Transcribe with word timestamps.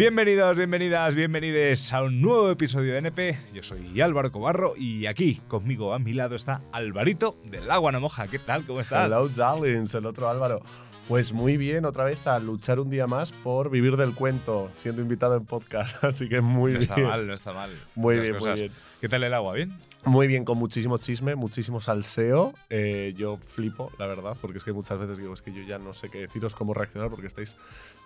Bienvenidos, 0.00 0.56
bienvenidas, 0.56 1.14
bienvenides 1.14 1.92
a 1.92 2.02
un 2.02 2.22
nuevo 2.22 2.50
episodio 2.50 2.94
de 2.94 3.00
NP. 3.00 3.36
Yo 3.52 3.62
soy 3.62 4.00
Álvaro 4.00 4.32
Cobarro 4.32 4.72
y 4.74 5.04
aquí 5.04 5.38
conmigo 5.46 5.92
a 5.92 5.98
mi 5.98 6.14
lado 6.14 6.36
está 6.36 6.62
Alvarito 6.72 7.36
del 7.44 7.70
Agua 7.70 7.92
No 7.92 8.00
Moja. 8.00 8.26
¿Qué 8.26 8.38
tal? 8.38 8.64
¿Cómo 8.64 8.80
estás? 8.80 9.08
Hello, 9.08 9.28
darlings, 9.28 9.92
el 9.94 10.06
otro 10.06 10.30
Álvaro. 10.30 10.62
Pues 11.06 11.34
muy 11.34 11.58
bien, 11.58 11.84
otra 11.84 12.04
vez 12.04 12.26
a 12.26 12.38
luchar 12.38 12.80
un 12.80 12.88
día 12.88 13.06
más 13.06 13.32
por 13.32 13.68
vivir 13.68 13.98
del 13.98 14.14
cuento, 14.14 14.70
siendo 14.74 15.02
invitado 15.02 15.36
en 15.36 15.44
podcast. 15.44 16.02
Así 16.04 16.30
que 16.30 16.40
muy 16.40 16.72
no 16.72 16.78
bien. 16.78 16.90
está 16.90 16.96
mal, 16.96 17.26
no 17.26 17.34
está 17.34 17.52
mal. 17.52 17.70
Muy 17.94 18.16
Muchas 18.16 18.28
bien, 18.30 18.38
muy 18.38 18.58
bien. 18.58 18.72
¿Qué 19.02 19.08
tal 19.10 19.24
el 19.24 19.34
agua? 19.34 19.52
¿Bien? 19.52 19.70
Muy 20.04 20.28
bien, 20.28 20.46
con 20.46 20.56
muchísimo 20.56 20.96
chisme, 20.96 21.34
muchísimo 21.34 21.80
salseo. 21.82 22.54
Eh, 22.70 23.12
yo 23.18 23.36
flipo, 23.36 23.92
la 23.98 24.06
verdad, 24.06 24.34
porque 24.40 24.58
es 24.58 24.64
que 24.64 24.72
muchas 24.72 24.98
veces 24.98 25.18
digo, 25.18 25.34
es 25.34 25.42
que 25.42 25.52
yo 25.52 25.62
ya 25.62 25.78
no 25.78 25.92
sé 25.92 26.08
qué 26.08 26.20
deciros, 26.20 26.54
cómo 26.54 26.72
reaccionar, 26.72 27.10
porque 27.10 27.26
estáis 27.26 27.56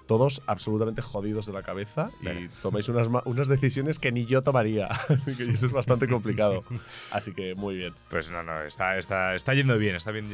todos 0.06 0.42
absolutamente 0.46 1.02
jodidos 1.02 1.46
de 1.46 1.52
la 1.52 1.62
cabeza 1.62 2.10
y 2.20 2.48
tomáis 2.62 2.88
unas, 2.88 3.08
unas 3.24 3.48
decisiones 3.48 3.98
que 3.98 4.12
ni 4.12 4.26
yo 4.26 4.42
tomaría. 4.42 4.88
Que 5.36 5.50
eso 5.50 5.66
es 5.66 5.72
bastante 5.72 6.06
complicado. 6.08 6.62
Así 7.10 7.32
que 7.32 7.54
muy 7.54 7.76
bien. 7.76 7.94
Pues 8.10 8.30
no, 8.30 8.42
no, 8.42 8.62
está, 8.62 8.98
está, 8.98 9.34
está 9.34 9.54
yendo 9.54 9.78
bien, 9.78 9.96
está 9.96 10.10
bien. 10.10 10.28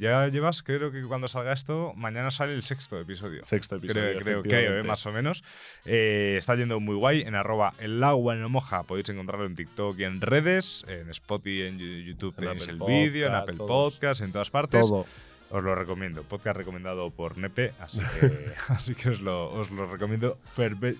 Ya- 0.00 0.28
llevas, 0.28 0.62
creo 0.62 0.92
que 0.92 1.02
cuando 1.04 1.28
salga 1.28 1.52
esto, 1.52 1.92
mañana 1.96 2.30
sale 2.30 2.54
el 2.54 2.62
sexto 2.62 2.98
episodio. 3.00 3.44
Sexto 3.44 3.76
episodio. 3.76 4.12
Creo, 4.12 4.20
creo, 4.20 4.42
creo, 4.42 4.80
eh, 4.80 4.82
más 4.82 5.04
o 5.06 5.12
menos. 5.12 5.42
Eh, 5.84 6.36
está 6.38 6.54
yendo 6.54 6.78
muy 6.80 6.96
guay. 6.96 7.22
En 7.22 7.34
arroba 7.34 7.72
el 7.78 8.02
agua 8.04 8.34
no 8.34 8.48
moja 8.48 8.82
podéis 8.82 9.08
encontrarlo 9.08 9.46
en 9.46 9.54
TikTok 9.54 9.98
y 9.98 10.04
en 10.04 10.20
redes. 10.20 10.84
En 10.88 11.08
Spotify, 11.10 11.62
en 11.62 11.78
YouTube 11.78 12.34
En 12.38 12.44
tenéis 12.48 12.68
el 12.68 12.78
vídeo, 12.78 13.28
en 13.28 13.34
Apple 13.34 13.56
todos. 13.56 13.94
Podcast, 13.94 14.20
en 14.20 14.32
todas 14.32 14.50
partes. 14.50 14.80
Todo. 14.80 15.06
Os 15.50 15.62
lo 15.62 15.74
recomiendo. 15.74 16.22
Podcast 16.24 16.56
recomendado 16.58 17.10
por 17.10 17.38
Nepe, 17.38 17.72
así 17.80 18.00
que, 18.20 18.52
así 18.68 18.94
que 18.94 19.10
os, 19.10 19.20
lo, 19.20 19.52
os 19.52 19.70
lo 19.70 19.86
recomiendo 19.90 20.38
ferve- 20.56 20.96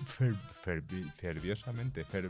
fervi- 0.67 1.09
ferviosamente. 1.15 2.03
Fer- 2.05 2.29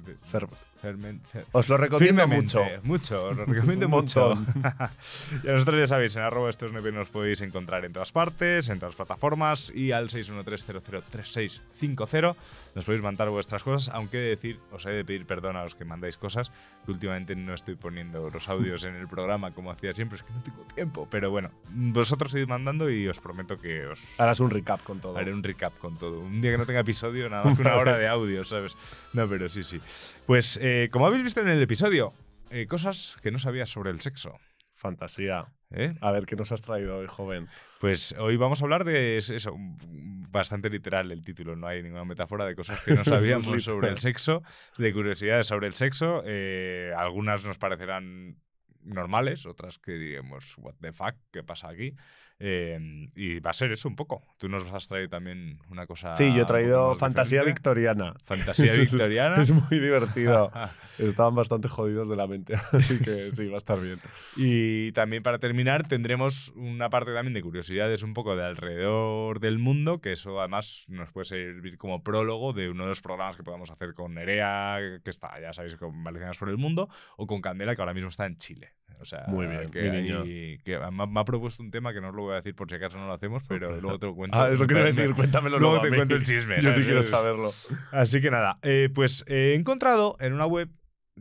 fermen- 0.81 1.19
fer- 1.33 1.45
Os 1.53 1.67
lo 1.69 1.77
recomiendo 1.77 2.27
mucho. 2.27 2.61
Mucho, 2.83 3.29
os 3.29 3.37
lo 3.37 3.45
recomiendo 3.45 3.89
mucho. 3.97 4.33
y 5.43 5.49
a 5.49 5.53
nosotros 5.53 5.79
ya 5.79 5.87
sabéis, 5.87 6.15
en 6.15 6.21
arroba 6.23 6.49
estos 6.51 6.71
nos 6.71 7.07
podéis 7.09 7.41
encontrar 7.41 7.83
en 7.85 7.93
todas 7.93 8.11
partes, 8.11 8.69
en 8.69 8.77
todas 8.79 8.93
las 8.93 8.97
plataformas 9.07 9.71
y 9.73 9.91
al 9.91 10.09
613003650 10.09 12.35
nos 12.75 12.85
podéis 12.85 13.01
mandar 13.01 13.29
vuestras 13.29 13.63
cosas, 13.63 13.89
aunque 13.93 14.17
he 14.17 14.21
de 14.21 14.29
decir, 14.29 14.59
os 14.71 14.85
he 14.85 14.91
de 14.91 15.03
pedir 15.03 15.25
perdón 15.25 15.55
a 15.57 15.63
los 15.63 15.73
que 15.73 15.83
mandáis 15.85 16.15
cosas, 16.17 16.51
que 16.85 16.91
últimamente 16.91 17.35
no 17.35 17.53
estoy 17.55 17.73
poniendo 17.75 18.29
los 18.29 18.47
audios 18.49 18.83
en 18.83 18.93
el 18.95 19.07
programa 19.07 19.49
como 19.51 19.71
hacía 19.71 19.93
siempre, 19.93 20.17
es 20.17 20.23
que 20.23 20.31
no 20.33 20.41
tengo 20.43 20.61
tiempo, 20.75 21.07
pero 21.09 21.31
bueno, 21.31 21.49
vosotros 21.71 22.35
id 22.35 22.45
mandando 22.47 22.89
y 22.91 23.07
os 23.07 23.17
prometo 23.19 23.57
que 23.57 23.87
os 23.87 24.19
Harás 24.19 24.39
un 24.39 24.51
recap 24.51 24.83
con 24.83 24.99
todo. 24.99 25.17
haré 25.17 25.33
un 25.33 25.41
recap 25.43 25.75
con 25.79 25.97
todo. 25.97 26.19
Un 26.19 26.39
día 26.41 26.51
que 26.51 26.57
no 26.59 26.65
tenga 26.67 26.81
episodio, 26.81 27.27
nada 27.29 27.43
más 27.45 27.55
que 27.55 27.61
una 27.63 27.75
hora 27.77 27.97
de 27.97 28.07
audio, 28.07 28.26
¿sabes? 28.45 28.75
No, 29.13 29.27
pero 29.27 29.49
sí, 29.49 29.63
sí. 29.63 29.79
Pues 30.25 30.57
eh, 30.61 30.89
como 30.91 31.07
habéis 31.07 31.23
visto 31.23 31.41
en 31.41 31.49
el 31.49 31.61
episodio, 31.61 32.13
eh, 32.49 32.65
cosas 32.67 33.17
que 33.21 33.31
no 33.31 33.39
sabías 33.39 33.69
sobre 33.69 33.91
el 33.91 34.01
sexo. 34.01 34.37
Fantasía. 34.75 35.45
¿eh? 35.71 35.95
A 36.01 36.11
ver, 36.11 36.25
¿qué 36.25 36.35
nos 36.35 36.51
has 36.51 36.61
traído 36.61 36.97
hoy, 36.99 37.07
joven? 37.07 37.47
Pues 37.79 38.13
hoy 38.19 38.37
vamos 38.37 38.61
a 38.61 38.65
hablar 38.65 38.83
de 38.85 39.17
es- 39.17 39.29
eso, 39.31 39.55
bastante 39.57 40.69
literal 40.69 41.11
el 41.11 41.23
título, 41.23 41.55
no 41.55 41.67
hay 41.67 41.81
ninguna 41.81 42.05
metáfora 42.05 42.45
de 42.45 42.55
cosas 42.55 42.79
que 42.83 42.93
no 42.93 43.01
es 43.01 43.07
sabíamos 43.07 43.63
sobre 43.63 43.89
el 43.89 43.97
sexo, 43.97 44.43
de 44.77 44.93
curiosidades 44.93 45.47
sobre 45.47 45.67
el 45.67 45.73
sexo. 45.73 46.21
eh, 46.25 46.93
algunas 46.95 47.43
nos 47.43 47.57
parecerán 47.57 48.37
normales, 48.83 49.45
otras 49.45 49.79
que 49.79 49.93
diremos, 49.93 50.55
what 50.59 50.75
the 50.79 50.91
fuck, 50.93 51.15
¿qué 51.31 51.43
pasa 51.43 51.69
aquí? 51.69 51.93
Eh, 52.39 53.07
y 53.15 53.39
va 53.39 53.49
a 53.49 53.53
ser 53.53 53.71
eso 53.71 53.87
un 53.87 53.95
poco. 53.95 54.21
Tú 54.37 54.47
nos 54.47 54.63
has 54.71 54.87
traído 54.87 55.09
también 55.09 55.59
una 55.71 55.87
cosa. 55.87 56.11
Sí, 56.11 56.31
yo 56.33 56.43
he 56.43 56.45
traído 56.45 56.95
fantasía 56.95 57.39
diferente. 57.39 57.59
victoriana. 57.59 58.13
Fantasía 58.25 58.71
victoriana. 58.77 59.41
Es 59.41 59.51
muy 59.51 59.79
divertido. 59.79 60.51
Estaban 60.99 61.33
bastante 61.35 61.67
jodidos 61.67 62.09
de 62.09 62.15
la 62.15 62.27
mente, 62.27 62.55
así 62.71 62.99
que 62.99 63.31
sí, 63.31 63.47
va 63.47 63.55
a 63.55 63.57
estar 63.57 63.79
bien. 63.79 63.99
Y 64.35 64.91
también 64.91 65.23
para 65.23 65.39
terminar 65.39 65.87
tendremos 65.87 66.49
una 66.55 66.89
parte 66.89 67.13
también 67.13 67.33
de 67.33 67.41
curiosidades 67.41 68.03
un 68.03 68.13
poco 68.13 68.35
de 68.35 68.45
alrededor 68.45 69.39
del 69.39 69.57
mundo, 69.57 69.99
que 69.99 70.11
eso 70.11 70.39
además 70.39 70.85
nos 70.87 71.11
puede 71.11 71.25
servir 71.25 71.77
como 71.77 72.03
prólogo 72.03 72.53
de 72.53 72.69
uno 72.69 72.83
de 72.83 72.89
los 72.89 73.01
programas 73.01 73.35
que 73.35 73.43
podamos 73.43 73.71
hacer 73.71 73.93
con 73.93 74.13
Nerea, 74.13 74.99
que 75.03 75.09
está, 75.09 75.39
ya 75.41 75.53
sabéis, 75.53 75.75
con 75.75 76.03
Valencianas 76.03 76.37
por 76.37 76.49
el 76.49 76.57
Mundo, 76.57 76.89
o 77.15 77.25
con 77.25 77.41
Candela, 77.41 77.75
que 77.75 77.81
ahora 77.81 77.93
mismo 77.93 78.09
está 78.09 78.25
en 78.25 78.37
Chile. 78.37 78.76
O 78.99 79.05
sea, 79.05 79.25
Muy 79.27 79.45
bien, 79.45 79.69
que, 79.69 79.83
mi 79.83 80.01
niño. 80.01 80.23
que 80.23 80.79
me, 80.91 81.03
ha- 81.03 81.05
me 81.05 81.19
ha 81.19 81.23
propuesto 81.23 81.61
un 81.61 81.69
tema 81.69 81.93
que 81.93 82.01
no 82.01 82.09
os 82.09 82.15
lo 82.15 82.23
voy 82.23 82.33
a 82.33 82.37
decir 82.37 82.55
por 82.55 82.67
si 82.69 82.75
acaso 82.75 82.97
no 82.97 83.05
lo 83.07 83.13
hacemos, 83.13 83.45
pero 83.47 83.67
Sorpresa. 83.67 83.81
luego 83.83 83.99
te 83.99 84.05
lo 84.07 84.15
cuento. 84.15 84.37
Ah, 84.41 84.49
es 84.51 84.59
lo 84.59 84.65
que 84.67 84.73
te 84.73 84.79
iba 84.79 84.89
a 84.89 84.91
decir, 84.91 85.13
cuéntamelo 85.13 85.59
luego 85.59 85.75
luego. 85.75 85.89
te 85.89 85.95
cuento 85.95 86.15
el 86.15 86.23
chisme, 86.23 86.61
Yo 86.61 86.71
sí 86.71 86.81
quiero 86.83 87.03
saberlo. 87.03 87.51
Así 87.91 88.21
que 88.21 88.31
nada, 88.31 88.57
eh, 88.63 88.89
pues 88.93 89.23
eh, 89.27 89.51
he 89.51 89.55
encontrado 89.55 90.17
en 90.19 90.33
una 90.33 90.47
web 90.47 90.69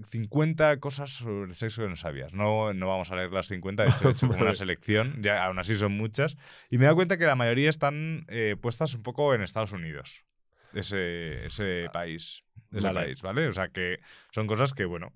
50 0.08 0.78
cosas 0.80 1.10
sobre 1.10 1.50
el 1.50 1.54
sexo 1.56 1.82
que 1.82 1.88
no 1.88 1.96
sabías. 1.96 2.32
No, 2.32 2.72
no 2.74 2.88
vamos 2.88 3.10
a 3.10 3.16
leer 3.16 3.30
las 3.32 3.46
50, 3.48 3.82
de 3.84 3.90
hecho 3.90 4.08
he 4.08 4.12
hecho 4.12 4.26
como 4.28 4.40
una 4.42 4.54
selección, 4.54 5.22
ya 5.22 5.44
aún 5.44 5.58
así 5.58 5.74
son 5.74 5.92
muchas. 5.92 6.36
Y 6.70 6.78
me 6.78 6.84
he 6.84 6.86
dado 6.86 6.96
cuenta 6.96 7.18
que 7.18 7.24
la 7.26 7.34
mayoría 7.36 7.68
están 7.70 8.24
eh, 8.28 8.56
puestas 8.60 8.94
un 8.94 9.02
poco 9.02 9.34
en 9.34 9.42
Estados 9.42 9.72
Unidos. 9.72 10.24
Ese, 10.72 11.46
ese 11.46 11.88
país. 11.92 12.42
Ese 12.72 12.86
Vale. 12.86 13.00
país, 13.00 13.22
¿vale? 13.22 13.46
O 13.48 13.52
sea 13.52 13.68
que 13.68 13.98
son 14.30 14.46
cosas 14.46 14.72
que, 14.72 14.84
bueno. 14.84 15.12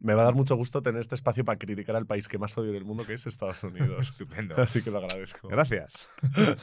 Me 0.00 0.14
va 0.14 0.22
a 0.22 0.24
dar 0.26 0.34
mucho 0.34 0.56
gusto 0.56 0.82
tener 0.82 1.00
este 1.00 1.14
espacio 1.14 1.44
para 1.44 1.58
criticar 1.58 1.96
al 1.96 2.06
país 2.06 2.28
que 2.28 2.38
más 2.38 2.56
odio 2.58 2.70
en 2.70 2.76
el 2.76 2.84
mundo, 2.84 3.06
que 3.06 3.14
es 3.14 3.26
Estados 3.26 3.62
Unidos. 3.64 3.98
Estupendo. 4.10 4.54
Así 4.60 4.82
que 4.82 4.90
lo 4.90 4.98
agradezco. 4.98 5.48
Gracias. 5.48 6.08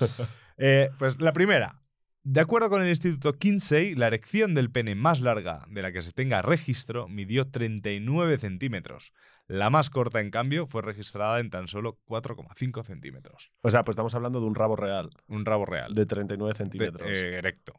Eh, 0.60 0.90
pues 0.98 1.22
la 1.22 1.34
primera. 1.34 1.82
De 2.24 2.42
acuerdo 2.42 2.70
con 2.70 2.82
el 2.82 2.90
Instituto 2.90 3.34
Kinsey, 3.38 3.96
la 3.96 4.08
erección 4.08 4.54
del 4.56 4.70
pene 4.72 4.96
más 4.96 5.22
larga 5.22 5.64
de 5.70 5.82
la 5.82 5.92
que 5.94 6.02
se 6.02 6.12
tenga 6.12 6.42
registro 6.42 7.08
midió 7.08 7.48
39 7.50 8.38
centímetros. 8.38 9.14
La 9.48 9.70
más 9.70 9.90
corta, 9.90 10.20
en 10.20 10.30
cambio, 10.32 10.66
fue 10.68 10.82
registrada 10.82 11.40
en 11.40 11.50
tan 11.52 11.68
solo 11.68 12.00
4,5 12.08 12.84
centímetros. 12.84 13.52
O 13.62 13.72
sea, 13.72 13.84
pues 13.86 13.94
estamos 13.94 14.14
hablando 14.16 14.40
de 14.42 14.46
un 14.48 14.56
rabo 14.56 14.76
real 14.76 15.10
Un 15.28 15.46
rabo 15.46 15.66
real. 15.66 15.94
de 15.96 16.06
39 16.06 16.52
De- 16.54 16.58
centímetros. 16.58 17.08
eh, 17.08 17.36
erecto. 17.36 17.74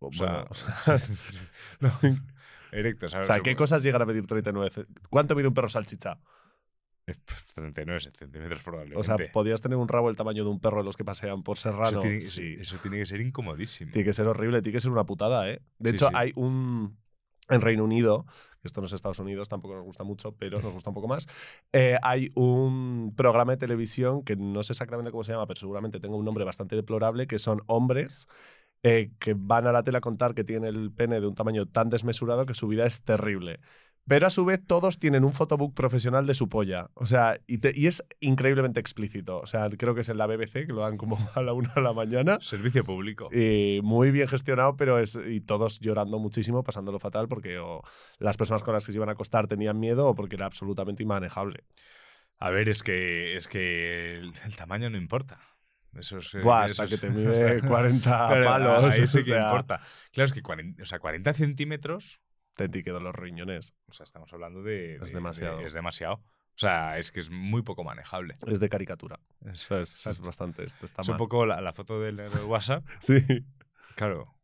O 0.00 0.10
bueno, 0.16 0.46
sea, 0.54 0.74
o 0.94 0.98
sea, 0.98 1.00
no, 1.80 1.92
erecto. 2.72 3.06
o 3.06 3.22
sea, 3.22 3.40
¿qué 3.40 3.56
cosas 3.56 3.82
llegan 3.82 4.02
a 4.02 4.06
medir 4.06 4.26
39 4.26 4.70
ce- 4.70 4.86
¿Cuánto 5.10 5.34
mide 5.34 5.48
un 5.48 5.54
perro 5.54 5.68
salchicha? 5.68 6.18
39 7.54 8.00
centímetros 8.00 8.62
probablemente. 8.62 9.00
O 9.00 9.02
sea, 9.02 9.16
podrías 9.32 9.60
tener 9.62 9.78
un 9.78 9.88
rabo 9.88 10.10
el 10.10 10.16
tamaño 10.16 10.44
de 10.44 10.50
un 10.50 10.60
perro 10.60 10.78
de 10.78 10.84
los 10.84 10.96
que 10.96 11.04
pasean 11.04 11.42
por 11.42 11.56
eso, 11.56 11.70
Serrano. 11.70 12.00
tiene, 12.00 12.20
sí. 12.20 12.56
eso 12.60 12.76
tiene 12.82 12.98
que 12.98 13.06
ser 13.06 13.20
incomodísimo. 13.20 13.90
Tiene 13.92 14.04
que 14.04 14.12
ser 14.12 14.26
horrible, 14.26 14.60
tiene 14.60 14.76
que 14.76 14.80
ser 14.80 14.90
una 14.90 15.04
putada, 15.04 15.48
¿eh? 15.50 15.62
De 15.78 15.90
Sí, 15.90 15.96
hecho, 15.96 16.08
sí. 16.08 16.12
hay 16.16 16.32
un. 16.36 16.98
En 17.50 17.62
Reino 17.62 17.82
Unido, 17.82 18.26
que 18.60 18.68
esto 18.68 18.82
no 18.82 18.88
es 18.88 18.92
Estados 18.92 19.18
Unidos, 19.20 19.48
tampoco 19.48 19.74
nos 19.74 19.82
gusta 19.84 20.04
mucho, 20.04 20.32
pero 20.36 20.60
nos 20.60 20.70
gusta 20.70 20.90
un 20.90 20.94
poco 20.94 21.08
más. 21.08 21.26
eh, 21.72 21.96
hay 22.02 22.30
un 22.34 23.14
programa 23.16 23.52
de 23.52 23.56
televisión 23.56 24.22
que 24.22 24.36
no 24.36 24.62
sé 24.62 24.74
exactamente 24.74 25.10
cómo 25.10 25.24
se 25.24 25.32
llama, 25.32 25.46
pero 25.46 25.58
seguramente 25.58 25.98
tenga 25.98 26.14
un 26.14 26.26
nombre 26.26 26.44
bastante 26.44 26.76
deplorable, 26.76 27.26
que 27.26 27.38
son 27.38 27.62
hombres 27.66 28.26
eh, 28.82 29.10
que 29.18 29.34
van 29.36 29.66
a 29.66 29.72
la 29.72 29.82
tele 29.82 29.98
a 29.98 30.00
contar 30.00 30.34
que 30.34 30.44
tienen 30.44 30.74
el 30.74 30.92
pene 30.92 31.20
de 31.20 31.26
un 31.26 31.34
tamaño 31.34 31.66
tan 31.66 31.90
desmesurado 31.90 32.46
que 32.46 32.54
su 32.54 32.68
vida 32.68 32.86
es 32.86 33.02
terrible. 33.02 33.60
Pero 34.06 34.26
a 34.26 34.30
su 34.30 34.46
vez 34.46 34.64
todos 34.66 34.98
tienen 34.98 35.22
un 35.22 35.34
photobook 35.34 35.74
profesional 35.74 36.26
de 36.26 36.34
su 36.34 36.48
polla. 36.48 36.88
O 36.94 37.04
sea, 37.04 37.38
y, 37.46 37.58
te- 37.58 37.74
y 37.78 37.86
es 37.88 38.02
increíblemente 38.20 38.80
explícito. 38.80 39.38
O 39.38 39.46
sea, 39.46 39.68
creo 39.68 39.94
que 39.94 40.00
es 40.00 40.08
en 40.08 40.16
la 40.16 40.26
BBC, 40.26 40.66
que 40.66 40.72
lo 40.72 40.80
dan 40.80 40.96
como 40.96 41.18
a 41.34 41.42
la 41.42 41.52
una 41.52 41.74
de 41.74 41.82
la 41.82 41.92
mañana. 41.92 42.38
Servicio 42.40 42.84
público. 42.84 43.28
Y 43.30 43.80
muy 43.82 44.10
bien 44.10 44.26
gestionado, 44.26 44.76
pero 44.76 44.98
es. 44.98 45.18
Y 45.28 45.42
todos 45.42 45.78
llorando 45.80 46.18
muchísimo, 46.18 46.62
pasándolo 46.62 46.98
fatal, 46.98 47.28
porque 47.28 47.58
o 47.58 47.82
las 48.18 48.38
personas 48.38 48.62
con 48.62 48.72
las 48.72 48.86
que 48.86 48.92
se 48.92 48.98
iban 48.98 49.10
a 49.10 49.12
acostar 49.12 49.46
tenían 49.46 49.78
miedo 49.78 50.08
o 50.08 50.14
porque 50.14 50.36
era 50.36 50.46
absolutamente 50.46 51.02
inmanejable. 51.02 51.64
A 52.38 52.50
ver, 52.50 52.68
es 52.70 52.82
que, 52.82 53.36
es 53.36 53.48
que 53.48 54.16
el, 54.18 54.32
el 54.44 54.56
tamaño 54.56 54.88
no 54.90 54.96
importa. 54.96 55.38
Eso 55.98 56.18
es. 56.18 56.34
eh, 56.34 56.40
Buah, 56.40 56.64
hasta 56.64 56.86
que 56.86 56.98
te 56.98 57.10
mide 57.10 57.60
40 57.62 58.00
Claro, 58.28 58.44
palos. 58.44 58.94
Ahí 58.98 59.06
sí 59.06 59.18
que 59.18 59.24
sea, 59.24 59.46
importa. 59.50 59.80
Claro, 60.12 60.26
es 60.26 60.32
que 60.32 60.42
40, 60.42 60.82
o 60.82 60.86
sea, 60.86 60.98
40 60.98 61.32
centímetros. 61.32 62.20
Te 62.54 62.68
ti 62.68 62.82
quedan 62.82 63.04
los 63.04 63.14
riñones. 63.14 63.74
O 63.88 63.92
sea, 63.92 64.04
estamos 64.04 64.32
hablando 64.32 64.62
de. 64.62 64.96
Es 64.96 65.08
de- 65.08 65.14
demasiado. 65.14 65.58
de- 65.58 65.66
es 65.66 65.72
demasiado. 65.74 66.14
O 66.14 66.60
sea, 66.60 66.98
es 66.98 67.12
que 67.12 67.20
es 67.20 67.30
muy 67.30 67.62
poco 67.62 67.84
manejable. 67.84 68.36
Es 68.44 68.58
de 68.58 68.68
caricatura. 68.68 69.20
Es, 69.44 69.62
Eso 69.62 69.78
es, 69.80 70.06
es 70.08 70.18
bastante. 70.18 70.64
Esto 70.64 70.86
está 70.86 71.02
es 71.02 71.08
un 71.08 71.12
mal. 71.12 71.18
poco 71.18 71.46
la, 71.46 71.60
la 71.60 71.72
foto 71.72 72.00
del, 72.00 72.16
del 72.16 72.44
WhatsApp. 72.46 72.84
Sí. 73.00 73.24
Claro. 73.94 74.34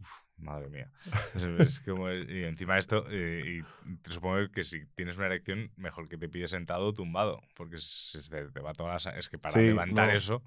Uf, 0.00 0.08
madre 0.38 0.70
mía. 0.70 0.90
Es, 1.34 1.42
es 1.42 1.80
como, 1.80 2.10
y 2.10 2.44
encima 2.44 2.74
de 2.74 2.80
esto, 2.80 3.04
eh, 3.10 3.60
y 3.86 3.96
te 3.96 4.12
supongo 4.12 4.50
que 4.50 4.62
si 4.64 4.86
tienes 4.94 5.18
una 5.18 5.26
erección, 5.26 5.70
mejor 5.76 6.08
que 6.08 6.16
te 6.16 6.30
pilles 6.30 6.50
sentado 6.52 6.86
o 6.86 6.94
tumbado, 6.94 7.42
porque 7.54 7.76
se 7.78 8.22
te, 8.30 8.48
te 8.50 8.60
va 8.60 8.72
toda 8.72 8.96
la 9.04 9.10
Es 9.18 9.28
que 9.28 9.36
para 9.38 9.52
Sí, 9.52 9.60
levantar 9.60 10.06
no. 10.08 10.14
eso, 10.14 10.42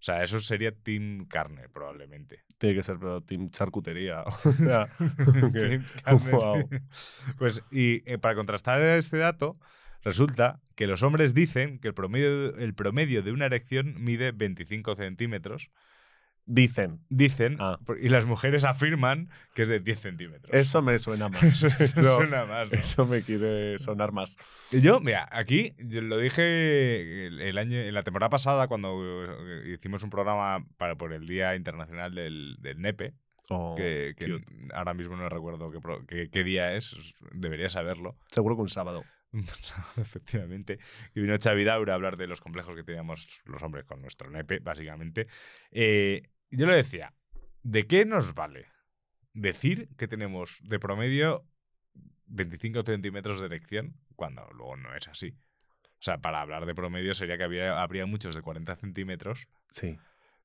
o 0.00 0.02
sea, 0.02 0.22
eso 0.22 0.38
sería 0.40 0.72
team 0.72 1.26
carne, 1.26 1.68
probablemente. 1.68 2.44
Tiene 2.58 2.76
que 2.76 2.82
ser, 2.82 2.98
pero 2.98 3.20
Team 3.22 3.50
Charcutería. 3.50 4.22
O 4.44 4.52
sea, 4.52 4.88
que- 5.52 5.60
Team 5.60 5.84
carne. 6.04 6.30
Guau. 6.30 6.68
Pues, 7.38 7.62
y 7.70 8.02
eh, 8.10 8.18
para 8.18 8.34
contrastar 8.34 8.80
este 8.82 9.18
dato, 9.18 9.58
resulta 10.02 10.60
que 10.76 10.86
los 10.86 11.02
hombres 11.02 11.34
dicen 11.34 11.78
que 11.80 11.88
el 11.88 11.94
promedio, 11.94 12.56
el 12.56 12.74
promedio 12.74 13.22
de 13.22 13.32
una 13.32 13.46
erección 13.46 13.94
mide 14.02 14.32
25 14.32 14.94
centímetros 14.94 15.70
Dicen. 16.50 17.00
Dicen, 17.10 17.56
Ah. 17.60 17.78
y 18.00 18.08
las 18.08 18.24
mujeres 18.24 18.64
afirman 18.64 19.28
que 19.54 19.62
es 19.62 19.68
de 19.68 19.80
10 19.80 20.00
centímetros. 20.00 20.50
Eso 20.54 20.80
me 20.80 20.98
suena 20.98 21.28
más. 21.28 21.42
Eso, 21.42 21.66
Eso, 21.78 22.16
suena 22.16 22.46
más, 22.46 22.72
¿no? 22.72 22.78
eso 22.78 23.06
me 23.06 23.20
quiere 23.22 23.78
sonar 23.78 24.12
más. 24.12 24.38
Y 24.72 24.80
Yo, 24.80 24.98
mira, 25.00 25.28
aquí 25.30 25.74
yo 25.78 26.00
lo 26.00 26.16
dije 26.16 27.26
el, 27.26 27.58
año, 27.58 27.78
en 27.78 27.92
la 27.92 28.02
temporada 28.02 28.30
pasada 28.30 28.66
cuando 28.66 28.98
hicimos 29.66 30.02
un 30.02 30.08
programa 30.10 30.64
para, 30.78 30.96
por 30.96 31.12
el 31.12 31.26
Día 31.26 31.54
Internacional 31.54 32.14
del, 32.14 32.56
del 32.60 32.80
NEPE, 32.80 33.12
Oh, 33.50 33.74
que, 33.76 34.14
que 34.14 34.36
ahora 34.74 34.92
mismo 34.92 35.16
no 35.16 35.26
recuerdo 35.30 35.70
qué, 35.70 35.78
qué- 36.06 36.28
qué 36.30 36.44
día 36.44 36.74
es, 36.74 36.94
debería 37.32 37.70
saberlo. 37.70 38.14
Seguro 38.30 38.56
que 38.56 38.60
un 38.62 38.68
sábado. 38.68 39.04
Efectivamente, 39.96 40.78
que 41.14 41.20
vino 41.20 41.36
Xavi 41.38 41.64
Daura 41.64 41.92
a 41.92 41.96
hablar 41.96 42.16
de 42.16 42.26
los 42.26 42.40
complejos 42.40 42.74
que 42.76 42.84
teníamos 42.84 43.26
los 43.46 43.62
hombres 43.62 43.84
con 43.84 44.00
nuestro 44.02 44.30
nepe, 44.30 44.58
básicamente. 44.58 45.28
Eh, 45.70 46.22
yo 46.50 46.66
le 46.66 46.74
decía, 46.74 47.14
¿de 47.62 47.86
qué 47.86 48.04
nos 48.04 48.34
vale 48.34 48.66
decir 49.34 49.88
que 49.96 50.08
tenemos 50.08 50.58
de 50.62 50.78
promedio 50.78 51.44
25 52.26 52.82
centímetros 52.82 53.40
de 53.40 53.46
erección 53.46 53.94
cuando 54.16 54.48
luego 54.52 54.76
no 54.76 54.94
es 54.94 55.08
así? 55.08 55.36
O 55.94 56.00
sea, 56.02 56.18
para 56.18 56.40
hablar 56.40 56.64
de 56.66 56.74
promedio 56.74 57.12
sería 57.14 57.36
que 57.36 57.44
había, 57.44 57.82
habría 57.82 58.06
muchos 58.06 58.34
de 58.36 58.42
40 58.42 58.76
centímetros 58.76 59.48
Sí. 59.70 59.98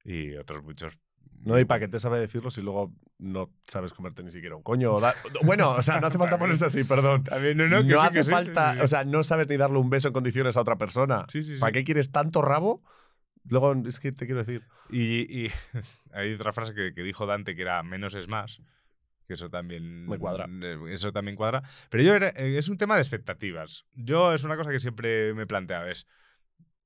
y 0.04 0.36
otros 0.36 0.64
muchos... 0.64 0.98
No, 1.46 1.60
y 1.60 1.66
para 1.66 1.82
qué 1.82 1.88
te 1.90 2.00
sabe 2.00 2.20
decirlo 2.20 2.52
si 2.52 2.62
luego 2.62 2.94
no 3.18 3.52
sabes 3.68 3.92
comerte 3.94 4.24
ni 4.24 4.32
siquiera 4.32 4.56
un 4.56 4.64
coño. 4.64 4.94
o 4.94 5.00
da- 5.02 5.14
Bueno, 5.44 5.72
o 5.72 5.84
sea, 5.84 6.00
no 6.00 6.08
hace 6.08 6.18
falta 6.18 6.38
ponerse 6.40 6.66
así, 6.66 6.84
perdón. 6.86 7.24
También, 7.24 7.58
no, 7.58 7.68
No, 7.68 7.82
no, 7.82 7.88
que 7.88 7.90
sí, 7.94 8.00
hace 8.00 8.14
que 8.14 8.24
falta, 8.24 8.74
sí. 8.76 8.80
o 8.80 8.88
sea, 8.88 9.04
no 9.04 9.24
sabes 9.24 9.48
ni 9.50 9.58
darle 9.58 9.78
un 9.78 9.90
beso 9.90 10.08
en 10.08 10.14
condiciones 10.14 10.56
a 10.58 10.62
otra 10.62 10.78
persona. 10.78 11.26
Sí, 11.30 11.42
sí, 11.44 11.56
sí. 11.56 11.60
¿Para 11.60 11.72
qué 11.74 11.84
quieres 11.84 12.12
tanto 12.12 12.42
rabo? 12.42 12.82
Luego, 13.46 13.74
es 13.88 14.00
que 14.00 14.12
te 14.12 14.26
quiero 14.26 14.44
decir. 14.44 14.64
Y, 14.90 15.46
y 15.46 15.52
hay 16.14 16.34
otra 16.34 16.54
frase 16.54 16.74
que, 16.74 16.94
que 16.94 17.04
dijo 17.04 17.26
Dante 17.26 17.56
que 17.56 17.62
era 17.62 17.82
menos 17.84 18.14
es 18.16 18.28
más. 18.28 18.62
Que 19.28 19.36
eso 19.36 19.50
también. 19.50 20.06
Me 20.08 20.18
cuadra. 20.18 20.48
eh, 20.62 20.78
Eso 20.90 21.12
también 21.12 21.36
cuadra. 21.38 21.64
Pero 21.90 22.04
yo 22.04 22.14
era- 22.16 22.30
eh, 22.30 22.58
es 22.58 22.68
un 22.70 22.78
tema 22.78 22.96
de 22.96 23.02
expectativas. 23.02 23.86
Yo 23.94 24.34
es 24.34 24.44
una 24.44 24.58
cosa 24.58 24.72
que 24.72 24.80
siempre 24.80 25.34
me 25.34 25.44
he 25.44 25.48
planteado. 25.48 25.88
Es. 25.88 26.08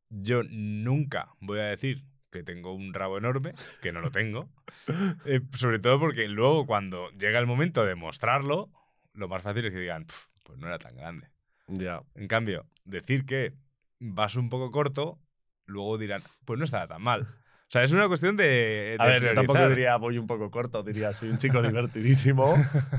Yo 0.09 0.41
nunca 0.49 1.29
voy 1.39 1.59
a 1.59 1.63
decir 1.63 2.05
que 2.31 2.43
tengo 2.43 2.73
un 2.73 2.93
rabo 2.93 3.17
enorme, 3.17 3.53
que 3.81 3.91
no 3.91 4.01
lo 4.01 4.11
tengo. 4.11 4.49
eh, 5.25 5.41
sobre 5.53 5.79
todo 5.79 5.99
porque 5.99 6.27
luego 6.27 6.65
cuando 6.65 7.09
llega 7.11 7.39
el 7.39 7.47
momento 7.47 7.85
de 7.85 7.95
mostrarlo, 7.95 8.69
lo 9.13 9.27
más 9.27 9.41
fácil 9.43 9.65
es 9.65 9.73
que 9.73 9.79
digan, 9.79 10.05
"Pf, 10.05 10.27
pues 10.43 10.59
no 10.59 10.67
era 10.67 10.77
tan 10.77 10.95
grande. 10.95 11.29
Ya. 11.67 12.01
En 12.15 12.27
cambio, 12.27 12.65
decir 12.85 13.25
que 13.25 13.53
vas 13.99 14.35
un 14.35 14.49
poco 14.49 14.71
corto, 14.71 15.19
luego 15.67 15.97
dirán, 15.97 16.21
pues 16.45 16.57
no 16.57 16.65
estaba 16.65 16.87
tan 16.87 17.01
mal. 17.01 17.21
O 17.21 17.69
sea, 17.69 17.83
es 17.83 17.91
una 17.91 18.07
cuestión 18.07 18.37
de. 18.37 18.95
A 18.97 19.05
de 19.05 19.11
ver, 19.11 19.23
yo 19.23 19.33
tampoco 19.33 19.67
diría 19.69 19.97
voy 19.97 20.17
un 20.17 20.25
poco 20.25 20.49
corto, 20.49 20.83
diría 20.83 21.11
soy 21.13 21.29
un 21.29 21.37
chico 21.37 21.61
divertidísimo 21.63 22.55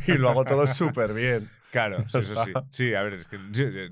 y 0.06 0.12
lo 0.12 0.28
hago 0.28 0.44
todo 0.44 0.66
súper 0.68 1.14
bien. 1.14 1.50
Claro, 1.70 1.98
sí, 2.08 2.18
eso 2.18 2.44
sí. 2.44 2.52
Sí, 2.70 2.94
a 2.94 3.02
ver, 3.02 3.14
es 3.14 3.26
que. 3.26 3.38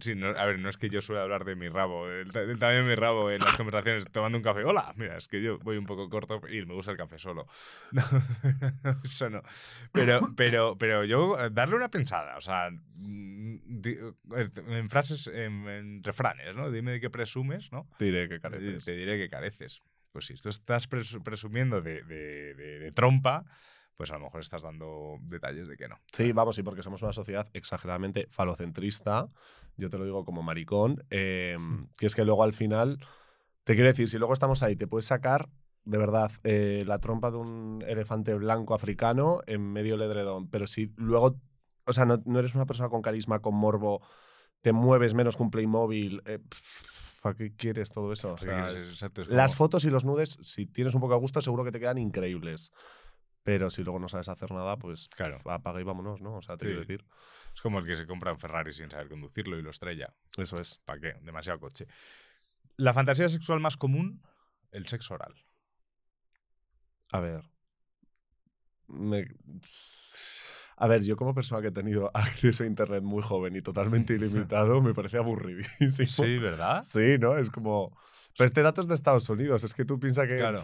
sí, 0.00 0.14
no, 0.14 0.28
a 0.28 0.44
ver, 0.46 0.58
no 0.58 0.69
es 0.69 0.76
que 0.78 0.88
yo 0.88 1.00
suele 1.00 1.20
hablar 1.23 1.44
de 1.44 1.56
mi 1.56 1.69
rabo, 1.69 2.08
del, 2.08 2.32
ta- 2.32 2.46
del 2.46 2.58
tamaño 2.58 2.78
de 2.84 2.88
mi 2.88 2.94
rabo 2.94 3.31
en 3.31 3.40
las 3.43 3.56
conversaciones 3.56 4.05
tomando 4.12 4.38
un 4.38 4.43
café. 4.44 4.64
Hola, 4.64 4.93
mira, 4.96 5.17
es 5.17 5.28
que 5.28 5.43
yo 5.43 5.58
voy 5.58 5.76
un 5.76 5.84
poco 5.87 6.08
corto 6.08 6.40
y 6.49 6.64
me 6.64 6.75
gusta 6.75 6.93
el 6.93 6.96
café 6.96 7.19
solo. 7.19 7.46
No, 7.93 8.02
eso 9.05 9.28
no. 9.31 9.43
Pero, 9.93 10.32
pero, 10.37 10.76
pero 10.78 11.05
yo, 11.05 11.38
eh, 11.38 11.50
darle 11.50 11.76
una 11.76 11.90
pensada, 11.90 12.37
o 12.37 12.40
sea, 12.40 12.70
mm, 12.70 13.56
eh, 13.84 14.50
en 14.69 14.88
frases, 14.90 15.26
en, 15.29 15.69
en 15.69 16.02
refranes, 16.02 16.55
¿no? 16.55 16.70
Dime 16.70 16.93
de 16.93 17.00
qué 17.00 17.11
presumes, 17.11 17.70
¿no? 17.72 17.88
Diré 17.99 18.29
que 18.29 18.37
Eh, 18.37 18.40
careces. 18.40 18.84
Te 18.84 18.93
diré 18.96 19.19
que 19.19 19.29
careces. 19.29 19.82
Pues 20.12 20.26
si 20.26 20.34
tú 20.34 20.49
estás 20.49 20.88
presu- 20.88 21.22
presumiendo 21.22 21.81
de, 21.82 22.02
de- 22.02 22.55
de- 22.55 22.79
de 22.79 22.93
trompa, 22.93 23.44
pues 23.96 24.10
a 24.10 24.14
lo 24.19 24.25
mejor 24.25 24.40
estás 24.40 24.62
dando 24.62 25.16
detalles 25.22 25.69
de 25.69 25.76
que 25.76 25.88
no. 25.88 25.96
Sí, 26.12 26.32
vamos, 26.32 26.56
sí, 26.56 26.62
porque 26.62 26.82
somos 26.82 27.02
una 27.02 27.12
sociedad 27.12 27.48
exageradamente 27.54 28.26
falocentrista, 28.31 29.28
yo 29.76 29.88
te 29.90 29.98
lo 29.98 30.04
digo 30.04 30.25
como 30.25 30.43
maricón, 30.43 31.02
eh, 31.10 31.56
que 31.98 32.06
es 32.06 32.14
que 32.14 32.25
luego 32.25 32.43
al 32.44 32.52
final, 32.52 32.98
te 33.64 33.75
quiero 33.75 33.88
decir, 33.88 34.08
si 34.08 34.19
luego 34.19 34.34
estamos 34.34 34.62
ahí, 34.62 34.76
te 34.76 34.87
puedes 34.87 35.06
sacar, 35.06 35.48
de 35.84 35.98
verdad, 35.98 36.31
eh, 36.44 36.84
la 36.87 36.98
trompa 36.98 37.31
de 37.31 37.37
un 37.38 37.84
elefante 37.87 38.34
blanco 38.34 38.75
africano 38.75 39.40
en 39.46 39.72
medio 39.72 39.96
del 39.96 40.10
edredón, 40.10 40.48
pero 40.50 40.66
si 40.66 40.93
luego, 40.96 41.40
o 41.87 41.93
sea, 41.93 42.04
no, 42.04 42.20
no 42.26 42.38
eres 42.40 42.54
una 42.54 42.66
persona 42.66 42.88
con 42.88 43.02
carisma, 43.02 43.40
con 43.40 43.54
morbo, 43.54 44.02
te 44.62 44.72
mueves 44.72 45.14
menos 45.14 45.37
que 45.37 45.43
un 45.44 45.50
Playmobil, 45.50 46.22
eh, 46.26 46.40
¿para 47.22 47.37
qué 47.37 47.54
quieres 47.54 47.90
todo 47.90 48.12
eso? 48.12 48.32
O 48.32 48.34
Así 48.34 48.46
sea, 48.46 48.66
que 48.66 48.75
es- 48.75 48.82
es- 48.82 48.93
exacto, 48.94 49.22
es 49.22 49.28
las 49.28 49.54
fotos 49.54 49.84
y 49.84 49.90
los 49.90 50.04
nudes, 50.04 50.38
si 50.43 50.66
tienes 50.66 50.94
un 50.94 51.00
poco 51.00 51.14
de 51.14 51.20
gusto, 51.20 51.40
seguro 51.40 51.64
que 51.64 51.70
te 51.72 51.78
quedan 51.78 51.98
increíbles. 51.98 52.72
Pero 53.46 53.70
si 53.70 53.84
luego 53.84 54.00
no 54.00 54.08
sabes 54.08 54.28
hacer 54.28 54.50
nada, 54.50 54.76
pues 54.76 55.08
Claro. 55.10 55.40
apaga 55.48 55.81
y 55.81 55.84
vámonos, 55.84 56.20
¿no? 56.20 56.34
O 56.38 56.43
sea, 56.43 56.56
te 56.56 56.64
Sí. 56.64 56.70
quiero 56.70 56.81
decir. 56.81 57.04
Es 57.54 57.60
como 57.62 57.78
el 57.78 57.87
que 57.87 57.96
se 57.96 58.04
compra 58.04 58.32
un 58.32 58.40
Ferrari 58.40 58.72
sin 58.72 58.90
saber 58.90 59.08
conducirlo 59.08 59.56
y 59.56 59.62
lo 59.62 59.70
estrella. 59.70 60.12
Eso 60.37 60.60
es. 60.60 60.78
¿Para 60.84 61.00
qué? 61.00 61.14
Demasiado 61.22 61.60
coche. 61.60 61.87
La 62.76 62.93
fantasía 62.93 63.28
sexual 63.28 63.60
más 63.60 63.76
común, 63.76 64.20
el 64.72 64.88
sexo 64.88 65.14
oral. 65.14 65.32
A 67.12 67.20
ver. 67.20 67.44
Me- 68.88 69.28
A 70.78 70.88
ver, 70.88 71.02
yo 71.04 71.16
como 71.16 71.32
persona 71.32 71.62
que 71.62 71.69
he 71.69 71.72
tenido 71.72 72.10
acceso 72.52 72.64
a 72.64 72.66
internet 72.66 73.02
muy 73.04 73.22
joven 73.22 73.54
y 73.56 73.62
totalmente 73.62 74.12
ilimitado, 74.50 74.82
me 74.82 74.93
parece 74.93 75.19
aburridísimo. 75.19 76.08
Sí, 76.08 76.38
¿verdad? 76.38 76.82
Sí, 76.82 77.16
¿no? 77.19 77.37
Es 77.38 77.48
como. 77.50 77.96
Pero 78.37 78.44
este 78.46 78.62
dato 78.62 78.81
es 78.82 78.88
de 78.88 78.94
Estados 78.94 79.28
Unidos. 79.31 79.62
Es 79.64 79.72
que 79.72 79.84
tú 79.84 79.98
piensas 80.00 80.26
que. 80.26 80.37
Claro. 80.37 80.62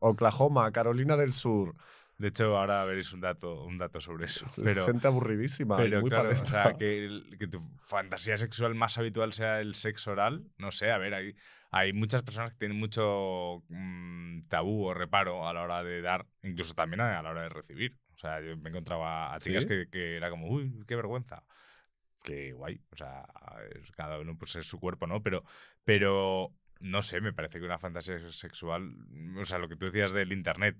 Oklahoma, 0.00 0.72
Carolina 0.72 1.16
del 1.18 1.32
Sur. 1.34 1.76
De 2.22 2.28
hecho, 2.28 2.56
ahora 2.56 2.84
veréis 2.84 3.12
un 3.12 3.20
dato, 3.20 3.64
un 3.64 3.78
dato 3.78 4.00
sobre 4.00 4.26
eso. 4.26 4.46
Es, 4.46 4.60
Pero, 4.62 4.86
gente 4.86 5.08
aburridísima. 5.08 5.76
pero 5.76 6.00
muy 6.00 6.08
claro, 6.08 6.30
o 6.30 6.36
sea, 6.36 6.74
que, 6.78 7.20
que 7.36 7.48
tu 7.48 7.58
fantasía 7.78 8.38
sexual 8.38 8.76
más 8.76 8.96
habitual 8.96 9.32
sea 9.32 9.60
el 9.60 9.74
sexo 9.74 10.12
oral, 10.12 10.44
no 10.56 10.70
sé, 10.70 10.92
a 10.92 10.98
ver, 10.98 11.14
hay, 11.14 11.34
hay 11.72 11.92
muchas 11.92 12.22
personas 12.22 12.52
que 12.52 12.58
tienen 12.58 12.78
mucho 12.78 13.64
mm, 13.70 14.42
tabú 14.42 14.84
o 14.84 14.94
reparo 14.94 15.48
a 15.48 15.52
la 15.52 15.62
hora 15.62 15.82
de 15.82 16.00
dar, 16.00 16.24
incluso 16.44 16.74
también 16.74 17.00
a, 17.00 17.18
a 17.18 17.22
la 17.24 17.30
hora 17.30 17.42
de 17.42 17.48
recibir. 17.48 17.98
O 18.14 18.18
sea, 18.18 18.40
yo 18.40 18.56
me 18.56 18.70
encontraba 18.70 19.34
a 19.34 19.40
chicas 19.40 19.64
¿Sí? 19.64 19.68
que, 19.68 19.88
que 19.90 20.16
era 20.16 20.30
como, 20.30 20.46
uy, 20.46 20.72
qué 20.86 20.94
vergüenza. 20.94 21.42
Qué 22.22 22.52
guay. 22.52 22.80
O 22.92 22.96
sea, 22.96 23.26
cada 23.96 24.20
uno 24.20 24.38
pues 24.38 24.54
es 24.54 24.66
su 24.68 24.78
cuerpo, 24.78 25.08
¿no? 25.08 25.24
Pero, 25.24 25.42
pero 25.82 26.54
no 26.78 27.02
sé, 27.02 27.20
me 27.20 27.32
parece 27.32 27.58
que 27.58 27.64
una 27.64 27.78
fantasía 27.78 28.18
sexual, 28.30 28.94
o 29.36 29.44
sea, 29.44 29.58
lo 29.58 29.68
que 29.68 29.76
tú 29.76 29.86
decías 29.86 30.12
del 30.12 30.32
internet, 30.32 30.76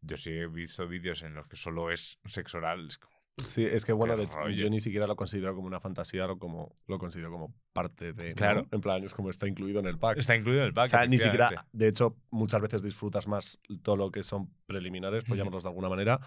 yo 0.00 0.16
sí 0.16 0.30
he 0.30 0.46
visto 0.46 0.86
vídeos 0.88 1.22
en 1.22 1.34
los 1.34 1.46
que 1.46 1.56
solo 1.56 1.90
es 1.90 2.18
sexo 2.26 2.58
oral, 2.58 2.88
es 2.88 2.98
como, 2.98 3.20
Sí, 3.38 3.64
es 3.64 3.86
que 3.86 3.92
bueno, 3.92 4.16
de 4.18 4.24
hecho, 4.24 4.48
yo 4.50 4.68
ni 4.68 4.80
siquiera 4.80 5.06
lo 5.06 5.16
considero 5.16 5.54
como 5.54 5.66
una 5.66 5.80
fantasía, 5.80 6.26
lo, 6.26 6.38
como, 6.38 6.76
lo 6.86 6.98
considero 6.98 7.30
como 7.30 7.54
parte 7.72 8.12
de. 8.12 8.30
¿no? 8.30 8.34
Claro. 8.34 8.66
En 8.70 8.80
plan, 8.82 9.02
es 9.02 9.14
como 9.14 9.30
está 9.30 9.48
incluido 9.48 9.80
en 9.80 9.86
el 9.86 9.98
pack. 9.98 10.18
está 10.18 10.36
incluido 10.36 10.60
en 10.60 10.66
el 10.66 10.74
pack. 10.74 10.86
O 10.86 10.90
sea, 10.90 11.06
ni 11.06 11.16
siquiera, 11.16 11.66
de 11.72 11.88
hecho, 11.88 12.16
muchas 12.30 12.60
veces 12.60 12.82
disfrutas 12.82 13.26
más 13.26 13.58
todo 13.82 13.96
lo 13.96 14.10
que 14.10 14.22
son 14.24 14.50
preliminares, 14.66 15.24
Ujú. 15.24 15.36
llamarlos 15.36 15.62
de 15.62 15.68
alguna 15.70 15.88
manera, 15.88 16.20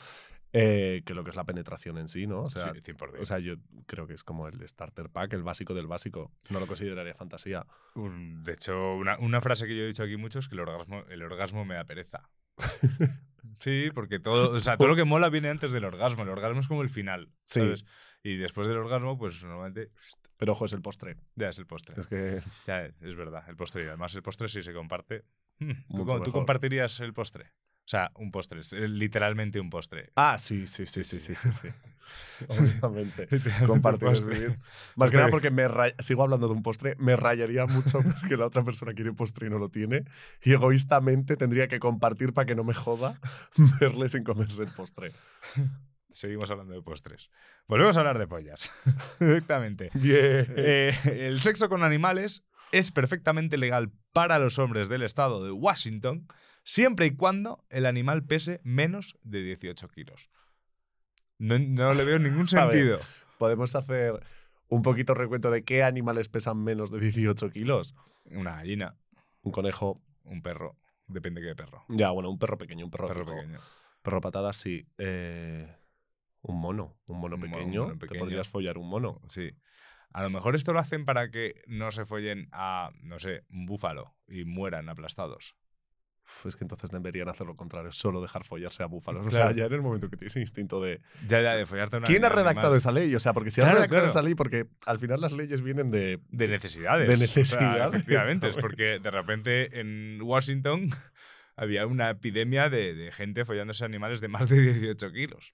eh, 0.53 1.03
que 1.06 1.13
lo 1.13 1.24
que 1.24 1.30
es 1.32 1.36
la 1.36 1.44
penetración 1.44 1.98
en 2.00 2.08
sí, 2.08 2.25
¿no? 2.25 2.44
O 2.44 2.50
sea, 2.50 2.74
Sí, 2.74 2.82
100%. 2.82 3.22
o 3.22 3.25
sea, 3.25 3.38
yo 3.39 3.56
creo 3.86 4.08
que 4.08 4.13
es 4.13 4.24
como 4.24 4.48
el 4.48 4.68
starter 4.68 5.10
pack, 5.10 5.34
el 5.34 5.44
básico 5.44 5.74
del 5.75 5.88
básico. 5.88 6.32
No 6.50 6.60
lo 6.60 6.65
consideraría 6.68 7.13
fantasía. 7.13 7.65
De 7.96 8.53
hecho, 8.53 8.96
una, 8.96 9.20
una 9.20 9.39
frase 9.42 9.68
que 9.68 9.75
yo 9.75 9.84
he 9.84 9.88
dicho 9.88 10.03
aquí 10.03 10.18
mucho 10.18 10.39
es 10.39 10.48
que 10.48 10.56
el 10.56 10.62
orgasmo, 10.62 11.03
el 11.10 11.22
orgasmo 11.22 11.63
me 11.65 11.75
da 11.75 11.84
pereza. 11.84 12.27
Sí, 13.60 13.91
porque 13.95 14.19
todo, 14.19 14.51
o 14.51 14.60
sea, 14.60 14.75
todo 14.75 14.89
lo 14.89 14.95
que 14.98 15.05
mola 15.05 15.29
viene 15.29 15.48
antes 15.50 15.72
del 15.72 15.86
orgasmo. 15.86 16.24
El 16.24 16.29
orgasmo 16.29 16.60
es 16.60 16.67
como 16.67 16.81
el 16.81 16.89
final, 16.89 17.29
Sí. 17.43 17.62
¿sabes? 17.62 17.86
Y 18.22 18.36
después 18.36 18.67
del 18.67 18.75
orgasmo, 18.77 19.17
pues 19.17 19.41
normalmente 19.41 19.89
Pero 20.36 20.51
ojo, 20.51 20.65
es 20.65 20.74
el 20.74 20.81
postre. 20.81 21.15
ya 21.36 21.48
es 21.48 21.57
el 21.60 21.65
postre. 21.65 21.95
Es 21.98 22.07
que 22.07 22.41
Ya 22.67 22.83
es 22.86 23.15
verdad, 23.15 23.45
el 23.48 23.55
postre. 23.55 23.83
Y 23.83 23.88
además 23.88 24.13
el 24.15 24.22
postre 24.22 24.50
si 24.50 24.63
se 24.63 24.74
comparte. 24.74 25.24
¿Tú, 25.95 26.05
tú 26.24 26.31
compartirías 26.33 27.00
el 27.00 27.13
postre? 27.13 27.53
O 27.86 27.90
sea, 27.90 28.12
un 28.16 28.32
postre, 28.32 28.62
es 28.62 28.72
literalmente 28.72 29.60
un 29.60 29.70
postre. 29.70 30.10
Ah, 30.16 30.38
sí, 30.40 30.68
sí, 30.68 30.86
sí, 30.86 31.04
sí, 31.04 31.20
sí, 31.20 31.36
sí, 31.36 31.52
sí. 31.52 31.68
Obviamente. 32.48 33.28
Es 33.32 33.80
postre. 33.82 34.20
vivir. 34.40 34.52
Más 34.96 35.12
que 35.12 35.18
nada 35.18 35.30
porque 35.30 35.52
me 35.52 35.68
ray- 35.68 35.94
sigo 36.00 36.24
hablando 36.24 36.48
de 36.48 36.54
un 36.54 36.63
postre, 36.63 36.96
me 36.98 37.16
rayaría 37.18 37.66
mucho 37.66 38.00
porque 38.22 38.38
la 38.38 38.46
otra 38.46 38.63
persona 38.63 38.94
quiere 38.94 39.12
postre 39.13 39.48
y 39.48 39.50
no 39.50 39.60
lo 39.60 39.70
tiene. 39.70 40.06
Y 40.42 40.54
egoístamente 40.54 41.36
tendría 41.36 41.68
que 41.68 41.80
compartir 41.80 42.34
para 42.34 42.46
que 42.46 42.56
no 42.56 42.63
me 42.63 42.74
joda 42.74 43.20
verle 43.82 44.08
sin 44.08 44.24
comerse 44.24 44.63
el 44.63 44.72
postre. 44.74 45.12
Seguimos 46.13 46.50
hablando 46.52 46.74
de 46.75 46.82
postres. 46.82 47.30
Volvemos 47.68 47.98
a 47.98 48.02
hablar 48.02 48.18
de 48.20 48.28
pollas. 48.28 48.72
Directamente. 49.20 49.90
Bien. 49.96 50.46
Eh, 50.56 50.94
el 51.06 51.42
sexo 51.42 51.68
con 51.70 51.84
animales 51.84 52.44
es 52.74 52.92
perfectamente 52.92 53.58
legal 53.58 53.92
para 54.12 54.39
los 54.39 54.60
hombres 54.60 54.89
del 54.89 55.03
estado 55.03 55.44
de 55.44 55.51
Washington 55.51 56.27
siempre 56.63 57.06
y 57.06 57.15
cuando 57.15 57.63
el 57.70 57.86
animal 57.86 58.24
pese 58.25 58.60
menos 58.63 59.18
de 59.24 59.42
18 59.44 59.88
kilos. 59.89 60.30
No, 61.38 61.58
no 61.60 61.94
le 61.94 62.03
veo 62.03 62.20
ningún 62.20 62.39
ver. 62.46 62.48
sentido. 62.50 63.00
Podemos 63.38 63.75
hacer 63.75 64.22
un 64.68 64.82
poquito 64.82 65.13
recuento 65.13 65.51
de 65.51 65.63
qué 65.63 65.84
animales 65.84 66.30
pesan 66.30 66.63
menos 66.63 66.92
de 66.92 67.00
18 67.00 67.50
kilos. 67.51 67.96
Una 68.25 68.56
gallina, 68.56 68.96
Un 69.42 69.51
conejo, 69.51 70.01
un 70.24 70.42
perro, 70.42 70.77
Depende 71.06 71.42
qué 71.42 71.53
perro. 71.53 71.84
Ya, 71.89 72.12
bueno, 72.12 72.30
un 72.30 72.39
perro 72.39 72.58
pequeño, 72.58 72.86
un 72.86 72.92
perro, 72.92 73.08
Perro 73.08 73.25
pequeño. 73.25 73.60
Perro 74.01 74.22
patada, 74.22 74.53
sí. 74.53 74.88
Eh, 74.98 75.68
un 76.42 76.60
mono. 76.62 76.98
Un 77.10 77.20
mono 77.20 77.36
Un 77.36 77.42
mono- 77.42 77.53
pequeño. 77.58 77.82
un 77.84 77.88
mono 77.89 78.00
Te 78.00 78.18
podrías 78.18 78.48
follar 78.48 78.77
un 78.77 78.88
mono. 78.89 79.20
Sí. 79.27 79.51
A 80.13 80.22
lo 80.24 80.29
mejor 80.29 80.55
esto 80.55 80.74
lo 80.74 80.79
hacen 80.79 81.05
para 81.05 81.29
que 81.32 81.62
no 81.67 81.91
se 81.91 82.05
follen 82.05 82.48
a, 82.51 82.91
no 83.01 83.20
sé, 83.20 83.43
un 83.50 83.65
búfalo 83.65 84.15
y 84.27 84.46
mueran 84.46 84.88
aplastados. 84.89 85.55
Uf, 86.25 86.46
es 86.46 86.55
que 86.55 86.63
entonces 86.63 86.89
deberían 86.89 87.27
hacer 87.27 87.46
lo 87.46 87.55
contrario, 87.58 87.91
solo 87.91 88.22
dejar 88.22 88.46
follarse 88.46 88.82
a 88.82 88.86
búfalos. 88.86 89.25
O 89.27 89.29
Claro. 89.29 89.50
sea, 89.50 89.58
ya 89.58 89.65
en 89.65 89.74
el 89.74 89.82
momento 89.82 90.10
que 90.10 90.15
tienes 90.15 90.36
instinto 90.38 90.79
de. 90.82 91.01
Ya, 91.27 91.41
ya, 91.41 91.51
de 91.55 91.65
follarte 91.65 91.98
a 91.98 92.00
una 92.00 92.08
¿Quién 92.08 92.24
ha 92.24 92.27
animal 92.27 92.46
redactado 92.46 92.75
esa 92.77 92.91
ley? 92.93 93.13
O 93.13 93.20
sea, 93.20 93.34
porque 93.34 93.51
si 93.51 93.60
ha 93.60 93.65
redactado 93.65 93.89
claro. 93.89 94.08
esa 94.08 94.22
ley, 94.22 94.34
porque 94.36 94.67
al 94.86 95.00
final 95.00 95.20
las 95.20 95.34
leyes 95.34 95.62
vienen 95.62 95.91
de. 95.91 96.22
De 96.29 96.48
necesidades. 96.48 97.08
De 97.10 97.13
O 97.15 97.17
sea, 97.17 97.27
necesidades, 97.27 97.93
efectivamente, 97.93 98.48
es 98.50 98.55
porque 98.58 99.00
de 99.00 99.12
repente 99.12 99.79
en 99.82 100.22
Washington 100.22 100.91
había 101.58 101.86
una 101.88 102.10
epidemia 102.12 102.70
de, 102.70 102.93
de 102.93 103.12
gente 103.12 103.43
follándose 103.43 103.84
animales 103.84 104.22
de 104.22 104.27
más 104.29 104.48
de 104.50 104.62
18 104.62 105.12
kilos. 105.12 105.53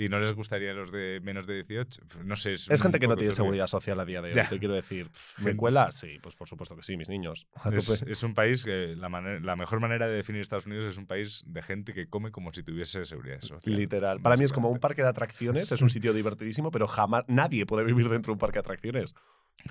Y 0.00 0.08
no 0.08 0.18
les 0.18 0.32
gustaría 0.32 0.72
los 0.72 0.90
de 0.90 1.20
menos 1.22 1.46
de 1.46 1.56
18. 1.56 2.00
No 2.24 2.34
sé. 2.34 2.52
Es, 2.52 2.70
Es 2.70 2.80
gente 2.80 2.98
que 2.98 3.06
no 3.06 3.16
tiene 3.16 3.32
turbio. 3.32 3.44
seguridad 3.44 3.66
social 3.66 4.00
a 4.00 4.06
día 4.06 4.22
de 4.22 4.30
hoy. 4.30 4.34
Ya. 4.34 4.48
Te 4.48 4.58
quiero 4.58 4.72
decir, 4.72 5.10
¿me 5.44 5.54
cuela? 5.54 5.92
Sí, 5.92 6.18
pues 6.22 6.34
por 6.34 6.48
supuesto 6.48 6.74
que 6.74 6.82
sí, 6.82 6.96
mis 6.96 7.10
niños. 7.10 7.46
Es, 7.70 8.22
un 8.22 8.32
país 8.32 8.64
que 8.64 8.96
la, 8.96 9.10
mejor 9.10 9.78
manera 9.78 10.08
de 10.08 10.14
definir 10.14 10.40
Estados 10.40 10.64
Unidos 10.64 10.86
es 10.86 10.96
un 10.96 11.06
país 11.06 11.42
de 11.46 11.60
gente 11.60 11.92
que 11.92 12.08
come 12.08 12.30
como 12.30 12.50
si 12.50 12.62
tuviese 12.62 13.04
seguridad 13.04 13.42
social. 13.42 13.76
Literal. 13.76 14.20
Para 14.22 14.38
mí 14.38 14.44
es 14.46 14.54
como 14.54 14.70
un 14.70 14.78
parque 14.78 15.02
de 15.02 15.08
atracciones, 15.08 15.70
es 15.70 15.82
un 15.82 15.90
sitio 15.90 16.14
divertidísimo, 16.14 16.70
pero 16.70 16.86
jamás 16.86 17.24
nadie 17.28 17.66
puede 17.66 17.84
vivir 17.84 18.08
dentro 18.08 18.30
de 18.30 18.36
un 18.36 18.38
parque 18.38 18.56
de 18.56 18.60
atracciones. 18.60 19.14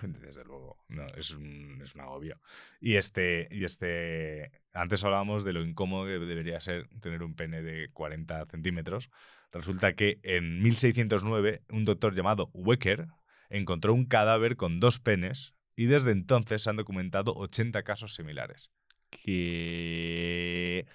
Desde 0.03 0.43
luego, 0.43 0.77
no, 0.89 1.07
es 1.17 1.31
un, 1.31 1.81
es 1.83 1.95
un 1.95 2.01
agobio. 2.01 2.39
Y 2.79 2.97
este, 2.97 3.47
y 3.49 3.63
este, 3.63 4.51
antes 4.73 5.03
hablábamos 5.03 5.43
de 5.43 5.53
lo 5.53 5.63
incómodo 5.63 6.05
que 6.05 6.19
debería 6.19 6.61
ser 6.61 6.87
tener 7.01 7.23
un 7.23 7.33
pene 7.33 7.63
de 7.63 7.89
40 7.91 8.45
centímetros. 8.45 9.09
Resulta 9.51 9.93
que 9.93 10.19
en 10.23 10.61
1609 10.61 11.63
un 11.71 11.85
doctor 11.85 12.13
llamado 12.15 12.49
Wecker 12.53 13.07
encontró 13.49 13.93
un 13.93 14.05
cadáver 14.05 14.55
con 14.57 14.79
dos 14.79 14.99
penes 14.99 15.55
y 15.75 15.85
desde 15.85 16.11
entonces 16.11 16.61
se 16.63 16.69
han 16.69 16.75
documentado 16.75 17.33
80 17.35 17.81
casos 17.83 18.13
similares. 18.13 18.69
Que. 19.09 20.85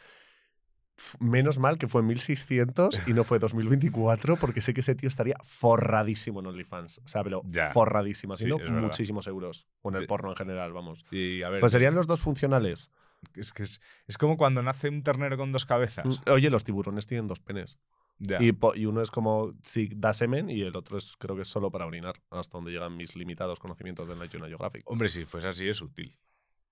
Menos 1.18 1.58
mal 1.58 1.76
que 1.76 1.88
fue 1.88 2.02
en 2.02 2.06
1600 2.06 3.02
y 3.08 3.12
no 3.14 3.24
fue 3.24 3.40
2024, 3.40 4.36
porque 4.36 4.60
sé 4.62 4.72
que 4.72 4.80
ese 4.80 4.94
tío 4.94 5.08
estaría 5.08 5.34
forradísimo 5.42 6.38
en 6.38 6.46
OnlyFans. 6.46 7.00
O 7.04 7.08
sea, 7.08 7.24
pero 7.24 7.42
Ya. 7.46 7.70
forradísimo, 7.72 8.34
haciendo 8.34 8.60
muchísimos 8.70 9.26
euros. 9.26 9.66
O 9.82 9.88
en 9.90 9.96
el 9.96 10.02
Sí. 10.02 10.06
porno 10.06 10.30
en 10.30 10.36
general, 10.36 10.72
vamos. 10.72 11.04
Y 11.10 11.42
a 11.42 11.48
ver, 11.50 11.58
Pues 11.60 11.72
serían 11.72 11.96
los 11.96 12.06
dos 12.06 12.20
funcionales. 12.20 12.92
es 13.36 13.52
que 13.52 13.64
es, 13.64 13.80
es 14.06 14.16
como 14.18 14.36
cuando 14.36 14.62
nace 14.62 14.88
un 14.88 15.02
ternero 15.02 15.36
con 15.36 15.50
dos 15.50 15.66
cabezas. 15.66 16.04
Mm, 16.06 16.30
Oye, 16.30 16.50
los 16.50 16.62
tiburones 16.62 17.06
tienen 17.08 17.26
dos 17.26 17.40
penes. 17.40 17.78
Y, 18.18 18.86
uno 18.86 19.02
es 19.02 19.10
como 19.10 19.54
si 19.62 19.88
da 19.94 20.12
semen 20.12 20.48
y 20.48 20.62
el 20.62 20.76
otro 20.76 20.96
es 20.96 21.16
creo 21.18 21.36
que 21.36 21.42
es 21.42 21.48
solo 21.48 21.70
para 21.70 21.86
orinar, 21.86 22.14
hasta 22.30 22.56
donde 22.56 22.70
llegan 22.70 22.96
mis 22.96 23.16
limitados 23.16 23.58
conocimientos 23.58 24.08
del 24.08 24.18
National 24.18 24.48
Geographic. 24.48 24.88
Hombre, 24.88 25.08
si 25.08 25.24
fuese 25.24 25.48
así 25.48 25.68
es 25.68 25.82
útil. 25.82 26.16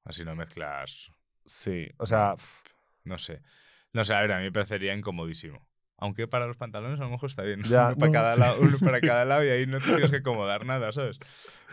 Así 0.05 0.25
no 0.25 0.35
mezclas 0.35 1.13
Sí, 1.45 1.89
o 1.99 2.07
sea, 2.07 2.37
No 3.05 3.19
sé. 3.19 3.43
No 3.93 4.05
sé, 4.05 4.15
a 4.15 4.21
ver, 4.21 4.33
a 4.33 4.39
mí 4.39 4.45
me 4.45 4.53
parecería 4.53 4.95
incomodísimo. 4.95 5.67
Aunque 5.99 6.27
para 6.27 6.47
los 6.47 6.57
pantalones 6.57 6.99
a 6.99 7.05
lo 7.05 7.11
mejor 7.11 7.29
está 7.31 7.43
bien. 7.43 7.63
Ya, 7.65 7.89
uno, 7.89 7.97
para 7.99 8.13
no, 8.13 8.13
cada 8.13 8.35
sí. 8.35 8.41
lado, 8.41 8.57
uno 8.61 8.79
para 8.79 9.01
cada 9.01 9.25
lado 9.25 9.45
y 9.45 9.49
ahí 9.51 9.67
no 9.67 9.79
te 9.79 9.87
tienes 9.87 10.11
que 10.11 10.17
acomodar 10.19 10.65
nada, 10.65 10.91
¿sabes? 10.93 11.19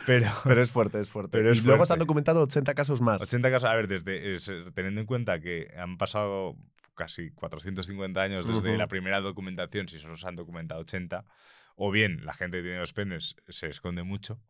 Pero 0.05 0.27
pero 0.43 0.61
es 0.61 0.71
fuerte, 0.71 0.99
es 0.99 1.09
fuerte. 1.09 1.37
Pero 1.37 1.53
y 1.53 1.57
es 1.57 1.63
luego 1.63 1.85
se 1.85 1.93
han 1.93 1.99
fuerte. 1.99 1.99
documentado 1.99 2.41
80 2.43 2.73
casos 2.73 3.01
más. 3.01 3.21
80 3.21 3.49
casos, 3.51 3.69
a 3.69 3.75
ver, 3.75 3.87
desde, 3.87 4.33
es, 4.35 4.51
teniendo 4.73 5.01
en 5.01 5.07
cuenta 5.07 5.39
que 5.39 5.71
han 5.77 5.97
pasado 5.97 6.55
casi 6.99 7.31
450 7.31 8.21
años 8.21 8.45
desde 8.45 8.77
la 8.77 8.87
primera 8.87 9.21
documentación, 9.21 9.87
si 9.87 9.99
solo 9.99 10.17
se 10.17 10.27
han 10.27 10.35
documentado 10.35 10.81
80, 10.81 11.23
o 11.77 11.91
bien 11.91 12.25
la 12.25 12.33
gente 12.33 12.57
que 12.57 12.63
tiene 12.63 12.79
los 12.79 12.91
penes 12.91 13.37
se 13.47 13.67
esconde 13.69 14.03
mucho, 14.03 14.41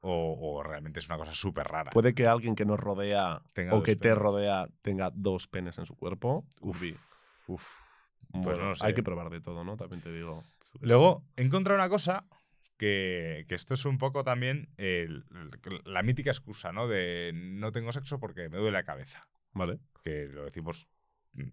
o, 0.00 0.38
o 0.40 0.62
realmente 0.62 0.98
es 1.00 1.06
una 1.08 1.18
cosa 1.18 1.34
súper 1.34 1.66
rara. 1.66 1.90
Puede 1.90 2.14
que 2.14 2.26
alguien 2.26 2.54
que 2.54 2.64
nos 2.64 2.80
rodea 2.80 3.42
Tenga 3.52 3.74
o 3.74 3.82
que 3.82 3.96
te 3.96 4.14
rodea 4.14 4.66
tenga 4.80 5.10
dos 5.14 5.46
penes 5.46 5.76
en 5.78 5.84
su 5.84 5.94
cuerpo. 5.94 6.46
Uf, 6.60 6.82
Uf. 7.46 7.68
bueno, 8.30 8.44
Pues 8.44 8.58
no 8.58 8.68
lo 8.70 8.74
sé. 8.76 8.86
hay 8.86 8.94
que 8.94 9.02
probar 9.02 9.28
de 9.28 9.42
todo, 9.42 9.62
¿no? 9.62 9.76
También 9.76 10.00
te 10.00 10.10
digo. 10.10 10.42
Luego 10.80 11.22
he 11.36 11.42
encontrado 11.42 11.78
una 11.78 11.90
cosa 11.90 12.24
que, 12.78 13.44
que 13.46 13.54
esto 13.54 13.74
es 13.74 13.84
un 13.84 13.98
poco 13.98 14.24
también 14.24 14.70
la 15.84 16.02
mítica 16.02 16.30
excusa, 16.30 16.72
¿no? 16.72 16.88
De 16.88 17.32
no 17.34 17.70
tengo 17.72 17.92
sexo 17.92 18.18
porque 18.18 18.48
me 18.48 18.56
duele 18.56 18.72
la 18.72 18.84
cabeza. 18.84 19.28
Vale. 19.52 19.80
Que 20.02 20.28
lo 20.28 20.44
decimos 20.46 20.88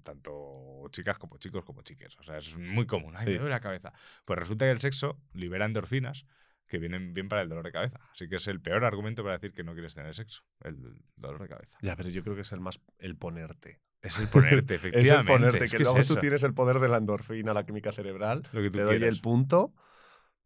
tanto 0.04 0.88
chicas 0.92 1.18
como 1.18 1.38
chicos 1.38 1.64
como 1.66 1.82
chiques. 1.82 2.18
O 2.20 2.24
sea, 2.24 2.38
es 2.38 2.58
muy 2.58 2.86
común. 2.86 3.14
Ay, 3.16 3.26
Sí. 3.26 3.32
me 3.32 3.38
duele 3.38 3.50
la 3.56 3.60
cabeza. 3.60 3.94
Pues 4.26 4.40
resulta 4.40 4.66
que 4.66 4.72
el 4.72 4.82
sexo 4.82 5.22
libera 5.34 5.66
endorfinas 5.66 6.26
que 6.68 6.80
vienen 6.80 7.14
bien 7.14 7.30
para 7.30 7.42
el 7.44 7.50
dolor 7.50 7.64
de 7.66 7.72
cabeza. 7.72 8.00
Así 8.12 8.28
que 8.28 8.36
es 8.38 8.48
el 8.48 8.60
peor 8.62 8.84
argumento 8.84 9.24
para 9.24 9.36
decir 9.38 9.54
que 9.54 9.64
no 9.64 9.74
quieres 9.74 9.96
tener 9.96 10.14
sexo. 10.16 10.44
El 10.64 10.78
dolor 11.16 11.42
de 11.42 11.48
cabeza. 11.48 11.78
Ya, 11.82 11.96
pero 11.96 12.10
yo 12.10 12.24
creo 12.24 12.36
que 12.36 12.42
es 12.42 12.52
el 12.52 12.60
más 12.60 12.82
el 13.00 13.16
ponerte. 13.16 13.80
Es 14.02 14.20
el 14.20 14.28
ponerte, 14.28 14.76
Es 14.76 14.84
efectivamente. 14.84 15.32
el 15.34 15.40
ponerte, 15.40 15.66
es 15.66 15.72
que, 15.72 15.78
es 15.78 15.84
luego 15.84 16.04
tú 16.06 16.18
tienes 16.18 16.44
el 16.44 16.54
poder 16.54 16.80
de 16.80 16.90
la 16.90 16.98
endorfina, 16.98 17.54
la 17.54 17.66
química 17.66 17.92
cerebral. 17.94 18.44
lo 18.52 18.62
que 18.62 18.70
tú 18.70 18.78
Te 18.78 18.84
doy 18.84 18.98
quieras. 18.98 19.16
el 19.16 19.22
punto, 19.22 19.74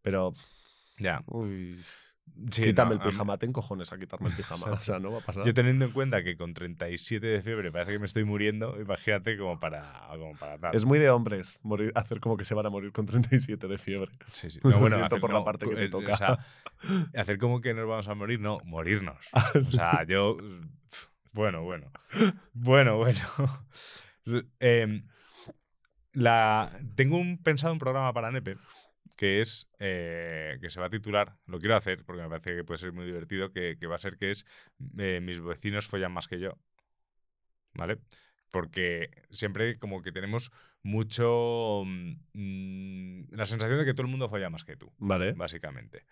pero 0.01 0.31
Ya. 0.97 1.23
uy, 1.27 1.81
Sí, 2.51 2.63
quítame 2.63 2.95
no, 2.95 3.01
el 3.01 3.09
pijama, 3.09 3.37
ten 3.37 3.53
cojones 3.53 3.91
a 3.93 3.97
quitarme 3.97 4.29
el 4.29 4.35
pijama. 4.35 4.65
o 4.71 4.81
sea, 4.81 4.99
no 4.99 5.11
va 5.11 5.19
a 5.19 5.21
pasar. 5.21 5.45
Yo 5.45 5.53
teniendo 5.53 5.85
en 5.85 5.91
cuenta 5.91 6.23
que 6.23 6.35
con 6.37 6.53
37 6.53 7.25
de 7.25 7.41
fiebre 7.41 7.71
parece 7.71 7.91
que 7.91 7.99
me 7.99 8.05
estoy 8.05 8.23
muriendo, 8.23 8.79
imagínate 8.79 9.37
como 9.37 9.59
para, 9.59 10.07
como 10.09 10.35
para 10.35 10.57
tal. 10.57 10.75
Es 10.75 10.85
muy 10.85 10.99
de 10.99 11.09
hombres 11.09 11.59
morir, 11.61 11.91
hacer 11.95 12.19
como 12.19 12.37
que 12.37 12.45
se 12.45 12.53
van 12.53 12.65
a 12.65 12.69
morir 12.69 12.91
con 12.91 13.05
37 13.05 13.67
de 13.67 13.77
fiebre. 13.77 14.11
Sí, 14.31 14.49
sí. 14.49 14.59
No, 14.71 14.79
bueno, 14.79 15.03
hacer, 15.03 15.19
por 15.19 15.31
la 15.31 15.39
no, 15.39 15.45
parte 15.45 15.67
que 15.67 15.75
te 15.75 15.85
eh, 15.85 15.89
toca. 15.89 16.13
o 16.13 16.17
sea, 16.17 16.39
hacer 17.15 17.37
como 17.37 17.61
que 17.61 17.73
nos 17.73 17.87
vamos 17.87 18.07
a 18.07 18.15
morir, 18.15 18.39
no, 18.39 18.59
morirnos. 18.63 19.29
Ah, 19.33 19.51
O 19.55 19.63
sea, 19.63 20.03
yo. 20.07 20.37
Bueno, 21.33 21.63
bueno. 21.63 21.91
Bueno, 22.53 22.97
bueno. 22.97 23.19
Em, 24.59 25.03
la, 26.13 26.79
tengo 26.95 27.17
un, 27.17 27.37
pensado 27.41 27.73
un 27.73 27.79
programa 27.79 28.13
para 28.13 28.31
Nepe 28.31 28.57
que 29.21 29.39
es 29.39 29.69
eh, 29.77 30.57
que 30.61 30.71
se 30.71 30.79
va 30.79 30.87
a 30.87 30.89
titular, 30.89 31.37
lo 31.45 31.59
quiero 31.59 31.75
hacer 31.75 32.03
porque 32.05 32.23
me 32.23 32.27
parece 32.27 32.55
que 32.55 32.63
puede 32.63 32.79
ser 32.79 32.91
muy 32.91 33.05
divertido, 33.05 33.51
que, 33.51 33.77
que 33.79 33.85
va 33.85 33.97
a 33.97 33.99
ser 33.99 34.17
que 34.17 34.31
es 34.31 34.47
eh, 34.97 35.19
mis 35.21 35.39
vecinos 35.39 35.87
follan 35.87 36.11
más 36.11 36.27
que 36.27 36.39
yo. 36.39 36.57
¿Vale? 37.75 37.99
Porque 38.49 39.11
siempre 39.29 39.77
como 39.77 40.01
que 40.01 40.11
tenemos 40.11 40.51
mucho 40.81 41.83
mm, 41.85 43.25
la 43.29 43.45
sensación 43.45 43.77
de 43.77 43.85
que 43.85 43.93
todo 43.93 44.07
el 44.07 44.11
mundo 44.11 44.27
folla 44.27 44.49
más 44.49 44.63
que 44.63 44.75
tú 44.75 44.91
Vale. 44.97 45.33
básicamente. 45.33 46.03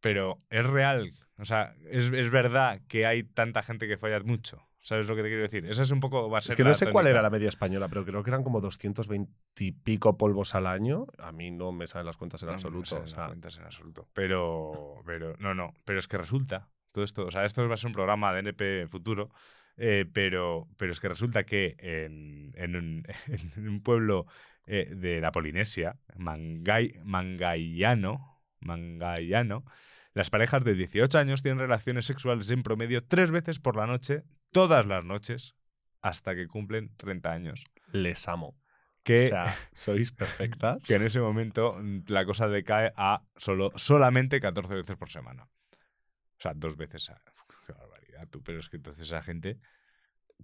Pero 0.00 0.38
es 0.48 0.64
real, 0.64 1.10
o 1.38 1.44
sea, 1.44 1.74
es, 1.90 2.12
es 2.12 2.30
verdad 2.30 2.80
que 2.86 3.04
hay 3.04 3.24
tanta 3.24 3.64
gente 3.64 3.88
que 3.88 3.98
folla 3.98 4.20
mucho. 4.20 4.67
¿Sabes 4.88 5.06
lo 5.06 5.14
que 5.14 5.20
te 5.20 5.28
quiero 5.28 5.42
decir? 5.42 5.66
Esa 5.66 5.82
es 5.82 5.90
un 5.90 6.00
poco. 6.00 6.30
Va 6.30 6.38
a 6.38 6.40
ser 6.40 6.52
Es 6.52 6.56
que 6.56 6.64
no 6.64 6.72
sé 6.72 6.90
cuál 6.90 7.06
era 7.08 7.20
la 7.20 7.28
media 7.28 7.50
española, 7.50 7.88
pero 7.88 8.06
creo 8.06 8.22
que 8.22 8.30
eran 8.30 8.42
como 8.42 8.62
220 8.62 9.30
y 9.58 9.72
pico 9.72 10.16
polvos 10.16 10.54
al 10.54 10.66
año. 10.66 11.04
A 11.18 11.30
mí 11.30 11.50
no 11.50 11.72
me 11.72 11.86
salen 11.86 12.06
las 12.06 12.16
cuentas 12.16 12.42
en 12.42 12.46
No, 12.46 12.52
no 12.52 12.56
absoluto. 12.56 12.86
sé 12.86 12.94
o 12.96 13.00
las 13.02 13.12
cuentas 13.12 13.58
en 13.58 13.64
absoluto. 13.64 14.08
Pero, 14.14 15.02
pero, 15.04 15.36
no, 15.40 15.52
no. 15.52 15.74
Pero 15.84 15.98
es 15.98 16.08
que 16.08 16.16
resulta, 16.16 16.70
todo 16.90 17.04
esto, 17.04 17.26
o 17.26 17.30
sea, 17.30 17.44
esto 17.44 17.68
va 17.68 17.74
a 17.74 17.76
ser 17.76 17.88
un 17.88 17.92
programa 17.92 18.32
de 18.32 18.38
NP 18.38 18.80
en 18.80 18.88
futuro, 18.88 19.28
eh, 19.76 20.06
pero, 20.10 20.68
pero 20.78 20.92
es 20.92 21.00
que 21.00 21.08
resulta 21.10 21.44
que 21.44 21.76
en, 21.80 22.52
en 22.54 22.74
un, 22.74 23.02
en 23.56 23.68
un 23.68 23.82
pueblo 23.82 24.24
eh, 24.64 24.90
de 24.96 25.20
la 25.20 25.32
Polinesia, 25.32 25.98
Mangay, 26.16 26.94
Mangayano, 27.04 28.40
Mangayano, 28.60 29.66
las 30.14 30.30
parejas 30.30 30.64
de 30.64 30.74
18 30.74 31.18
años 31.18 31.42
tienen 31.42 31.58
relaciones 31.58 32.06
sexuales 32.06 32.50
en 32.50 32.62
promedio 32.62 33.04
tres 33.04 33.30
veces 33.30 33.58
por 33.58 33.76
la 33.76 33.86
noche, 33.86 34.24
todas 34.52 34.86
las 34.86 35.04
noches, 35.04 35.54
hasta 36.00 36.34
que 36.34 36.46
cumplen 36.46 36.94
30 36.96 37.30
años. 37.32 37.64
les 37.92 38.26
amo. 38.28 38.56
Que, 39.02 39.26
O 39.26 39.28
sea, 39.28 39.56
sois 39.72 40.12
perfectas. 40.12 40.82
que 40.84 40.94
en 40.94 41.02
ese 41.02 41.20
momento 41.20 41.76
mm, 41.80 42.00
la 42.08 42.24
cosa 42.26 42.46
decae 42.48 42.92
a 42.96 43.22
solo, 43.36 43.72
solamente 43.76 44.38
14 44.40 44.74
veces 44.74 44.96
por 44.96 45.08
semana. 45.10 45.44
O 45.44 46.40
sea, 46.40 46.52
dos 46.54 46.76
veces. 46.76 47.08
A... 47.10 47.20
Qué 47.66 47.72
barbaridad, 47.72 48.28
tú. 48.28 48.42
Pero 48.42 48.60
es 48.60 48.68
que 48.68 48.76
entonces 48.76 49.06
esa 49.06 49.22
gente, 49.22 49.58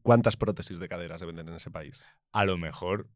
¿Cuántas 0.02 0.36
prótesis 0.36 0.78
de 0.80 0.88
cadera 0.88 1.18
se 1.18 1.26
venden 1.26 1.48
en 1.48 1.54
ese 1.56 1.70
país? 1.70 2.10
a 2.32 2.44
lo 2.44 2.56
mejor, 2.58 3.08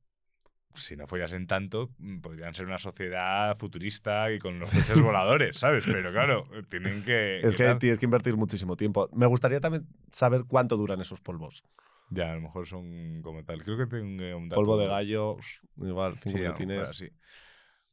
si 0.74 0.96
no 0.96 1.06
follasen 1.06 1.46
tanto, 1.46 1.90
mm, 1.98 2.20
podrían 2.20 2.54
ser 2.54 2.66
una 2.66 2.78
sociedad 2.78 3.56
futurista 3.56 4.30
y 4.32 4.38
con 4.38 4.58
los 4.58 4.70
coches 4.72 5.00
voladores, 5.02 5.58
¿sabes? 5.58 5.84
Pero 5.86 6.12
claro, 6.12 6.44
tienen 6.68 7.02
que. 7.04 7.40
Es 7.40 7.56
que 7.56 7.64
tal. 7.64 7.78
tienes 7.78 7.98
que 7.98 8.04
invertir 8.06 8.36
muchísimo 8.36 8.76
tiempo. 8.76 9.08
Me 9.12 9.26
gustaría 9.26 9.60
también 9.60 9.86
saber 10.12 10.44
cuánto 10.46 10.76
duran 10.76 11.00
esos 11.00 11.20
polvos. 11.20 11.64
Ya, 12.10 12.32
a 12.32 12.34
lo 12.36 12.40
mejor 12.42 12.66
son 12.66 13.20
como 13.22 13.44
tal. 13.44 13.62
Creo 13.62 13.76
que 13.76 13.86
tengo 13.86 14.36
un 14.36 14.48
dato- 14.48 14.60
Polvo 14.62 14.78
de 14.78 14.86
gallo, 14.86 15.36
igual, 15.76 16.14
cinco 16.22 16.38
Sí, 16.38 16.42
minutines. 16.42 16.88
así. 16.88 17.10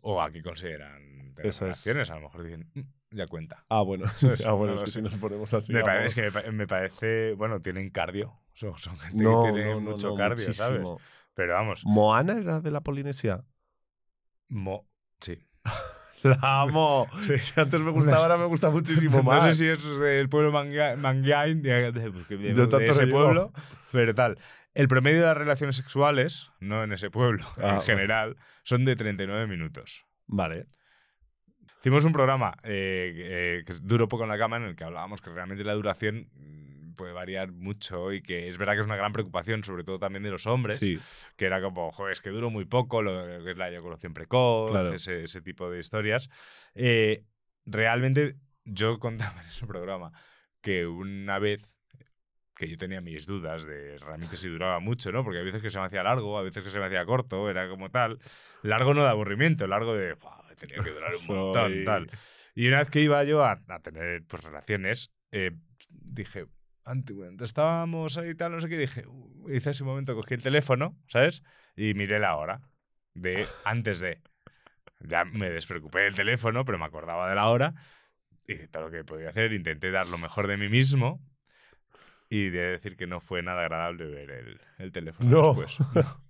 O 0.01 0.21
aquí 0.21 0.41
consideran 0.41 1.33
es. 1.43 1.59
relaciones, 1.59 2.09
a 2.11 2.15
lo 2.15 2.21
mejor 2.21 2.43
dicen, 2.43 2.69
"Mm, 2.75 2.81
ya 3.17 3.25
cuenta. 3.25 3.65
Ah, 3.69 3.81
bueno. 3.81 4.05
ah, 4.45 4.51
bueno, 4.53 4.73
No 4.73 4.75
es 4.75 4.83
que 4.83 4.91
si 4.91 5.01
nos 5.01 5.15
ponemos 5.17 5.53
así. 5.53 5.73
me, 5.73 5.81
parece, 5.81 6.07
es 6.07 6.15
que 6.15 6.21
me, 6.21 6.31
pa- 6.31 6.51
me 6.51 6.67
parece, 6.67 7.33
bueno, 7.33 7.59
tienen 7.59 7.89
cardio. 7.89 8.39
Son, 8.53 8.77
son 8.77 8.97
gente 8.97 9.23
no, 9.23 9.43
que 9.43 9.51
tiene 9.51 9.73
no, 9.73 9.81
mucho 9.81 10.15
cardio, 10.15 10.53
¿sabes? 10.53 10.81
Pero 11.35 11.53
vamos, 11.53 11.83
¿Moana 11.85 12.39
era 12.39 12.61
de 12.61 12.71
la 12.71 12.81
Polinesia? 12.81 13.43
mo- 14.49 14.87
sí. 15.19 15.37
La 16.23 16.39
amo. 16.61 17.07
Sí. 17.27 17.37
Si 17.37 17.59
antes 17.59 17.79
me 17.81 17.91
gustaba, 17.91 18.23
ahora 18.23 18.37
me 18.37 18.45
gusta 18.45 18.71
muchísimo 18.71 19.17
No 19.17 19.23
más. 19.23 19.43
sé 19.45 19.53
si 19.55 19.67
es 19.67 19.99
del 19.99 20.27
pueblo 20.27 20.51
manga- 20.51 20.95
Mangain, 20.95 21.61
de, 21.61 21.91
de- 21.91 22.11
pues 22.11 22.27
de- 22.29 22.37
Yo 22.55 22.65
de 22.65 22.67
tanto 22.67 22.79
ese 22.79 23.05
no 23.05 23.11
pueblo, 23.13 23.53
pero 23.91 24.15
tal. 24.15 24.39
El 24.73 24.87
promedio 24.87 25.19
de 25.21 25.27
las 25.27 25.37
relaciones 25.37 25.75
sexuales, 25.75 26.49
no 26.59 26.83
en 26.83 26.91
ese 26.93 27.09
pueblo, 27.11 27.45
Ah, 27.51 27.53
en 27.55 27.61
bueno. 27.61 27.81
general, 27.81 28.37
son 28.63 28.85
de 28.85 28.95
39 28.95 29.45
minutos. 29.47 30.03
Vale. 30.25 30.65
Hicimos 31.79 32.03
un 32.05 32.13
programa 32.13 32.57
eh, 32.63 33.13
eh, 33.15 33.63
que 33.67 33.73
duró 33.81 34.07
poco 34.07 34.23
en 34.23 34.29
la 34.29 34.37
cama 34.39 34.57
en 34.57 34.63
el 34.63 34.75
que 34.75 34.83
hablábamos 34.83 35.21
que 35.21 35.29
realmente 35.29 35.63
la 35.63 35.73
duración 35.73 36.29
puede 36.95 37.13
variar 37.13 37.51
mucho 37.51 38.11
y 38.13 38.21
que 38.21 38.47
es 38.49 38.57
verdad 38.57 38.73
que 38.73 38.79
es 38.81 38.85
una 38.85 38.95
gran 38.95 39.11
preocupación, 39.13 39.63
sobre 39.63 39.83
todo 39.83 39.99
también 39.99 40.23
de 40.23 40.31
los 40.31 40.47
hombres, 40.47 40.79
Sí. 40.79 40.99
que 41.37 41.45
era 41.45 41.61
como, 41.61 41.91
joder, 41.91 42.13
es 42.13 42.21
que 42.21 42.29
duró 42.29 42.49
muy 42.49 42.65
poco, 42.65 43.01
lo 43.01 43.43
que 43.43 43.51
es 43.51 43.57
la 43.57 43.69
eyaculación 43.69 44.13
precoz, 44.13 44.71
Claro. 44.71 44.93
ese, 44.93 45.23
ese 45.23 45.41
tipo 45.41 45.69
de 45.69 45.79
historias. 45.79 46.29
Eh, 46.73 47.23
realmente 47.65 48.35
yo 48.63 48.99
contaba 48.99 49.39
en 49.43 49.47
ese 49.47 49.65
programa 49.67 50.11
que 50.61 50.87
una 50.87 51.37
vez 51.39 51.71
que 52.55 52.67
yo 52.69 52.77
tenía 52.77 53.01
mis 53.01 53.25
dudas 53.25 53.65
de 53.65 53.97
realmente 53.97 54.37
si 54.37 54.47
duraba 54.47 54.79
mucho, 54.79 55.11
¿no? 55.11 55.23
Porque 55.25 55.39
a 55.39 55.43
veces 55.43 55.61
que 55.61 55.69
se 55.69 55.77
me 55.77 55.85
hacía 55.85 56.03
largo, 56.03 56.37
a 56.37 56.41
veces 56.41 56.63
que 56.63 56.69
se 56.69 56.79
me 56.79 56.85
hacía 56.85 57.05
corto, 57.05 57.49
era 57.49 57.67
como 57.67 57.91
tal. 57.91 58.17
Largo 58.63 58.93
no 58.93 59.03
de 59.03 59.09
aburrimiento, 59.09 59.67
largo 59.67 59.93
de, 59.93 60.13
"Buah, 60.13 60.55
tenía 60.57 60.81
que 60.81 60.91
durar 60.91 61.11
un 61.19 61.27
montón, 61.35 61.71
Soy- 61.73 61.83
tal. 61.83 62.09
Y 62.55 62.69
una 62.69 62.77
vez 62.79 62.89
que 62.89 63.01
iba 63.01 63.21
yo 63.25 63.43
a, 63.43 63.61
a 63.67 63.79
tener 63.81 64.23
pues, 64.25 64.41
relaciones, 64.41 65.11
eh, 65.33 65.51
dije, 65.89 66.45
ante- 66.85 67.13
cuando 67.13 67.43
estábamos 67.43 68.17
ahí 68.17 68.33
tal, 68.35 68.53
no 68.53 68.61
sé 68.61 68.69
qué, 68.69 68.77
dije, 68.77 69.05
"Uh", 69.07 69.49
hice 69.49 69.71
ese 69.71 69.83
momento, 69.83 70.13
cogí 70.15 70.35
el 70.35 70.41
teléfono, 70.43 70.97
¿sabes? 71.07 71.43
Y 71.75 71.93
miré 71.93 72.19
la 72.19 72.35
hora 72.37 72.61
de 73.13 73.45
antes 73.65 73.99
de. 73.99 74.21
Ya 75.01 75.25
me 75.25 75.49
despreocupé 75.49 76.01
del 76.01 76.15
teléfono, 76.15 76.63
pero 76.65 76.77
me 76.79 76.85
acordaba 76.85 77.27
de 77.29 77.35
la 77.35 77.47
hora. 77.49 77.73
Y 78.47 78.53
hice 78.53 78.67
todo 78.67 78.83
lo 78.83 78.91
que 78.91 79.03
podía 79.03 79.29
hacer, 79.29 79.51
intenté 79.53 79.91
dar 79.91 80.07
lo 80.07 80.17
mejor 80.17 80.47
de 80.47 80.57
mí 80.57 80.69
mismo. 80.69 81.19
Y 82.29 82.49
de 82.49 82.71
decir 82.71 82.95
que 82.97 83.05
no 83.05 83.19
fue 83.19 83.43
nada 83.43 83.61
agradable 83.61 84.05
ver 84.05 84.31
el, 84.31 84.61
el 84.79 84.91
teléfono 84.91 85.29
No. 85.29 85.53
después. 85.53 85.77
No. 85.93 86.25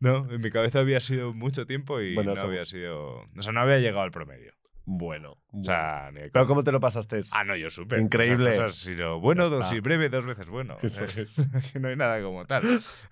No, 0.00 0.30
en 0.32 0.40
mi 0.40 0.50
cabeza 0.50 0.78
había 0.80 1.00
sido 1.00 1.34
mucho 1.34 1.66
tiempo 1.66 2.00
y 2.00 2.14
Bueno, 2.14 2.30
no 2.30 2.34
eso- 2.36 2.46
había 2.46 2.64
sido. 2.64 3.20
O 3.36 3.42
sea, 3.42 3.52
no 3.52 3.60
había 3.60 3.78
llegado 3.78 4.00
al 4.02 4.10
promedio. 4.10 4.52
Bueno. 4.92 5.36
O 5.52 5.62
sea, 5.62 6.10
ni 6.12 6.30
¿Pero 6.30 6.48
cómo 6.48 6.64
te 6.64 6.72
lo 6.72 6.80
pasaste? 6.80 7.20
Ah, 7.30 7.44
no, 7.44 7.54
yo 7.54 7.70
supe. 7.70 8.00
Increíble. 8.00 8.50
Cosas, 8.50 8.74
si 8.74 8.96
lo 8.96 9.20
bueno, 9.20 9.48
dos, 9.48 9.68
si 9.68 9.78
breve, 9.78 10.08
dos 10.08 10.26
veces 10.26 10.48
bueno. 10.48 10.78
Eso 10.82 11.04
Eh, 11.04 11.08
es. 11.22 11.46
no 11.80 11.88
hay 11.88 11.96
nada 11.96 12.20
como 12.22 12.44
tal. 12.46 12.64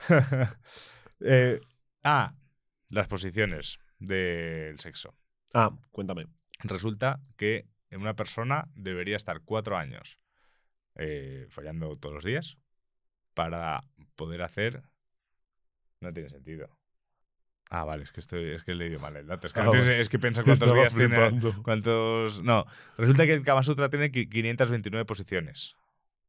Eh, 1.20 1.60
ah, 2.04 2.32
las 2.90 3.06
posiciones 3.08 3.78
del 3.98 4.78
sexo. 4.78 5.16
Ah, 5.54 5.70
cuéntame. 5.90 6.26
Resulta 6.60 7.20
que 7.36 7.66
una 7.92 8.14
persona 8.14 8.68
debería 8.74 9.16
estar 9.16 9.40
cuatro 9.44 9.76
años 9.76 10.20
eh, 10.96 11.46
follando 11.50 11.94
todos 11.96 12.14
los 12.16 12.24
días 12.24 12.56
para 13.34 13.82
poder 14.16 14.42
hacer. 14.42 14.82
No 16.00 16.12
tiene 16.12 16.28
sentido. 16.28 16.77
Ah, 17.70 17.84
vale, 17.84 18.04
es 18.04 18.12
que 18.12 18.20
estoy, 18.20 18.50
es 18.52 18.62
que 18.64 18.72
he 18.72 18.74
leído 18.74 18.98
mal 19.00 19.14
el 19.16 19.26
dato. 19.26 19.46
Es 19.46 19.52
que, 19.52 19.60
Ah, 19.60 19.64
antes- 19.64 19.86
vale. 19.86 20.00
es 20.00 20.08
que 20.08 20.18
piensa 20.18 20.42
cuántos 20.42 20.62
Estaba 20.66 20.80
días 20.80 20.94
tiene. 20.94 21.14
flipando. 21.14 21.62
¿Cuántos.? 21.62 22.42
No. 22.42 22.64
Resulta 22.96 23.26
que 23.26 23.32
el 23.34 23.42
Kama 23.44 23.62
Sutra 23.62 23.88
tiene 23.90 24.10
qui- 24.10 24.28
529 24.30 25.04
posiciones. 25.04 25.76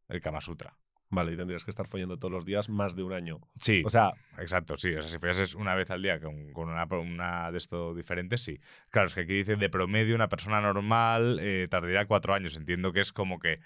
El 0.09 0.19
Kama 0.21 0.41
Sutra. 0.41 0.75
Vale, 1.11 1.31
y 1.33 1.37
tendrías 1.37 1.63
que 1.63 1.71
estar 1.71 1.87
follando 1.87 2.17
todos 2.17 2.31
los 2.31 2.45
días 2.45 2.69
más 2.69 2.95
de 2.95 3.01
un 3.03 3.13
año. 3.13 3.39
Sí. 3.59 3.81
O 3.85 3.89
sea, 3.89 4.11
Exacto, 4.37 4.77
sí. 4.77 4.93
O 4.93 5.01
sea, 5.01 5.09
si 5.09 5.17
fueses 5.17 5.55
una 5.55 5.73
vez 5.73 5.89
al 5.89 6.03
día 6.03 6.19
con, 6.19 6.51
con 6.53 6.69
una, 6.69 6.83
una 6.85 7.51
de 7.51 7.57
esto 7.57 7.95
diferente, 7.95 8.37
sí. 8.37 8.59
Claro, 8.91 9.07
es 9.07 9.15
que 9.15 9.21
aquí 9.21 9.33
dice 9.33 9.55
de 9.55 9.69
promedio 9.69 10.13
una 10.15 10.27
persona 10.29 10.61
normal 10.61 11.39
eh, 11.41 11.67
tardaría 11.69 12.05
cuatro 12.05 12.33
años. 12.35 12.55
Entiendo 12.57 12.91
que 12.93 12.99
es 12.99 13.11
como 13.11 13.39
que 13.39 13.59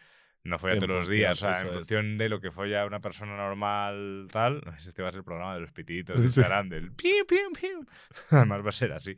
no 0.43 0.59
folla 0.59 0.77
todos 0.77 0.89
los 0.89 1.07
días. 1.07 1.31
O 1.31 1.35
sea, 1.53 1.61
en 1.61 1.67
es. 1.69 1.73
función 1.73 2.17
de 2.17 2.29
lo 2.29 2.39
que 2.41 2.51
folla 2.51 2.85
una 2.85 2.99
persona 2.99 3.35
normal, 3.37 4.27
tal. 4.31 4.61
Este 4.77 5.01
va 5.01 5.09
a 5.09 5.11
ser 5.11 5.19
el 5.19 5.23
programa 5.25 5.55
de 5.55 5.61
los 5.61 5.71
pititos 5.71 6.15
de 6.19 6.21
Sí. 6.27 6.39
Instagram, 6.39 6.69
del 6.69 6.91
piu, 6.93 7.25
piu, 7.27 7.51
piu. 7.59 7.85
Además 8.31 8.63
va 8.65 8.69
a 8.69 8.73
ser 8.73 8.91
así. 8.91 9.15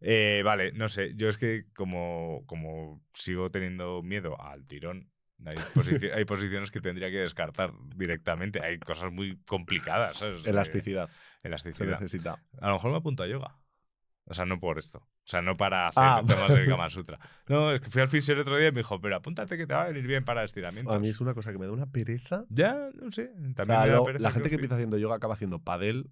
Eh, 0.00 0.42
vale, 0.44 0.72
no 0.72 0.88
sé. 0.88 1.12
Yo 1.14 1.28
es 1.28 1.36
que 1.38 1.64
como, 1.74 2.42
como 2.46 3.02
sigo 3.14 3.50
teniendo 3.50 4.02
miedo 4.02 4.40
al 4.40 4.64
tirón. 4.64 5.08
Hay, 5.44 5.56
posici- 5.74 6.12
hay 6.12 6.24
posiciones 6.24 6.70
que 6.70 6.80
tendría 6.80 7.10
que 7.10 7.18
descartar 7.18 7.72
directamente. 7.96 8.64
Hay 8.64 8.78
cosas 8.78 9.12
muy 9.12 9.36
complicadas. 9.44 10.16
¿sabes? 10.18 10.46
Eh, 10.46 10.50
elasticidad. 10.50 11.08
se 11.42 11.48
elasticidad. 11.48 12.00
necesita. 12.00 12.42
A 12.60 12.68
lo 12.68 12.74
mejor 12.74 12.90
me 12.92 12.96
apunto 12.98 13.22
a 13.24 13.26
yoga. 13.26 13.58
O 14.24 14.34
sea, 14.34 14.46
no 14.46 14.58
por 14.60 14.78
esto. 14.78 15.06
O 15.24 15.28
sea, 15.32 15.40
no 15.40 15.56
para 15.56 15.88
hacer 15.88 16.02
Ah. 16.04 16.22
temas 16.26 16.52
del 16.52 16.68
Kama 16.68 16.90
Sutra. 16.90 17.18
No, 17.46 17.72
es 17.72 17.80
que 17.80 17.88
fui 17.90 18.02
al 18.02 18.08
el 18.12 18.40
otro 18.40 18.56
día 18.56 18.68
y 18.68 18.72
me 18.72 18.80
dijo, 18.80 19.00
pero 19.00 19.16
apúntate 19.16 19.56
que 19.56 19.66
te 19.66 19.72
va 19.74 19.82
a 19.82 19.86
venir 19.86 20.06
bien 20.06 20.24
para 20.24 20.42
estiramientos. 20.44 20.92
A 20.94 20.98
mí 20.98 21.08
es 21.08 21.20
una 21.20 21.32
cosa 21.32 21.52
que 21.52 21.58
me 21.58 21.66
da 21.66 21.72
una 21.72 21.86
pereza. 21.86 22.44
Ya, 22.48 22.88
no 23.00 23.12
sé. 23.12 23.28
También 23.28 23.54
O 23.60 23.64
sea, 23.64 23.80
me 23.82 23.88
da 23.90 23.96
lo- 23.96 24.04
pereza 24.04 24.22
la 24.22 24.30
gente 24.32 24.48
que 24.48 24.56
empieza 24.56 24.74
haciendo 24.74 24.98
yoga 24.98 25.14
acaba 25.16 25.34
haciendo 25.34 25.60
padel. 25.60 26.10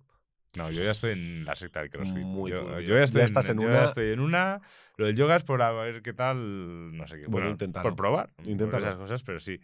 No, 0.57 0.71
yo 0.71 0.83
ya 0.83 0.91
estoy 0.93 1.13
en 1.13 1.45
la 1.45 1.55
secta 1.55 1.81
del 1.81 1.91
CrossFit. 1.91 2.25
Muy 2.25 2.51
yo, 2.51 2.81
ya 2.81 3.03
estoy 3.05 3.21
Ya 3.21 3.25
estás 3.25 3.49
en 3.49 3.59
yo 3.61 3.67
una- 3.69 3.79
ya 3.81 3.85
estoy 3.85 4.11
en 4.13 4.21
una. 4.21 4.61
Lo 4.97 5.07
del 5.07 5.17
yoga 5.17 5.37
es 5.37 5.43
por 5.45 5.61
a 5.63 5.71
ver 5.73 6.03
qué 6.03 6.13
tal. 6.13 6.97
No 6.97 7.07
sé 7.07 7.17
qué. 7.17 7.23
Bueno, 7.23 7.31
Bueno, 7.33 7.51
inténtalo. 7.51 7.83
por 7.85 7.97
probar. 7.97 8.31
por 8.35 8.49
Inténtalo. 8.49 8.85
esas 8.85 8.97
cosas, 8.99 9.23
pero 9.23 9.39
sí. 9.41 9.61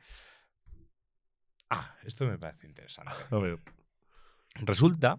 Ah, 1.70 1.94
esto 2.04 2.24
me 2.26 2.38
parece 2.38 2.66
interesante. 2.66 3.10
A 3.30 3.38
ver. 3.38 3.58
Resulta, 4.56 5.18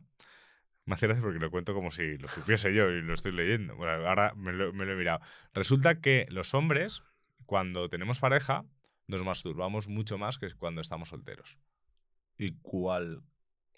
me 0.88 0.95
hace 0.95 1.06
gracia 1.08 1.21
porque 1.21 1.38
lo 1.39 1.52
cuento 1.52 1.73
como 1.76 1.91
si 1.91 2.17
lo 2.17 2.28
supiese 2.28 2.73
yo 2.73 2.89
y 2.89 3.02
lo 3.02 3.13
estoy 3.13 3.34
leyendo. 3.34 3.76
Bueno, 3.76 4.08
ahora 4.08 4.34
me 4.36 4.54
lo, 4.54 4.73
me 4.73 4.86
lo 4.86 4.93
he 4.93 4.95
mirado. 4.95 5.19
Resulta 5.54 6.02
que 6.02 6.26
los 6.30 6.54
hombres, 6.54 7.04
cuando 7.45 7.89
tenemos 7.89 8.19
pareja, 8.19 8.65
nos 9.08 9.23
masturbamos 9.23 9.88
mucho 9.88 10.17
más 10.17 10.38
que 10.39 10.50
cuando 10.56 10.82
estamos 10.82 11.10
solteros. 11.10 11.60
¿Y 12.38 12.54
cuál 12.62 13.21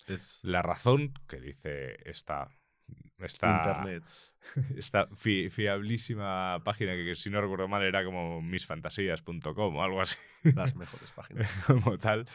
es 0.08 0.40
La 0.44 0.62
razón 0.62 1.14
que 1.28 1.40
dice 1.40 1.98
esta, 2.10 2.50
esta, 3.18 3.50
Internet? 3.50 4.04
esta 4.78 5.08
fi- 5.08 5.50
fiablísima 5.50 6.62
página 6.64 6.94
que, 6.94 7.16
si 7.16 7.30
no 7.30 7.42
recuerdo 7.42 7.68
mal 7.68 7.84
era 7.84 8.04
como 8.04 8.42
misfantasías.com 8.42 9.76
o 9.76 9.84
algo 9.84 10.02
así. 10.02 10.18
Las 10.44 10.76
mejores 10.76 11.12
páginas. 11.12 11.50
como 11.68 11.98
tal. 11.98 12.28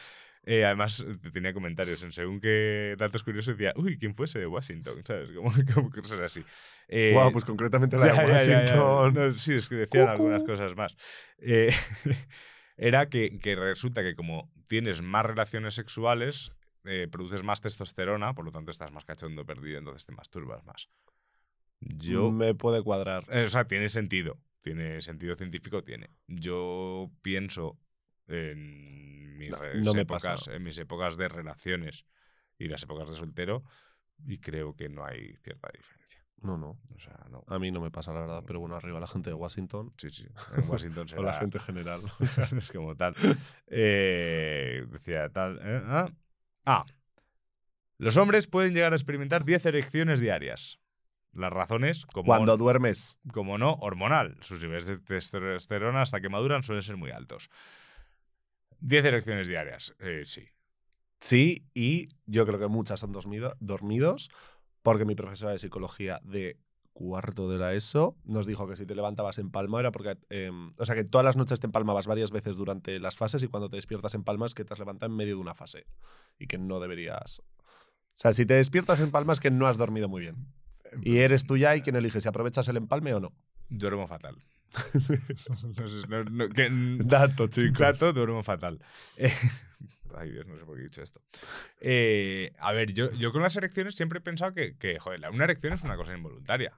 Eh, 0.47 0.63
además, 0.63 0.99
eh, 0.99 1.17
tenía 1.33 1.53
comentarios 1.53 2.03
en 2.03 2.11
según 2.11 2.39
qué 2.39 2.95
datos 2.97 3.23
curiosos 3.23 3.57
decía, 3.57 3.73
uy, 3.75 3.97
¿quién 3.97 4.13
fuese 4.15 4.37
de 4.39 4.45
Washington? 4.47 5.01
¿Sabes? 5.03 5.31
Como, 5.31 5.49
como 5.73 5.89
cosas 5.89 6.19
así. 6.19 6.43
Eh, 6.87 7.11
Guau, 7.13 7.31
pues 7.31 7.45
concretamente 7.45 7.97
la 7.97 8.07
ya, 8.07 8.11
de 8.11 8.17
ya, 8.17 8.37
ya, 8.37 8.65
ya. 8.65 8.83
Washington. 8.83 9.13
No, 9.13 9.33
sí, 9.33 9.55
es 9.55 9.67
que 9.67 9.75
decían 9.75 10.07
algunas 10.07 10.43
cosas 10.43 10.75
más. 10.75 10.95
Eh, 11.39 11.71
era 12.77 13.09
que, 13.09 13.39
que 13.39 13.55
resulta 13.55 14.03
que 14.03 14.15
como 14.15 14.51
tienes 14.67 15.01
más 15.01 15.25
relaciones 15.25 15.73
sexuales, 15.73 16.51
eh, 16.83 17.07
produces 17.11 17.43
más 17.43 17.61
testosterona, 17.61 18.33
por 18.35 18.45
lo 18.45 18.51
tanto 18.51 18.69
estás 18.69 18.91
más 18.91 19.05
cachondo 19.05 19.45
perdido, 19.45 19.79
entonces 19.79 20.05
te 20.05 20.13
masturbas 20.13 20.63
más. 20.65 20.89
Yo 21.79 22.31
Me 22.31 22.53
puede 22.55 22.83
cuadrar. 22.83 23.25
eh, 23.29 23.43
O 23.43 23.47
sea, 23.47 23.65
tiene 23.65 23.89
sentido. 23.89 24.37
Tiene 24.61 25.01
sentido 25.01 25.35
científico, 25.35 25.83
tiene. 25.83 26.09
Yo 26.27 27.11
pienso 27.21 27.77
en 28.27 29.37
mis, 29.37 29.51
No, 29.51 29.57
re- 29.57 29.81
no 29.81 29.93
me 29.93 30.01
épocas, 30.01 30.47
en 30.47 30.63
mis 30.63 30.77
épocas 30.77 31.17
de 31.17 31.27
relaciones 31.27 32.05
y 32.57 32.67
las 32.67 32.81
épocas 32.83 33.09
de 33.09 33.15
soltero 33.15 33.63
y 34.25 34.39
creo 34.39 34.75
que 34.75 34.89
no 34.89 35.05
hay 35.05 35.35
cierta 35.43 35.69
diferencia. 35.73 36.21
No, 36.41 36.57
no. 36.57 36.77
O 36.93 36.99
sea, 36.99 37.17
no. 37.31 37.43
A 37.47 37.57
mí 37.59 37.71
no 37.71 37.81
me 37.81 37.89
pasa, 37.91 38.13
la 38.13 38.19
verdad. 38.21 38.43
Pero 38.45 38.59
bueno, 38.59 38.75
arriba 38.75 38.99
la 38.99 39.07
gente 39.07 39.29
de 39.29 39.33
Washington. 39.33 39.89
Sí, 39.97 40.09
sí. 40.11 40.27
En 40.55 40.69
Washington 40.69 41.07
O 41.17 41.23
la 41.23 41.31
será- 41.31 41.39
gente 41.39 41.59
general. 41.59 42.01
es 42.57 42.71
como 42.71 42.95
tal. 42.95 43.15
Eh, 43.67 44.85
decía 44.89 45.29
tal. 45.29 45.59
eh, 45.61 45.81
ah. 45.85 46.09
Ah. 46.65 46.85
Los 47.97 48.17
hombres 48.17 48.47
pueden 48.47 48.73
llegar 48.73 48.93
a 48.93 48.95
experimentar 48.95 49.43
10 49.45 49.65
erecciones 49.65 50.19
diarias. 50.19 50.79
Las 51.33 51.51
razones, 51.51 52.05
como 52.05 52.27
Cuando 52.27 52.57
duermes. 52.57 53.17
como 53.33 53.57
no, 53.57 53.73
hormonal. 53.81 54.37
Sus 54.41 54.61
niveles 54.61 54.85
de 54.85 54.97
testosterona 54.99 56.01
hasta 56.01 56.21
que 56.21 56.29
maduran 56.29 56.63
suelen 56.63 56.81
ser 56.83 56.95
muy 56.97 57.11
altos. 57.11 57.49
10 58.79 59.05
erecciones 59.05 59.47
diarias, 59.47 59.95
eh, 59.99 60.23
sí. 60.25 60.47
Sí, 61.19 61.65
y 61.73 62.09
yo 62.25 62.45
creo 62.45 62.59
que 62.59 62.67
muchas 62.67 62.99
son 62.99 63.11
dormido- 63.11 63.55
dormidos, 63.59 64.29
porque 64.83 65.05
mi 65.05 65.15
profesora 65.15 65.53
de 65.53 65.59
psicología 65.59 66.19
de 66.23 66.59
cuarto 66.93 67.49
de 67.49 67.57
la 67.57 67.73
ESO 67.73 68.15
nos 68.23 68.45
dijo 68.45 68.69
que 68.69 68.75
si 68.77 68.85
te 68.85 68.95
levantabas 68.95 69.37
en 69.39 69.51
palma 69.51 69.79
era 69.81 69.91
porque, 69.91 70.17
em, 70.29 70.71
o 70.77 70.85
sea, 70.85 70.95
que 70.95 71.03
todas 71.03 71.25
las 71.25 71.35
noches 71.35 71.59
te 71.59 71.67
empalmabas 71.67 72.07
varias 72.07 72.31
veces 72.31 72.55
durante 72.55 72.99
las 72.99 73.17
fases 73.17 73.43
y 73.43 73.47
cuando 73.47 73.69
te 73.69 73.75
despiertas 73.75 74.13
en 74.13 74.23
palma 74.23 74.45
es 74.45 74.53
que 74.53 74.63
te 74.63 74.73
has 74.73 74.79
levantado 74.79 75.11
en 75.11 75.17
medio 75.17 75.35
de 75.35 75.41
una 75.41 75.55
fase 75.55 75.85
y 76.39 76.47
que 76.47 76.57
no 76.57 76.79
deberías... 76.79 77.39
O 77.39 78.17
sea, 78.17 78.31
si 78.31 78.45
te 78.45 78.53
despiertas 78.53 79.01
en 79.01 79.11
palma 79.11 79.33
es 79.33 79.41
que 79.41 79.51
no 79.51 79.67
has 79.67 79.75
dormido 79.77 80.07
muy 80.07 80.21
bien. 80.21 80.47
Y 81.01 81.17
eres 81.17 81.45
tú 81.45 81.57
ya 81.57 81.75
y 81.75 81.81
quien 81.81 81.97
elige 81.97 82.21
si 82.21 82.29
aprovechas 82.29 82.67
el 82.69 82.77
empalme 82.77 83.13
o 83.13 83.19
no. 83.19 83.33
Duermo 83.69 84.07
fatal. 84.07 84.35
No 86.09 86.23
no- 86.25 86.49
que- 86.49 86.69
Dato, 87.03 87.47
chicos. 87.47 87.77
Dato, 87.79 88.13
duermo 88.13 88.43
fatal. 88.43 88.81
Eh, 89.15 89.31
ay, 90.17 90.31
Dios, 90.31 90.45
no 90.47 90.55
sé 90.55 90.65
por 90.65 90.75
qué 90.75 90.81
he 90.81 90.85
dicho 90.85 91.01
esto. 91.01 91.21
Eh, 91.79 92.53
a 92.59 92.71
ver, 92.73 92.93
yo, 92.93 93.11
yo 93.13 93.31
con 93.31 93.41
las 93.41 93.55
erecciones 93.55 93.95
siempre 93.95 94.19
he 94.19 94.21
pensado 94.21 94.53
que, 94.53 94.75
que, 94.77 94.99
joder, 94.99 95.21
una 95.29 95.43
erección 95.45 95.73
es 95.73 95.83
una 95.83 95.95
cosa 95.95 96.13
involuntaria. 96.15 96.77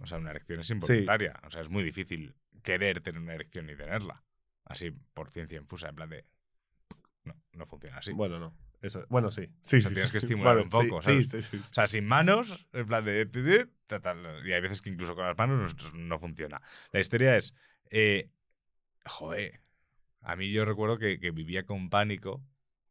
O 0.00 0.06
sea, 0.06 0.18
una 0.18 0.30
erección 0.30 0.60
es 0.60 0.70
involuntaria. 0.70 1.40
O 1.46 1.50
sea, 1.50 1.62
es 1.62 1.68
muy 1.68 1.82
difícil 1.82 2.34
querer 2.62 3.00
tener 3.00 3.20
una 3.20 3.34
erección 3.34 3.70
y 3.70 3.76
tenerla. 3.76 4.22
Así, 4.64 4.90
por 5.14 5.30
ciencia 5.30 5.58
infusa, 5.58 5.88
en 5.88 5.94
plan 5.94 6.10
de... 6.10 6.24
No, 7.24 7.34
no 7.52 7.66
funciona 7.66 7.98
así. 7.98 8.12
Bueno, 8.12 8.38
no. 8.38 8.54
Eso, 8.82 9.04
bueno, 9.08 9.30
sí. 9.30 9.48
Sí, 9.62 9.80
sea, 9.80 9.88
sí, 9.88 9.94
tienes 9.94 10.10
sí. 10.10 10.12
que 10.12 10.18
estimular 10.18 10.58
un 10.58 10.68
poco, 10.68 11.00
Sí, 11.00 11.24
¿sabes? 11.24 11.30
sí, 11.30 11.42
sí. 11.42 11.56
O 11.70 11.74
sea, 11.74 11.86
sin 11.86 12.04
manos, 12.06 12.66
en 12.72 12.86
plan 12.86 13.04
de... 13.04 13.28
y 14.44 14.52
hay 14.52 14.60
veces 14.60 14.82
que 14.82 14.90
incluso 14.90 15.14
con 15.14 15.24
las 15.26 15.36
manos 15.38 15.74
no, 15.94 15.98
no 15.98 16.18
funciona. 16.18 16.60
La 16.92 17.00
historia 17.00 17.36
es... 17.36 17.54
eh, 17.90 18.30
joder, 19.04 19.60
a 20.22 20.36
mí 20.36 20.50
yo 20.50 20.64
recuerdo 20.64 20.98
que, 20.98 21.18
que 21.18 21.30
vivía 21.30 21.64
con 21.64 21.88
pánico 21.88 22.42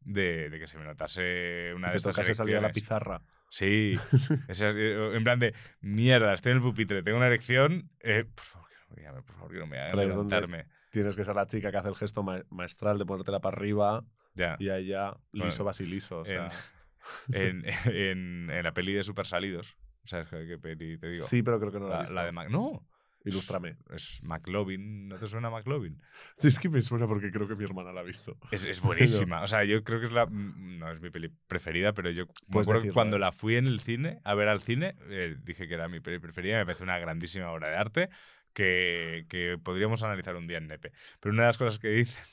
de, 0.02 0.50
de 0.50 0.60
que 0.60 0.68
se 0.68 0.78
me 0.78 0.86
notase 0.86 1.74
una 1.76 1.88
de 1.88 1.94
te 1.94 1.98
estas 1.98 2.16
tocase 2.16 2.34
salir 2.34 2.56
a 2.58 2.62
la 2.62 2.72
pizarra. 2.72 3.22
Sí, 3.50 3.98
esa- 4.48 4.70
en 4.70 5.24
plan 5.24 5.40
de, 5.40 5.54
mierda, 5.82 6.34
estoy 6.34 6.52
en 6.52 6.58
el 6.58 6.64
pupitre, 6.64 7.04
tengo 7.04 7.18
una 7.18 7.28
erección, 7.28 7.90
eh, 8.00 8.26
por 8.34 8.44
favor, 8.46 8.70
que 8.70 9.04
no 9.04 9.14
me 9.14 9.22
por 9.24 9.36
favor, 9.36 9.52
que 9.52 9.60
no 9.60 9.68
me 9.68 9.80
hagan 9.80 9.98
levantarme. 9.98 10.66
Tienes 10.92 11.16
que 11.16 11.26
ser 11.26 11.36
la 11.36 11.46
chica 11.48 11.72
que 11.72 11.78
hace 11.78 11.90
el 11.90 11.96
gesto 11.96 12.24
ma- 12.24 12.44
maestral 12.50 12.98
de 12.98 13.06
ponértela 13.06 13.42
para 13.42 13.58
arriba 13.58 14.04
Ya. 14.36 14.56
y 14.60 14.70
ahí 14.70 14.88
ya 14.88 15.18
liso 15.32 15.46
Bueno, 15.48 15.64
vas 15.66 15.80
y 15.82 15.86
liso. 15.86 16.20
O 16.20 16.26
sea, 16.26 16.50
En, 17.32 17.64
en, 17.86 18.50
en 18.50 18.64
la 18.64 18.74
peli 18.74 18.94
de 18.94 19.04
Super 19.04 19.26
Salidos, 19.26 19.78
¿sabes 20.06 20.28
qué, 20.30 20.58
peli 20.58 20.98
te 20.98 21.08
digo? 21.10 21.26
sí, 21.26 21.44
pero 21.44 21.60
creo 21.60 21.72
que 21.72 21.80
no 21.80 21.88
la, 21.88 21.96
he 21.96 21.98
la, 21.98 22.02
visto. 22.02 22.16
la 22.16 22.26
de 22.26 22.32
Mac- 22.32 22.50
No, 22.50 22.88
Ilústrame. 23.24 23.78
es 23.92 24.20
McLovin, 24.24 25.08
¿no 25.08 25.18
te 25.18 25.28
suena 25.28 25.50
McLovin? 25.50 26.00
Sí, 26.38 26.48
es 26.48 26.60
que 26.60 26.70
me 26.70 26.82
suena 26.82 27.08
porque 27.08 27.32
creo 27.32 27.48
que 27.48 27.56
mi 27.56 27.64
hermana 27.64 27.92
la 27.92 28.02
ha 28.02 28.04
visto. 28.04 28.38
Es, 28.52 28.66
es 28.66 28.82
buenísima. 28.82 29.42
O 29.42 29.48
sea, 29.48 29.64
yo 29.64 29.84
creo 29.84 30.00
que 30.00 30.06
es 30.08 30.12
la. 30.14 30.26
mm, 30.26 30.78
No 30.80 30.92
es 30.92 31.02
mi 31.02 31.10
peli 31.10 31.30
preferida, 31.48 31.94
pero 31.94 32.10
yo 32.12 32.26
me 32.48 32.62
acuerdo 32.62 32.82
que 32.84 32.92
cuando 32.92 33.18
¿eh? 33.18 33.20
la 33.20 33.32
fui 33.32 33.56
en 33.56 33.68
el 33.68 33.80
cine, 33.80 34.20
a 34.24 34.36
ver 34.36 34.48
al 34.48 34.62
cine, 34.62 34.96
eh, 35.10 35.38
dije 35.44 35.68
que 35.68 35.74
era 35.74 35.88
mi 35.88 36.00
peli 36.02 36.20
preferida. 36.20 36.58
Me 36.58 36.66
parece 36.66 36.84
una 36.84 37.00
grandísima 37.00 37.52
obra 37.52 37.70
de 37.70 37.76
arte 37.78 38.10
que, 38.54 39.26
que 39.30 39.58
podríamos 39.62 40.04
analizar 40.04 40.36
un 40.36 40.48
día 40.48 40.58
en 40.60 40.68
Nepe. 40.68 40.92
Pero 41.20 41.34
una 41.34 41.44
de 41.44 41.48
las 41.50 41.58
cosas 41.58 41.80
que 41.80 41.90
dicen 41.90 42.24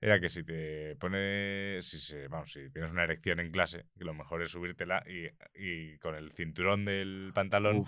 era 0.00 0.20
que 0.20 0.28
si 0.28 0.44
te 0.44 0.96
pones. 0.96 1.86
Si, 1.88 1.98
se- 1.98 2.28
vamos, 2.28 2.52
si 2.52 2.70
tienes 2.70 2.90
una 2.90 3.04
erección 3.04 3.40
en 3.40 3.50
clase, 3.50 3.86
que 3.98 4.04
lo 4.04 4.14
mejor 4.14 4.42
es 4.42 4.50
subírtela 4.50 5.02
y, 5.06 5.26
y 5.54 5.98
con 5.98 6.14
el 6.14 6.32
cinturón 6.32 6.84
del 6.84 7.32
pantalón, 7.34 7.84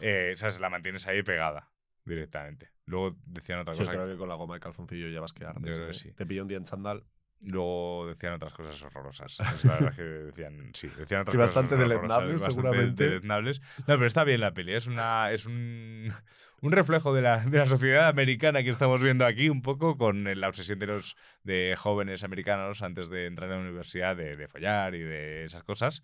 eh, 0.00 0.32
¿sabes? 0.36 0.60
La 0.60 0.70
mantienes 0.70 1.06
ahí 1.06 1.22
pegada 1.22 1.70
directamente. 2.04 2.70
Luego 2.86 3.16
decían 3.26 3.60
otra 3.60 3.74
sí, 3.74 3.80
cosa. 3.80 3.92
creo 3.92 4.08
que 4.08 4.16
con 4.16 4.28
la 4.28 4.34
goma 4.34 4.54
de 4.54 4.60
calzoncillo 4.60 5.08
ya 5.08 5.20
vas 5.20 5.32
que 5.32 5.44
ardes, 5.44 5.62
Yo 5.64 5.74
creo 5.74 5.86
que 5.88 5.94
sí. 5.94 6.12
Te 6.12 6.26
pillo 6.26 6.42
un 6.42 6.48
día 6.48 6.58
en 6.58 6.64
chandal. 6.64 7.04
Luego 7.46 8.06
decían 8.06 8.34
otras 8.34 8.52
cosas 8.52 8.82
horrorosas. 8.82 9.38
Es 9.40 9.64
la 9.64 9.72
verdad 9.74 9.96
que 9.96 10.02
decían, 10.02 10.70
sí, 10.74 10.88
decían 10.98 11.22
otras 11.22 11.34
Y 11.34 11.38
bastante 11.38 11.74
cosas 11.74 11.88
deleznables, 11.88 12.32
bastante 12.42 12.54
seguramente. 12.68 13.04
deleznables. 13.04 13.60
No, 13.78 13.84
pero 13.86 14.06
está 14.06 14.24
bien 14.24 14.40
la 14.40 14.52
peli. 14.52 14.74
Es, 14.74 14.86
una, 14.86 15.32
es 15.32 15.46
un, 15.46 16.12
un 16.60 16.72
reflejo 16.72 17.14
de 17.14 17.22
la, 17.22 17.38
de 17.38 17.56
la 17.56 17.64
sociedad 17.66 18.08
americana 18.08 18.62
que 18.62 18.68
estamos 18.70 19.02
viendo 19.02 19.24
aquí, 19.24 19.48
un 19.48 19.62
poco 19.62 19.96
con 19.96 20.24
la 20.38 20.48
obsesión 20.48 20.78
de 20.80 20.86
los 20.86 21.16
de 21.42 21.74
jóvenes 21.78 22.24
americanos 22.24 22.82
antes 22.82 23.08
de 23.08 23.26
entrar 23.26 23.50
a 23.50 23.54
la 23.56 23.62
universidad 23.62 24.16
de, 24.16 24.36
de 24.36 24.46
follar 24.46 24.94
y 24.94 25.00
de 25.00 25.44
esas 25.44 25.62
cosas. 25.64 26.02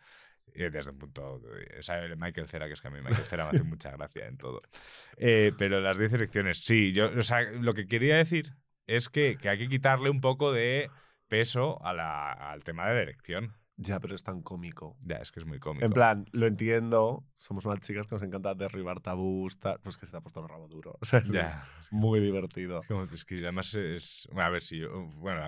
Y 0.55 0.63
desde 0.71 0.91
un 0.91 0.99
punto. 0.99 1.43
¿sabe? 1.81 2.17
Michael 2.17 2.49
Cera, 2.49 2.67
que 2.67 2.73
es 2.73 2.81
que 2.81 2.89
a 2.89 2.91
mí 2.91 3.01
Michael 3.03 3.25
Cera 3.27 3.45
me 3.45 3.59
hace 3.59 3.63
mucha 3.63 3.91
gracia 3.91 4.27
en 4.27 4.39
todo. 4.39 4.63
Eh, 5.19 5.53
pero 5.59 5.81
las 5.83 5.99
10 5.99 6.15
elecciones, 6.15 6.61
sí. 6.65 6.93
Yo, 6.95 7.11
o 7.15 7.23
sea, 7.23 7.43
lo 7.43 7.75
que 7.75 7.87
quería 7.87 8.17
decir 8.17 8.55
es 8.87 9.11
que, 9.11 9.37
que 9.37 9.51
hay 9.51 9.59
que 9.59 9.69
quitarle 9.69 10.09
un 10.09 10.23
poco 10.23 10.53
de 10.53 10.89
peso 11.29 11.85
a 11.85 11.93
la- 11.93 12.33
al 12.33 12.65
tema 12.65 12.87
de 12.89 12.95
la 12.95 13.03
elección. 13.03 13.55
Ya, 13.79 14.01
pero 14.01 14.15
es 14.15 14.23
tan 14.23 14.41
cómico. 14.41 14.97
Ya, 15.03 15.17
es 15.17 15.31
que 15.31 15.39
es 15.41 15.45
muy 15.45 15.59
cómico. 15.59 15.85
En 15.85 15.93
plan, 15.93 16.25
lo 16.33 16.47
entiendo. 16.47 17.27
Somos 17.35 17.67
unas 17.67 17.81
chicas 17.81 18.07
que 18.07 18.15
nos 18.15 18.23
encanta 18.23 18.55
derribar 18.55 19.01
tabús. 19.01 19.59
Pues 19.83 19.99
que 19.99 20.07
se 20.07 20.13
te 20.13 20.17
ha 20.17 20.21
puesto 20.23 20.41
el 20.41 20.49
rabo 20.49 20.67
duro. 20.67 20.97
O 21.03 21.05
sea, 21.05 21.19
es, 21.19 21.31
Ya. 21.31 21.69
es 21.79 21.93
muy 21.93 22.21
divertido. 22.21 22.81
Como 22.89 23.03
es 23.05 23.27
que 23.27 23.35
además 23.41 23.75
es. 23.75 24.27
Bueno, 24.33 24.47
a 24.47 24.51
ver 24.51 24.63
si. 24.63 24.83
Bueno, 25.19 25.43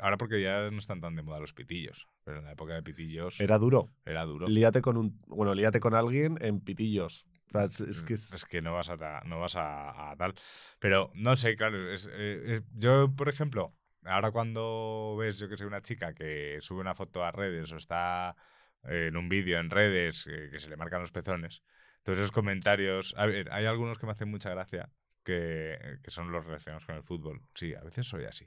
ahora 0.00 0.16
porque 0.16 0.40
ya 0.42 0.70
no 0.70 0.78
están 0.78 1.02
tan 1.02 1.14
de 1.14 1.22
moda 1.22 1.40
los 1.40 1.52
pitillos. 1.52 2.08
Pero 2.24 2.38
en 2.38 2.44
la 2.46 2.52
época 2.52 2.72
de 2.72 2.82
pitillos 2.82 3.38
era, 3.38 3.56
Era 3.56 3.58
duro. 3.58 3.90
duro. 4.06 4.48
Líate 4.48 4.80
con 4.80 4.96
un. 4.96 5.20
Bueno, 5.26 5.52
líate 5.54 5.78
con 5.80 5.92
alguien 5.94 6.38
en 6.40 6.60
pitillos. 6.60 7.26
Es, 7.52 7.80
es 7.82 8.02
que 8.02 8.14
es. 8.14 8.32
Mm, 8.32 8.36
Es 8.36 8.44
que 8.46 8.62
no 8.62 8.72
vas 8.72 8.88
a, 8.88 8.96
no 9.26 9.40
vas 9.40 9.56
a, 9.56 10.10
a 10.12 10.16
tal. 10.16 10.32
Pero 10.78 11.10
no 11.14 11.36
sé, 11.36 11.54
claro. 11.54 11.92
es- 11.92 12.06
eh, 12.06 12.10
eh, 12.46 12.62
yo, 12.72 13.14
por 13.14 13.28
ejemplo, 13.28 13.74
ahora 14.04 14.30
cuando 14.30 15.16
ves, 15.18 15.38
yo 15.38 15.48
que 15.48 15.56
sé, 15.56 15.66
una 15.66 15.80
chica 15.80 16.14
que 16.14 16.58
sube 16.60 16.80
una 16.80 16.94
foto 16.94 17.24
a 17.24 17.30
redes 17.30 17.72
o 17.72 17.76
está 17.76 18.36
eh, 18.88 19.06
en 19.08 19.16
un 19.16 19.28
vídeo 19.28 19.58
en 19.58 19.70
redes 19.70 20.26
eh, 20.26 20.48
que 20.50 20.60
se 20.60 20.68
le 20.68 20.76
marcan 20.76 21.00
los 21.00 21.12
pezones, 21.12 21.62
todos 22.02 22.18
esos 22.18 22.32
comentarios. 22.32 23.14
A 23.16 23.26
ver, 23.26 23.52
hay 23.52 23.66
algunos 23.66 23.98
que 23.98 24.06
me 24.06 24.12
hacen 24.12 24.30
mucha 24.30 24.50
gracia. 24.50 24.90
Que, 25.24 25.78
que 26.02 26.10
son 26.10 26.30
los 26.30 26.44
relacionados 26.44 26.84
con 26.84 26.96
el 26.96 27.02
fútbol. 27.02 27.40
Sí, 27.54 27.72
a 27.74 27.80
veces 27.80 28.06
soy 28.06 28.26
así. 28.26 28.46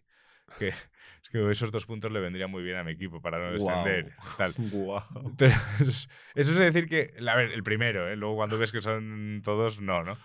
Que, 0.57 0.67
es 1.23 1.29
que 1.31 1.51
esos 1.51 1.71
dos 1.71 1.85
puntos 1.85 2.11
le 2.11 2.19
vendrían 2.19 2.49
muy 2.49 2.63
bien 2.63 2.77
a 2.77 2.83
mi 2.83 2.91
equipo 2.91 3.21
para 3.21 3.39
no 3.39 3.51
descender. 3.51 4.13
Tal. 4.37 4.53
Guau. 4.71 5.35
Pero 5.37 5.55
eso 5.79 5.89
es, 5.89 6.09
eso 6.35 6.51
es 6.53 6.57
decir 6.57 6.87
que, 6.87 7.13
a 7.27 7.35
ver, 7.35 7.51
el 7.51 7.63
primero, 7.63 8.07
¿eh? 8.07 8.15
luego 8.15 8.35
cuando 8.35 8.57
ves 8.57 8.71
que 8.71 8.81
son 8.81 9.41
todos, 9.43 9.79
no, 9.79 10.03
¿no? 10.03 10.17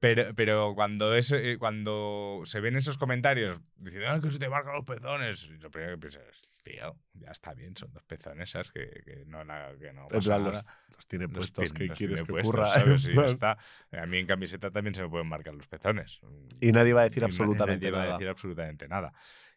Pero, 0.00 0.34
pero 0.34 0.74
cuando, 0.74 1.14
es, 1.14 1.30
eh, 1.32 1.56
cuando 1.58 2.40
se 2.44 2.60
ven 2.60 2.74
esos 2.76 2.96
comentarios 2.96 3.60
diciendo 3.76 4.08
"Ah, 4.10 4.20
que 4.20 4.30
se 4.30 4.38
te 4.38 4.48
marcan 4.48 4.74
los 4.74 4.84
pezones, 4.86 5.48
lo 5.60 5.70
primero 5.70 5.92
que 5.96 5.98
piensas 6.00 6.22
es, 6.30 6.42
tío, 6.62 6.96
ya 7.14 7.30
está 7.30 7.52
bien, 7.52 7.76
son 7.76 7.92
dos 7.92 8.02
pezones, 8.04 8.50
¿sabes? 8.50 8.72
Que, 8.72 8.88
que 9.04 9.24
no, 9.26 9.44
la- 9.44 9.72
que 9.78 9.92
no 9.92 10.08
pasa 10.08 10.20
plan, 10.30 10.44
nada. 10.44 10.52
los, 10.52 10.66
los 10.96 11.06
tiene 11.06 11.28
puestos. 11.28 11.72
que 11.74 11.84
los 11.84 11.98
quieres 11.98 12.22
que 12.22 12.32
puestos, 12.32 12.50
ocurra? 12.50 12.66
¿sabes? 12.72 13.04
Y 13.04 13.14
ya 13.14 13.26
está. 13.26 13.58
A 13.92 14.06
mí 14.06 14.18
en 14.18 14.26
camiseta 14.26 14.70
también 14.70 14.94
se 14.94 15.02
me 15.02 15.10
pueden 15.10 15.26
marcar 15.26 15.52
los 15.54 15.66
pezones. 15.68 16.20
Y 16.60 16.72
nadie 16.72 16.94
va 16.94 17.02
a 17.02 17.04
decir 17.04 17.22
Y 17.22 17.26
absolutamente 17.26 17.86
nadie 17.86 17.90
va 17.92 17.98
a 17.98 18.06
nada. 18.06 18.12
decir 18.18 18.28
absolutamente 18.28 18.88
nada. 18.88 19.12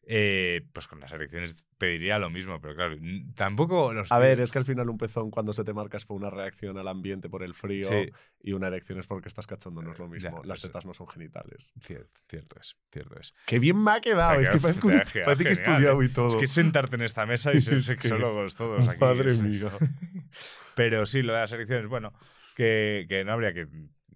Eh, 0.05 0.67
pues 0.73 0.87
con 0.89 0.99
las 0.99 1.13
elecciones 1.13 1.63
pediría 1.77 2.19
lo 2.19 2.29
mismo, 2.29 2.59
pero 2.59 2.75
claro, 2.75 2.97
tampoco 3.35 3.93
los 3.93 4.11
A 4.11 4.19
ver, 4.19 4.41
es 4.41 4.51
que 4.51 4.57
al 4.59 4.65
final 4.65 4.89
un 4.89 4.97
pezón 4.97 5.31
cuando 5.31 5.53
se 5.53 5.63
te 5.63 5.73
marca 5.73 5.95
es 5.95 6.05
por 6.05 6.17
una 6.17 6.29
reacción 6.29 6.77
al 6.77 6.89
ambiente 6.89 7.29
por 7.29 7.41
el 7.41 7.53
frío 7.53 7.85
Sí. 7.85 8.09
y 8.41 8.51
una 8.51 8.67
erección 8.67 8.99
es 8.99 9.07
porque 9.07 9.29
estás 9.29 9.47
cachondo, 9.47 9.81
no 9.81 9.93
es 9.93 9.99
lo 9.99 10.07
Ya, 10.07 10.11
mismo. 10.11 10.41
Las 10.43 10.59
eso- 10.59 10.67
tetas 10.67 10.85
no 10.85 10.93
son 10.93 11.07
genitales. 11.07 11.71
Cierto, 11.81 12.17
cierto 12.27 12.57
es, 12.59 12.75
cierto 12.91 13.17
es. 13.17 13.33
¡Qué 13.45 13.59
bien 13.59 13.81
me 13.81 13.91
ha 13.91 14.01
quedado! 14.01 14.41
Es 14.41 14.49
que 14.49 14.57
parece, 14.57 14.81
que- 14.81 15.21
parece 15.21 15.43
que 15.43 15.49
he 15.49 15.53
estudiado 15.53 16.01
¿eh? 16.01 16.05
y 16.05 16.09
todo. 16.09 16.27
Es 16.27 16.35
que 16.35 16.47
sentarte 16.47 16.95
en 16.97 17.03
esta 17.03 17.25
mesa 17.25 17.53
y 17.53 17.61
ser 17.61 17.77
Es 17.77 17.85
que- 17.87 17.93
sexólogos 17.93 18.55
todos 18.55 18.85
aquí. 18.87 18.99
Madre 18.99 19.33
mía. 19.35 19.69
Pero 20.75 21.05
sí, 21.05 21.21
lo 21.21 21.33
de 21.33 21.39
las 21.39 21.51
elecciones, 21.53 21.87
bueno, 21.87 22.11
que, 22.55 23.05
que 23.07 23.23
no 23.23 23.31
habría 23.33 23.53
que, 23.53 23.67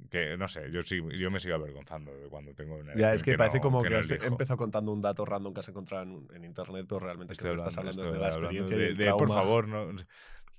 que. 0.10 0.38
No 0.38 0.48
sé, 0.48 0.72
yo, 0.72 0.82
sí, 0.82 1.00
yo 1.18 1.32
me 1.32 1.40
sigo 1.40 1.56
avergonzando 1.56 2.14
de 2.16 2.28
cuando 2.30 2.54
tengo 2.54 2.76
una 2.76 2.96
Ya, 2.96 3.14
es 3.14 3.24
que, 3.24 3.38
parece 3.38 3.58
no- 3.58 3.64
como 3.64 3.82
que, 3.84 3.90
no 3.90 3.98
has 3.98 4.12
empezado 4.12 4.58
contando 4.58 4.92
un 4.92 5.02
dato 5.02 5.26
random 5.26 5.54
que 5.54 5.60
has 5.62 5.70
encontrado 5.70 6.04
en, 6.04 6.28
en 6.34 6.44
internet, 6.46 6.86
pero 6.88 7.00
realmente 7.00 7.34
Estoy 7.34 7.52
creo 7.52 7.56
que 7.56 7.70
estás 7.70 7.78
hablando- 7.78 8.02
hablando 8.04 8.14
desde 8.14 8.22
la 8.22 8.28
hablando 8.36 8.48
experiencia 8.66 8.78
de, 8.78 8.84
y 8.84 8.88
el 8.88 8.98
de, 8.98 9.12
por 9.14 9.30
favor, 9.30 9.68
no. 9.68 9.88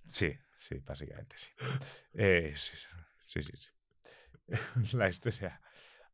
Sí, 0.06 0.32
sí, 0.56 0.76
básicamente 0.86 1.36
sí. 1.36 1.50
Eh, 2.14 2.52
sí, 2.54 2.76
sí, 3.26 3.42
sí, 3.42 3.52
sí. 3.56 3.70
La 4.96 5.08
historia. 5.08 5.60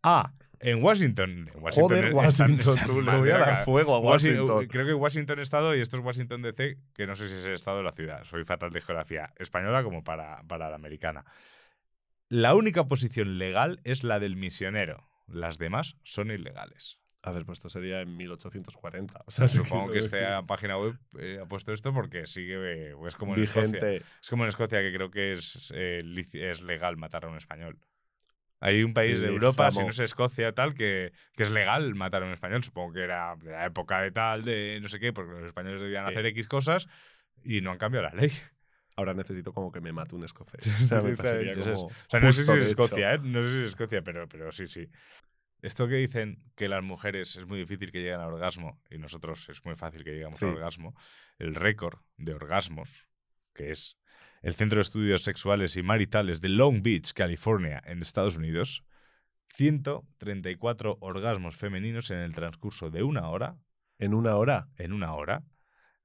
Ah, 0.03 0.33
en 0.61 0.83
Washington. 0.85 1.31
en 1.31 1.62
Washington 1.62 1.73
Joder, 1.88 2.05
están- 2.07 2.14
Washington, 2.14 2.75
están 2.75 2.87
tú, 2.87 3.01
le 3.01 3.16
voy 3.16 3.29
de 3.29 3.35
a 3.35 3.38
dar 3.38 3.64
fuego 3.64 3.94
a 3.94 4.01
Washington- 4.01 4.40
Washington. 4.49 4.66
creo 4.68 4.87
que 4.87 4.94
Washington 4.94 5.38
Estado 5.40 5.75
y 5.75 5.81
esto 5.81 5.97
es 5.97 6.03
Washington 6.03 6.42
DC, 6.42 6.77
que 6.94 7.07
no 7.07 7.14
sé 7.16 7.29
si 7.29 7.35
es 7.35 7.44
el 7.47 7.55
estado 7.55 7.79
o 7.79 7.83
la 7.83 7.92
ciudad. 7.92 8.23
Soy 8.25 8.44
fatal 8.44 8.70
de 8.70 8.81
geografía 8.81 9.33
española 9.37 9.83
como 9.83 10.05
para, 10.05 10.42
para 10.47 10.68
la 10.68 10.77
americana. 10.77 11.25
La 12.28 12.54
única 12.54 12.88
posición 12.88 13.38
legal 13.38 13.80
es 13.84 14.04
la 14.04 14.18
del 14.18 14.37
misionero. 14.37 15.08
Las 15.26 15.58
demás 15.58 15.96
son 16.02 16.30
ilegales. 16.30 16.98
A 17.22 17.32
ver, 17.32 17.46
pues 17.46 17.58
esto 17.58 17.70
sería 17.70 18.02
en 18.02 18.16
1840. 18.16 19.22
O 19.26 19.30
sea, 19.30 19.48
Supongo 19.48 19.92
que 19.92 19.98
este 19.98 20.18
decir, 20.18 20.46
página 20.46 20.76
web 20.76 20.98
eh, 21.18 21.38
ha 21.42 21.46
puesto 21.46 21.72
esto 21.72 21.92
porque 21.94 22.26
sigue. 22.26 22.90
eh, 22.90 22.94
es 23.06 23.16
como 23.16 23.34
en 23.34 23.42
Escocia. 23.42 23.62
vigente. 23.62 23.96
Es 24.22 24.28
como 24.28 24.44
en 24.44 24.50
Escocia, 24.50 24.80
que 24.80 24.92
creo 24.92 25.10
que 25.10 25.32
es, 25.32 25.72
eh, 25.74 26.02
es 26.34 26.60
legal 26.60 26.96
matar 26.98 27.24
a 27.24 27.28
un 27.28 27.37
español. 27.37 27.78
Hay 28.60 28.82
un 28.82 28.94
país 28.94 29.20
de 29.20 29.26
Les 29.26 29.34
Europa, 29.34 29.70
si 29.72 29.80
no 29.80 29.88
es 29.88 29.98
Escocia, 29.98 30.52
tal, 30.52 30.74
que, 30.74 31.12
que 31.34 31.42
es 31.42 31.50
legal 31.50 31.94
matar 31.94 32.22
a 32.22 32.26
un 32.26 32.32
español. 32.32 32.62
Supongo 32.62 32.94
que 32.94 33.02
era 33.02 33.37
de 33.37 33.50
la 33.50 33.66
época 33.66 34.00
de 34.00 34.10
tal, 34.10 34.42
de 34.42 34.78
no 34.80 34.88
sé 34.88 34.98
qué, 34.98 35.12
porque 35.12 35.32
los 35.32 35.44
españoles 35.44 35.80
debían 35.80 36.06
hacer 36.06 36.24
X 36.26 36.46
cosas 36.46 36.88
y 37.42 37.60
no 37.60 37.72
han 37.72 37.78
cambiado 37.78 38.08
la 38.08 38.14
ley. 38.14 38.32
Ahora 38.96 39.12
necesito 39.14 39.52
como 39.52 39.72
que 39.72 39.80
me 39.80 39.92
mate 39.92 40.14
un 40.14 40.24
escocés. 40.24 40.64
Sí, 40.64 40.70
O 40.85 40.87
sea, 40.87 41.00
sí, 41.00 41.07
me 41.09 41.16
sí, 41.16 41.22
parecería 41.22 41.54
sí, 41.54 41.61
como 41.61 41.87
O 41.87 41.90
sea, 42.09 42.20
no 42.20 42.33
sé 42.33 42.44
si 42.44 42.52
es. 42.52 42.64
Escocia, 42.66 43.14
¿eh? 43.14 43.18
No 43.22 43.42
sé 43.42 43.50
si 43.50 43.59
es 43.59 43.64
Escocia, 43.66 44.02
pero, 44.02 44.28
pero 44.28 44.52
sí, 44.52 44.66
sí. 44.66 44.88
Esto 45.62 45.88
que 45.88 45.94
dicen 45.94 46.42
que 46.57 46.68
las 46.68 46.83
mujeres 46.83 47.37
es 47.37 47.46
muy 47.46 47.59
difícil 47.59 47.90
que 47.90 47.98
lleguen 48.00 48.20
al 48.20 48.33
orgasmo 48.35 48.80
y 48.90 48.98
nosotros 48.98 49.48
es 49.48 49.64
muy 49.64 49.76
fácil 49.76 50.04
que 50.04 50.11
lleguemos 50.12 50.37
Sí. 50.37 50.44
al 50.44 50.52
orgasmo, 50.52 50.94
el 51.38 51.54
récord 51.54 51.98
de 52.18 52.35
orgasmos, 52.35 53.07
que 53.54 53.70
es 53.70 53.96
el 54.42 54.54
Centro 54.54 54.76
de 54.76 54.83
Estudios 54.83 55.22
Sexuales 55.22 55.76
y 55.78 55.83
Maritales 55.83 56.42
de 56.42 56.50
Long 56.50 56.83
Beach, 56.83 57.14
California, 57.14 57.83
en 57.87 58.02
Estados 58.02 58.37
Unidos, 58.37 58.85
134 59.54 60.98
orgasmos 61.00 61.57
femeninos 61.57 62.11
en 62.11 62.18
el 62.18 62.35
transcurso 62.35 62.90
de 62.90 63.02
una 63.02 63.28
hora, 63.30 63.57
En 63.98 64.12
una 64.12 64.37
hora. 64.37 64.68
en 64.76 64.92
una 64.92 65.14
hora, 65.14 65.42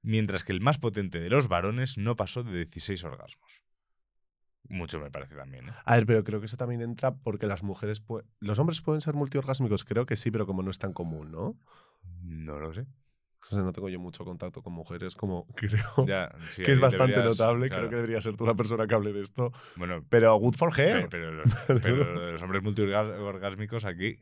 mientras 0.02 0.44
que 0.44 0.52
el 0.52 0.60
más 0.60 0.78
potente 0.78 1.20
de 1.20 1.30
los 1.30 1.48
varones 1.48 1.98
no 1.98 2.16
pasó 2.16 2.42
de 2.42 2.52
16 2.64 3.04
orgasmos. 3.04 3.62
Mucho 4.68 5.00
me 5.00 5.10
parece 5.10 5.34
también, 5.34 5.68
¿eh? 5.68 5.72
A 5.84 5.94
ver, 5.96 6.06
pero 6.06 6.22
creo 6.22 6.38
que 6.38 6.46
eso 6.46 6.56
también 6.56 6.80
entra 6.82 7.14
porque 7.16 7.46
las 7.46 7.62
mujeres. 7.62 8.02
Los 8.38 8.58
hombres 8.58 8.80
pueden 8.82 9.00
ser 9.00 9.14
multiorgásmicos, 9.14 9.84
creo 9.84 10.06
que 10.06 10.16
sí, 10.16 10.30
pero 10.30 10.46
como 10.46 10.62
no 10.62 10.70
es 10.70 10.78
tan 10.78 10.92
común, 10.92 11.32
¿no? 11.32 11.58
No 12.22 12.60
lo 12.60 12.72
sé. 12.72 12.86
O 13.42 13.46
sea, 13.54 13.62
no 13.62 13.72
tengo 13.72 13.88
yo 13.88 13.98
mucho 13.98 14.22
contacto 14.24 14.62
con 14.62 14.74
mujeres, 14.74 15.16
como 15.16 15.46
creo 15.56 16.06
Ya, 16.06 16.30
sí, 16.48 16.62
que 16.62 16.72
es 16.72 16.78
bastante 16.78 17.14
deberías- 17.16 17.38
notable. 17.38 17.68
claro. 17.68 17.88
Creo 17.88 17.90
que 17.90 17.96
debería 17.96 18.20
ser 18.20 18.36
tú 18.36 18.46
la 18.46 18.54
persona 18.54 18.86
que 18.86 18.94
hable 18.94 19.12
de 19.14 19.22
esto. 19.22 19.50
Bueno, 19.76 20.04
Pero 20.08 20.36
good 20.36 20.54
for 20.54 20.78
her. 20.78 21.08
pero, 21.08 21.32
los, 21.32 21.52
pero 21.66 22.30
los 22.32 22.42
hombres 22.42 22.62
multiorgásmicos 22.62 23.84
aquí 23.86 24.18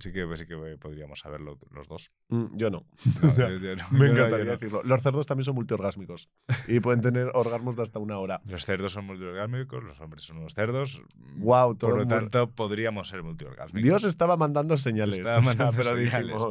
sí 0.00 0.12
que, 0.12 0.26
sí 0.36 0.46
que 0.46 0.56
podríamos 0.78 1.20
saberlo 1.20 1.58
los 1.70 1.88
dos. 1.88 2.10
Mm, 2.28 2.56
yo 2.56 2.70
no. 2.70 2.86
No, 3.22 3.28
O 3.30 3.34
sea, 3.34 3.48
yo- 3.50 3.58
yo 3.58 3.76
no, 3.76 3.84
Me 3.90 4.06
encantaría 4.06 4.44
no. 4.44 4.50
decirlo. 4.52 4.82
Los 4.82 5.02
cerdos 5.02 5.26
también 5.26 5.44
son 5.44 5.54
multiorgásmicos 5.54 6.30
y 6.68 6.80
pueden 6.80 7.00
tener 7.00 7.30
orgasmos 7.34 7.76
de 7.76 7.82
hasta 7.82 7.98
una 7.98 8.18
hora. 8.18 8.40
Los 8.46 8.64
cerdos 8.64 8.92
son 8.92 9.06
multiorgásmicos, 9.06 9.82
los 9.84 10.00
hombres 10.00 10.24
son 10.24 10.38
unos 10.38 10.54
cerdos. 10.54 11.00
Todo 11.40 11.76
Por 11.78 11.98
lo 11.98 12.06
tanto, 12.06 12.50
podríamos 12.50 13.08
ser 13.08 13.22
multiorgásmicos. 13.22 13.82
Dios 13.82 14.04
estaba 14.04 14.36
mandando 14.36 14.76
señales. 14.78 15.18
Estaba 15.18 15.38
o 15.38 15.42
sea, 15.42 15.50
mandando 15.54 15.76
pero 15.76 15.96
señales. 15.96 16.42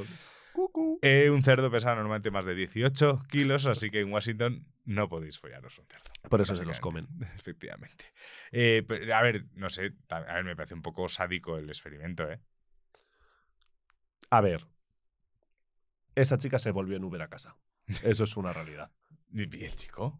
Eh, 1.01 1.29
un 1.29 1.43
cerdo 1.43 1.69
pesa 1.69 1.93
normalmente 1.93 2.31
más 2.31 2.45
de 2.45 2.55
18 2.55 3.19
kilos, 3.29 3.65
así 3.67 3.89
que 3.91 3.99
en 3.99 4.11
Washington 4.11 4.65
no 4.85 5.09
podéis 5.09 5.37
follaros 5.39 5.77
un 5.77 5.85
cerdo. 5.85 6.03
Por 6.29 6.41
eso 6.41 6.55
se 6.55 6.65
los 6.65 6.79
comen. 6.79 7.07
Efectivamente. 7.35 8.05
Eh, 8.51 8.85
a 9.13 9.21
ver, 9.21 9.45
no 9.53 9.69
sé, 9.69 9.91
a 10.09 10.19
ver, 10.21 10.43
me 10.45 10.55
parece 10.55 10.73
un 10.73 10.81
poco 10.81 11.07
sádico 11.09 11.57
el 11.57 11.67
experimento, 11.69 12.29
¿eh? 12.31 12.39
A 14.29 14.41
ver. 14.41 14.65
Esa 16.15 16.37
chica 16.37 16.59
se 16.59 16.71
volvió 16.71 16.95
en 16.97 17.03
Uber 17.03 17.21
a 17.21 17.27
casa. 17.29 17.57
Eso 18.03 18.23
es 18.23 18.37
una 18.37 18.53
realidad. 18.53 18.91
¿Y 19.33 19.63
el 19.63 19.75
chico? 19.75 20.05
O 20.05 20.19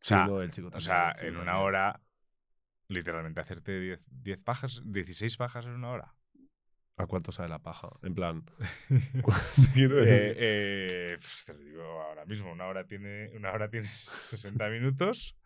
Sí, 0.00 0.10
sea, 0.10 0.26
no, 0.26 0.42
el 0.42 0.50
chico 0.52 0.68
o 0.68 0.70
también, 0.70 0.84
sea 0.86 1.08
el 1.10 1.14
chico 1.14 1.26
en 1.28 1.36
una 1.38 1.58
hora, 1.58 2.00
literalmente 2.88 3.40
hacerte 3.40 3.80
10, 3.80 4.06
10 4.22 4.38
pajas, 4.38 4.80
16 4.84 5.36
pajas 5.36 5.66
en 5.66 5.72
una 5.72 5.90
hora. 5.90 6.14
¿A 6.96 7.06
cuánto 7.06 7.32
sale 7.32 7.48
la 7.48 7.58
paja? 7.60 7.88
En 8.02 8.14
plan. 8.14 8.44
quiero 9.74 9.96
decir, 9.96 10.12
Eh, 10.14 10.34
eh, 10.38 11.16
pues 11.20 11.44
te 11.46 11.54
lo 11.54 11.60
digo 11.60 11.82
ahora 12.02 12.24
mismo, 12.26 12.52
una 12.52 12.66
hora 12.66 12.84
tiene, 12.86 13.30
una 13.36 13.52
hora 13.52 13.68
tiene 13.68 13.88
60 13.88 14.68
minutos. 14.68 15.36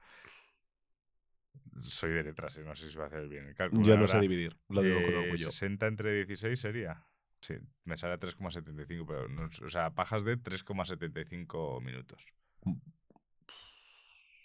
Soy 1.80 2.12
de 2.12 2.22
letras, 2.24 2.56
eh, 2.58 2.64
no 2.64 2.74
sé 2.74 2.90
si 2.90 2.96
va 2.96 3.04
a 3.04 3.06
hacer 3.06 3.28
bien 3.28 3.46
el 3.46 3.54
cálculo. 3.54 3.86
yo 3.86 3.96
no 3.96 4.06
sé 4.06 4.16
hora, 4.16 4.22
dividir. 4.22 4.56
Lo 4.68 4.82
digo 4.82 5.02
con 5.02 5.14
eh, 5.14 5.16
orgullo. 5.18 5.50
60 5.50 5.86
entre 5.86 6.12
16 6.14 6.60
sería. 6.60 7.04
Sí, 7.42 7.54
me 7.84 7.96
sale 7.96 8.14
a 8.14 8.18
3,75, 8.20 9.04
pero 9.06 9.28
no, 9.28 9.48
o 9.64 9.68
sea, 9.68 9.90
pajas 9.90 10.24
de 10.24 10.38
3,75 10.38 11.82
minutos. 11.82 12.24
Mm. 12.64 12.76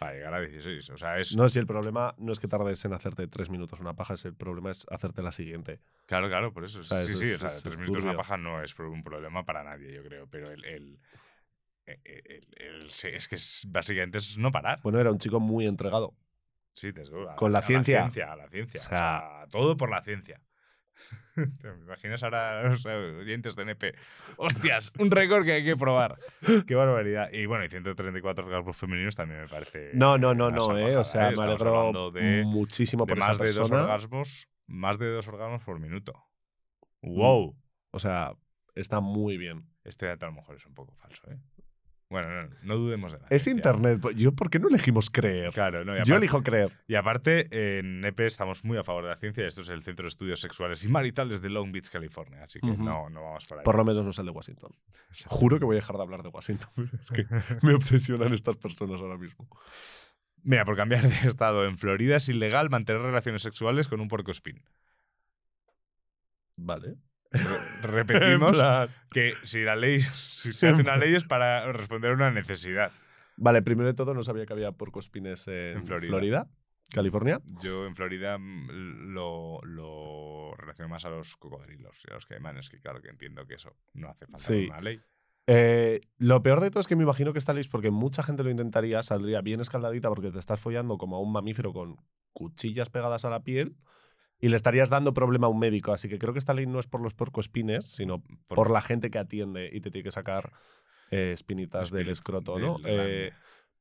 Para 0.00 0.12
llegar 0.14 0.34
a 0.34 0.40
16. 0.40 0.90
O 0.90 0.96
sea, 0.96 1.18
es. 1.18 1.34
No, 1.36 1.48
si 1.48 1.58
el 1.58 1.66
problema 1.66 2.14
no 2.18 2.32
es 2.32 2.38
que 2.38 2.46
tardes 2.46 2.84
en 2.84 2.92
hacerte 2.92 3.26
tres 3.26 3.50
minutos 3.50 3.80
una 3.80 3.94
paja, 3.94 4.14
es 4.14 4.24
el 4.24 4.34
problema 4.34 4.70
es 4.70 4.84
hacerte 4.90 5.22
la 5.22 5.32
siguiente. 5.32 5.80
Claro, 6.06 6.28
claro, 6.28 6.52
por 6.52 6.64
eso. 6.64 6.82
sea, 6.84 7.02
sí, 7.02 7.12
eso 7.12 7.20
sí, 7.20 7.26
es- 7.26 7.34
o 7.36 7.38
sea, 7.38 7.48
es- 7.48 7.62
tres 7.62 7.74
es 7.74 7.80
minutos 7.80 8.04
una 8.04 8.14
paja 8.14 8.36
no 8.36 8.62
es 8.62 8.78
un 8.78 9.02
problema 9.02 9.44
para 9.44 9.64
nadie, 9.64 9.92
yo 9.92 10.02
creo. 10.04 10.26
Pero 10.28 10.50
el. 10.52 10.64
el- 10.64 11.00
el- 11.86 12.00
el- 12.04 12.46
el- 12.56 12.84
es 13.14 13.28
que 13.28 13.34
es, 13.36 13.66
básicamente 13.68 14.18
es 14.18 14.36
no 14.38 14.52
parar. 14.52 14.80
Bueno, 14.82 15.00
era 15.00 15.10
un 15.10 15.18
chico 15.18 15.40
muy 15.40 15.66
entregado. 15.66 16.14
Sí, 16.74 16.92
desde 16.92 17.12
luego. 17.12 17.34
Con 17.36 17.52
la 17.52 17.62
ciencia. 17.62 17.98
A 17.98 18.06
la 18.06 18.10
ciencia, 18.10 18.32
a 18.32 18.36
la 18.36 18.48
ciencia. 18.48 18.80
O 18.80 18.88
sea, 18.88 19.46
todo 19.50 19.76
por 19.76 19.90
la 19.90 20.02
ciencia. 20.02 20.40
¿Te 21.34 21.68
imaginas 21.68 22.22
ahora 22.22 22.68
los 22.68 22.84
oyentes 22.84 23.54
de 23.56 23.62
NP? 23.62 23.94
¡Hostias! 24.36 24.92
Un 24.98 25.10
récord 25.10 25.44
que 25.44 25.52
hay 25.52 25.64
que 25.64 25.76
probar. 25.76 26.18
¡Qué 26.66 26.74
barbaridad! 26.74 27.30
Y 27.32 27.46
bueno, 27.46 27.64
y 27.64 27.68
134 27.68 28.46
orgasmos 28.46 28.76
femeninos 28.76 29.14
también 29.14 29.42
me 29.42 29.48
parece. 29.48 29.90
No, 29.94 30.18
no, 30.18 30.34
no, 30.34 30.50
no, 30.50 30.76
eh. 30.78 30.96
O 30.96 31.04
sea, 31.04 31.30
me 31.30 31.42
alegro 31.42 32.10
de, 32.10 32.44
muchísimo 32.44 33.04
de 33.04 33.14
por 33.14 33.18
más 33.18 33.36
esa 33.36 33.44
de 33.44 33.52
dos 33.52 33.70
orgasmos. 33.70 34.48
Más 34.66 34.98
de 34.98 35.10
dos 35.12 35.28
orgasmos 35.28 35.62
por 35.62 35.80
minuto. 35.80 36.12
Mm. 37.02 37.16
¡Wow! 37.16 37.56
O 37.90 37.98
sea, 37.98 38.32
está 38.74 39.00
muy 39.00 39.36
bien. 39.36 39.68
Este 39.84 40.06
dato 40.06 40.26
a 40.26 40.28
lo 40.28 40.34
mejor 40.34 40.56
es 40.56 40.66
un 40.66 40.74
poco 40.74 40.94
falso, 40.94 41.22
¿eh? 41.30 41.38
Bueno, 42.10 42.42
no, 42.42 42.48
no 42.62 42.76
dudemos 42.76 43.12
de 43.12 43.18
la 43.18 43.26
Es 43.28 43.42
ciencia. 43.42 43.70
internet. 43.70 44.00
Yo, 44.16 44.32
¿por 44.32 44.48
qué 44.48 44.58
no 44.58 44.68
elegimos 44.68 45.10
creer? 45.10 45.52
Claro, 45.52 45.84
no, 45.84 45.94
y 45.94 46.02
Yo 46.04 46.16
elijo 46.16 46.42
creer. 46.42 46.72
Y 46.86 46.94
aparte, 46.94 47.48
en 47.78 48.00
NEPE 48.00 48.26
estamos 48.26 48.64
muy 48.64 48.78
a 48.78 48.84
favor 48.84 49.02
de 49.04 49.10
la 49.10 49.16
ciencia. 49.16 49.46
Esto 49.46 49.60
es 49.60 49.68
el 49.68 49.82
Centro 49.82 50.04
de 50.04 50.08
Estudios 50.08 50.40
Sexuales 50.40 50.82
y 50.84 50.88
Maritales 50.88 51.42
de 51.42 51.50
Long 51.50 51.70
Beach, 51.70 51.90
California. 51.90 52.44
Así 52.44 52.60
que 52.60 52.66
no, 52.66 53.10
no 53.10 53.22
vamos 53.24 53.44
por 53.44 53.58
ahí. 53.58 53.64
Por 53.64 53.76
lo 53.76 53.84
menos 53.84 54.04
no 54.04 54.10
es 54.10 54.18
el 54.18 54.24
de 54.24 54.30
Washington. 54.30 54.72
Juro 55.26 55.58
que 55.58 55.66
voy 55.66 55.76
a 55.76 55.80
dejar 55.80 55.96
de 55.96 56.02
hablar 56.02 56.22
de 56.22 56.30
Washington. 56.30 56.68
Es 56.98 57.10
que 57.10 57.26
me 57.62 57.74
obsesionan 57.74 58.32
estas 58.32 58.56
personas 58.56 59.00
ahora 59.00 59.18
mismo. 59.18 59.46
Mira, 60.42 60.64
por 60.64 60.76
cambiar 60.76 61.02
de 61.06 61.28
estado, 61.28 61.66
en 61.66 61.76
Florida 61.76 62.16
es 62.16 62.28
ilegal 62.30 62.70
mantener 62.70 63.02
relaciones 63.02 63.42
sexuales 63.42 63.86
con 63.88 64.00
un 64.00 64.08
puercoespín. 64.08 64.62
Vale. 66.56 66.96
Re- 67.30 67.58
Repetimos 67.82 68.60
que 69.10 69.34
si 69.44 69.62
la 69.62 69.76
ley, 69.76 70.00
si 70.00 70.52
se 70.52 70.68
hace 70.68 70.82
una 70.82 70.96
ley 70.96 71.14
es 71.14 71.24
para 71.24 71.70
responder 71.72 72.12
a 72.12 72.14
una 72.14 72.30
necesidad. 72.30 72.90
Vale, 73.36 73.62
primero 73.62 73.86
de 73.88 73.94
todo, 73.94 74.14
no 74.14 74.24
sabía 74.24 74.46
que 74.46 74.52
había 74.52 74.72
porcoespines 74.72 75.46
en, 75.48 75.78
En 75.78 75.86
Florida. 75.86 76.08
Florida. 76.08 76.46
California. 76.90 77.40
Yo 77.62 77.86
en 77.86 77.94
Florida 77.94 78.38
mm, 78.38 79.12
lo, 79.12 79.58
lo 79.62 80.54
relaciono 80.56 80.88
más 80.88 81.04
a 81.04 81.10
los 81.10 81.36
cocodrilos 81.36 81.98
y 82.08 82.10
a 82.10 82.14
los 82.14 82.24
caimanes, 82.26 82.70
que 82.70 82.80
claro 82.80 83.02
que 83.02 83.08
entiendo 83.10 83.46
que 83.46 83.54
eso 83.54 83.76
no 83.92 84.08
hace 84.08 84.24
falta 84.26 84.38
Sí. 84.38 84.66
una 84.68 84.80
ley. 84.80 84.98
Eh, 85.46 86.00
lo 86.18 86.42
peor 86.42 86.60
de 86.60 86.70
todo 86.70 86.80
es 86.80 86.86
que 86.86 86.96
me 86.96 87.02
imagino 87.04 87.32
que 87.34 87.38
esta 87.38 87.52
ley, 87.54 87.64
porque 87.70 87.90
mucha 87.90 88.22
gente 88.22 88.42
lo 88.42 88.50
intentaría, 88.50 89.02
saldría 89.02 89.40
bien 89.42 89.60
escaldadita 89.60 90.08
porque 90.08 90.30
te 90.30 90.38
estás 90.38 90.60
follando 90.60 90.96
como 90.98 91.16
a 91.16 91.20
un 91.20 91.30
mamífero 91.32 91.72
con 91.74 91.96
cuchillas 92.32 92.88
pegadas 92.90 93.24
a 93.26 93.30
la 93.30 93.42
piel 93.44 93.76
y 94.40 94.48
le 94.48 94.56
estarías 94.56 94.90
dando 94.90 95.14
problema 95.14 95.46
a 95.46 95.50
un 95.50 95.58
médico. 95.58 95.92
Así 95.92 96.08
que 96.08 96.18
creo 96.18 96.32
que 96.32 96.38
esta 96.38 96.54
ley 96.54 96.66
no 96.66 96.78
es 96.78 96.86
por 96.86 97.00
los 97.00 97.14
porcoespines, 97.14 97.86
sino 97.86 98.22
por, 98.48 98.70
la 98.70 98.80
gente 98.80 99.10
que 99.10 99.18
atiende 99.18 99.70
y 99.72 99.80
te 99.80 99.90
tiene 99.90 100.04
que 100.04 100.12
sacar 100.12 100.52
eh, 101.10 101.32
espinitas 101.32 101.90
del 101.90 102.08
escroto, 102.08 102.54
del 102.54 102.62
¿no? 102.62 102.76
Eh, 102.84 103.32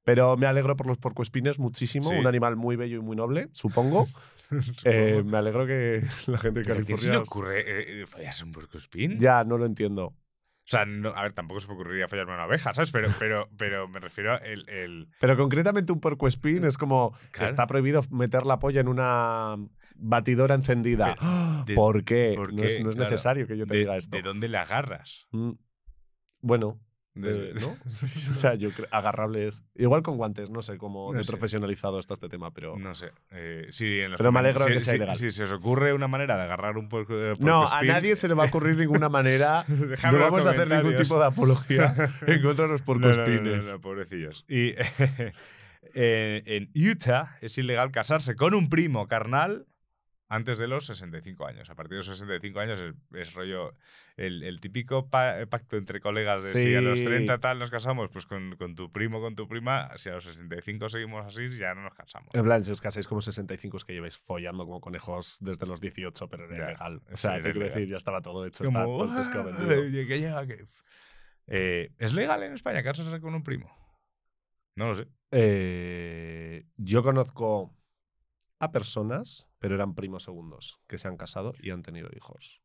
pero 0.08 0.38
me 0.38 0.48
alegro 0.48 0.78
por 0.78 0.88
los 0.88 0.98
porcoespines 0.98 1.60
muchísimo. 1.60 2.10
Sí. 2.10 2.15
Un 2.15 2.28
animal 2.28 2.56
muy 2.56 2.78
bello 2.78 2.98
y 2.98 3.02
muy 3.02 3.17
noble, 3.17 3.50
supongo. 3.52 4.08
Supongo. 4.48 4.72
Eh, 4.86 5.22
me 5.26 5.38
alegro 5.38 5.67
que 5.67 6.02
la 6.28 6.38
gente 6.38 6.62
de 6.62 6.65
¿Pero 6.65 6.80
a 6.80 6.86
quién 6.86 6.98
se 6.98 7.10
California... 7.10 7.12
le 7.12 7.17
ocurre 7.17 8.02
eh, 8.02 8.06
follarse 8.08 8.46
un 8.46 8.54
puercoespín? 8.54 9.20
Ya, 9.20 9.43
no 9.43 9.58
lo 9.58 9.65
entiendo. 9.65 10.13
O 10.67 10.69
sea, 10.69 10.86
no- 10.86 11.15
a 11.15 11.21
ver, 11.23 11.32
tampoco 11.32 11.62
se 11.62 11.67
me 11.69 11.75
ocurriría 11.75 12.10
follarme 12.10 12.34
una 12.34 12.43
abeja, 12.43 12.73
¿sabes? 12.73 12.91
Pero, 12.91 13.08
pero, 13.17 13.47
pero 13.58 13.88
me 13.88 14.01
refiero 14.01 14.34
a 14.34 14.38
el, 14.38 14.67
el- 14.67 15.08
Pero 15.21 15.38
concretamente 15.38 15.93
un 15.93 16.01
puercoespín 16.01 16.65
es 16.65 16.77
como 16.77 17.13
Claro. 17.32 17.45
está 17.45 17.67
prohibido 17.67 18.03
meter 18.12 18.45
la 18.45 18.60
polla 18.60 18.82
en 18.82 18.89
una 18.89 19.56
batidora 19.95 20.56
encendida. 20.56 21.06
Pero, 21.15 21.17
¡Ah! 21.21 21.63
de- 21.65 21.73
¿Por 21.73 22.03
qué? 22.03 22.34
¿por 22.36 22.53
no 22.53 22.63
es, 22.63 22.82
no 22.82 22.89
es 22.89 22.95
Claro. 22.97 23.10
necesario 23.10 23.47
que 23.47 23.58
yo 23.58 23.65
te 23.65 23.75
de, 23.75 23.80
diga 23.80 23.95
esto. 23.95 24.15
de 24.17 24.23
dónde 24.23 24.49
le 24.49 24.58
agarras. 24.58 25.25
Mm. 25.32 25.51
Bueno, 26.41 26.80
de- 27.21 27.53
¿no? 27.56 27.77
o 28.32 28.34
sea, 28.36 28.56
yo 28.56 28.69
creo 28.71 28.88
agarrable 28.91 29.47
es. 29.47 29.63
Igual 29.75 30.01
con 30.03 30.17
guantes, 30.17 30.49
no 30.49 30.62
sé 30.62 30.77
cómo 30.77 31.12
No 31.12 31.17
de 31.19 31.23
sé. 31.25 31.32
profesionalizado 31.32 31.99
está 31.99 32.13
este 32.13 32.30
tema, 32.30 32.51
pero. 32.51 32.77
No 32.77 32.95
sé. 32.95 33.12
eh, 33.32 33.67
sí, 33.71 33.99
en 33.99 34.12
los 34.12 34.17
Pero 34.17 34.32
me 34.32 34.39
alegro 34.39 34.65
de 34.65 34.73
que 34.73 34.82
sea 34.82 34.95
ilegal. 34.95 35.15
Si 35.17 35.32
se 35.32 35.43
os 35.43 35.51
ocurre 35.51 35.93
una 35.93 36.08
manera 36.08 36.36
de 36.38 36.43
agarrar 36.43 36.77
un 36.77 36.89
puerco, 36.89 37.13
eh, 37.15 37.34
No, 37.39 37.65
a 37.67 37.82
nadie 37.84 38.15
se 38.15 38.27
le 38.27 38.34
va 38.34 38.43
a 38.43 38.47
ocurrir 38.47 38.75
ninguna 38.77 39.10
manera. 39.10 39.65
no 39.67 40.19
vamos 40.19 40.45
a 40.45 40.51
hacer 40.51 40.67
ningún 40.69 40.95
tipo 40.95 41.19
de 41.19 41.25
apología 41.25 41.95
en 42.25 42.41
contra 42.41 42.65
de 42.65 42.71
los 42.71 42.82
porcoespines. 42.82 43.71
no, 43.71 43.82
pobrecillos. 43.82 44.45
Y 44.47 44.73
eh, 45.93 46.43
en 46.45 46.69
Utah 46.75 47.38
es 47.41 47.58
ilegal 47.58 47.91
casarse 47.91 48.36
con 48.36 48.53
un 48.53 48.69
primo 48.69 49.08
carnal 49.08 49.65
antes 50.29 50.57
de 50.57 50.67
los 50.67 50.85
65 50.85 51.45
años. 51.47 51.69
A 51.69 51.75
partir 51.75 51.91
de 51.91 51.95
los 51.97 52.05
65 52.07 52.59
años 52.59 52.79
es, 52.79 52.93
es 53.13 53.33
rollo 53.33 53.73
el, 54.17 54.43
el 54.43 54.59
típico 54.59 55.09
pa- 55.09 55.45
pacto 55.49 55.77
entre 55.77 56.01
colegas 56.01 56.43
de 56.43 56.51
si 56.51 56.75
a 56.75 56.81
los 56.81 56.99
Sí. 56.99 57.05
30 57.05 57.39
tal 57.39 57.59
nos 57.59 57.71
casamos, 57.71 58.09
pues 58.09 58.25
con, 58.25 58.55
con 58.57 58.75
tu 58.75 58.91
primo, 58.91 59.21
con 59.21 59.35
tu 59.35 59.47
prima, 59.47 59.89
si 59.97 60.09
a 60.09 60.13
los 60.15 60.25
65 60.25 60.89
seguimos 60.89 61.25
así, 61.25 61.49
ya 61.57 61.73
no 61.73 61.81
nos 61.83 61.93
casamos. 61.93 62.29
En 62.33 62.43
plan, 62.43 62.63
si 62.63 62.71
os 62.71 62.81
casáis 62.81 63.07
como 63.07 63.21
65 63.21 63.77
es 63.77 63.85
que 63.85 63.93
lleváis 63.93 64.17
follando 64.17 64.65
como 64.65 64.81
conejos 64.81 65.37
desde 65.39 65.65
los 65.65 65.79
18, 65.79 66.27
pero 66.29 66.45
era 66.45 66.57
Ya, 66.57 66.63
ilegal. 66.71 67.01
O 67.07 67.11
sí, 67.11 67.17
sea, 67.21 67.35
era 67.35 67.43
te 67.43 67.51
quiero 67.53 67.67
decir, 67.67 67.87
ya 67.87 67.97
estaba 67.97 68.21
todo 68.21 68.45
hecho, 68.45 68.65
Como, 68.65 68.83
todo 68.83 69.03
el 69.11 69.15
pescado 69.15 69.49
"Ah, 69.53 69.57
que 69.67 70.19
llega 70.19 70.45
que-". 70.47 70.65
Eh, 71.47 71.93
¿Es 71.97 72.13
legal 72.13 72.43
en 72.43 72.51
España 72.53 72.83
casarse 72.83 73.21
con 73.21 73.33
un 73.33 73.43
primo? 73.43 73.71
No 74.75 74.87
lo 74.87 74.95
sé. 74.95 75.07
Eh, 75.31 76.65
yo 76.75 77.01
conozco 77.03 77.73
a 78.59 78.71
personas, 78.71 79.46
pero 79.60 79.76
eran 79.76 79.96
primos 79.96 80.24
segundos, 80.24 80.80
que 80.88 80.98
se 80.98 81.08
han 81.08 81.17
casado 81.17 81.54
y 81.60 81.72
han 81.72 81.84
tenido 81.84 82.10
hijos. 82.15 82.62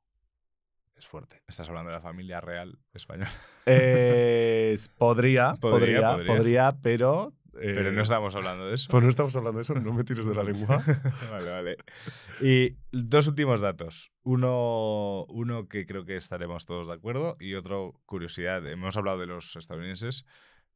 Es 0.97 1.07
fuerte. 1.07 1.43
Estás 1.49 1.69
hablando 1.69 1.91
de 1.91 1.97
la 1.97 2.03
familia 2.03 2.41
real 2.41 2.79
española. 2.93 3.33
Eh, 3.67 4.77
podría, 4.99 5.55
Podría, 5.61 6.01
podría, 6.01 6.11
podría. 6.11 6.37
podría, 6.37 6.79
pero 6.83 7.35
eh, 7.55 7.73
Pero 7.75 7.93
no 7.93 8.03
estamos 8.03 8.35
hablando 8.35 8.67
de 8.67 8.75
eso. 8.75 8.89
Pues 8.91 9.03
no 9.03 9.11
estamos 9.11 9.37
hablando 9.37 9.59
de 9.59 9.63
eso, 9.63 9.75
no 9.75 9.93
me 9.93 10.05
tires 10.05 10.25
de 10.27 10.35
la 10.35 10.43
lengua. 10.43 10.83
vale, 11.31 11.51
vale. 11.51 11.77
Y 12.41 12.77
dos 12.93 13.27
últimos 13.27 13.61
datos. 13.61 14.11
Uno, 14.23 15.25
uno 15.29 15.69
que 15.69 15.87
creo 15.87 16.05
que 16.05 16.17
estaremos 16.17 16.65
todos 16.65 16.87
de 16.87 16.95
acuerdo 16.95 17.37
y 17.39 17.55
otro, 17.55 18.01
curiosidad. 18.07 18.67
Hemos 18.67 18.97
hablado 18.97 19.19
de 19.19 19.27
los 19.27 19.57
estadounidenses. 19.57 20.25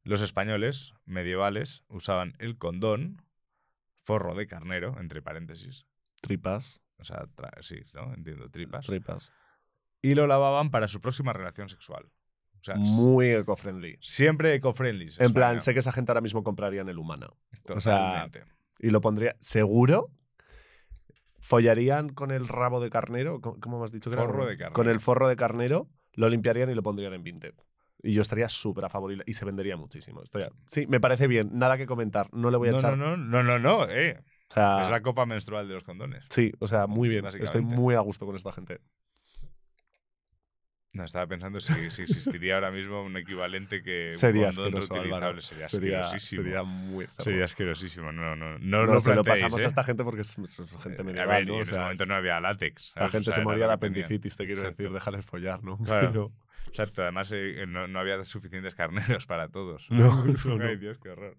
Los 0.03 0.21
españoles 0.21 0.93
medievales 1.05 1.83
usaban 1.87 2.33
el 2.37 2.57
condón, 2.57 3.23
forro 4.03 4.35
de 4.35 4.47
carnero, 4.47 4.97
entre 4.99 5.21
paréntesis. 5.21 5.87
Tripas. 6.21 6.81
O 6.99 7.03
sea, 7.03 7.25
sí, 7.61 7.75
¿no? 7.93 8.13
Entiendo, 8.13 8.49
tripas. 8.49 8.85
Tripas. 8.85 9.31
Y 10.01 10.15
lo 10.15 10.25
lavaban 10.27 10.71
para 10.71 10.87
su 10.87 10.99
próxima 11.01 11.33
relación 11.33 11.69
sexual. 11.69 12.05
O 12.59 12.63
sea, 12.63 12.75
Muy 12.75 13.29
eco-friendly. 13.31 13.97
siempre 14.01 14.53
eco-friendly. 14.55 15.09
En 15.19 15.31
plan, 15.33 15.61
sé 15.61 15.73
que 15.73 15.79
esa 15.79 15.91
gente 15.91 16.11
ahora 16.11 16.21
mismo 16.21 16.43
compraría 16.43 16.81
en 16.81 16.89
el 16.89 16.97
humano. 16.97 17.37
o 17.73 17.79
sea, 17.79 17.97
Totalmente. 17.97 18.43
Y 18.79 18.89
lo 18.89 18.99
pondría. 19.01 19.35
¿Seguro? 19.39 20.11
¿Follarían 21.39 22.09
con 22.09 22.31
el 22.31 22.47
rabo 22.47 22.79
de 22.81 22.89
carnero? 22.89 23.39
¿Cómo 23.41 23.79
me 23.79 23.85
has 23.85 23.91
dicho 23.91 24.09
que 24.09 24.15
era? 24.15 24.25
Forro 24.25 24.45
de 24.45 24.57
carnero. 24.57 24.73
Con 24.73 24.89
el 24.89 24.99
forro 24.99 25.27
de 25.27 25.35
carnero, 25.35 25.87
lo 26.13 26.29
limpiarían 26.29 26.69
y 26.69 26.75
lo 26.75 26.83
pondrían 26.83 27.13
en 27.13 27.23
Vinted. 27.23 27.53
Y 28.03 28.13
yo 28.13 28.21
estaría 28.21 28.49
súper 28.49 28.85
a 28.85 28.89
favor 28.89 29.13
y- 29.13 29.21
y 29.25 29.33
se 29.33 29.45
vendería 29.45 29.77
muchísimo. 29.77 30.21
Estoy 30.21 30.43
a- 30.43 30.51
Sí, 30.65 30.85
me 30.87 30.99
parece 30.99 31.27
bien. 31.27 31.49
Nada 31.53 31.77
que 31.77 31.85
comentar. 31.85 32.27
No 32.33 32.51
le 32.51 32.57
voy 32.57 32.69
a 32.69 32.71
no, 32.71 32.77
echar. 32.77 32.97
no, 32.97 33.17
no, 33.17 33.43
no, 33.43 33.43
no, 33.43 33.59
no, 33.59 33.85
eh. 33.89 34.19
O 34.49 34.53
sea, 34.53 34.83
Es 34.83 34.91
la 34.91 35.01
copa 35.01 35.25
menstrual 35.25 35.67
de 35.67 35.73
los 35.75 35.83
condones. 35.83 36.23
Sí, 36.29 36.51
o 36.59 36.67
sea, 36.67 36.87
muy 36.87 37.09
bien. 37.09 37.25
Estoy 37.25 37.61
muy 37.61 37.95
a 37.95 37.99
gusto 37.99 38.25
con 38.25 38.35
esta 38.35 38.51
gente. 38.53 38.79
No, 40.93 41.03
estaba 41.03 41.27
pensando 41.27 41.59
si, 41.59 41.91
si 41.91 42.01
existiría 42.03 42.55
ahora 42.55 42.71
mismo 42.71 43.03
un 43.03 43.15
equivalente 43.17 43.83
que 43.83 44.09
Sería 44.11 44.49
reutilizable. 44.49 45.41
Sería, 45.41 45.67
Sería, 45.67 46.01
asquerosísimo. 46.01 46.41
sería 46.43 46.63
muy 46.63 47.05
cerdo. 47.05 47.23
Sería 47.23 47.45
asquerosísimo. 47.45 48.11
No, 48.11 48.35
no, 48.35 48.57
no, 48.57 48.85
lo 48.85 48.99
se 48.99 49.13
lo 49.13 49.21
planteéis, 49.23 49.41
pasamos 49.43 49.61
¿eh? 49.61 49.65
a 49.65 49.67
esta 49.67 49.83
gente 49.83 50.03
porque 50.03 50.21
es, 50.21 50.35
es 50.39 50.55
gente 50.81 51.01
Eh, 51.01 51.03
medieval, 51.03 51.29
A 51.29 51.37
ver, 51.37 51.47
¿no? 51.47 51.53
O 51.53 51.57
en 51.57 51.61
ese 51.63 51.77
momento 51.77 52.05
no 52.07 52.15
había 52.15 52.39
látex. 52.39 52.93
la 52.95 53.09
gente 53.09 53.29
O 53.29 53.33
sea, 53.33 53.33
se 53.35 53.41
moría 53.43 53.67
de 53.67 53.73
apendicitis, 53.73 54.37
te 54.37 54.45
quiero 54.45 54.61
Exacto. 54.61 54.81
decir, 54.83 54.93
déjales 54.93 55.25
follar, 55.25 55.63
¿no? 55.63 55.77
Claro. 55.85 56.07
Pero- 56.11 56.31
Exacto, 56.67 57.01
además 57.03 57.29
eh, 57.33 57.65
no, 57.67 57.87
no 57.87 57.99
había 57.99 58.21
suficientes 58.23 58.73
carneros 58.73 59.25
para 59.27 59.49
todos. 59.49 59.87
No. 59.91 60.23
Ay, 60.63 60.77
Dios, 60.77 60.97
qué 60.97 61.09
horror. 61.09 61.37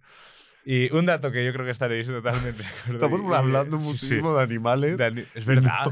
Y 0.70 0.92
un 0.94 1.06
dato 1.06 1.32
que 1.32 1.42
yo 1.46 1.52
creo 1.54 1.64
que 1.64 1.70
estaréis 1.70 2.06
totalmente. 2.08 2.62
Estamos 2.92 3.34
hablando 3.34 3.80
sí, 3.80 3.86
sí. 3.86 3.90
muchísimo 3.92 4.36
de 4.36 4.42
animales. 4.42 4.98
De 4.98 5.04
ani- 5.06 5.24
Es 5.34 5.46
verdad. 5.46 5.86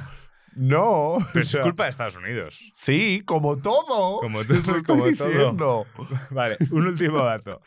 No, 0.54 1.16
Pero 1.32 1.40
o 1.40 1.42
es 1.42 1.48
sea, 1.48 1.62
culpa 1.62 1.84
de 1.84 1.90
Estados 1.90 2.16
Unidos. 2.16 2.58
Sí, 2.72 3.22
como 3.24 3.56
todo. 3.56 4.20
Como 4.20 4.44
todo, 4.44 4.56
lo 4.76 4.82
como 4.82 5.56
todo. 5.56 5.86
Vale, 6.30 6.58
un 6.70 6.86
último 6.88 7.22
dato. 7.24 7.62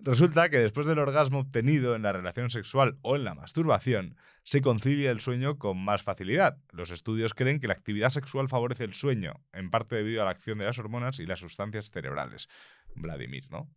Resulta 0.00 0.48
que 0.48 0.58
después 0.58 0.86
del 0.86 0.98
orgasmo 0.98 1.40
obtenido 1.40 1.94
en 1.94 2.02
la 2.02 2.12
relación 2.12 2.48
sexual 2.48 2.96
o 3.02 3.16
en 3.16 3.24
la 3.24 3.34
masturbación, 3.34 4.16
se 4.42 4.62
concilia 4.62 5.10
el 5.10 5.20
sueño 5.20 5.58
con 5.58 5.76
más 5.84 6.02
facilidad. 6.02 6.56
Los 6.72 6.90
estudios 6.90 7.34
creen 7.34 7.60
que 7.60 7.66
la 7.68 7.74
actividad 7.74 8.08
sexual 8.08 8.48
favorece 8.48 8.84
el 8.84 8.94
sueño, 8.94 9.42
en 9.52 9.70
parte 9.70 9.96
debido 9.96 10.22
a 10.22 10.24
la 10.24 10.30
acción 10.30 10.56
de 10.58 10.64
las 10.64 10.78
hormonas 10.78 11.18
y 11.18 11.26
las 11.26 11.40
sustancias 11.40 11.90
cerebrales. 11.90 12.48
Vladimir, 12.94 13.44
¿no? 13.50 13.68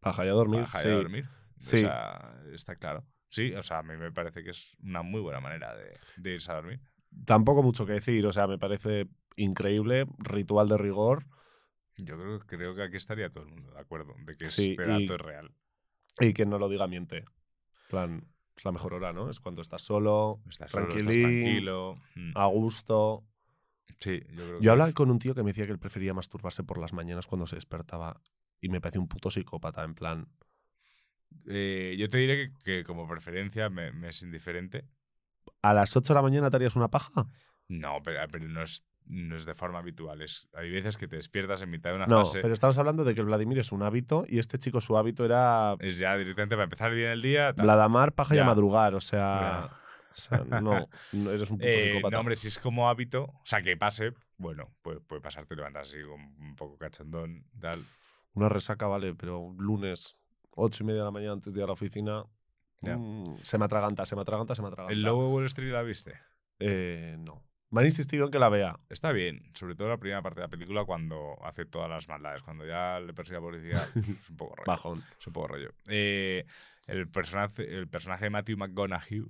Paja 0.00 0.24
y 0.24 0.28
a 0.28 0.32
dormir, 0.32 0.62
Baja 0.62 0.80
sí. 0.80 0.88
y 0.88 0.90
a 0.90 0.94
dormir. 0.94 1.24
Sí. 1.26 1.43
O 1.56 1.60
sea, 1.60 2.34
está 2.52 2.76
claro. 2.76 3.04
Sí, 3.28 3.52
o 3.52 3.62
sea, 3.62 3.78
a 3.78 3.82
mí 3.82 3.96
me 3.96 4.12
parece 4.12 4.44
que 4.44 4.50
es 4.50 4.76
una 4.82 5.02
muy 5.02 5.20
buena 5.20 5.40
manera 5.40 5.74
de, 5.76 5.92
de 6.16 6.34
irse 6.34 6.50
a 6.52 6.56
dormir. 6.56 6.80
Tampoco 7.24 7.62
mucho 7.62 7.86
que 7.86 7.92
decir, 7.94 8.24
o 8.26 8.32
sea, 8.32 8.46
me 8.46 8.58
parece 8.58 9.08
increíble, 9.36 10.06
ritual 10.18 10.68
de 10.68 10.78
rigor 10.78 11.26
Yo 11.96 12.16
creo, 12.16 12.38
creo 12.40 12.74
que 12.74 12.82
aquí 12.82 12.96
estaría 12.96 13.30
todo 13.30 13.44
el 13.44 13.50
mundo 13.50 13.72
de 13.72 13.80
acuerdo 13.80 14.14
de 14.24 14.34
que 14.36 14.46
Sí, 14.46 14.70
este 14.72 14.86
dato 14.86 15.00
y- 15.00 15.04
es 15.06 15.20
real. 15.20 15.54
y 16.20 16.32
quien 16.34 16.50
no 16.50 16.58
lo 16.58 16.68
diga 16.68 16.86
miente. 16.86 17.18
En 17.18 17.88
plan, 17.88 18.26
es 18.56 18.64
la 18.64 18.72
mejor 18.72 18.94
hora, 18.94 19.12
¿no? 19.12 19.30
Es 19.30 19.40
cuando 19.40 19.62
estás 19.62 19.82
solo, 19.82 20.40
Estás 20.48 20.70
solo, 20.70 20.96
estás 20.96 21.14
tranquilo. 21.16 21.96
Mm. 22.14 22.32
a 22.36 22.46
gusto. 22.46 23.24
Sí, 24.00 24.20
yo 24.30 24.44
creo 24.44 24.58
que 24.58 24.64
Yo 24.64 24.72
hablaba 24.72 24.88
es- 24.90 24.94
con 24.94 25.10
un 25.10 25.18
tío 25.18 25.34
que 25.34 25.42
me 25.42 25.50
decía 25.50 25.66
que 25.66 25.72
él 25.72 25.78
prefería 25.78 26.14
masturbarse 26.14 26.62
por 26.62 26.78
las 26.78 26.92
mañanas 26.92 27.26
cuando 27.26 27.46
se 27.46 27.56
despertaba 27.56 28.20
y 28.60 28.68
me 28.68 28.80
parece 28.80 28.98
un 28.98 29.08
puto 29.08 29.30
psicópata, 29.30 29.82
en 29.84 29.94
plan, 29.94 30.28
Eh, 31.46 31.96
yo 31.98 32.08
te 32.08 32.18
diré 32.18 32.36
que, 32.36 32.52
que 32.64 32.84
como 32.84 33.06
preferencia 33.08 33.68
me, 33.70 33.92
me 33.92 34.08
es 34.08 34.22
indiferente. 34.22 34.84
¿a 35.62 35.72
las 35.74 35.96
8 35.96 36.12
de 36.12 36.18
la 36.18 36.22
mañana 36.22 36.50
te 36.50 36.56
harías 36.56 36.76
una 36.76 36.88
paja? 36.88 37.26
No, 37.68 38.02
pero, 38.02 38.20
pero 38.30 38.46
no, 38.48 38.62
es, 38.62 38.84
no 39.06 39.34
es 39.36 39.44
de 39.46 39.54
forma 39.54 39.78
habitual. 39.78 40.20
Es, 40.22 40.48
hay 40.54 40.70
veces 40.70 40.96
que 40.96 41.08
te 41.08 41.16
despiertas 41.16 41.62
en 41.62 41.70
mitad 41.70 41.90
de 41.90 41.96
una 41.96 42.06
No, 42.06 42.24
fase. 42.26 42.40
pero 42.42 42.52
estamos 42.52 42.76
hablando 42.78 43.04
de 43.04 43.14
que 43.14 43.20
el 43.20 43.26
Vladimir 43.26 43.58
es 43.58 43.72
un 43.72 43.82
hábito 43.82 44.24
y 44.28 44.38
este 44.38 44.58
chico 44.58 44.80
su 44.80 44.96
hábito 44.98 45.24
era 45.24 45.76
Es 45.80 45.98
ya 45.98 46.16
directamente 46.16 46.54
para 46.56 46.64
empezar 46.64 46.92
bien 46.92 47.10
el 47.10 47.22
día. 47.22 47.52
tal. 47.54 47.64
Vladamar, 47.64 48.12
paja 48.12 48.34
y 48.36 48.38
a 48.38 48.44
madrugar, 48.44 48.94
o 48.94 49.00
sea, 49.00 49.70
Ya. 49.70 49.80
o 50.12 50.14
sea, 50.14 50.38
no, 50.60 50.88
no 51.12 51.30
eres 51.30 51.50
un 51.50 51.56
puto 51.58 51.68
Eh, 51.68 51.88
psicópata. 51.92 52.10
no, 52.14 52.20
hombre, 52.20 52.36
si 52.36 52.48
es 52.48 52.58
como 52.58 52.88
hábito, 52.88 53.24
o 53.24 53.42
sea, 53.44 53.62
que 53.62 53.76
pase, 53.76 54.12
bueno, 54.36 54.74
puede, 54.82 55.00
puede 55.00 55.22
pasar, 55.22 55.46
te 55.46 55.56
levantas 55.56 55.88
así 55.88 55.98
un, 56.02 56.20
un 56.38 56.56
poco 56.56 56.76
cachondón, 56.78 57.46
tal. 57.60 57.80
Una 58.34 58.48
resaca, 58.50 58.86
vale, 58.86 59.14
pero 59.14 59.38
un 59.38 59.56
lunes, 59.58 60.16
ocho 60.56 60.82
y 60.82 60.86
media 60.86 61.00
de 61.00 61.04
la 61.04 61.10
mañana 61.10 61.32
antes 61.32 61.54
de 61.54 61.60
ir 61.60 61.64
a 61.64 61.66
la 61.66 61.72
oficina, 61.72 62.24
mm, 62.82 63.36
se 63.42 63.58
me 63.58 63.64
atraganta, 63.64 64.06
se 64.06 64.16
me 64.16 64.22
atraganta, 64.22 64.54
se 64.54 64.62
me 64.62 64.68
atraganta. 64.68 64.92
¿El 64.92 65.02
lobo 65.02 65.26
de 65.26 65.34
Wall 65.34 65.44
Street 65.46 65.72
la 65.72 65.82
viste? 65.82 66.18
Eh, 66.58 67.16
no. 67.18 67.42
Me 67.70 67.80
han 67.80 67.86
insistido 67.86 68.26
en 68.26 68.30
que 68.30 68.38
la 68.38 68.48
vea. 68.48 68.78
Está 68.88 69.10
bien, 69.10 69.50
sobre 69.54 69.74
todo 69.74 69.88
la 69.88 69.98
primera 69.98 70.22
parte 70.22 70.40
de 70.40 70.46
la 70.46 70.50
película 70.50 70.84
cuando 70.84 71.36
hace 71.42 71.64
todas 71.64 71.90
las 71.90 72.06
maldades, 72.08 72.42
cuando 72.42 72.64
ya 72.64 73.00
le 73.00 73.12
persigue 73.12 73.38
a 73.38 73.40
la 73.40 73.46
policía, 73.46 73.88
pues, 73.94 74.08
es 74.10 74.30
un 74.30 74.36
poco 74.36 74.54
rollo. 74.54 74.66
Bajón. 74.66 75.02
Es 75.18 75.26
un 75.26 75.32
poco 75.32 75.48
rollo. 75.48 75.70
Eh, 75.88 76.44
el, 76.86 77.08
personaje, 77.08 77.64
el 77.76 77.88
personaje 77.88 78.26
de 78.26 78.30
Matthew 78.30 78.58
McConaughey, 78.58 79.24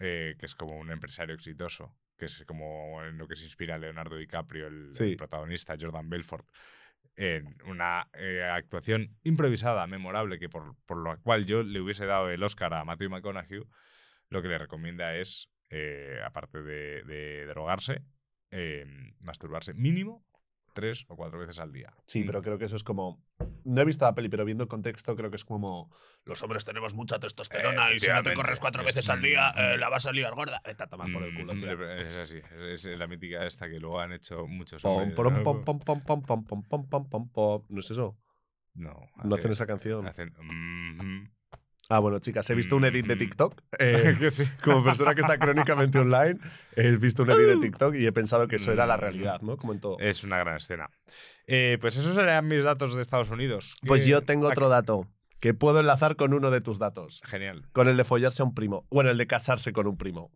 eh, 0.00 0.34
que 0.38 0.46
es 0.46 0.56
como 0.56 0.76
un 0.76 0.90
empresario 0.90 1.36
exitoso, 1.36 1.94
que 2.16 2.24
es 2.24 2.44
como 2.46 3.02
en 3.04 3.16
lo 3.16 3.28
que 3.28 3.36
se 3.36 3.44
inspira 3.44 3.78
Leonardo 3.78 4.16
DiCaprio, 4.16 4.66
el, 4.66 5.16
protagonista, 5.16 5.76
Jordan 5.80 6.10
Belfort, 6.10 6.48
en 7.18 7.56
una 7.66 8.08
eh, 8.14 8.44
actuación 8.44 9.18
improvisada, 9.24 9.88
memorable, 9.88 10.38
que 10.38 10.48
por, 10.48 10.76
por 10.86 10.98
lo 10.98 11.20
cual 11.20 11.46
yo 11.46 11.64
le 11.64 11.80
hubiese 11.80 12.06
dado 12.06 12.30
el 12.30 12.42
Oscar 12.44 12.72
a 12.72 12.84
Matthew 12.84 13.10
McConaughey, 13.10 13.60
lo 14.28 14.40
que 14.40 14.46
le 14.46 14.56
recomienda 14.56 15.16
es, 15.16 15.50
eh, 15.68 16.20
aparte 16.24 16.62
de, 16.62 17.44
drogarse, 17.46 18.02
eh, 18.52 18.86
masturbarse 19.18 19.74
mínimo 19.74 20.24
tres 20.80 21.04
o 21.08 21.16
cuatro 21.16 21.38
veces 21.40 21.58
al 21.58 21.72
día. 21.72 21.92
Sí, 22.06 22.22
pero 22.24 22.40
creo 22.42 22.56
que 22.58 22.66
eso 22.66 22.76
es 22.76 22.84
como. 22.84 23.20
No 23.64 23.80
he 23.82 23.84
visto 23.84 24.04
la 24.04 24.14
peli, 24.14 24.28
pero 24.28 24.44
viendo 24.44 24.62
el 24.62 24.68
contexto, 24.68 25.16
creo 25.16 25.30
que 25.30 25.36
es 25.36 25.44
como. 25.44 25.90
Los 26.24 26.40
hombres 26.42 26.64
tenemos 26.64 26.94
mucha 26.94 27.18
testosterona 27.18 27.92
y 27.92 27.98
si 28.00 28.08
no 28.08 28.22
te 28.22 28.32
corres 28.34 28.60
cuatro 28.60 28.82
Es- 28.82 28.86
veces 28.94 29.10
al 29.10 29.20
día, 29.20 29.52
mm, 29.54 29.58
eh, 29.58 29.76
mm. 29.76 29.80
la 29.80 29.88
vas 29.88 30.06
a 30.06 30.12
liar 30.12 30.34
gorda. 30.34 30.62
Vete 30.64 30.84
a 30.84 30.86
tomar 30.86 31.10
por 31.12 31.22
el 31.24 31.34
culo, 31.34 31.54
Mm, 31.54 31.60
tío. 31.60 31.90
Es 31.94 32.16
así, 32.16 32.40
es, 32.72 32.84
es 32.84 32.98
la 32.98 33.06
mítica 33.08 33.44
esta 33.44 33.68
que 33.68 33.80
luego 33.80 33.98
han 34.00 34.12
hecho 34.12 34.46
muchos 34.46 34.82
Pom, 34.82 34.96
hombres, 35.10 35.16
¿no? 35.16 35.42
pom, 35.42 35.64
pom, 35.64 35.80
pom, 35.80 36.00
pom, 36.04 36.22
pom, 36.22 36.44
pom, 36.44 36.64
pom, 36.68 36.88
pom, 36.88 37.08
pom, 37.08 37.28
pom. 37.32 37.64
¿No 37.68 37.80
es 37.80 37.90
eso? 37.90 38.16
No, 38.74 38.94
No 39.24 39.34
hacen 39.34 39.50
esa 39.50 39.66
canción. 39.66 40.06
hacen, 40.06 40.32
mm, 40.38 41.00
Ah, 41.90 42.00
bueno, 42.00 42.18
chicas, 42.18 42.48
he 42.50 42.54
visto 42.54 42.76
un 42.76 42.84
edit 42.84 43.06
de 43.06 43.14
Mm. 43.16 43.18
TikTok. 43.18 43.62
eh, 43.78 44.30
sí. 44.30 44.44
como 44.62 44.84
persona 44.84 45.14
que 45.14 45.22
está 45.22 45.38
crónicamente 45.38 45.98
online, 45.98 46.38
he 46.76 46.96
visto 46.96 47.22
un 47.22 47.30
edit 47.30 47.46
de 47.46 47.56
TikTok 47.58 47.94
y 47.94 48.06
he 48.06 48.12
pensado 48.12 48.46
que 48.46 48.56
eso 48.56 48.72
era 48.72 48.86
la 48.86 48.96
realidad, 48.96 49.40
¿no? 49.40 49.56
Como 49.56 49.72
en 49.72 49.80
todo. 49.80 49.98
Es 49.98 50.22
una 50.22 50.38
gran 50.38 50.56
escena. 50.56 50.90
Eh, 51.46 51.78
pues 51.80 51.96
esos 51.96 52.14
serían 52.14 52.46
mis 52.46 52.62
datos 52.62 52.94
de 52.94 53.00
Estados 53.00 53.30
Unidos. 53.30 53.76
Pues 53.86 54.02
¿Qué- 54.04 54.10
yo 54.10 54.22
tengo 54.22 54.48
otro 54.48 54.68
dato 54.68 55.06
que 55.40 55.54
puedo 55.54 55.80
enlazar 55.80 56.16
con 56.16 56.34
uno 56.34 56.50
de 56.50 56.60
tus 56.60 56.78
datos. 56.78 57.22
Genial, 57.24 57.64
Con 57.72 57.88
el 57.88 57.96
de 57.96 58.04
follarse 58.04 58.42
a 58.42 58.44
un 58.44 58.54
primo. 58.54 58.86
Bueno, 58.90 59.10
el 59.10 59.16
de 59.18 59.26
casarse 59.26 59.72
con 59.72 59.86
un 59.86 59.96
primo. 59.96 60.30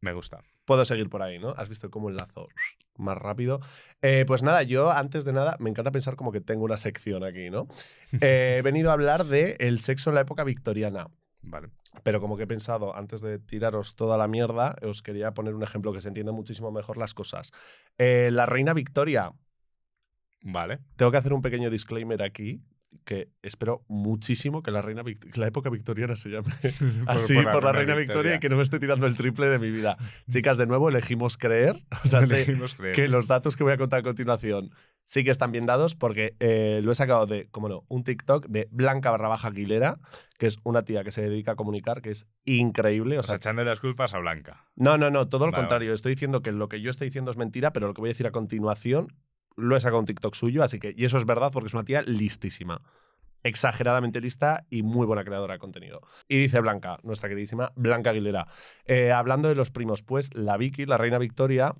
Me 0.00 0.12
gusta. 0.12 0.42
Puedo 0.64 0.84
seguir 0.84 1.08
por 1.10 1.22
ahí, 1.22 1.38
¿no? 1.38 1.50
¿Has 1.50 1.68
visto 1.68 1.90
cómo 1.90 2.10
enlazo 2.10 2.48
más 2.96 3.18
rápido? 3.18 3.60
Eh, 4.02 4.24
pues 4.26 4.42
nada, 4.42 4.62
yo 4.62 4.90
antes 4.90 5.24
de 5.24 5.32
nada, 5.32 5.56
me 5.58 5.70
encanta 5.70 5.90
pensar 5.90 6.16
como 6.16 6.32
que 6.32 6.40
tengo 6.40 6.64
una 6.64 6.76
sección 6.76 7.24
aquí, 7.24 7.50
¿no? 7.50 7.66
Eh, 8.20 8.56
he 8.58 8.62
venido 8.62 8.90
a 8.90 8.94
hablar 8.94 9.24
de 9.24 9.56
el 9.60 9.78
sexo 9.78 10.10
en 10.10 10.16
la 10.16 10.22
época 10.22 10.44
victoriana. 10.44 11.08
Vale. 11.42 11.68
Pero 12.02 12.20
como 12.20 12.36
que 12.36 12.44
he 12.44 12.46
pensado, 12.46 12.94
antes 12.94 13.20
de 13.20 13.38
tiraros 13.38 13.94
toda 13.96 14.18
la 14.18 14.28
mierda, 14.28 14.76
os 14.82 15.02
quería 15.02 15.32
poner 15.32 15.54
un 15.54 15.62
ejemplo 15.62 15.92
que 15.92 16.00
se 16.00 16.08
entienda 16.08 16.32
muchísimo 16.32 16.70
mejor 16.70 16.96
las 16.96 17.14
cosas. 17.14 17.52
Eh, 17.98 18.30
la 18.30 18.46
reina 18.46 18.74
Victoria, 18.74 19.32
Vale. 20.42 20.78
tengo 20.96 21.10
que 21.10 21.18
hacer 21.18 21.32
un 21.32 21.42
pequeño 21.42 21.70
disclaimer 21.70 22.22
aquí, 22.22 22.62
que 23.04 23.28
espero 23.42 23.84
muchísimo 23.88 24.62
que 24.62 24.70
la, 24.70 24.82
reina 24.82 25.02
Vict- 25.02 25.36
la 25.36 25.46
época 25.46 25.70
victoriana 25.70 26.16
se 26.16 26.28
llame 26.28 26.48
así 27.06 27.34
por, 27.34 27.62
la, 27.64 27.72
reina 27.72 27.94
Victoria. 27.94 28.36
y 28.36 28.38
que 28.40 28.48
no 28.48 28.56
me 28.56 28.62
esté 28.62 28.78
tirando 28.78 29.06
el 29.06 29.16
triple 29.16 29.46
de 29.48 29.58
mi 29.58 29.70
vida. 29.70 29.96
Chicas, 30.28 30.58
de 30.58 30.66
nuevo 30.66 30.88
elegimos 30.88 31.36
creer. 31.36 31.82
O 32.04 32.08
sea, 32.08 32.20
Elegimos 32.24 32.74
creer. 32.74 32.94
que 32.94 33.08
los 33.08 33.26
datos 33.26 33.56
que 33.56 33.64
voy 33.64 33.72
a 33.72 33.78
contar 33.78 34.00
a 34.00 34.02
continuación 34.02 34.70
sí 35.02 35.24
que 35.24 35.30
están 35.30 35.50
bien 35.50 35.64
dados 35.66 35.94
porque 35.94 36.36
eh, 36.40 36.80
lo 36.84 36.92
he 36.92 36.94
sacado 36.94 37.26
de, 37.26 37.48
como 37.50 37.68
no, 37.68 37.84
un 37.88 38.04
TikTok 38.04 38.46
de 38.48 38.68
Blanca 38.70 39.10
barra 39.10 39.28
baja 39.28 39.48
Aguilera, 39.48 39.98
que 40.38 40.46
es 40.46 40.58
una 40.62 40.84
tía 40.84 41.02
que 41.04 41.10
se 41.10 41.22
dedica 41.22 41.52
a 41.52 41.56
comunicar, 41.56 42.02
que 42.02 42.10
es 42.10 42.26
increíble. 42.44 43.16
O 43.16 43.20
O 43.20 43.22
sea, 43.22 43.36
echándole 43.36 43.68
las 43.70 43.80
culpas 43.80 44.12
a 44.14 44.18
Blanca. 44.18 44.66
no, 44.76 44.98
no, 44.98 45.10
no, 45.10 45.26
todo 45.28 45.46
lo 45.46 45.52
Vale, 45.52 45.62
contrario. 45.62 45.94
Estoy 45.94 46.12
diciendo 46.12 46.42
que 46.42 46.52
lo 46.52 46.68
que 46.68 46.80
yo 46.82 46.90
estoy 46.90 47.06
diciendo 47.06 47.30
es 47.30 47.36
mentira, 47.38 47.72
pero 47.72 47.86
lo 47.86 47.94
que 47.94 48.00
voy 48.02 48.10
a 48.10 48.12
decir 48.12 48.26
a 48.26 48.30
continuación 48.30 49.08
lo 49.56 49.76
he 49.76 49.80
sacado 49.80 50.00
un 50.00 50.06
TikTok 50.06 50.34
suyo, 50.34 50.62
así 50.62 50.78
que, 50.78 50.94
y 50.96 51.04
eso 51.04 51.18
es 51.18 51.26
verdad 51.26 51.50
porque 51.52 51.68
es 51.68 51.74
una 51.74 51.84
tía 51.84 52.02
listísima. 52.02 52.80
exageradamente 53.42 54.20
lista 54.20 54.66
y 54.68 54.82
muy 54.82 55.06
buena 55.06 55.24
creadora 55.24 55.54
de 55.54 55.58
contenido. 55.60 56.02
Y 56.28 56.36
dice 56.42 56.60
Blanca, 56.60 56.98
nuestra 57.02 57.28
queridísima 57.28 57.72
Blanca 57.74 58.10
Aguilera, 58.10 58.46
eh, 58.84 59.12
hablando 59.12 59.48
de 59.48 59.54
los 59.54 59.70
primos, 59.70 60.02
pues 60.02 60.28
la 60.34 60.58
Vicky, 60.58 60.84
la 60.84 60.98
reina 60.98 61.16
Victoria, 61.18 61.74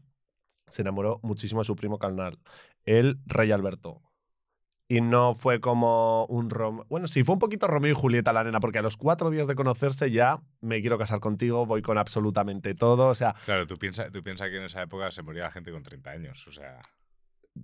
se 0.69 0.81
enamoró 0.83 1.21
muchísimo 1.23 1.61
de 1.61 1.67
su 1.67 1.77
primo 1.77 1.99
carnal, 1.99 2.39
el 2.85 3.19
rey 3.27 3.53
Alberto. 3.53 4.01
Y 4.89 5.03
no 5.03 5.35
fue 5.35 5.61
como 5.61 6.25
un 6.27 6.51
Rom... 6.51 6.83
Bueno, 6.89 7.07
sí, 7.07 7.23
fue 7.23 7.35
un 7.35 7.39
poquito 7.39 7.69
Romeo 7.69 7.93
y 7.93 7.95
Julieta 7.95 8.33
la 8.33 8.43
nena, 8.43 8.59
porque 8.59 8.79
a 8.79 8.83
los 8.83 8.97
cuatro 8.97 9.31
días 9.31 9.47
de 9.47 9.55
conocerse 9.55 10.11
ya 10.11 10.41
me 10.61 10.81
quiero 10.81 10.99
casar 10.99 11.21
contigo, 11.21 11.65
voy 11.65 11.81
con 11.81 11.97
absolutamente 11.97 12.75
todo. 12.75 13.07
O 13.07 13.15
sea, 13.15 13.37
Claro, 13.45 13.69
tú 13.69 13.79
piensas 13.79 14.11
tú 14.11 14.23
que 14.23 14.31
en 14.31 14.65
esa 14.65 14.83
época 14.83 15.13
se 15.13 15.23
moría 15.23 15.45
la 15.45 15.53
gente 15.53 15.71
con 15.71 15.85
30 15.85 16.11
años. 16.11 16.45
O 16.49 16.51
sea, 16.53 16.81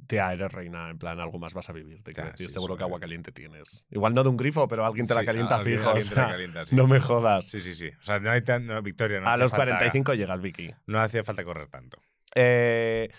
tía, 0.07 0.33
eres 0.33 0.53
reina, 0.53 0.91
en 0.91 0.99
plan, 0.99 1.19
algo 1.21 1.39
más 1.39 1.55
vas 1.55 1.71
a 1.71 1.73
vivir, 1.73 2.03
te 2.03 2.13
quiero 2.13 2.29
Ya, 2.29 2.33
decir. 2.33 2.49
sí, 2.49 2.53
Seguro 2.55 2.77
que 2.77 2.83
agua 2.85 2.99
caliente 3.01 3.33
tienes. 3.33 3.87
Igual 3.91 4.15
no 4.15 4.23
de 4.23 4.29
un 4.29 4.37
grifo, 4.37 4.67
pero 4.69 4.85
alguien 4.85 5.07
te 5.07 5.15
la 5.15 5.21
sí, 5.21 5.27
calienta 5.27 5.57
alguien- 5.57 5.79
fijo. 5.79 5.91
o 5.91 5.95
te 5.95 6.03
sea, 6.03 6.29
calienta, 6.29 6.67
sí. 6.67 6.75
No 6.77 6.87
me 6.87 7.01
jodas. 7.01 7.47
Sí, 7.47 7.61
sí, 7.61 7.75
sí. 7.75 7.89
O 8.01 8.05
sea, 8.05 8.19
no 8.21 8.31
hay 8.31 8.43
tan. 8.43 8.67
no, 8.67 8.81
Victoria, 8.83 9.21
no 9.21 9.29
a 9.29 9.37
los 9.37 9.51
falta- 9.51 9.67
45 9.67 10.15
llegas, 10.15 10.41
Vicky. 10.41 10.71
No 10.87 11.01
hacía 11.01 11.23
falta 11.25 11.45
correr 11.45 11.69
tanto. 11.69 11.99
Eh, 12.35 13.11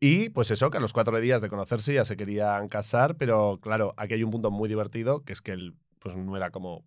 y 0.00 0.28
pues 0.30 0.50
eso, 0.50 0.70
que 0.70 0.78
a 0.78 0.80
los 0.80 0.92
cuatro 0.92 1.18
días 1.20 1.40
de 1.40 1.48
conocerse 1.48 1.94
ya 1.94 2.04
se 2.04 2.16
querían 2.16 2.68
casar, 2.68 3.16
pero 3.16 3.58
claro, 3.62 3.94
aquí 3.96 4.14
hay 4.14 4.22
un 4.22 4.30
punto 4.30 4.50
muy 4.50 4.68
divertido, 4.68 5.24
que 5.24 5.32
es 5.32 5.40
que 5.40 5.52
él 5.52 5.74
pues, 5.98 6.14
no 6.16 6.36
era 6.36 6.50
como 6.50 6.84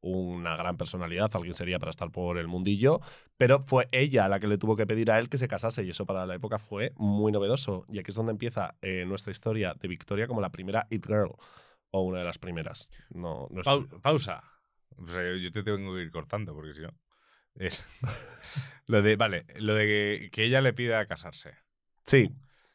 una 0.00 0.56
gran 0.56 0.76
personalidad, 0.76 1.30
alguien 1.34 1.54
sería 1.54 1.78
para 1.78 1.90
estar 1.90 2.10
por 2.10 2.38
el 2.38 2.46
mundillo, 2.48 3.00
pero 3.36 3.60
fue 3.60 3.88
ella 3.92 4.28
la 4.28 4.38
que 4.40 4.46
le 4.46 4.58
tuvo 4.58 4.76
que 4.76 4.86
pedir 4.86 5.10
a 5.10 5.18
él 5.18 5.28
que 5.28 5.38
se 5.38 5.48
casase 5.48 5.84
y 5.84 5.90
eso 5.90 6.06
para 6.06 6.26
la 6.26 6.34
época 6.34 6.58
fue 6.58 6.92
muy 6.96 7.32
novedoso. 7.32 7.84
Y 7.88 7.98
aquí 7.98 8.10
es 8.10 8.16
donde 8.16 8.32
empieza 8.32 8.76
eh, 8.82 9.04
nuestra 9.06 9.32
historia 9.32 9.74
de 9.74 9.88
Victoria 9.88 10.26
como 10.26 10.40
la 10.40 10.50
primera 10.50 10.86
It 10.90 11.06
Girl, 11.06 11.32
o 11.90 12.02
una 12.02 12.18
de 12.20 12.24
las 12.24 12.38
primeras. 12.38 12.90
No, 13.10 13.48
no 13.50 13.62
pausa. 14.02 14.42
O 14.96 15.08
sea, 15.08 15.22
yo, 15.22 15.36
yo 15.36 15.50
te 15.52 15.62
tengo 15.62 15.94
que 15.94 16.02
ir 16.02 16.10
cortando 16.10 16.54
porque 16.54 16.74
si 16.74 16.82
no. 16.82 16.90
Es- 17.54 17.84
lo 18.88 19.02
de, 19.02 19.16
vale, 19.16 19.46
lo 19.56 19.74
de 19.74 19.86
que, 19.86 20.30
que 20.30 20.44
ella 20.44 20.60
le 20.60 20.72
pida 20.72 21.06
casarse. 21.06 21.54
Sí, 22.04 22.30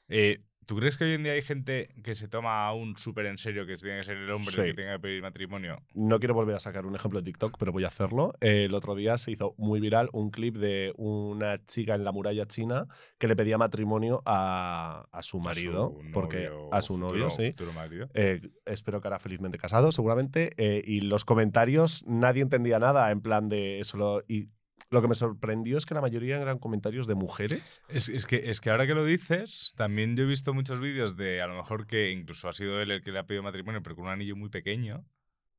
Eh, 0.10 0.42
¿Tú 0.66 0.76
crees 0.78 0.98
que 0.98 1.04
hoy 1.04 1.12
en 1.14 1.24
día 1.24 1.34
hay 1.34 1.42
gente 1.42 1.90
que 2.04 2.16
se 2.16 2.28
toma 2.28 2.66
aún 2.68 2.96
súper 2.98 3.26
en 3.26 3.38
serio 3.38 3.66
que 3.66 3.76
tiene 3.76 3.98
que 3.98 4.04
ser 4.04 4.18
el 4.18 4.32
hombre 4.32 4.50
el 4.50 4.54
Sí. 4.56 4.62
que 4.70 4.74
tenga 4.74 4.94
que 4.94 5.00
pedir 5.00 5.22
matrimonio? 5.22 5.82
No 5.94 6.20
quiero 6.20 6.34
volver 6.34 6.56
a 6.56 6.60
sacar 6.60 6.86
un 6.86 6.96
ejemplo 6.96 7.20
de 7.22 7.26
TikTok, 7.26 7.58
pero 7.58 7.72
voy 7.72 7.84
a 7.84 7.88
hacerlo. 7.88 8.34
Eh, 8.42 8.66
el 8.66 8.74
otro 8.74 8.96
día 8.96 9.18
se 9.18 9.32
hizo 9.32 9.56
muy 9.58 9.80
viral 9.80 10.10
un 10.14 10.30
clip 10.32 10.56
de 10.58 10.94
una 10.98 11.64
chica 11.66 11.96
en 11.96 12.04
la 12.04 12.12
muralla 12.12 12.46
china 12.48 12.88
que 13.18 13.28
le 13.28 13.36
pedía 13.36 13.58
matrimonio 13.58 14.22
a, 14.26 15.06
a 15.12 15.22
su 15.24 15.40
marido, 15.40 15.96
A 16.00 16.04
su 16.06 16.12
porque 16.12 16.46
novio, 16.46 16.74
a 16.74 16.82
su 16.82 16.94
futuro- 16.94 17.10
novio, 17.12 17.30
sí. 17.30 17.54
marido. 17.76 18.10
Eh, 18.14 18.42
espero 18.66 19.02
que 19.02 19.08
ahora 19.08 19.20
felizmente 19.20 19.58
casado, 19.58 19.92
seguramente. 19.92 20.52
eh, 20.58 20.82
y 20.86 21.02
los 21.02 21.26
comentarios, 21.26 22.04
nadie 22.08 22.42
entendía 22.42 22.80
nada 22.80 23.12
en 23.12 23.22
plan 23.22 23.50
de 23.50 23.80
eso. 23.80 23.98
Lo, 23.98 24.24
y 24.28 24.50
lo 24.94 25.02
que 25.02 25.08
me 25.08 25.16
sorprendió 25.16 25.78
es 25.78 25.86
que 25.86 25.96
la 25.96 26.02
mayoría 26.02 26.40
eran 26.40 26.60
comentarios 26.60 27.08
de 27.08 27.16
mujeres. 27.16 27.82
Es, 27.90 28.10
es 28.10 28.26
que, 28.26 28.52
es 28.52 28.62
que 28.62 28.70
ahora 28.70 28.86
que 28.86 28.94
lo 28.94 29.04
dices, 29.04 29.74
también 29.76 30.16
yo 30.16 30.24
he 30.24 30.28
visto 30.28 30.54
muchos 30.54 30.80
vídeos 30.80 31.18
de 31.18 31.42
a 31.42 31.48
lo 31.48 31.56
mejor 31.56 31.88
que 31.88 32.12
incluso 32.12 32.48
ha 32.48 32.54
sido 32.54 32.80
él 32.80 32.92
el 32.92 33.02
que 33.02 33.12
le 33.12 33.20
ha 33.20 33.26
pedido 33.26 33.42
matrimonio, 33.42 33.82
pero 33.82 33.96
con 33.96 34.06
un 34.06 34.12
anillo 34.12 34.36
muy 34.36 34.50
pequeño. 34.50 35.04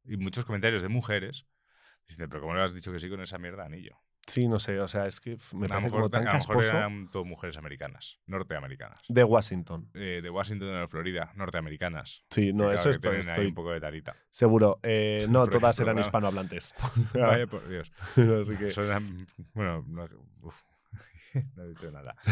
Y 0.04 0.16
muchos 0.18 0.44
comentarios 0.44 0.82
de 0.82 0.88
mujeres. 0.88 1.46
Dicen, 2.06 2.28
pero 2.28 2.42
¿cómo 2.42 2.54
le 2.54 2.62
has 2.62 2.74
dicho 2.74 2.92
que 2.92 3.00
sí 3.00 3.08
con 3.08 3.20
esa 3.22 3.38
mierda 3.38 3.62
de 3.62 3.74
anillo? 3.74 4.03
Sí, 4.26 4.48
no 4.48 4.58
sé, 4.58 4.80
o 4.80 4.88
sea, 4.88 5.06
es 5.06 5.20
que 5.20 5.36
me 5.52 5.68
parece 5.68 5.84
mejor, 5.86 5.90
como 6.00 6.10
tan 6.10 6.22
a 6.22 6.32
lo 6.32 6.38
mejor 6.38 6.46
casposo. 6.56 6.68
eran 6.76 7.10
todo 7.10 7.24
mujeres 7.24 7.56
americanas, 7.56 8.18
norteamericanas. 8.26 8.98
De 9.08 9.22
Washington. 9.24 9.90
Eh, 9.94 10.20
de 10.22 10.30
Washington 10.30 10.82
o 10.82 10.88
Florida, 10.88 11.32
norteamericanas. 11.36 12.24
Sí, 12.30 12.52
no, 12.52 12.72
eso 12.72 12.84
claro, 12.84 13.00
que 13.00 13.18
estoy, 13.20 13.32
estoy 13.32 13.46
un 13.46 13.54
poco 13.54 13.70
de 13.72 13.80
tarita. 13.80 14.16
seguro. 14.30 14.80
Eh, 14.82 15.26
no, 15.30 15.46
todas 15.46 15.78
eran 15.80 15.94
claro. 15.96 16.06
hispanohablantes. 16.06 16.74
Vaya 17.14 17.46
por 17.46 17.68
Dios. 17.68 17.92
así 18.16 18.56
que- 18.56 18.72
bueno, 19.52 19.84
no, 19.88 20.04
uf, 20.42 20.62
no 21.56 21.64
he 21.64 21.68
dicho 21.68 21.90
nada. 21.90 22.14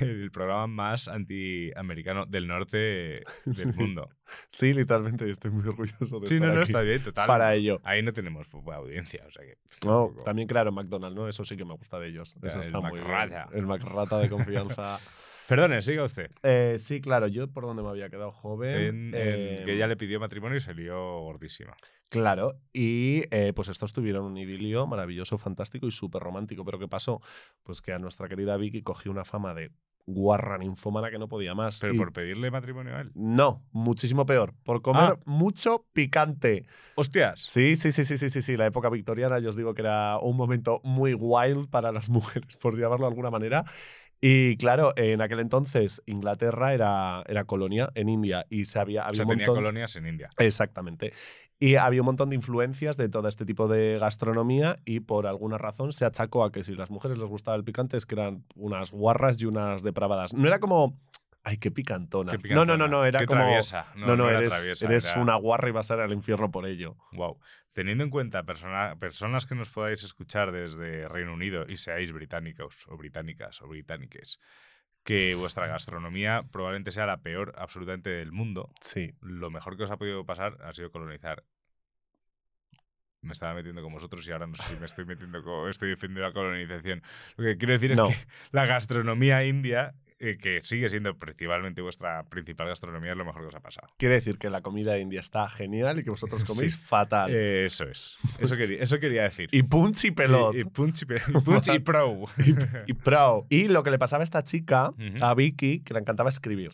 El 0.00 0.30
programa 0.30 0.68
más 0.68 1.08
antiamericano 1.08 2.24
del 2.26 2.46
norte 2.46 3.24
del 3.44 3.74
mundo. 3.74 4.10
Sí, 4.48 4.72
literalmente 4.72 5.28
estoy 5.28 5.50
muy 5.50 5.66
orgulloso 5.66 6.20
de 6.20 6.28
Sí, 6.28 6.34
estar 6.34 6.48
no, 6.48 6.54
no, 6.54 6.60
aquí 6.60 6.70
está 6.70 6.82
bien, 6.82 7.02
total. 7.02 7.26
para 7.26 7.54
ello. 7.54 7.80
Ahí 7.82 8.00
no 8.02 8.12
tenemos 8.12 8.46
audiencia, 8.72 9.24
o 9.26 9.30
sea 9.32 9.42
que. 9.42 9.56
No, 9.84 10.04
tampoco. 10.06 10.22
también 10.22 10.46
crearon 10.46 10.74
McDonald's, 10.74 11.16
¿no? 11.16 11.28
Eso 11.28 11.44
sí 11.44 11.56
que 11.56 11.64
me 11.64 11.74
gusta 11.74 11.98
de 11.98 12.08
ellos. 12.08 12.36
Eso 12.42 12.60
el 12.60 12.66
está 12.66 12.80
muy 12.80 12.92
bien. 13.00 13.06
El 13.52 13.66
McRata 13.66 14.18
de 14.18 14.28
confianza. 14.28 14.98
Perdone, 15.56 15.82
siga 15.82 16.04
usted. 16.04 16.30
Eh, 16.42 16.76
sí, 16.78 17.00
claro, 17.00 17.26
yo 17.28 17.46
por 17.52 17.66
donde 17.66 17.82
me 17.82 17.88
había 17.90 18.08
quedado 18.08 18.32
joven. 18.32 19.12
En- 19.14 19.14
en 19.14 19.64
que 19.64 19.74
ella 19.74 19.86
le 19.86 19.96
pidió 19.96 20.18
matrimonio 20.18 20.56
y 20.56 20.60
se 20.60 20.72
lió 20.74 21.20
gordísima. 21.20 21.74
Claro, 22.08 22.58
y 22.72 23.22
eh, 23.30 23.52
pues 23.54 23.68
estos 23.68 23.92
tuvieron 23.92 24.24
un 24.24 24.36
idilio 24.36 24.86
maravilloso, 24.86 25.38
fantástico 25.38 25.86
y 25.86 25.90
súper 25.90 26.22
romántico. 26.22 26.64
Pero 26.64 26.78
¿qué 26.78 26.88
pasó? 26.88 27.20
Pues 27.62 27.80
que 27.82 27.92
a 27.92 27.98
nuestra 27.98 28.28
querida 28.28 28.56
Vicky 28.56 28.82
cogió 28.82 29.10
una 29.10 29.24
fama 29.24 29.54
de 29.54 29.70
guarra 30.04 30.58
ninfómana 30.58 31.10
que 31.10 31.18
no 31.18 31.28
podía 31.28 31.54
más. 31.54 31.78
Pero 31.80 31.94
y- 31.94 31.98
por 31.98 32.12
pedirle 32.12 32.50
matrimonio 32.50 32.96
a 32.96 33.00
él. 33.02 33.12
No, 33.14 33.62
muchísimo 33.72 34.26
peor. 34.26 34.52
Por 34.64 34.82
comer 34.82 35.02
Ah. 35.02 35.18
mucho 35.26 35.86
picante. 35.92 36.66
¡Hostias! 36.96 37.40
Sí, 37.40 37.76
sí, 37.76 37.92
sí, 37.92 38.04
sí, 38.04 38.18
sí, 38.18 38.28
sí, 38.28 38.42
sí. 38.42 38.56
La 38.56 38.66
época 38.66 38.90
victoriana, 38.90 39.38
yo 39.38 39.50
os 39.50 39.56
digo 39.56 39.74
que 39.74 39.82
era 39.82 40.18
un 40.18 40.36
momento 40.36 40.80
muy 40.82 41.14
wild 41.14 41.70
para 41.70 41.92
las 41.92 42.08
mujeres, 42.10 42.56
por 42.56 42.76
llamarlo 42.78 43.06
de 43.06 43.10
alguna 43.12 43.30
manera. 43.30 43.64
Y 44.24 44.56
claro, 44.56 44.92
en 44.96 45.20
aquel 45.20 45.40
entonces 45.40 46.00
Inglaterra 46.06 46.72
era, 46.72 47.24
era 47.26 47.44
colonia 47.44 47.90
en 47.96 48.08
India 48.08 48.46
y 48.48 48.66
se 48.66 48.78
había, 48.78 49.02
O 49.02 49.06
había 49.06 49.16
sea, 49.16 49.24
un 49.24 49.30
tenía 49.30 49.46
montón. 49.48 49.64
colonias 49.64 49.96
en 49.96 50.06
India. 50.06 50.30
Exactamente. 50.38 51.12
Y 51.58 51.74
había 51.74 52.02
un 52.02 52.06
montón 52.06 52.30
de 52.30 52.36
influencias 52.36 52.96
de 52.96 53.08
todo 53.08 53.26
este 53.26 53.44
tipo 53.44 53.66
de 53.66 53.98
gastronomía 53.98 54.78
y 54.84 55.00
por 55.00 55.26
alguna 55.26 55.58
razón 55.58 55.92
se 55.92 56.04
achacó 56.04 56.44
a 56.44 56.52
que 56.52 56.62
si 56.62 56.74
las 56.74 56.88
mujeres 56.90 57.18
les 57.18 57.28
gustaba 57.28 57.56
el 57.56 57.64
picante 57.64 57.96
es 57.96 58.06
que 58.06 58.14
eran 58.14 58.44
unas 58.54 58.92
guarras 58.92 59.40
y 59.42 59.46
unas 59.46 59.82
depravadas. 59.82 60.34
No 60.34 60.46
era 60.46 60.60
como, 60.60 60.96
ay, 61.44 61.58
qué 61.58 61.70
picantona. 61.70 62.32
Qué 62.38 62.48
No, 62.54 62.64
no, 62.64 62.76
no, 62.76 62.84
picantona, 62.84 62.88
no, 62.88 63.04
era 63.04 63.18
qué 63.18 63.26
como... 63.26 63.40
traviesa. 63.42 63.86
No, 63.96 64.16
no, 64.16 64.28
era 64.28 64.38
eres, 64.38 64.52
traviesa, 64.52 64.86
eres 64.86 65.06
era- 65.10 65.20
una 65.20 65.34
guarra 65.36 65.68
y 65.68 65.72
vas 65.72 65.90
a 65.90 65.94
ir 65.94 66.00
al 66.00 66.12
infierno 66.12 66.50
por 66.50 66.66
ello. 66.66 66.96
Wow. 67.12 67.38
Teniendo 67.72 68.04
en 68.04 68.10
cuenta 68.10 68.42
persona- 68.44 68.96
personas 68.98 69.46
que 69.46 69.54
nos 69.54 69.70
podáis 69.70 70.02
escuchar 70.04 70.52
desde 70.52 71.08
Reino 71.08 71.32
Unido 71.32 71.64
y 71.68 71.76
seáis 71.76 72.12
británicos 72.12 72.86
o 72.88 72.96
británicas 72.96 73.60
o 73.62 73.68
britániques, 73.68 74.38
que 75.04 75.34
vuestra 75.34 75.66
gastronomía 75.68 76.44
probablemente 76.52 76.90
sea 76.90 77.06
la 77.06 77.22
peor 77.22 77.54
absolutamente 77.58 78.10
del 78.10 78.30
mundo, 78.32 78.70
Sí. 78.80 79.14
lo 79.20 79.50
mejor 79.50 79.76
que 79.76 79.82
os 79.84 79.90
ha 79.90 79.96
podido 79.96 80.24
pasar 80.26 80.58
ha 80.62 80.72
sido 80.74 80.90
colonizar. 80.92 81.44
Me 83.20 83.32
estaba 83.34 83.54
metiendo 83.54 83.82
con 83.82 83.92
vosotros 83.92 84.26
y 84.26 84.32
ahora 84.32 84.48
no 84.48 84.56
sé 84.56 84.64
si 84.64 84.80
me 84.80 84.86
estoy 84.86 85.04
metiendo 85.04 85.44
con, 85.44 85.70
estoy 85.70 85.90
defendiendo 85.90 86.26
la 86.28 86.32
colonización. 86.34 87.02
Lo 87.36 87.44
que 87.44 87.56
quiero 87.56 87.72
decir 87.74 87.94
No. 87.94 88.08
es 88.08 88.16
que 88.16 88.26
la 88.50 88.66
gastronomía 88.66 89.44
india, 89.44 89.94
eh, 90.24 90.38
que 90.38 90.60
sigue 90.62 90.88
siendo 90.88 91.18
principalmente 91.18 91.82
vuestra 91.82 92.22
principal 92.24 92.68
gastronomía, 92.68 93.10
es 93.12 93.16
lo 93.18 93.24
mejor 93.24 93.42
que 93.42 93.48
os 93.48 93.54
ha 93.54 93.60
pasado. 93.60 93.88
Quiere 93.98 94.14
decir 94.14 94.38
que 94.38 94.48
la 94.50 94.60
comida 94.62 94.98
india 94.98 95.20
está 95.20 95.48
genial 95.48 95.98
y 95.98 96.04
que 96.04 96.10
vosotros 96.10 96.44
coméis 96.46 96.72
Sí. 96.74 96.78
fatal. 96.78 97.30
Eh, 97.34 97.64
eso 97.64 97.84
es. 97.84 98.16
Eso 98.38 98.56
quería, 98.56 98.82
eso 98.82 98.98
quería 98.98 99.24
decir. 99.24 99.48
y 99.52 99.62
punch 99.64 100.04
y 100.06 100.10
pelot. 100.12 100.54
Y, 100.54 100.60
y 100.60 100.64
punch 100.64 101.02
y, 101.02 101.04
pe- 101.06 101.22
y 101.28 101.32
punch 101.44 101.68
y 101.74 101.78
pro. 101.80 102.24
y 102.86 102.92
pro. 102.94 103.46
Y 103.50 103.68
lo 103.68 103.82
que 103.82 103.90
le 103.90 103.98
pasaba 103.98 104.22
a 104.22 104.24
esta 104.24 104.44
chica, 104.44 104.90
Ujú. 104.90 105.22
a 105.24 105.34
Vicky, 105.34 105.80
que 105.80 105.92
le 105.94 106.00
encantaba 106.00 106.28
escribir. 106.30 106.72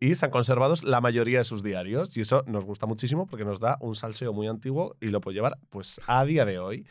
Y 0.00 0.14
se 0.16 0.24
han 0.26 0.30
conservado 0.30 0.74
la 0.84 1.00
mayoría 1.00 1.38
de 1.38 1.44
sus 1.44 1.62
diarios. 1.62 2.16
Y 2.16 2.20
eso 2.20 2.42
nos 2.46 2.64
gusta 2.64 2.86
muchísimo 2.86 3.26
porque 3.26 3.44
nos 3.44 3.58
da 3.60 3.78
un 3.80 3.94
salseo 3.94 4.32
muy 4.32 4.48
antiguo 4.48 4.96
y 5.00 5.06
lo 5.08 5.20
puede 5.20 5.36
llevar 5.36 5.58
pues 5.70 6.00
a 6.06 6.24
día 6.24 6.44
de 6.44 6.58
hoy. 6.58 6.86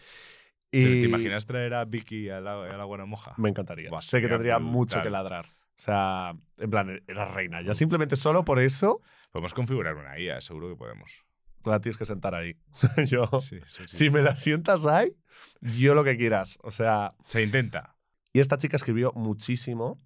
Y 0.72 0.84
¿Te, 1.02 1.06
imaginas 1.06 1.46
traer 1.46 1.76
a 1.76 1.86
Vicky 1.86 2.30
a 2.30 2.42
la, 2.42 2.64
a 2.66 2.76
la 2.78 2.86
buena 2.86 3.06
moja? 3.06 3.36
Me 3.38 3.50
encantaría. 3.50 3.92
Buah, 3.92 4.00
sé 4.00 4.20
que 4.22 4.28
tendría 4.28 4.58
mucho 4.58 4.96
brutal. 4.96 5.04
que 5.04 5.10
ladrar. 5.12 5.46
O 5.78 5.82
sea, 5.82 6.34
en 6.58 6.70
plan, 6.70 7.02
era 7.08 7.26
reina. 7.26 7.62
Ya 7.62 7.74
simplemente 7.74 8.16
solo 8.16 8.46
por 8.46 8.60
eso 8.60 9.02
Podemos 9.32 9.54
configurar 9.56 9.96
una 9.96 10.20
IA, 10.20 10.42
seguro 10.42 10.70
que 10.70 10.76
podemos. 10.76 11.24
tú 11.64 11.72
la 11.72 11.82
tienes 11.82 11.98
que 11.98 12.06
sentar 12.06 12.36
ahí. 12.36 12.56
yo, 13.08 13.28
Sí, 13.40 13.60
sí, 13.66 13.84
sí. 13.88 13.98
si 13.98 14.10
me 14.12 14.22
la 14.22 14.36
sientas 14.36 14.86
ahí, 14.86 15.16
yo 15.62 15.96
lo 15.96 16.04
que 16.04 16.16
quieras. 16.18 16.60
O 16.62 16.70
sea, 16.72 17.10
Se 17.26 17.42
intenta. 17.42 17.96
Y 18.32 18.40
esta 18.40 18.58
chica 18.58 18.76
escribió 18.76 19.12
muchísimo 19.16 19.98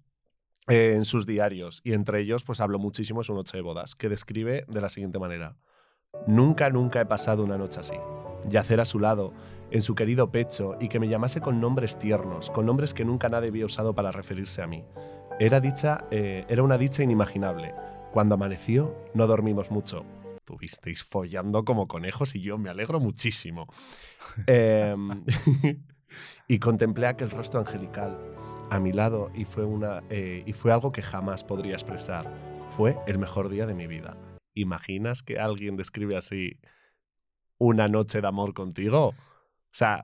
eh, 0.66 0.92
en 0.94 1.04
sus 1.04 1.26
diarios 1.26 1.80
y 1.84 1.92
entre 1.92 2.20
ellos 2.20 2.42
pues 2.44 2.60
habló 2.60 2.78
muchísimo 2.78 3.20
de 3.20 3.24
su 3.24 3.34
noche 3.34 3.56
de 3.58 3.62
bodas, 3.62 3.94
que 3.94 4.08
describe 4.08 4.64
de 4.66 4.80
la 4.80 4.88
siguiente 4.88 5.18
manera. 5.18 5.56
Nunca, 6.26 6.70
nunca 6.70 7.00
he 7.02 7.06
pasado 7.06 7.44
una 7.44 7.58
noche 7.58 7.80
así. 7.80 7.94
Yacer 8.48 8.80
a 8.80 8.84
su 8.86 8.98
lado, 8.98 9.34
en 9.70 9.82
su 9.82 9.94
querido 9.94 10.30
pecho 10.30 10.76
y 10.80 10.88
que 10.88 11.00
me 11.00 11.08
llamase 11.08 11.40
con 11.42 11.60
nombres 11.60 11.98
tiernos, 11.98 12.50
con 12.50 12.64
nombres 12.64 12.94
que 12.94 13.04
nunca 13.04 13.28
nadie 13.28 13.48
había 13.48 13.66
usado 13.66 13.94
para 13.94 14.10
referirse 14.10 14.62
a 14.62 14.66
mí. 14.66 14.84
Era, 15.40 15.60
dicha, 15.60 16.04
eh, 16.10 16.44
era 16.48 16.62
una 16.62 16.78
dicha 16.78 17.02
inimaginable. 17.02 17.74
Cuando 18.12 18.34
amaneció, 18.34 18.96
no 19.14 19.26
dormimos 19.26 19.70
mucho. 19.70 20.04
Tuvisteis 20.44 21.04
follando 21.04 21.64
como 21.64 21.86
conejos 21.86 22.34
y 22.34 22.40
yo 22.40 22.58
me 22.58 22.70
alegro 22.70 23.00
muchísimo. 23.00 23.66
Em, 24.46 25.24
y 26.48 26.58
contemplé 26.58 27.06
aquel 27.06 27.30
rostro 27.30 27.60
angelical 27.60 28.18
a 28.70 28.80
mi 28.80 28.92
lado 28.92 29.30
y 29.34 29.44
fue, 29.44 29.64
una, 29.64 30.02
eh, 30.10 30.42
y 30.46 30.52
fue 30.52 30.72
algo 30.72 30.92
que 30.92 31.02
jamás 31.02 31.44
podría 31.44 31.74
expresar. 31.74 32.32
Fue 32.76 32.96
el 33.06 33.18
mejor 33.18 33.48
día 33.48 33.66
de 33.66 33.74
mi 33.74 33.86
vida. 33.86 34.16
¿imaginas 34.60 35.22
que 35.22 35.38
alguien 35.38 35.76
describe 35.76 36.16
así 36.16 36.60
una 37.58 37.88
noche 37.88 38.20
de 38.20 38.26
amor 38.26 38.54
contigo? 38.54 39.08
O 39.08 39.14
sea, 39.72 40.02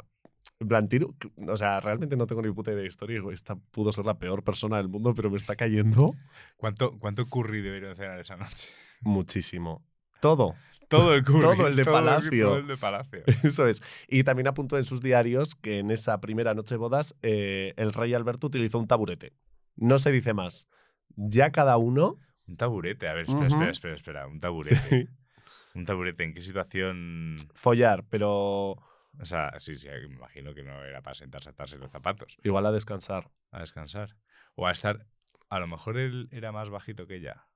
plan, 0.66 0.88
tiro- 0.88 1.14
o 1.48 1.56
sea, 1.56 1.80
realmente 1.80 2.16
no 2.16 2.26
tengo 2.26 2.42
ni 2.42 2.52
puta 2.52 2.70
idea 2.72 2.82
de 2.82 2.88
historia. 2.88 3.20
Esta 3.32 3.56
pudo 3.56 3.92
ser 3.92 4.04
la 4.06 4.18
peor 4.18 4.42
persona 4.42 4.76
del 4.78 4.88
mundo, 4.88 5.14
pero 5.14 5.30
me 5.30 5.36
está 5.36 5.56
cayendo 5.56 6.14
¿Cuánto, 6.56 6.98
¿Cuánto 6.98 7.26
curry 7.26 7.60
deberían 7.62 7.96
cenar 7.96 8.18
esa 8.20 8.36
noche? 8.36 8.68
muchísimo. 9.00 9.82
Todo. 10.20 10.54
Todo 10.88 11.14
el 11.14 11.24
curry. 11.24 11.40
Todo 11.40 11.66
el 11.66 11.76
de 11.76 11.84
todo 11.84 11.94
Palacio. 11.94 12.46
todo 12.46 12.58
el 12.58 12.66
de 12.66 12.76
Palacio. 12.76 13.22
Eso 13.42 13.66
es. 13.66 13.82
Y 14.08 14.24
también 14.24 14.46
apuntó 14.48 14.76
en 14.78 14.84
sus 14.84 15.02
diarios 15.02 15.54
que 15.54 15.78
en 15.78 15.90
esa 15.90 16.20
primera 16.20 16.54
noche 16.54 16.74
de 16.74 16.78
bodas 16.78 17.16
eh, 17.22 17.74
el 17.76 17.92
rey 17.92 18.14
Alberto 18.14 18.46
utilizó 18.46 18.78
un 18.78 18.86
taburete. 18.86 19.32
No 19.76 19.98
se 19.98 20.12
dice 20.12 20.34
más. 20.34 20.68
Ya 21.16 21.50
cada 21.50 21.76
uno. 21.78 22.18
Un 22.46 22.56
taburete. 22.56 23.08
A 23.08 23.14
ver, 23.14 23.26
espera, 23.28 23.46
espera, 23.48 23.70
espera, 23.70 23.94
espera. 23.96 24.26
Un 24.26 24.38
taburete. 24.38 25.08
Un 25.74 25.84
taburete. 25.84 26.22
¿En 26.22 26.34
qué 26.34 26.40
situación? 26.40 27.34
follar, 27.54 28.04
pero 28.08 28.76
O 29.20 29.24
sea, 29.24 29.52
sí, 29.60 29.76
sí, 29.76 29.88
me 29.88 30.14
imagino 30.16 30.54
que 30.54 30.62
no 30.64 30.84
era 30.84 31.00
para 31.02 31.14
sentarse 31.14 31.48
a 31.48 31.52
atarse 31.52 31.78
los 31.78 31.90
zapatos, 31.92 32.36
igual 32.42 32.66
a 32.66 32.72
descansar. 32.72 33.30
a 33.52 33.60
descansar. 33.60 34.16
O 34.56 34.66
a 34.66 34.72
estar. 34.72 35.06
A 35.48 35.58
lo 35.60 35.66
mejor 35.68 35.98
él 35.98 36.28
era 36.32 36.50
más 36.52 36.70
bajito 36.70 37.06
que 37.06 37.16
ella 37.16 37.46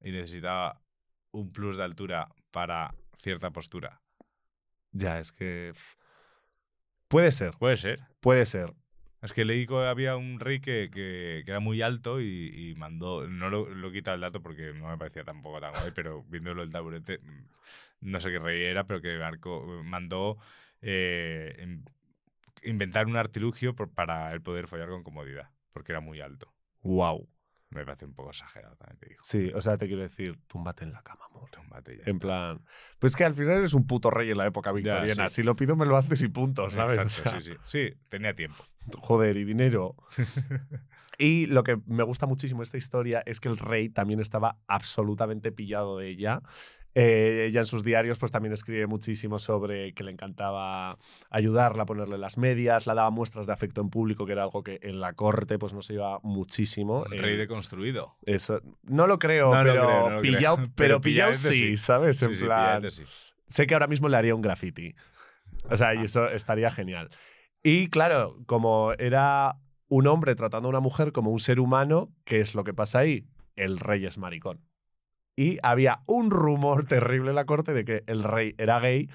y 0.00 0.10
necesitaba 0.10 0.82
un 1.30 1.52
plus 1.52 1.76
de 1.76 1.84
altura 1.84 2.28
para 2.50 2.94
cierta 3.18 3.50
postura. 3.50 4.00
Ya, 4.92 5.18
es 5.20 5.30
que. 5.32 5.72
Puede 7.08 7.32
ser, 7.32 7.52
Puede 7.58 7.76
ser. 7.76 8.00
puede 8.20 8.46
ser. 8.46 8.74
Es 9.22 9.32
que 9.32 9.44
leí 9.44 9.66
que 9.66 9.74
había 9.86 10.16
un 10.16 10.38
rey 10.40 10.60
que, 10.60 10.90
que- 10.92 11.42
que 11.44 11.50
era 11.50 11.60
muy 11.60 11.80
alto 11.80 12.20
y, 12.20 12.70
y 12.70 12.74
mandó. 12.74 13.26
No 13.26 13.48
lo, 13.48 13.68
lo 13.68 13.88
he 13.88 13.92
quitado 13.92 14.16
el 14.16 14.20
dato 14.20 14.42
porque 14.42 14.72
no 14.74 14.88
me 14.88 14.98
parecía 14.98 15.24
tampoco 15.24 15.60
tan 15.60 15.72
guay, 15.72 15.92
pero 15.94 16.24
viéndolo 16.24 16.62
el 16.62 16.70
taburete, 16.70 17.18
mm, 17.20 17.46
no 18.10 18.20
sé 18.20 18.30
qué 18.30 18.38
rey 18.38 18.62
era, 18.64 18.84
pero 18.86 19.00
que 19.00 19.16
marcó- 19.18 19.82
mandó 19.84 20.36
eh, 20.86 21.56
in- 21.62 21.84
inventar 22.62 23.06
un 23.06 23.16
artilugio 23.16 23.74
por- 23.74 23.90
para 23.90 24.30
el 24.32 24.42
poder 24.42 24.68
follar 24.68 24.88
con 24.90 25.02
comodidad, 25.02 25.50
porque 25.72 25.92
era 25.92 26.00
muy 26.00 26.20
alto. 26.20 26.52
Wow. 26.82 27.28
Me 27.70 27.84
parece 27.84 28.04
un 28.04 28.14
poco 28.14 28.30
exagerado, 28.30 28.76
también 28.76 28.98
te 28.98 29.08
digo. 29.08 29.20
Sí, 29.24 29.50
o 29.52 29.60
sea, 29.60 29.76
te 29.76 29.86
quiero 29.88 30.02
decir, 30.02 30.38
túmbate 30.46 30.84
en 30.84 30.92
la 30.92 31.02
cama, 31.02 31.24
amor. 31.28 31.50
Tómate 31.50 31.96
ya 31.96 32.02
En 32.04 32.16
está. 32.16 32.18
plan. 32.20 32.64
Pues 33.00 33.16
que 33.16 33.24
al 33.24 33.34
final 33.34 33.54
eres 33.58 33.74
un 33.74 33.86
puto 33.86 34.10
rey 34.10 34.30
en 34.30 34.38
la 34.38 34.46
época 34.46 34.70
victoriana. 34.70 35.28
sí. 35.28 35.36
Si 35.36 35.42
lo 35.42 35.56
pido, 35.56 35.74
me 35.74 35.84
lo 35.86 35.96
haces 35.96 36.22
y 36.22 36.28
punto, 36.28 36.70
¿sabes? 36.70 36.98
O 36.98 37.02
Exacto, 37.02 37.30
sea, 37.30 37.40
sí, 37.42 37.50
sí. 37.52 37.56
Sí, 37.90 37.96
tenía 38.10 38.34
tiempo. 38.34 38.62
Joder, 38.98 39.36
y 39.36 39.44
dinero. 39.44 39.96
Y 41.16 41.46
lo 41.46 41.62
que 41.62 41.80
me 41.86 42.02
gusta 42.02 42.26
muchísimo 42.26 42.60
de 42.60 42.64
esta 42.64 42.76
historia 42.76 43.22
es 43.24 43.38
que 43.38 43.48
el 43.48 43.56
rey 43.56 43.88
también 43.88 44.18
estaba 44.18 44.58
absolutamente 44.66 45.52
pillado 45.52 45.98
de 45.98 46.08
ella. 46.08 46.40
Eh, 46.94 47.46
ella 47.48 47.60
en 47.60 47.66
sus 47.66 47.82
diarios 47.82 48.18
pues 48.18 48.30
también 48.30 48.52
escribe 48.52 48.86
muchísimo 48.86 49.38
sobre 49.38 49.94
que 49.94 50.04
le 50.04 50.12
encantaba 50.12 50.96
ayudarla, 51.30 51.86
ponerle 51.86 52.18
las 52.18 52.38
medias, 52.38 52.86
la 52.86 52.94
daba 52.94 53.10
muestras 53.10 53.46
de 53.46 53.52
afecto 53.52 53.80
en 53.80 53.90
público, 53.90 54.26
que 54.26 54.32
era 54.32 54.44
algo 54.44 54.62
que 54.62 54.78
en 54.82 55.00
la 55.00 55.12
corte 55.14 55.58
pues 55.58 55.74
no 55.74 55.82
se 55.82 55.94
iba 55.94 56.18
muchísimo. 56.22 57.04
Eh, 57.10 57.16
rey 57.16 57.36
deconstruido. 57.36 58.16
eso, 58.26 58.60
no 58.82 59.06
lo 59.06 59.18
creo, 59.18 59.52
No 59.52 59.64
lo 59.64 59.70
pero, 59.72 59.82
creo, 59.86 60.00
no 60.10 60.10
lo 60.10 60.20
creo. 60.20 60.56
Pero 60.76 61.34
sí, 61.34 61.54
sí. 61.54 61.76
¿sabes? 61.76 62.22
En 62.22 62.30
Sí, 62.30 62.36
sí, 62.36 62.44
plan, 62.44 62.80
píllate, 62.82 62.90
sí. 62.90 63.02
sé 63.48 63.66
que 63.66 63.74
ahora 63.74 63.86
mismo 63.88 64.08
le 64.08 64.16
haría 64.16 64.34
un 64.34 64.42
graffiti. 64.42 64.94
O 65.70 65.76
sea, 65.76 65.94
y 65.94 66.04
eso 66.04 66.28
estaría 66.28 66.70
genial. 66.70 67.10
Y 67.62 67.88
claro, 67.88 68.36
como 68.46 68.92
era 68.98 69.56
un 69.88 70.06
hombre 70.06 70.34
tratando 70.34 70.68
a 70.68 70.70
una 70.70 70.80
mujer 70.80 71.12
como 71.12 71.30
un 71.30 71.38
ser 71.40 71.58
humano, 71.60 72.12
¿qué 72.24 72.40
es 72.40 72.54
lo 72.54 72.62
que 72.64 72.74
pasa 72.74 73.00
ahí? 73.00 73.24
El 73.56 73.78
rey 73.78 74.04
es 74.06 74.18
maricón. 74.18 74.60
Y 75.36 75.58
había 75.62 76.00
un 76.06 76.30
rumor 76.30 76.86
terrible 76.86 77.30
en 77.30 77.36
la 77.36 77.44
corte 77.46 77.72
de 77.72 77.84
que 77.84 78.04
el 78.06 78.22
rey 78.22 78.54
era 78.58 78.78
gay 78.80 79.08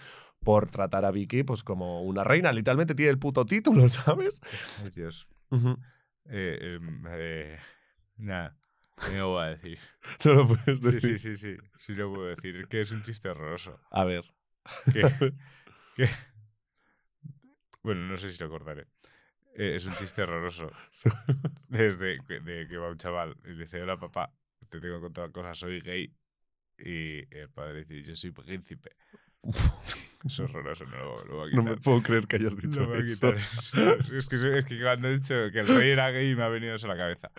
por 0.43 0.69
tratar 0.69 1.05
a 1.05 1.11
Vicky 1.11 1.43
pues 1.43 1.63
como 1.63 2.01
una 2.03 2.23
reina. 2.23 2.51
Literalmente 2.51 2.95
tiene 2.95 3.11
el 3.11 3.19
puto 3.19 3.45
título, 3.45 3.87
¿sabes? 3.89 4.41
Ay, 4.83 4.89
Dios. 4.95 5.27
Eh, 6.31 6.77
em, 6.79 7.03
eh, 7.09 7.57
nada, 8.17 8.55
¿qué 9.03 9.11
me 9.11 9.21
voy 9.21 9.43
a 9.43 9.47
decir? 9.47 9.79
No 10.25 10.33
lo 10.33 10.47
puedes 10.47 10.79
Sí, 10.79 10.85
decir. 10.91 11.19
sí, 11.19 11.37
sí, 11.37 11.55
sí, 11.55 11.63
sí 11.79 11.93
lo 11.93 12.13
puedo 12.13 12.27
decir. 12.27 12.55
Es 12.57 12.67
que 12.67 12.81
es 12.81 12.91
un 12.91 13.01
chiste 13.03 13.29
horroroso. 13.29 13.79
A 13.91 14.03
ver. 14.03 14.25
Que, 14.91 15.01
que- 15.95 16.09
Bueno, 17.83 18.01
no 18.07 18.17
sé 18.17 18.31
si 18.31 18.39
lo 18.43 18.49
cortaré. 18.49 18.87
Eh, 19.55 19.75
es 19.75 19.85
un 19.85 19.95
chiste 19.95 20.21
horroroso. 20.23 20.71
Desde 21.67 22.19
que, 22.27 22.39
de 22.39 22.67
que 22.67 22.77
va 22.77 22.89
un 22.89 22.97
chaval 22.97 23.35
y 23.45 23.49
le 23.53 23.63
dice, 23.63 23.81
hola 23.81 23.97
papá, 23.97 24.31
te 24.67 24.79
tengo 24.79 24.95
que 24.95 25.01
contar 25.01 25.25
una 25.25 25.33
cosa, 25.33 25.55
soy 25.55 25.81
gay. 25.81 26.13
Y 26.77 27.35
el 27.35 27.49
padre 27.53 27.85
dice, 27.85 28.03
yo 28.03 28.15
soy 28.15 28.31
príncipe. 28.31 28.91
Es 30.25 30.39
horroroso, 30.39 30.85
no 30.85 30.97
lo, 30.97 31.25
lo 31.25 31.35
voy 31.37 31.51
a 31.51 31.55
No 31.55 31.61
quitar. 31.61 31.75
me 31.75 31.77
puedo 31.77 32.01
creer 32.01 32.27
que 32.27 32.35
hayas 32.37 32.57
dicho 32.57 32.81
a 32.81 32.97
eso. 32.99 33.33
Es 33.33 34.27
que, 34.27 34.57
es 34.57 34.65
que 34.65 34.81
cuando 34.81 35.07
he 35.07 35.17
dicho 35.17 35.35
que 35.51 35.59
el 35.59 35.67
rey 35.67 35.91
era 35.91 36.11
gay 36.11 36.35
me 36.35 36.43
ha 36.43 36.49
venido 36.49 36.75
eso 36.75 36.87
a 36.87 36.89
la 36.89 36.97
cabeza. 36.97 37.31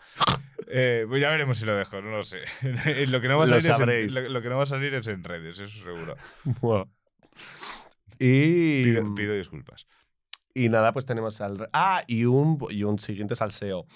Eh, 0.67 1.05
pues 1.09 1.21
ya 1.21 1.31
veremos 1.31 1.59
si 1.59 1.67
lo 1.67 1.77
dejo, 1.77 2.01
no 2.01 2.11
lo 2.11 2.25
sé. 2.25 2.39
lo, 3.09 3.21
que 3.21 3.29
no 3.29 3.39
va 3.39 3.45
a 3.45 3.47
Lo 3.47 3.61
salir. 3.61 4.07
Es 4.07 4.17
en, 4.17 4.25
lo, 4.25 4.31
lo 4.31 4.43
que 4.43 4.49
no 4.49 4.57
va 4.57 4.63
a 4.63 4.67
salir 4.67 4.95
es 4.95 5.07
en 5.09 5.25
redes, 5.25 5.61
eso 5.61 5.79
seguro. 5.85 6.17
Buah. 6.61 6.87
Y... 8.19 8.85
Pido, 8.85 9.15
pido 9.15 9.35
disculpas. 9.35 9.87
Y 10.55 10.69
nada, 10.69 10.93
pues 10.93 11.07
tenemos 11.07 11.41
al. 11.41 11.69
Ah, 11.73 12.03
y 12.07 12.25
un, 12.25 12.59
y 12.71 12.83
un 12.83 12.99
siguiente 12.99 13.37
salseo. 13.37 13.87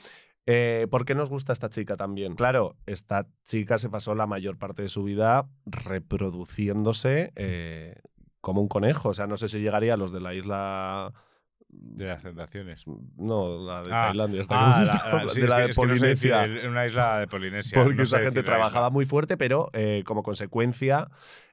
Eh, 0.46 0.86
¿Por 0.90 1.04
qué 1.04 1.14
nos 1.14 1.30
gusta 1.30 1.52
esta 1.52 1.70
chica 1.70 1.96
también? 1.96 2.34
Claro, 2.34 2.76
esta 2.86 3.26
chica 3.44 3.78
se 3.78 3.88
pasó 3.88 4.14
la 4.14 4.26
mayor 4.26 4.58
parte 4.58 4.82
de 4.82 4.88
su 4.88 5.02
vida 5.02 5.48
reproduciéndose 5.64 7.32
eh, 7.36 8.00
como 8.40 8.60
un 8.60 8.68
conejo. 8.68 9.10
O 9.10 9.14
sea, 9.14 9.26
no 9.26 9.36
sé 9.36 9.48
si 9.48 9.60
llegaría 9.60 9.94
a 9.94 9.96
los 9.96 10.12
de 10.12 10.20
la 10.20 10.34
isla. 10.34 11.12
De 11.76 12.06
las 12.06 12.22
tentaciones. 12.22 12.84
No, 13.16 13.58
la 13.66 13.82
de 13.82 13.90
Ah, 13.92 14.06
Tailandia. 14.08 14.40
Esta, 14.40 14.54
Ah, 14.56 14.72
¿cómo 14.72 14.86
se 14.86 14.92
la- 14.92 15.00
ah, 15.04 15.28
sí, 15.28 15.40
de 15.40 15.48
la 15.48 15.58
de 15.58 15.70
es 15.70 15.76
que 15.76 15.86
no 15.86 15.96
sé 15.96 16.06
decir, 16.06 16.30
Polinesia. 16.32 16.68
una 16.70 16.86
isla 16.86 17.18
de 17.18 17.26
Polinesia. 17.26 17.82
porque 17.82 17.96
no 17.96 18.02
esa 18.04 18.18
gente 18.20 18.40
la 18.40 18.44
trabajaba 18.46 18.90
muy 18.90 19.06
fuerte, 19.06 19.36
pero 19.36 19.70
eh, 19.72 20.02
como 20.06 20.22
consecuencia 20.22 21.08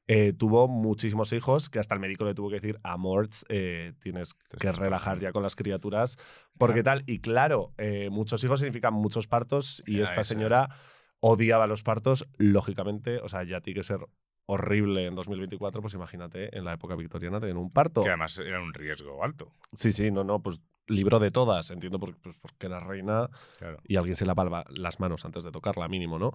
eh, 0.08 0.34
tuvo 0.34 0.68
muchísimos 0.68 1.32
hijos 1.34 1.70
que 1.70 1.80
hasta 1.80 1.94
el 1.96 2.02
médico 2.02 2.26
le 2.26 2.34
tuvo 2.34 2.50
que 2.50 2.56
decir, 2.56 2.80
amor, 2.84 3.30
eh, 3.50 3.94
tienes 4.00 4.34
que 4.34 4.72
relajar 4.72 5.00
pasando". 5.00 5.22
ya 5.24 5.32
con 5.32 5.44
las 5.44 5.56
criaturas, 5.56 6.18
porque 6.58 6.84
Claro. 6.84 7.00
tal. 7.02 7.04
Y 7.10 7.20
claro, 7.20 7.74
eh, 7.78 8.10
muchos 8.12 8.44
hijos 8.44 8.60
significan 8.60 8.94
muchos 8.94 9.28
partos 9.28 9.82
y 9.86 9.98
Ya, 10.00 10.04
esta 10.06 10.24
señora 10.24 10.70
odiaba 11.20 11.68
los 11.68 11.84
partos, 11.84 12.28
lógicamente, 12.38 13.20
o 13.20 13.30
sea, 13.30 13.44
ya 13.44 13.62
tiene 13.62 13.80
que 13.80 13.84
ser 13.84 14.00
horrible 14.52 15.06
en 15.08 15.16
2024, 15.16 15.82
pues 15.82 15.94
imagínate 15.94 16.56
en 16.58 16.66
la 16.66 16.74
época 16.74 16.96
victoriana 16.96 17.40
tener 17.40 17.58
un 17.58 17.72
parto. 17.72 18.02
Que 18.04 18.10
además 18.10 18.38
era 18.40 18.62
un 18.62 18.74
riesgo 18.74 19.24
alto. 19.24 19.52
Sí, 19.74 19.92
sí, 19.92 20.12
no, 20.12 20.24
no, 20.24 20.42
pues 20.42 20.60
libro 20.88 21.20
de 21.20 21.32
todas, 21.32 21.70
entiendo 21.72 22.00
por- 22.00 22.18
pues, 22.18 22.36
porque 22.42 22.66
era 22.66 22.82
reina 22.82 23.30
Claro. 23.60 23.78
y 23.88 23.96
alguien 23.96 24.16
se 24.18 24.26
lava 24.26 24.66
las 24.72 25.00
manos 25.00 25.24
antes 25.24 25.44
de 25.46 25.52
tocarla, 25.52 25.88
mínimo, 25.88 26.20
¿no? 26.20 26.32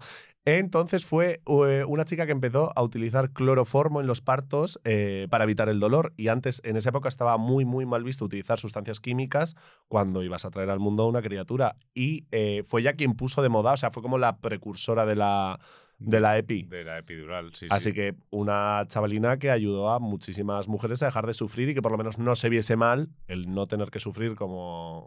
Entonces 0.47 1.05
fue 1.05 1.43
eh, 1.47 1.85
una 1.87 2.05
chica 2.07 2.25
que 2.25 2.33
empezó 2.33 2.73
a 2.75 2.83
utilizar 2.83 3.33
cloroformo 3.33 4.01
en 4.01 4.07
los 4.07 4.23
partos 4.23 4.81
eh, 4.85 5.27
para 5.29 5.45
evitar 5.45 5.69
el 5.69 5.79
dolor 5.81 6.15
y 6.17 6.29
antes, 6.29 6.63
en 6.65 6.77
esa 6.77 6.89
época, 6.91 7.09
estaba 7.11 7.37
muy, 7.37 7.65
muy 7.67 7.85
mal 7.85 8.03
visto 8.05 8.25
utilizar 8.25 8.59
sustancias 8.59 9.01
químicas 9.01 9.57
cuando 9.89 10.23
ibas 10.23 10.47
a 10.47 10.51
traer 10.51 10.71
al 10.71 10.79
mundo 10.79 11.03
a 11.03 11.09
una 11.09 11.21
criatura 11.21 11.77
y 11.93 12.27
eh, 12.31 12.63
fue 12.65 12.81
ella 12.81 12.95
quien 12.95 13.15
puso 13.15 13.43
de 13.43 13.51
moda, 13.51 13.73
o 13.73 13.77
sea, 13.77 13.91
fue 13.91 14.03
como 14.03 14.17
la 14.17 14.39
precursora 14.39 15.05
de 15.05 15.17
la, 15.17 15.59
de 15.99 16.21
la 16.21 16.37
EPI. 16.39 16.65
De 16.65 16.85
la 16.85 16.99
epidural, 16.99 17.55
sí. 17.55 17.67
Así 17.71 17.91
sí. 17.91 17.95
que 17.95 18.15
una 18.31 18.85
chavalina 18.87 19.39
que 19.39 19.51
ayudó 19.51 19.91
a 19.91 19.99
muchísimas 19.99 20.69
mujeres 20.69 21.03
a 21.03 21.07
dejar 21.07 21.27
de 21.27 21.33
sufrir 21.35 21.71
y 21.71 21.75
que 21.75 21.81
por 21.83 21.93
lo 21.93 21.99
menos 21.99 22.19
no 22.19 22.37
se 22.37 22.49
viese 22.49 22.77
mal 22.77 23.09
el 23.29 23.53
no 23.55 23.65
tener 23.67 23.91
que 23.91 24.01
sufrir 24.01 24.35
como 24.35 25.07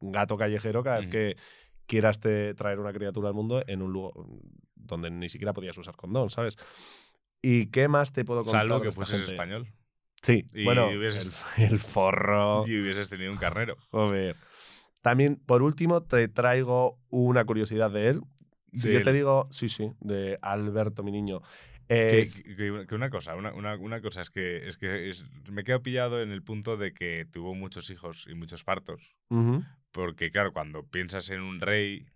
un 0.00 0.12
gato 0.12 0.36
callejero 0.36 0.82
cada 0.82 0.98
vez 0.98 1.08
que 1.08 1.36
quieras 1.86 2.20
te- 2.20 2.54
traer 2.54 2.78
una 2.80 2.92
criatura 2.92 3.28
al 3.28 3.34
mundo 3.34 3.62
en 3.66 3.82
un 3.82 3.92
lugar 3.92 4.12
donde 4.74 5.10
ni 5.10 5.28
siquiera 5.28 5.52
podías 5.54 5.76
usar 5.78 5.96
condón, 5.96 6.28
¿sabes? 6.30 6.58
¿Y 7.42 7.66
qué 7.66 7.88
más 7.88 8.12
te 8.12 8.24
puedo 8.24 8.42
contar? 8.42 8.66
Salvo 8.68 8.80
que 8.82 8.90
gente? 8.92 9.30
español 9.32 9.66
Sí, 10.22 10.46
Y 10.54 10.64
bueno, 10.64 10.88
hubieses- 10.88 11.32
el, 11.58 11.64
el 11.72 11.78
forro. 11.78 12.62
y 12.66 12.78
hubieses 12.80 13.08
tenido 13.10 13.30
un 13.32 13.36
carnero. 13.38 13.76
Joder. 13.90 14.36
También, 15.02 15.36
por 15.36 15.60
último, 15.62 16.02
te 16.02 16.28
traigo 16.28 16.98
una 17.10 17.44
curiosidad 17.44 17.90
de 17.90 18.08
él. 18.08 18.20
Si 18.74 18.92
yo 18.92 19.02
te 19.02 19.12
digo, 19.12 19.46
sí, 19.50 19.68
sí, 19.68 19.92
de 20.00 20.38
Alberto, 20.42 21.02
mi 21.02 21.12
niño. 21.12 21.40
Que, 21.88 22.20
Es- 22.22 22.42
que- 22.42 22.86
que 22.88 22.94
una 22.94 23.10
cosa, 23.10 23.36
una, 23.36 23.52
una- 23.52 23.76
una 23.76 24.00
cosa 24.00 24.22
es 24.22 24.30
que, 24.30 24.66
es 24.68 24.78
que 24.78 25.10
es- 25.10 25.26
me 25.50 25.60
he 25.60 25.64
quedado 25.64 25.82
pillado 25.82 26.22
en 26.22 26.30
el 26.30 26.42
punto 26.42 26.76
de 26.78 26.92
que 26.94 27.26
tuvo 27.30 27.54
muchos 27.54 27.90
hijos 27.90 28.26
y 28.28 28.34
muchos 28.34 28.64
partos. 28.64 29.14
Porque, 29.92 30.30
claro, 30.30 30.52
cuando 30.52 30.84
piensas 30.86 31.28
en 31.30 31.40
un 31.40 31.60
rey 31.60 32.06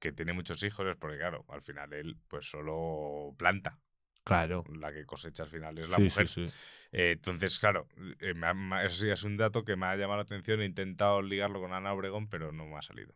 que 0.00 0.12
tiene 0.12 0.32
muchos 0.32 0.62
hijos, 0.62 0.86
es 0.86 0.96
porque, 0.96 1.18
claro, 1.18 1.44
al 1.48 1.60
final 1.62 1.92
él 1.92 2.16
pues 2.28 2.48
solo 2.48 3.34
planta. 3.36 3.78
Claro. 4.24 4.64
La 4.74 4.92
que 4.92 5.04
cosecha 5.06 5.44
al 5.44 5.48
final 5.50 5.78
es 5.78 5.90
la 5.90 5.96
Sí, 5.96 6.02
mujer. 6.04 6.28
sí, 6.28 6.46
sí. 6.46 6.54
Eh, 6.92 7.12
entonces, 7.12 7.58
claro, 7.58 7.86
eh, 8.20 8.34
me 8.34 8.46
ha- 8.46 8.54
me 8.54 8.76
ha- 8.76 8.84
ese 8.84 9.10
es 9.12 9.22
un 9.24 9.36
dato 9.36 9.62
que 9.64 9.76
me 9.76 9.86
ha 9.86 9.96
llamado 9.96 10.16
la 10.18 10.22
atención. 10.22 10.60
He 10.62 10.64
intentado 10.66 11.20
ligarlo 11.22 11.60
con 11.60 11.72
Ana 11.72 11.92
Obregón, 11.92 12.28
pero 12.28 12.50
no 12.52 12.66
me 12.66 12.76
ha 12.76 12.82
salido. 12.82 13.14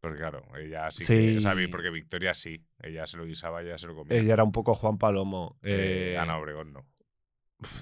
Porque 0.00 0.18
claro, 0.18 0.42
ella 0.58 0.90
sí, 0.90 1.04
Sí. 1.04 1.38
que. 1.42 1.68
Porque 1.68 1.90
Victoria 1.90 2.32
sí. 2.34 2.64
Ella 2.82 3.06
se 3.06 3.16
lo 3.18 3.24
guisaba, 3.26 3.60
ella 3.62 3.76
se 3.76 3.86
lo 3.86 3.94
comía. 3.94 4.16
Ella 4.18 4.32
era 4.32 4.44
un 4.44 4.52
poco 4.52 4.74
Juan 4.74 4.96
Palomo. 4.98 5.58
Eh, 5.62 6.12
eh, 6.14 6.18
Ana 6.18 6.38
Obregón 6.38 6.72
no. 6.72 6.86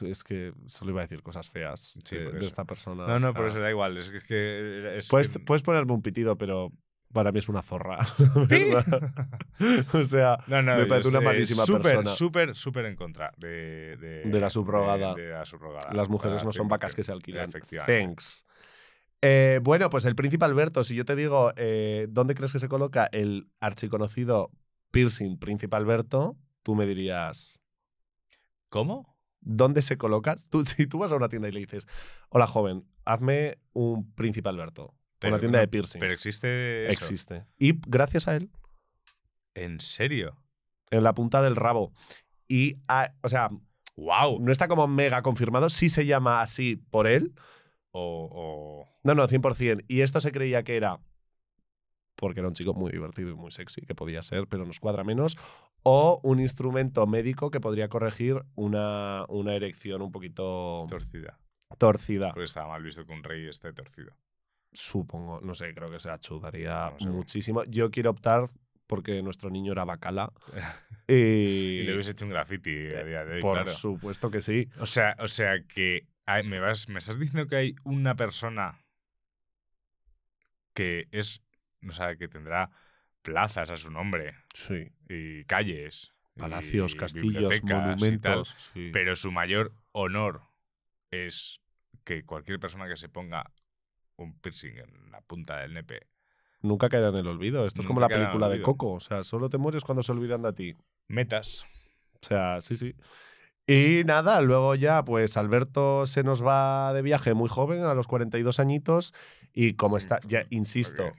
Es 0.05 0.25
que 0.25 0.53
solo 0.67 0.91
iba 0.91 1.03
a 1.03 1.05
decir 1.05 1.23
cosas 1.23 1.49
feas 1.49 2.01
Sí, 2.05 2.17
de, 2.17 2.33
de 2.33 2.47
esta 2.47 2.65
persona. 2.65 3.07
No, 3.07 3.21
no, 3.21 3.33
por 3.33 3.47
eso 3.47 3.61
da 3.61 3.71
igual. 3.71 3.97
Es 3.97 4.11
que. 4.11 4.17
es 4.17 4.25
que 4.25 4.97
es 4.99 5.09
Puedes, 5.09 5.29
que- 5.29 5.39
puedes 5.39 5.63
ponerme 5.63 5.93
un 5.93 6.03
pitido, 6.03 6.37
pero 6.37 6.73
para 7.13 7.31
mí 7.31 7.39
es 7.39 7.49
una 7.49 7.63
zorra. 7.63 7.99
O 9.93 10.05
sea, 10.05 10.39
No, 10.47 10.63
no, 10.63 10.77
Me 10.77 10.87
parece 10.87 11.09
una 11.11 11.21
malísima 11.21 11.65
súper, 11.65 11.83
persona. 11.83 12.11
Súper, 12.11 12.55
súper 12.57 12.85
en 12.87 12.97
contra 12.97 13.33
de, 13.37 13.97
de, 13.97 14.23
De 14.25 14.41
la 14.41 14.51
subrogada. 14.51 15.15
De, 15.15 15.23
de 15.23 15.31
la 15.33 15.45
subrogada. 15.45 15.93
las 15.93 16.09
mujeres 16.09 16.41
Al 16.41 16.47
no 16.47 16.53
son 16.53 16.67
100%. 16.67 16.71
vacas 16.71 16.95
que 16.95 17.05
se 17.05 17.13
alquilan. 17.13 17.49
Efectivamente. 17.49 18.01
Thanks. 18.07 18.45
Eh, 19.23 19.61
bueno, 19.63 19.91
pues 19.91 20.05
el 20.05 20.15
príncipe 20.15 20.45
Alberto, 20.45 20.85
si 20.85 20.95
yo 20.95 21.05
te 21.05 21.17
digo, 21.17 21.53
eh, 21.57 22.07
¿dónde 22.09 22.35
crees 22.35 22.53
que 22.53 22.59
se 22.59 22.69
coloca 22.69 23.09
el 23.13 23.49
archiconocido 23.61 24.51
piercing 24.91 25.39
príncipe 25.39 25.77
Alberto? 25.77 26.37
Tú 26.63 26.75
me 26.75 26.87
dirías, 26.87 27.61
¿Cómo? 28.69 29.17
¿dónde 29.41 29.83
se 29.83 29.97
coloca? 29.97 30.37
Tú, 30.51 30.65
si 30.65 30.87
tú 30.87 30.99
vas 30.99 31.13
a 31.13 31.17
una 31.17 31.29
tienda 31.29 31.49
y 31.49 31.53
le 31.53 31.61
dices, 31.61 31.87
hola 32.29 32.47
joven, 32.47 32.85
hazme 33.05 33.59
un 33.73 34.13
príncipe 34.15 34.49
Alberto. 34.49 34.95
Pero 35.19 35.35
una 35.35 35.41
tienda 35.41 35.59
de 35.59 35.69
piercings. 35.69 36.01
Pero 36.01 36.13
existe. 36.13 36.85
Eso. 36.85 36.93
Existe. 36.93 37.45
Y 37.59 37.81
gracias 37.87 38.29
a 38.29 38.37
él, 38.37 38.51
¿En 39.55 39.81
serio? 39.81 40.37
en 40.91 41.03
la 41.03 41.13
punta 41.15 41.43
del 41.43 41.57
rabo. 41.57 41.93
Y, 42.47 42.77
ah, 42.87 43.13
o 43.23 43.29
sea, 43.29 43.51
¡Wow! 43.97 44.39
no 44.41 44.53
está 44.53 44.69
como 44.69 44.87
mega 44.87 45.23
confirmado, 45.23 45.69
sí 45.71 45.89
se 45.89 46.07
llama 46.07 46.41
así 46.41 46.77
por 46.77 47.09
él. 47.09 47.35
O, 47.93 48.29
o- 48.31 48.89
No, 49.05 49.15
no, 49.15 49.27
100%. 49.29 49.85
Y 49.89 50.01
esto 50.03 50.21
se 50.21 50.33
creía 50.33 50.63
que 50.63 50.77
era 50.77 50.99
porque 52.17 52.41
era 52.41 52.49
un 52.49 52.55
chico 52.55 52.75
muy 52.75 52.91
divertido 52.91 53.31
y 53.31 53.35
muy 53.35 53.53
sexy, 53.53 53.83
que 53.83 53.95
podía 53.95 54.23
ser, 54.23 54.49
pero 54.49 54.65
nos 54.65 54.81
cuadra 54.81 55.05
menos, 55.05 55.37
o 55.85 56.19
un 56.25 56.41
instrumento 56.41 57.07
médico 57.07 57.51
que 57.53 57.61
podría 57.61 57.89
corregir 57.89 58.43
una, 58.57 59.25
una 59.29 59.55
erección 59.55 60.03
un 60.03 60.11
poquito 60.11 60.85
torcida. 60.89 61.39
torcida. 61.79 62.31
Porque 62.31 62.45
estaba 62.45 62.69
mal 62.71 62.83
visto 62.83 63.07
que 63.07 63.13
un 63.13 63.23
rey 63.23 63.47
esté 63.49 63.73
torcido. 63.73 64.13
Supongo, 64.73 65.41
no 65.41 65.55
sé, 65.55 65.73
creo 65.75 65.91
que 65.91 66.01
se 66.01 66.11
ayudaría 66.11 66.91
No 66.91 66.99
sé. 66.99 67.07
muchísimo. 67.09 67.63
Yo 67.69 67.91
quiero 67.93 68.11
optar 68.11 68.51
porque 68.89 69.23
nuestro 69.23 69.49
niño 69.49 69.71
era 69.71 69.85
bacala. 69.85 70.33
y, 71.09 71.13
Y 71.15 71.83
le 71.85 71.95
hubiese 71.95 72.11
hecho 72.11 72.25
un 72.25 72.33
graffiti 72.33 72.71
a 72.95 73.05
día 73.05 73.25
de 73.25 73.37
hoy, 73.37 73.41
por 73.43 73.53
claro. 73.63 73.71
supuesto 73.71 74.29
que 74.29 74.43
sí. 74.43 74.69
O 74.81 74.87
sea, 74.87 75.15
o 75.21 75.29
sea 75.29 75.63
que 75.73 76.09
me, 76.45 76.61
vas, 76.61 76.89
me 76.89 76.99
estás 76.99 77.19
diciendo 77.19 77.49
que 77.49 77.57
hay 77.57 77.75
una 77.85 78.15
persona 78.17 78.79
que 80.75 81.09
es, 81.13 81.43
o 81.89 81.93
sea, 81.93 82.17
que 82.17 82.29
tendrá 82.29 82.71
plazas 83.23 83.71
a 83.71 83.77
su 83.77 83.91
nombre 83.91 84.35
Sí. 84.55 84.91
y 85.09 85.45
calles, 85.45 86.13
y 86.37 86.41
Palacios, 86.41 86.95
castillos, 86.95 87.61
tal, 87.67 87.83
monumentos. 87.97 88.55
sí. 88.73 88.91
pero 88.93 89.17
su 89.17 89.33
mayor 89.33 89.73
honor 89.93 90.43
es 91.11 91.61
que 92.05 92.25
cualquier 92.25 92.61
persona 92.61 92.87
que 92.89 92.97
se 92.97 93.09
ponga 93.09 93.51
un 94.17 94.39
piercing 94.39 94.79
en 94.79 95.11
la 95.11 95.21
punta 95.23 95.59
del 95.61 95.75
nepe 95.75 96.07
Nunca 96.61 96.89
caerá 96.89 97.11
en 97.11 97.15
el 97.17 97.29
olvido. 97.29 97.67
Esto 97.67 97.83
es 97.83 97.87
como 97.87 98.01
la 98.01 98.09
película 98.09 98.49
de. 98.49 98.61
Coco. 98.63 98.95
O 98.95 98.99
sea, 98.99 99.23
solo 99.23 99.49
te 99.49 99.59
mueres 99.59 99.85
cuando 99.85 100.03
se 100.03 100.11
olvidan 100.11 100.43
de 100.43 100.53
ti. 100.53 100.77
metas. 101.07 101.65
O 102.21 102.27
sea, 102.27 102.61
sí, 102.61 102.77
sí. 102.77 102.97
Y 103.69 104.03
nada, 104.07 104.41
luego 104.41 104.75
ya, 104.77 105.05
pues 105.05 105.37
Alberto 105.37 106.07
se 106.07 106.23
nos 106.23 106.43
va 106.45 106.95
de 106.95 107.03
viaje 107.03 107.35
muy 107.35 107.51
joven, 107.51 107.83
a 107.83 107.93
los 107.93 108.09
42 108.09 108.61
añitos, 108.61 109.13
y 109.53 109.75
como 109.75 109.99
está, 109.99 110.21
ya 110.27 110.45
insisto, 110.49 111.13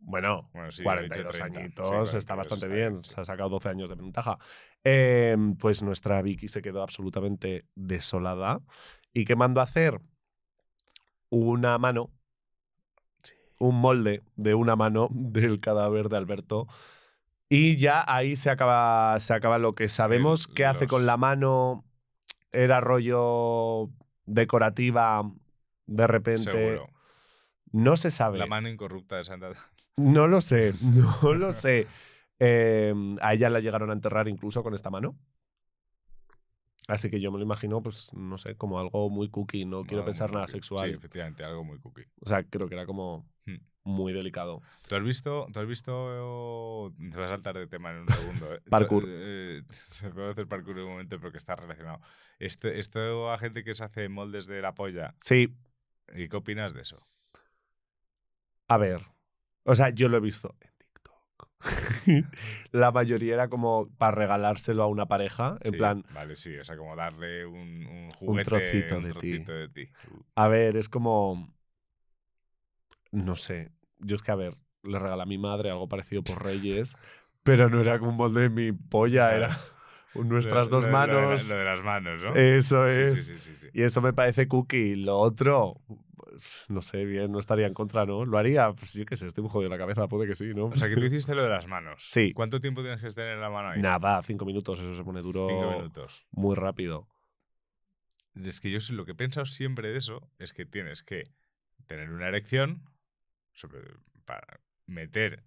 bueno, 0.00 0.48
bueno, 0.54 0.72
sí, 0.72 0.82
yo 0.82 0.90
he 0.92 1.02
dicho 1.02 1.22
42 1.22 1.32
30. 1.32 1.46
Sí, 1.54 1.60
añitos, 1.60 1.88
42 1.88 2.14
está 2.14 2.34
bastante 2.34 2.64
está 2.64 2.74
bien, 2.74 3.02
se 3.02 3.20
ha 3.20 3.24
sacado 3.26 3.50
12 3.50 3.68
años 3.68 3.90
de 3.90 3.96
ventaja. 3.96 4.38
Eh, 4.82 5.36
pues 5.58 5.82
nuestra 5.82 6.22
Vicky 6.22 6.48
se 6.48 6.62
quedó 6.62 6.82
absolutamente 6.82 7.66
desolada. 7.74 8.62
¿Y 9.12 9.26
qué 9.26 9.36
mandó 9.36 9.60
a 9.60 9.64
hacer? 9.64 10.00
Una 11.28 11.76
mano, 11.76 12.10
un 13.58 13.78
molde 13.78 14.22
de 14.36 14.54
una 14.54 14.74
mano 14.74 15.08
del 15.10 15.60
cadáver 15.60 16.08
de 16.08 16.16
Alberto. 16.16 16.66
Y 17.50 17.76
ya 17.76 18.02
ahí 18.06 18.36
se 18.36 18.48
acaba, 18.48 19.18
se 19.20 19.34
acaba 19.34 19.58
lo 19.58 19.74
que 19.74 19.88
sabemos. 19.88 20.48
El- 20.48 20.54
¿Qué 20.54 20.64
hace 20.64 20.86
con 20.86 21.04
la 21.04 21.16
mano? 21.18 21.84
Era 22.52 22.80
rollo 22.80 23.90
decorativa, 24.26 25.22
de 25.86 26.06
repente. 26.06 26.50
Seguro. 26.50 26.88
No 27.72 27.96
se 27.96 28.10
sabe. 28.10 28.38
La 28.38 28.46
mano 28.46 28.68
incorrupta 28.68 29.16
de 29.16 29.24
Santa. 29.24 29.52
No 29.96 30.26
lo 30.28 30.40
sé, 30.40 30.72
no 30.82 31.34
lo 31.34 31.52
sé. 31.52 31.86
Eh, 32.38 32.94
a 33.20 33.34
ella 33.34 33.50
la 33.50 33.60
llegaron 33.60 33.90
a 33.90 33.92
enterrar 33.92 34.26
incluso 34.28 34.62
con 34.62 34.74
esta 34.74 34.90
mano. 34.90 35.16
Así 36.88 37.08
que 37.08 37.20
yo 37.20 37.30
me 37.30 37.38
lo 37.38 37.44
imagino, 37.44 37.80
pues, 37.82 38.12
no 38.14 38.36
sé, 38.38 38.56
como 38.56 38.80
algo 38.80 39.10
muy 39.10 39.28
cookie. 39.30 39.64
No 39.64 39.82
quiero 39.82 39.98
Algo 39.98 40.06
pensar 40.06 40.32
nada 40.32 40.46
cookie. 40.46 40.52
sexual. 40.58 40.88
Sí, 40.90 40.96
efectivamente, 40.96 41.44
algo 41.44 41.62
muy 41.62 41.78
cookie. 41.78 42.04
O 42.20 42.28
sea, 42.28 42.42
creo 42.42 42.68
que 42.68 42.74
era 42.74 42.86
como 42.86 43.28
Hmm. 43.46 43.56
Muy 43.90 44.12
delicado. 44.12 44.62
¿Tú 44.88 44.96
has 44.96 45.02
visto, 45.02 45.46
tú 45.52 45.60
has 45.60 45.66
visto, 45.66 46.92
te 46.98 47.16
vas 47.18 47.26
a 47.26 47.34
saltar 47.34 47.56
de 47.58 47.66
tema 47.66 47.90
en 47.90 47.98
un 47.98 48.08
segundo. 48.08 48.54
¿eh? 48.54 48.60
Parkour. 48.70 49.04
eh, 49.06 49.62
se 49.86 50.10
puede 50.10 50.30
hacer 50.30 50.46
parkour 50.48 50.78
en 50.78 50.84
un 50.84 50.90
momento, 50.92 51.18
pero 51.18 51.32
que 51.32 51.38
está 51.38 51.56
relacionado. 51.56 52.00
Este, 52.38 52.78
esto 52.78 53.30
a 53.30 53.38
gente 53.38 53.64
que 53.64 53.74
se 53.74 53.84
hace 53.84 54.08
moldes 54.08 54.46
de 54.46 54.62
la 54.62 54.74
polla. 54.74 55.14
Sí, 55.20 55.48
¿Y 56.14 56.28
qué 56.28 56.36
opinas 56.36 56.74
de 56.74 56.82
eso? 56.82 57.00
a 58.68 58.76
ver. 58.78 59.06
O 59.64 59.74
sea, 59.74 59.90
yo 59.90 60.08
lo 60.08 60.16
he 60.16 60.20
visto 60.20 60.56
en 60.60 60.70
TikTok. 60.78 61.48
la 62.72 62.90
mayoría 62.92 63.34
era 63.34 63.48
como 63.48 63.90
para 63.98 64.12
regalárselo 64.16 64.82
a 64.82 64.86
una 64.86 65.06
pareja. 65.06 65.58
En 65.62 65.72
Sí, 65.72 65.78
plan, 65.78 66.04
Vale, 66.10 66.36
sí, 66.36 66.56
o 66.56 66.64
sea, 66.64 66.76
como 66.76 66.96
darle 66.96 67.46
un, 67.46 67.86
un 67.86 68.10
juguete, 68.12 68.50
trocito 68.50 68.96
un 68.96 69.02
de 69.04 69.10
trocito 69.10 69.52
de 69.52 69.68
ti. 69.68 69.88
A 70.34 70.48
ver, 70.48 70.76
es 70.76 70.88
como. 70.88 71.52
No 73.12 73.36
sé. 73.36 73.72
Yo 74.00 74.16
es 74.16 74.22
que, 74.22 74.30
a 74.32 74.36
ver, 74.36 74.54
le 74.82 74.98
regalé 74.98 75.22
a 75.22 75.26
mi 75.26 75.38
madre 75.38 75.70
algo 75.70 75.88
parecido 75.88 76.22
por 76.22 76.42
Reyes, 76.44 76.96
pero 77.42 77.68
no 77.68 77.80
era 77.80 77.98
como 77.98 78.10
un 78.12 78.16
molde 78.16 78.42
de 78.42 78.50
mi 78.50 78.72
polla, 78.72 79.34
era 79.34 79.56
nuestras 80.14 80.68
lo- 80.68 80.80
dos 80.80 80.84
lo- 80.84 80.90
lo 80.90 80.96
de 81.06 81.06
la- 81.06 81.22
manos. 81.22 81.48
Lo 81.48 81.56
de, 81.58 81.64
las 81.64 81.82
manos, 81.84 82.22
¿no? 82.22 82.34
Eso 82.36 82.86
es. 82.86 83.24
Sí, 83.26 83.36
sí, 83.36 83.38
sí, 83.38 83.56
sí. 83.56 83.68
Y 83.72 83.82
eso 83.82 84.00
me 84.00 84.12
parece 84.12 84.48
cookie. 84.48 84.96
Lo 84.96 85.18
otro, 85.18 85.80
no 86.68 86.82
sé, 86.82 87.04
bien, 87.04 87.30
no 87.32 87.38
estaría 87.38 87.66
en 87.66 87.74
contra, 87.74 88.06
¿no? 88.06 88.24
Lo 88.24 88.38
haría, 88.38 88.72
pues 88.72 88.94
yo 88.94 89.04
qué 89.06 89.16
sé, 89.16 89.26
estoy 89.26 89.42
muy 89.42 89.50
jodido 89.50 89.70
de 89.70 89.76
la 89.76 89.82
cabeza, 89.82 90.08
puede 90.08 90.26
que 90.26 90.34
sí, 90.34 90.52
¿no? 90.54 90.66
O 90.66 90.76
sea, 90.76 90.88
que 90.88 90.96
tú 90.96 91.04
hiciste 91.04 91.34
lo 91.34 91.42
de 91.42 91.48
las 91.50 91.66
manos. 91.66 92.04
Sí. 92.08 92.32
¿Cuánto 92.32 92.60
tiempo 92.60 92.82
tienes 92.82 93.00
que 93.00 93.10
tener 93.10 93.38
la 93.38 93.50
mano 93.50 93.68
ahí? 93.70 93.80
Nada, 93.80 94.22
cinco 94.22 94.44
minutos, 94.44 94.78
eso 94.80 94.94
se 94.94 95.04
pone 95.04 95.22
duro 95.22 95.46
Cinco 95.48 95.70
minutos. 95.70 96.26
muy 96.32 96.54
rápido. 96.56 97.08
Es 98.34 98.60
que 98.60 98.70
yo 98.70 98.78
lo 98.94 99.04
que 99.04 99.12
he 99.12 99.14
pensado 99.16 99.44
siempre 99.46 99.88
de 99.88 99.98
eso 99.98 100.28
es 100.38 100.52
que 100.52 100.64
tienes 100.64 101.02
que 101.02 101.24
tener 101.86 102.10
una 102.10 102.28
erección 102.28 102.82
sobre, 103.60 103.82
para 104.24 104.60
meter 104.86 105.44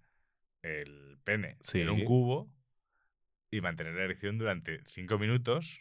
el 0.62 1.18
pene 1.24 1.56
Sí. 1.60 1.80
en 1.80 1.90
un 1.90 2.04
cubo 2.04 2.50
y 3.50 3.60
mantener 3.60 3.94
la 3.94 4.04
erección 4.04 4.38
durante 4.38 4.82
cinco 4.86 5.18
minutos 5.18 5.80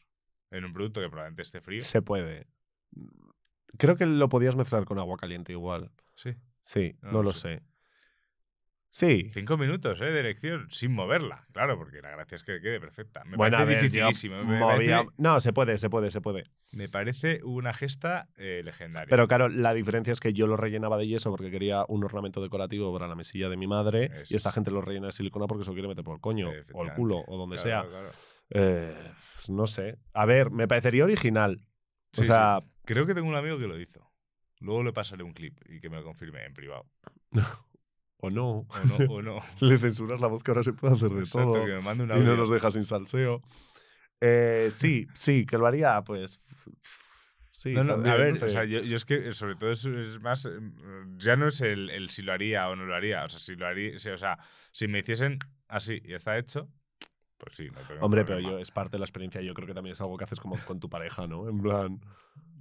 en 0.51 0.65
un 0.65 0.73
producto 0.73 1.01
que 1.01 1.07
probablemente 1.09 1.41
esté 1.41 1.61
frío. 1.61 1.81
Se 1.81 2.01
puede. 2.01 2.47
Creo 3.77 3.97
que 3.97 4.05
lo 4.05 4.29
podías 4.29 4.55
mezclar 4.55 4.85
con 4.85 4.99
agua 4.99 5.17
caliente 5.17 5.51
igual. 5.51 5.91
Sí. 6.15 6.35
Sí, 6.61 6.95
No 7.01 7.11
no, 7.11 7.17
lo 7.17 7.23
lo 7.23 7.33
sé. 7.33 7.57
sé. 7.57 7.63
Sí. 8.95 9.27
Cinco 9.31 9.57
minutos 9.57 9.99
¿eh? 10.01 10.05
de 10.05 10.19
erección 10.19 10.67
sin 10.69 10.91
moverla. 10.93 11.47
Claro, 11.51 11.79
porque 11.79 11.99
la 11.99 12.11
gracia 12.11 12.35
es 12.35 12.43
que 12.43 12.61
quede 12.61 12.79
perfecta. 12.79 13.23
Me 13.23 13.37
bueno, 13.37 13.57
parece 13.57 13.81
ver, 13.81 13.91
yo 13.91 14.05
dificilísimo. 14.07 14.43
Me, 14.43 14.59
movía- 14.59 14.97
parece, 14.97 15.09
No, 15.17 15.39
se 15.39 15.51
puede, 15.51 15.79
se 15.79 15.89
puede, 15.89 16.11
se 16.11 16.21
puede. 16.21 16.43
me 16.73 16.87
parece 16.87 17.39
una 17.43 17.73
gesta 17.73 18.29
eh, 18.37 18.61
legendaria. 18.63 19.09
Pero 19.09 19.27
claro, 19.27 19.49
la 19.49 19.73
diferencia 19.73 20.13
es 20.13 20.19
que 20.19 20.31
yo 20.33 20.45
lo 20.45 20.57
rellenaba 20.57 20.95
de 20.97 21.07
yeso 21.07 21.31
porque 21.31 21.49
quería 21.49 21.85
un 21.87 22.03
ornamento 22.03 22.39
decorativo 22.39 22.93
para 22.93 23.07
la 23.07 23.15
mesilla 23.15 23.49
de 23.49 23.57
mi 23.57 23.65
madre 23.65 24.11
Eso 24.13 24.31
y 24.31 24.35
esta 24.37 24.49
es. 24.49 24.55
gente 24.55 24.69
lo 24.69 24.79
rellena 24.79 25.07
de 25.07 25.11
silicona 25.11 25.47
porque 25.47 25.63
se 25.63 25.71
lo 25.71 25.73
quiere 25.73 25.87
meter 25.87 26.03
por 26.03 26.13
el 26.13 26.21
coño 26.21 26.51
o 26.73 26.83
el 26.83 26.93
culo 26.93 27.23
o 27.25 27.35
donde 27.35 27.57
sea. 27.57 27.81
Claro. 27.89 28.11
Eh, 28.51 28.95
no 29.49 29.65
sé. 29.65 29.97
A 30.13 30.27
ver, 30.27 30.51
me 30.51 30.67
parecería 30.67 31.03
original. 31.03 31.65
Sí, 32.11 32.21
o 32.21 32.25
sea, 32.25 32.59
sí. 32.61 32.69
creo 32.85 33.07
que 33.07 33.15
tengo 33.15 33.27
un 33.27 33.35
amigo 33.35 33.57
que 33.57 33.65
lo 33.65 33.79
hizo. 33.79 34.07
Luego 34.59 34.83
le 34.83 34.93
pasaré 34.93 35.23
un 35.23 35.33
clip 35.33 35.57
y 35.67 35.79
que 35.79 35.89
me 35.89 35.95
lo 35.97 36.03
confirme 36.03 36.45
en 36.45 36.53
privado. 36.53 36.85
o 38.23 38.29
no. 38.29 38.49
O 38.49 38.65
no, 38.87 38.95
o 39.13 39.21
no. 39.21 39.39
Le 39.61 39.77
censuras 39.77 40.19
la 40.21 40.27
voz 40.27 40.41
que 40.43 40.51
ahora 40.51 40.63
se 40.63 40.73
puede 40.73 40.95
hacer 40.95 41.09
de 41.09 41.19
Exacto, 41.19 41.53
todo. 41.53 41.65
que 41.65 41.73
me 41.73 41.81
mande 41.81 42.03
un 42.05 42.09
Y 42.11 42.23
no 42.23 42.35
nos 42.35 42.49
deja 42.49 42.71
sin 42.71 42.85
salseo. 42.85 43.41
Eh, 44.21 44.69
sí, 44.71 45.07
sí, 45.13 45.45
que 45.45 45.57
lo 45.57 45.67
haría, 45.67 46.01
pues. 46.01 46.41
Sí, 47.51 47.73
No, 47.75 47.83
no, 47.83 47.93
también, 47.93 48.13
a 48.13 48.17
ver, 48.17 48.29
no 48.31 48.35
sé. 48.35 48.45
o 48.45 48.49
sea, 48.49 48.63
yo, 48.65 48.79
yo 48.81 48.95
es 48.95 49.05
que 49.05 49.31
sobre 49.33 49.55
todo 49.55 49.71
es, 49.71 49.85
es 49.85 50.19
más, 50.21 50.45
eh, 50.45 50.49
ya 51.17 51.35
no 51.35 51.47
es 51.47 51.61
el, 51.61 51.89
el 51.91 52.09
si 52.09 52.23
lo 52.23 52.33
haría 52.33 52.67
o 52.69 52.75
no 52.75 52.85
lo 52.85 52.95
haría, 52.95 53.23
o 53.25 53.29
sea, 53.29 53.39
si 53.39 53.55
lo 53.55 53.67
haría, 53.67 53.99
si- 53.99 54.09
o 54.09 54.17
sea, 54.17 54.39
si 54.71 54.87
me 54.87 54.99
hiciesen 54.99 55.37
así 55.67 56.01
y 56.03 56.13
está 56.13 56.37
hecho, 56.37 56.67
pues 57.37 57.55
sí, 57.57 57.67
no 57.69 57.81
tengo 57.81 58.05
Hombre, 58.05 58.25
pero 58.25 58.39
yo, 58.39 58.57
es 58.57 58.71
parte 58.71 58.93
de 58.93 58.99
la 58.99 59.05
experiencia. 59.05 59.41
Yo 59.41 59.53
creo 59.53 59.67
que 59.67 59.73
también 59.73 59.91
es 59.91 60.01
algo 60.01 60.17
que 60.17 60.23
haces 60.23 60.39
como 60.39 60.57
con 60.65 60.79
tu 60.79 60.89
pareja, 60.89 61.27
¿no? 61.27 61.47
En 61.47 61.61
plan. 61.61 61.99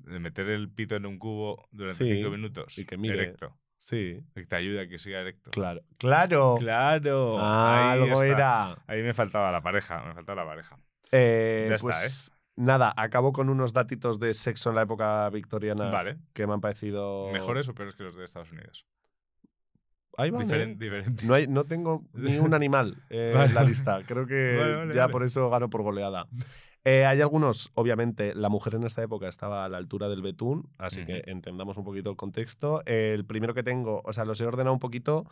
De 0.05 0.19
meter 0.19 0.49
el 0.51 0.69
pito 0.69 0.97
en 0.97 1.07
un 1.07 1.19
cubo 1.19 1.69
durante 1.71 2.05
Sí, 2.05 2.17
cinco 2.17 2.31
minutos. 2.31 2.77
y 2.79 2.85
que 2.85 2.97
mire. 2.99 3.17
Directo. 3.17 3.57
Sí, 3.85 4.23
Que 4.37 4.47
te 4.47 4.55
ayuda 4.55 4.83
a 4.83 4.87
que 4.87 4.97
siga 5.01 5.19
erecto. 5.23 5.51
claro. 5.51 5.81
¡Claro! 5.99 6.55
Claro. 6.57 7.37
Ah, 7.41 7.91
ahí 7.95 8.01
algo 8.03 8.13
está. 8.23 8.27
era. 8.27 8.79
Ahí 8.87 9.03
me 9.03 9.13
faltaba 9.13 9.51
la 9.51 9.61
pareja, 9.61 10.05
me 10.05 10.15
faltaba 10.15 10.45
la 10.45 10.49
pareja. 10.49 10.79
Eh, 11.11 11.67
Ya 11.69 11.75
está, 11.75 11.89
pues 11.89 12.31
nada, 12.55 12.95
acabo 12.97 13.33
con 13.33 13.49
unos 13.49 13.73
datitos 13.73 14.21
de 14.21 14.35
sexo 14.35 14.71
en 14.71 14.77
la 14.77 14.83
época 14.83 15.29
victoriana 15.31 15.91
Vale. 15.91 16.19
que 16.33 16.47
me 16.47 16.53
han 16.53 16.61
parecido. 16.61 17.29
¿Mejores 17.33 17.69
o 17.69 17.75
peores 17.75 17.97
que 17.97 18.05
los 18.05 18.15
de 18.15 18.23
Estados 18.25 18.53
Unidos? 18.53 18.87
Ahí 20.17 20.31
van, 20.31 20.43
¿eh? 20.43 20.45
Diferen- 20.45 20.79
diferente. 20.79 21.27
No, 21.27 21.35
hay, 21.35 21.49
no 21.49 21.65
tengo 21.65 22.05
ni 22.13 22.39
un 22.39 22.55
animal 22.55 23.03
eh, 23.11 23.33
Vale, 23.35 23.47
en 23.49 23.55
la 23.55 23.65
lista. 23.65 24.01
Creo 24.07 24.27
que 24.29 24.59
Vale, 24.79 24.95
ya 24.95 25.09
por 25.09 25.25
eso 25.25 25.51
gano 25.51 25.69
por 25.71 25.83
goleada. 25.83 26.29
Eh, 26.85 27.05
hay 27.05 27.21
algunos, 27.21 27.71
obviamente, 27.75 28.35
la 28.35 28.49
mujer 28.49 28.75
en 28.75 28.85
esta 28.85 29.03
época 29.03 29.29
estaba 29.29 29.65
a 29.65 29.69
la 29.69 29.79
altura 29.79 30.09
del 30.09 30.21
betún, 30.21 30.69
así 30.79 31.05
que 31.05 31.23
entendamos 31.27 31.77
un 31.77 31.85
poquito 31.85 32.11
el 32.11 32.17
contexto. 32.17 32.83
El 32.87 33.25
primero 33.25 33.55
que 33.55 33.63
tengo, 33.63 34.03
o 34.05 34.13
sea, 34.13 34.25
los 34.25 34.41
he 34.41 34.47
ordenado 34.47 34.75
un 34.75 34.81
poquito 34.81 35.25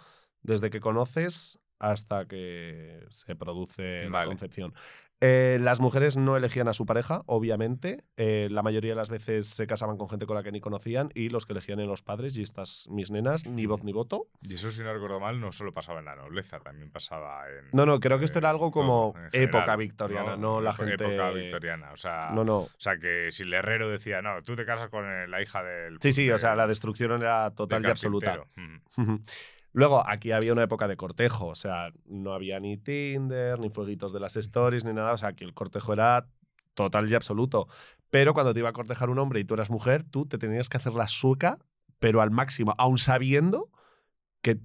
desde 0.42 0.70
que 0.70 0.80
conoces 0.80 1.59
hasta 1.80 2.26
que 2.26 3.05
se 3.11 3.34
produce 3.34 4.09
la 4.11 4.26
concepción. 4.26 4.74
Eh, 5.22 5.58
las 5.60 5.80
mujeres 5.80 6.16
no 6.16 6.36
elegían 6.36 6.66
a 6.68 6.72
su 6.72 6.86
pareja, 6.86 7.22
obviamente. 7.26 8.04
Eh, 8.16 8.48
la 8.50 8.62
mayoría 8.62 8.92
de 8.92 8.96
las 8.96 9.10
veces 9.10 9.46
se 9.48 9.66
casaban 9.66 9.98
con 9.98 10.08
gente 10.08 10.24
con 10.24 10.34
la 10.34 10.42
que 10.42 10.50
ni 10.50 10.60
conocían 10.60 11.10
y 11.14 11.28
los 11.28 11.44
que 11.44 11.52
elegían 11.52 11.78
eran 11.78 11.90
los 11.90 12.02
padres 12.02 12.36
y 12.38 12.42
estas 12.42 12.86
mis 12.88 13.10
nenas, 13.10 13.44
ni 13.46 13.66
voz 13.66 13.84
ni 13.84 13.92
voto. 13.92 14.28
Y 14.42 14.54
eso, 14.54 14.70
si 14.70 14.82
no 14.82 14.92
recuerdo 14.94 15.20
mal, 15.20 15.38
no 15.38 15.52
solo 15.52 15.74
pasaba 15.74 15.98
en 15.98 16.06
la 16.06 16.16
nobleza, 16.16 16.60
también 16.60 16.90
pasaba 16.90 17.42
en. 17.48 17.68
No, 17.72 17.84
no, 17.84 18.00
creo 18.00 18.18
que 18.18 18.24
esto 18.24 18.38
era 18.38 18.48
algo 18.48 18.70
como 18.70 19.12
general, 19.12 19.30
época 19.32 19.76
victoriana, 19.76 20.36
no, 20.36 20.60
la 20.62 20.72
gente. 20.72 20.94
Época 20.94 21.30
victoriana. 21.32 21.92
O 21.92 21.96
sea, 21.96 22.30
No, 22.30 22.42
no. 22.42 22.58
o 22.60 22.70
sea, 22.78 22.96
que 22.96 23.30
si 23.30 23.42
el 23.42 23.52
herrero 23.52 23.90
decía, 23.90 24.22
no, 24.22 24.42
tú 24.42 24.56
te 24.56 24.64
casas 24.64 24.88
con 24.88 25.04
eh, 25.04 25.28
la 25.28 25.42
hija 25.42 25.62
del. 25.62 25.98
Sí, 26.00 26.12
sí, 26.12 26.30
o 26.30 26.38
sea, 26.38 26.56
la 26.56 26.66
destrucción 26.66 27.20
era 27.20 27.50
total 27.50 27.82
y 27.84 27.90
absoluta. 27.90 28.42
Luego, 29.72 30.02
aquí 30.06 30.32
había 30.32 30.52
una 30.52 30.64
época 30.64 30.88
de 30.88 30.96
cortejo, 30.96 31.46
o 31.46 31.54
sea, 31.54 31.92
no 32.06 32.32
había 32.32 32.58
ni 32.58 32.76
Tinder, 32.76 33.58
ni 33.60 33.70
fueguitos 33.70 34.12
de 34.12 34.20
las 34.20 34.36
stories, 34.36 34.84
ni 34.84 34.92
nada, 34.92 35.12
o 35.12 35.16
sea, 35.16 35.28
aquí 35.30 35.44
el 35.44 35.54
cortejo 35.54 35.92
era 35.92 36.26
total 36.74 37.08
y 37.10 37.14
absoluto. 37.14 37.68
Pero 38.10 38.34
cuando 38.34 38.52
te 38.52 38.60
iba 38.60 38.68
a 38.68 38.72
cortejar 38.72 39.10
un 39.10 39.18
hombre 39.20 39.40
y 39.40 39.44
tú 39.44 39.54
eras 39.54 39.70
mujer, 39.70 40.02
tú 40.02 40.26
te 40.26 40.38
tenías 40.38 40.68
que 40.68 40.76
hacer 40.76 40.94
la 40.94 41.06
sueca, 41.06 41.58
pero 42.00 42.20
al 42.20 42.30
máximo, 42.30 42.74
aun 42.78 42.98
sabiendo 42.98 43.70
que, 44.42 44.58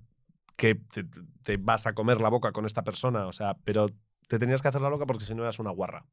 que 0.56 0.76
te, 0.76 1.06
te 1.44 1.58
vas 1.58 1.86
a 1.86 1.94
comer 1.94 2.20
la 2.22 2.30
boca 2.30 2.52
con 2.52 2.66
esta 2.66 2.84
persona, 2.84 3.28
o 3.28 3.34
sea, 3.34 3.56
pero 3.64 3.90
te 4.28 4.40
tenías 4.40 4.62
que 4.62 4.70
hacer 4.70 4.82
la 4.82 4.90
loca 4.90 5.06
porque 5.06 5.24
si 5.24 5.36
no 5.36 5.44
eras 5.44 5.60
una 5.60 5.70
guarra. 5.72 6.06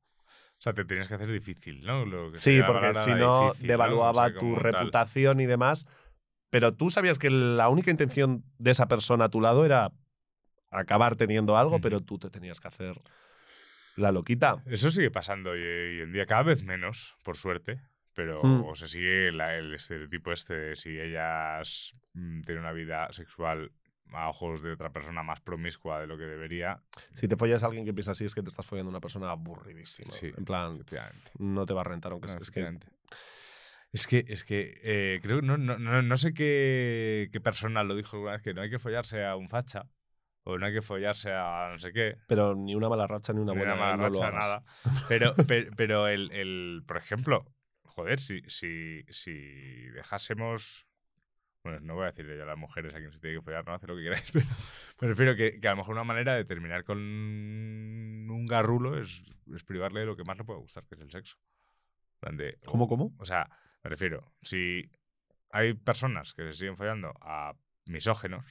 O 0.58 0.62
sea, 0.62 0.74
te 0.74 0.84
tenías 0.84 1.08
que 1.08 1.14
hacer 1.14 1.30
difícil, 1.32 1.84
¿no? 1.84 2.04
Lo 2.04 2.30
que 2.30 2.36
Sí, 2.36 2.60
porque 2.64 2.94
si 2.94 3.10
no, 3.14 3.52
devaluaba 3.60 4.26
O 4.26 4.30
sea, 4.30 4.38
tu 4.38 4.54
tal. 4.54 4.62
reputación 4.62 5.40
y 5.40 5.46
demás. 5.46 5.88
Pero 6.52 6.74
tú 6.74 6.90
sabías 6.90 7.18
que 7.18 7.30
la 7.30 7.70
única 7.70 7.90
intención 7.90 8.44
de 8.58 8.72
esa 8.72 8.86
persona 8.86 9.24
a 9.24 9.28
tu 9.30 9.40
lado 9.40 9.64
era 9.64 9.90
acabar 10.70 11.16
teniendo 11.16 11.56
algo, 11.56 11.80
pero 11.80 12.00
tú 12.00 12.18
te 12.18 12.28
tenías 12.28 12.60
que 12.60 12.68
hacer 12.68 12.94
la 13.96 14.12
loquita. 14.12 14.62
Eso 14.66 14.90
sigue 14.90 15.10
pasando 15.10 15.52
hoy, 15.52 16.00
en 16.02 16.12
día, 16.12 16.26
cada 16.26 16.42
vez 16.42 16.62
menos, 16.62 17.16
por 17.24 17.38
suerte. 17.38 17.80
Pero 18.12 18.42
Hmm. 18.44 18.74
se 18.74 18.86
sigue 18.86 19.32
la- 19.32 19.56
el 19.56 19.72
estereotipo 19.74 20.30
este 20.30 20.52
de 20.54 20.76
si 20.76 20.90
ellas 21.00 21.94
mm, 22.12 22.42
tienen 22.42 22.62
una 22.64 22.72
vida 22.72 23.10
sexual 23.14 23.72
a 24.12 24.28
ojos 24.28 24.60
de 24.60 24.72
otra 24.72 24.90
persona 24.92 25.22
más 25.22 25.40
promiscua 25.40 26.02
de 26.02 26.06
lo 26.06 26.18
que 26.18 26.24
debería. 26.24 26.82
Si 27.14 27.28
te 27.28 27.36
follas 27.38 27.62
a 27.62 27.66
alguien 27.68 27.86
que 27.86 27.94
piensa 27.94 28.10
así, 28.10 28.26
es 28.26 28.34
que 28.34 28.42
te 28.42 28.50
estás 28.50 28.66
follando 28.66 28.90
a 28.90 28.92
una 28.92 29.00
persona 29.00 29.30
aburridísima. 29.30 30.10
Sí, 30.10 30.30
en 30.36 30.44
plan, 30.44 30.84
no 31.38 31.64
te 31.64 31.72
va 31.72 31.80
a 31.80 31.84
rentar, 31.84 32.12
aunque 32.12 32.26
No, 32.28 32.34
es, 32.34 32.42
es 32.42 32.50
que 32.50 32.60
es-. 32.60 32.74
Es 33.92 34.06
que, 34.06 34.24
es 34.26 34.44
que 34.44 34.80
eh, 34.82 35.20
creo 35.22 35.42
no, 35.42 35.58
no, 35.58 35.78
no, 35.78 36.00
no 36.02 36.16
sé 36.16 36.32
qué, 36.32 37.28
qué 37.30 37.40
persona 37.40 37.84
lo 37.84 37.94
dijo 37.94 38.16
alguna 38.16 38.32
vez 38.32 38.42
que 38.42 38.54
no 38.54 38.62
hay 38.62 38.70
que 38.70 38.78
follarse 38.78 39.24
a 39.24 39.36
un 39.36 39.48
facha 39.50 39.86
o 40.44 40.56
no 40.58 40.64
hay 40.66 40.72
que 40.72 40.80
follarse 40.82 41.30
a 41.30 41.68
no 41.70 41.78
sé 41.78 41.92
qué. 41.92 42.16
Pero 42.26 42.54
ni 42.54 42.74
una 42.74 42.88
mala 42.88 43.06
racha 43.06 43.32
ni 43.34 43.40
una 43.40 43.52
ni 43.52 43.58
buena 43.58 43.74
una 43.74 43.82
mala 43.84 43.96
no 43.96 44.08
racha, 44.08 44.30
nada. 44.30 44.64
Pero, 45.08 45.34
pero, 45.46 45.70
pero 45.76 46.08
el, 46.08 46.32
el, 46.32 46.82
por 46.86 46.96
ejemplo, 46.96 47.44
joder, 47.84 48.18
si, 48.18 48.40
si, 48.48 49.02
si 49.10 49.32
dejásemos. 49.90 50.86
Bueno, 51.62 51.78
no 51.80 51.94
voy 51.94 52.04
a 52.04 52.06
decirle 52.06 52.36
ya 52.36 52.42
a 52.42 52.46
las 52.46 52.58
mujeres 52.58 52.92
a 52.92 52.98
quien 52.98 53.12
se 53.12 53.20
tiene 53.20 53.36
que 53.36 53.42
follar, 53.42 53.64
no 53.64 53.72
hace 53.74 53.86
lo 53.86 53.94
que 53.94 54.02
queráis, 54.02 54.28
pero 54.32 54.46
me 55.00 55.08
refiero 55.08 55.36
que, 55.36 55.60
que 55.60 55.68
a 55.68 55.72
lo 55.72 55.76
mejor 55.76 55.94
una 55.94 56.02
manera 56.02 56.34
de 56.34 56.44
terminar 56.44 56.82
con 56.82 56.98
un 56.98 58.46
garrulo 58.46 58.98
es, 59.00 59.22
es 59.54 59.62
privarle 59.62 60.00
de 60.00 60.06
lo 60.06 60.16
que 60.16 60.24
más 60.24 60.36
le 60.38 60.42
puede 60.44 60.58
gustar, 60.58 60.84
que 60.88 60.96
es 60.96 61.00
el 61.02 61.10
sexo. 61.10 61.36
En 62.14 62.18
plan 62.20 62.36
de- 62.36 62.56
¿Cómo, 62.64 62.88
cómo? 62.88 63.14
o 63.18 63.24
sea, 63.24 63.48
me 63.84 63.90
refiero, 63.90 64.32
si 64.42 64.90
hay 65.50 65.74
personas 65.74 66.34
que 66.34 66.44
se 66.44 66.52
siguen 66.54 66.76
follando 66.76 67.12
a 67.20 67.54
misógenos, 67.86 68.44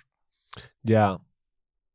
Ya. 0.84 1.18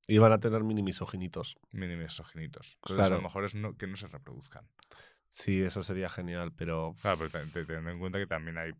Iban 0.08 0.32
a 0.32 0.38
tener 0.38 0.62
mini 0.62 0.82
misoginitos. 0.84 1.56
mini 1.72 1.96
misogenitos, 1.96 2.74
entonces 2.76 2.96
Claro. 2.96 3.14
a 3.16 3.18
lo 3.18 3.22
mejor 3.24 3.44
es 3.44 3.54
no- 3.56 3.76
que 3.76 3.86
no 3.88 3.96
se 3.96 4.06
reproduzcan. 4.06 4.68
Sí, 5.30 5.62
eso 5.62 5.82
sería 5.82 6.08
genial, 6.08 6.52
pero. 6.56 6.94
Claro, 7.02 7.18
pero 7.18 7.30
te- 7.30 7.50
te- 7.50 7.64
teniendo 7.66 7.90
en 7.90 7.98
cuenta 7.98 8.18
que 8.18 8.26
también 8.28 8.56
hay 8.56 8.70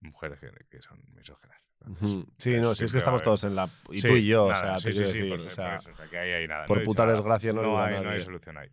mujeres 0.00 0.40
que, 0.40 0.50
que 0.68 0.82
son 0.82 1.00
misógenas. 1.14 1.56
Entonces. 1.80 2.26
Sí, 2.38 2.56
no, 2.60 2.74
si 2.74 2.84
es 2.84 2.90
que 2.92 2.98
estamos 2.98 3.20
haber- 3.20 3.24
todos 3.26 3.44
en 3.44 3.54
la. 3.54 3.70
Y 3.90 4.00
Sí, 4.00 4.08
tú 4.08 4.14
y 4.16 4.26
yo, 4.26 4.46
o 4.46 4.48
nada, 4.52 4.78
sea, 4.80 4.92
sí, 4.92 4.92
sí, 4.98 5.04
decir, 5.04 5.28
por 5.30 5.38
o 5.46 5.50
sea, 5.50 5.68
por 5.70 5.78
eso, 5.78 5.90
o 5.92 5.94
sea, 5.96 6.08
que 6.08 6.18
ahí 6.18 6.30
hay 6.32 6.48
nada. 6.48 6.66
por 6.66 6.78
no 6.78 6.84
puta 6.84 7.06
desgracia 7.06 7.52
no 7.52 7.62
no 7.62 7.80
hay, 7.80 7.92
no 7.94 7.98
hay 8.00 8.04
nadie. 8.06 8.20
solución 8.20 8.58
ahí. 8.58 8.68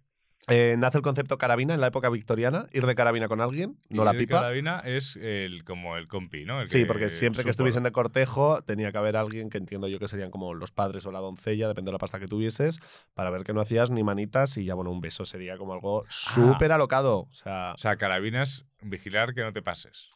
Eh, 0.50 0.76
nace 0.78 0.98
el 0.98 1.02
concepto 1.02 1.38
carabina 1.38 1.74
en 1.74 1.82
la 1.82 1.88
época 1.88 2.10
victoriana, 2.10 2.68
ir 2.72 2.86
de 2.86 2.96
carabina 2.96 3.28
con 3.28 3.42
alguien, 3.42 3.78
no 3.90 4.04
Y 4.04 4.06
la 4.06 4.14
pipa. 4.14 4.36
carabina 4.40 4.80
es 4.80 5.18
el, 5.18 5.66
como 5.66 5.98
el 5.98 6.08
compi, 6.08 6.46
¿no? 6.46 6.62
El 6.62 6.68
Sí, 6.68 6.80
que 6.80 6.86
porque 6.86 7.10
siempre 7.10 7.44
que 7.44 7.50
estuviesen 7.50 7.84
de 7.84 7.92
cortejo 7.92 8.62
tenía 8.62 8.94
que 8.94 8.98
haber 8.98 9.18
alguien 9.18 9.50
que 9.50 9.58
entiendo 9.58 9.90
yo 9.90 10.00
que 10.00 10.08
serían 10.08 10.32
como 10.32 10.54
los 10.54 10.72
padres 10.72 11.06
o 11.06 11.12
la 11.12 11.20
doncella, 11.20 11.68
depende 11.68 11.90
de 11.90 11.94
la 11.94 12.00
pasta 12.00 12.18
que 12.20 12.28
tuvieses, 12.28 12.80
para 13.14 13.30
ver 13.30 13.44
que 13.44 13.52
no 13.54 13.60
hacías 13.60 13.90
ni 13.90 14.04
manitas 14.04 14.56
y 14.58 14.64
ya, 14.64 14.74
bueno, 14.74 14.90
un 14.92 15.02
beso 15.02 15.26
sería 15.26 15.58
como 15.58 15.74
algo 15.74 16.06
súper 16.08 16.72
alocado. 16.72 17.28
O 17.30 17.34
sea, 17.34 17.74
O 17.74 17.78
sea, 17.78 17.98
carabinas, 17.98 18.66
vigilar 18.82 19.34
que 19.34 19.44
no 19.44 19.52
te 19.52 19.62
pases. 19.62 20.10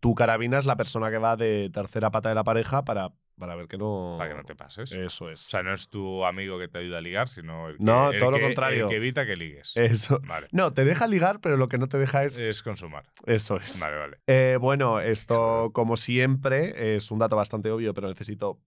tu 0.00 0.14
carabina 0.16 0.58
es 0.58 0.66
la 0.66 0.76
persona 0.76 1.10
que 1.10 1.18
va 1.18 1.36
de 1.36 1.70
tercera 1.72 2.10
pata 2.10 2.28
de 2.30 2.34
la 2.34 2.42
pareja 2.42 2.84
para, 2.84 3.10
para 3.38 3.54
ver 3.54 3.68
que 3.68 3.78
no... 3.78 4.16
Para 4.18 4.30
que 4.30 4.36
no 4.36 4.44
te 4.44 4.54
pases. 4.54 4.92
Eso 4.92 5.30
es. 5.30 5.46
O 5.46 5.50
sea, 5.50 5.62
no 5.62 5.72
es 5.72 5.88
tu 5.88 6.24
amigo 6.24 6.58
que 6.58 6.68
te 6.68 6.78
ayuda 6.78 6.98
a 6.98 7.00
ligar, 7.00 7.28
sino 7.28 7.68
el 7.68 7.78
que, 7.78 7.84
No, 7.84 8.10
el 8.10 8.18
todo 8.18 8.30
lo 8.32 8.40
contrario. 8.40 8.84
El 8.84 8.88
que 8.88 8.96
evita 8.96 9.26
que 9.26 9.36
ligues. 9.36 9.76
Eso. 9.76 10.20
Vale. 10.26 10.48
No, 10.52 10.72
te 10.72 10.84
deja 10.84 11.06
ligar, 11.06 11.40
pero 11.40 11.56
lo 11.56 11.68
que 11.68 11.78
no 11.78 11.88
te 11.88 11.98
deja 11.98 12.24
es... 12.24 12.38
Es 12.38 12.62
consumar. 12.62 13.04
Eso 13.26 13.56
es. 13.56 13.80
Vale, 13.80 13.96
vale. 13.96 14.18
Eh, 14.26 14.58
bueno, 14.60 15.00
esto, 15.00 15.70
como 15.72 15.96
siempre, 15.96 16.96
es 16.96 17.10
un 17.10 17.18
dato 17.18 17.36
bastante 17.36 17.70
obvio, 17.70 17.94
pero 17.94 18.08
necesito 18.08 18.58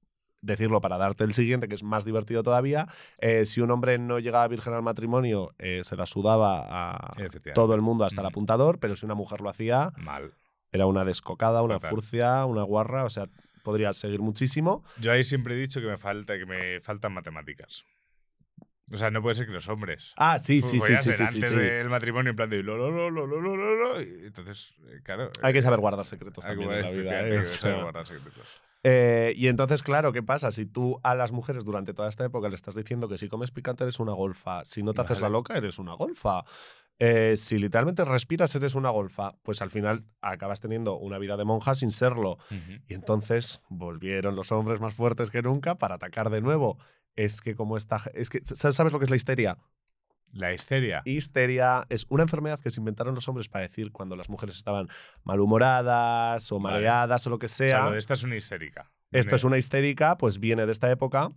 decirlo 0.42 0.82
para 0.82 0.98
darte 0.98 1.24
el 1.24 1.34
siguiente, 1.34 1.68
que 1.68 1.76
es 1.76 1.84
más 1.84 2.06
divertido 2.06 2.44
todavía. 2.44 2.88
Eh, 3.18 3.46
si 3.46 3.62
un 3.62 3.72
hombre 3.72 3.98
no 3.98 4.20
llegaba 4.20 4.48
virgen 4.48 4.74
al 4.74 4.84
matrimonio, 4.84 5.54
eh, 5.58 5.82
se 5.84 5.96
la 5.96 6.06
sudaba 6.06 6.62
a 6.68 7.14
todo 7.54 7.76
el 7.76 7.82
mundo 7.82 8.06
hasta 8.06 8.22
el 8.22 8.28
apuntador, 8.28 8.80
pero 8.80 8.96
si 8.96 9.06
una 9.06 9.16
mujer 9.16 9.42
lo 9.42 9.50
hacía, 9.50 9.92
Mal. 9.98 10.32
era 10.72 10.86
una 10.86 11.06
descocada, 11.06 11.62
una 11.62 11.80
furcia, 11.80 12.46
una 12.46 12.64
guarra, 12.64 13.04
o 13.04 13.10
sea, 13.10 13.28
podría 13.64 13.94
seguir 13.94 14.22
muchísimo. 14.22 14.84
Yo 15.00 15.12
ahí 15.12 15.24
siempre 15.24 15.56
he 15.56 15.58
dicho 15.58 15.80
que 15.82 15.88
me 15.88 15.98
falta, 15.98 16.38
que 16.38 16.46
me 16.46 16.80
faltan 16.82 17.14
matemáticas. 17.14 17.86
O 18.92 18.98
sea, 18.98 19.12
no 19.12 19.22
puede 19.22 19.36
ser 19.36 19.46
que 19.46 19.52
los 19.52 19.70
hombres. 19.70 20.14
Ah, 20.18 20.40
sí, 20.40 20.62
sí, 20.62 20.80
sí, 20.80 20.96
sí, 20.96 21.14
sí, 21.14 21.24
antes 21.24 21.34
sí, 21.34 21.42
sí. 21.42 21.56
del 21.56 21.90
matrimonio 21.90 22.32
en 22.32 22.36
plan 22.36 22.50
de 22.50 22.64
lo, 22.64 22.76
lo, 22.76 22.90
lo, 22.90 23.10
lo, 23.12 23.28
lo, 23.28 23.56
lo, 23.56 23.76
lo, 23.76 24.00
entonces, 24.00 24.74
eh, 24.88 25.02
claro. 25.04 25.32
Hay 25.44 25.54
que 25.54 25.60
eh, 25.60 25.62
saber 25.62 25.80
guardar 25.80 26.06
secretos 26.08 26.44
también. 26.44 26.72
Hay 26.72 27.48
saber 27.48 27.84
guardar 27.84 28.08
secretos. 28.08 28.62
Eh, 28.84 29.34
y 29.36 29.48
entonces, 29.48 29.84
claro, 29.84 30.12
¿qué 30.12 30.24
pasa? 30.24 30.52
Si 30.52 30.66
tú 30.66 31.00
a 31.04 31.14
las 31.14 31.32
mujeres 31.32 31.66
durante 31.66 31.94
toda 31.94 32.10
esta 32.10 32.26
época 32.26 32.50
le 32.50 32.56
estás 32.56 32.76
diciendo 32.76 33.08
que 33.10 33.18
si 33.18 33.28
comes 33.28 33.52
picante 33.52 33.84
eres 33.84 34.00
una 34.00 34.14
golfa, 34.14 34.64
si 34.66 34.82
no 34.82 34.94
te 34.94 35.02
haces 35.02 35.22
la 35.22 35.30
loca 35.30 35.56
eres 35.56 35.80
una 35.80 35.94
golfa, 35.94 36.44
eh, 37.02 37.38
si 37.38 37.58
literalmente 37.58 38.04
respiras 38.04 38.54
eres 38.56 38.76
una 38.76 38.90
golfa, 38.90 39.34
pues 39.44 39.62
al 39.62 39.72
final 39.72 40.04
acabas 40.20 40.60
teniendo 40.60 40.98
una 40.98 41.18
vida 41.18 41.38
de 41.38 41.46
monja 41.46 41.74
sin 41.74 41.92
serlo. 41.92 42.38
Y 42.88 42.94
entonces 42.94 43.64
volvieron 43.70 44.36
los 44.36 44.52
hombres 44.52 44.82
más 44.82 44.94
fuertes 44.94 45.32
que 45.32 45.42
nunca 45.42 45.76
para 45.76 45.96
atacar 45.96 46.30
de 46.30 46.42
nuevo. 46.42 46.78
Es 47.16 47.42
que 47.42 47.56
como 47.56 47.78
esta... 47.78 48.02
Es 48.14 48.30
que, 48.30 48.42
¿Sabes 48.44 48.92
lo 48.92 49.00
que 49.00 49.06
es 49.06 49.10
la 49.10 49.16
histeria? 49.16 49.58
La 50.34 50.54
histeria. 50.54 51.02
Histeria 51.06 51.86
es 51.90 52.06
una 52.10 52.24
enfermedad 52.24 52.60
que 52.60 52.70
se 52.70 52.82
inventaron 52.82 53.16
los 53.16 53.28
hombres 53.30 53.48
para 53.48 53.64
decir 53.64 53.92
cuando 53.92 54.16
las 54.16 54.30
mujeres 54.30 54.58
estaban 54.58 54.90
malhumoradas 55.24 56.52
o 56.52 56.60
Vale. 56.60 56.76
mareadas 56.76 57.26
o 57.26 57.30
lo 57.30 57.40
que 57.40 57.48
O 57.48 57.50
sea, 57.50 57.86
lo 57.86 57.92
de 57.92 58.00
esta 58.00 58.14
es 58.14 58.24
una 58.24 58.36
histérica. 58.36 58.92
Esto 59.12 59.36
es 59.36 59.44
una 59.44 59.58
histérica, 59.58 60.18
pues 60.18 60.40
viene 60.40 60.66
de 60.66 60.72
esta 60.72 60.92
época 60.92 61.32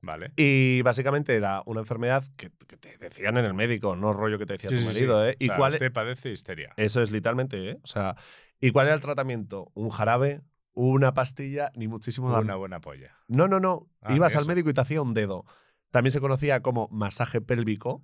Vale. 0.00 0.30
y 0.36 0.80
básicamente 0.82 1.34
era 1.34 1.62
una 1.66 1.80
enfermedad 1.80 2.24
que, 2.36 2.50
que 2.66 2.76
te 2.76 2.96
decían 2.98 3.36
en 3.36 3.44
el 3.44 3.54
médico, 3.54 3.96
no 3.96 4.12
rollo 4.12 4.38
que 4.38 4.46
te 4.46 4.52
decía 4.54 4.70
Sí, 4.70 4.76
tu 4.76 4.82
marido, 4.84 5.24
sí. 5.24 5.30
¿eh? 5.30 5.36
O 5.40 5.44
¿Y 5.44 5.46
sea, 5.46 5.56
cuál 5.56 5.72
Usted 5.72 5.92
padece 5.92 6.30
histeria. 6.30 6.72
Eso 6.76 7.02
es 7.02 7.10
literalmente, 7.10 7.70
¿eh? 7.70 7.78
O 7.82 7.86
sea, 7.86 8.14
¿y 8.60 8.70
cuál 8.70 8.86
era 8.86 8.94
el 8.94 9.00
tratamiento? 9.00 9.70
¿Un 9.74 9.90
jarabe? 9.90 10.42
¿Una 10.72 11.12
pastilla? 11.14 11.72
Ni 11.74 11.88
muchísimo 11.88 12.28
Una 12.28 12.54
buena 12.54 12.80
polla. 12.80 13.16
No, 13.26 13.48
no, 13.48 13.58
no. 13.58 13.88
Ah, 14.00 14.14
Ibas 14.14 14.36
al 14.36 14.46
médico 14.46 14.70
y 14.70 14.74
te 14.74 14.80
hacía 14.80 15.02
un 15.02 15.14
dedo. 15.14 15.44
También 15.90 16.12
se 16.12 16.20
conocía 16.20 16.60
como 16.62 16.88
masaje 16.92 17.40
pélvico. 17.40 18.02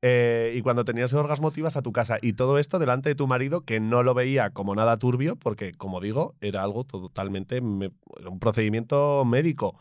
Eh, 0.00 0.54
y 0.56 0.62
cuando 0.62 0.84
tenías 0.84 1.12
el 1.12 1.18
orgasmo 1.18 1.50
te 1.50 1.60
ibas 1.60 1.76
a 1.76 1.82
tu 1.82 1.92
casa. 1.92 2.18
Y 2.22 2.32
todo 2.34 2.58
esto 2.58 2.78
delante 2.78 3.10
de 3.10 3.14
tu 3.14 3.26
marido, 3.26 3.66
que 3.66 3.80
no 3.80 4.02
lo 4.02 4.14
veía 4.14 4.50
como 4.50 4.74
nada 4.74 4.96
turbio, 4.98 5.36
porque, 5.36 5.72
como 5.74 6.00
digo, 6.00 6.34
era 6.40 6.62
algo 6.62 6.84
totalmente. 6.84 7.60
un 7.60 8.38
procedimiento 8.40 9.24
médico. 9.26 9.78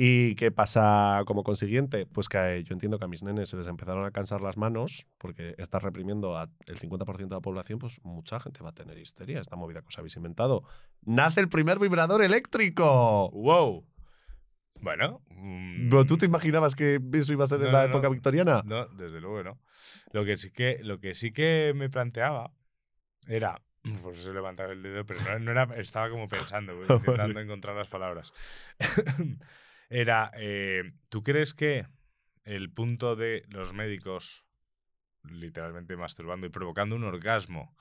¿Y 0.00 0.36
qué 0.36 0.52
pasa 0.52 1.24
como 1.26 1.42
consiguiente? 1.42 2.06
Pues 2.06 2.28
que 2.28 2.62
yo 2.62 2.72
entiendo 2.72 3.00
que 3.00 3.04
a 3.06 3.08
mis 3.08 3.24
nenes 3.24 3.48
se 3.48 3.56
les 3.56 3.66
empezaron 3.66 4.04
a 4.04 4.12
cansar 4.12 4.40
las 4.40 4.56
manos, 4.56 5.06
porque 5.18 5.56
estás 5.58 5.82
reprimiendo 5.82 6.38
al 6.38 6.48
50% 6.66 7.28
de 7.28 7.34
la 7.34 7.40
población, 7.40 7.80
pues 7.80 7.98
mucha 8.04 8.38
gente 8.38 8.62
va 8.62 8.70
a 8.70 8.74
tener 8.74 8.96
histeria. 8.96 9.40
Esta 9.40 9.56
movida 9.56 9.80
que 9.80 9.88
os 9.88 9.98
habéis 9.98 10.14
inventado. 10.16 10.62
¡Nace 11.02 11.40
el 11.40 11.48
primer 11.48 11.80
vibrador 11.80 12.22
eléctrico! 12.22 13.28
¡Wow! 13.32 13.84
Bueno. 14.82 15.20
mm, 15.30 15.88
¿Pero 15.90 16.06
¿Tú 16.06 16.16
te 16.16 16.26
imaginabas 16.26 16.76
que 16.76 17.00
eso 17.14 17.32
iba 17.32 17.42
a 17.42 17.48
ser 17.48 17.58
en 17.62 17.66
No, 17.66 17.72
la 17.72 17.78
no, 17.82 17.88
no. 17.88 17.94
época 17.94 18.08
victoriana? 18.08 18.62
No, 18.64 18.86
desde 18.86 19.20
luego 19.20 19.42
no. 19.42 19.58
Lo 20.12 20.24
que 20.24 20.36
sí 20.36 20.52
que, 20.52 20.78
lo 20.84 21.00
que, 21.00 21.14
sí 21.14 21.32
que 21.32 21.72
me 21.74 21.90
planteaba 21.90 22.52
era. 23.26 23.60
Pues 24.02 24.18
se 24.18 24.32
levantaba 24.32 24.72
el 24.72 24.80
dedo, 24.80 25.04
pero 25.04 25.18
no, 25.24 25.38
no 25.40 25.50
era. 25.50 25.64
Estaba 25.76 26.08
como 26.08 26.28
pensando, 26.28 26.76
güey, 26.76 26.86
intentando 26.88 27.40
encontrar 27.40 27.74
las 27.74 27.88
palabras. 27.88 28.32
Era. 29.88 30.30
eh, 30.34 30.92
¿Tú 31.08 31.22
crees 31.22 31.54
que 31.54 31.86
el 32.44 32.70
punto 32.72 33.16
de 33.16 33.44
los 33.48 33.72
médicos 33.74 34.44
literalmente 35.22 35.96
masturbando 35.96 36.46
y 36.46 36.50
provocando 36.50 36.96
un 36.96 37.04
orgasmo 37.04 37.76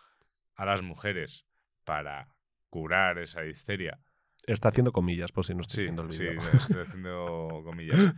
a 0.56 0.66
las 0.66 0.82
mujeres 0.82 1.46
para 1.84 2.28
curar 2.70 3.18
esa 3.20 3.46
histeria? 3.46 4.00
Está 4.46 4.70
haciendo 4.70 4.92
comillas, 4.92 5.32
por 5.32 5.46
si 5.46 5.54
no 5.54 5.62
estoy 5.62 5.78
Sí, 5.78 5.84
viendo 5.84 6.04
el 6.04 6.10
sí, 6.10 6.24
vídeo. 6.24 6.58
estoy 6.58 6.82
haciendo 6.82 7.62
comillas. 7.64 8.14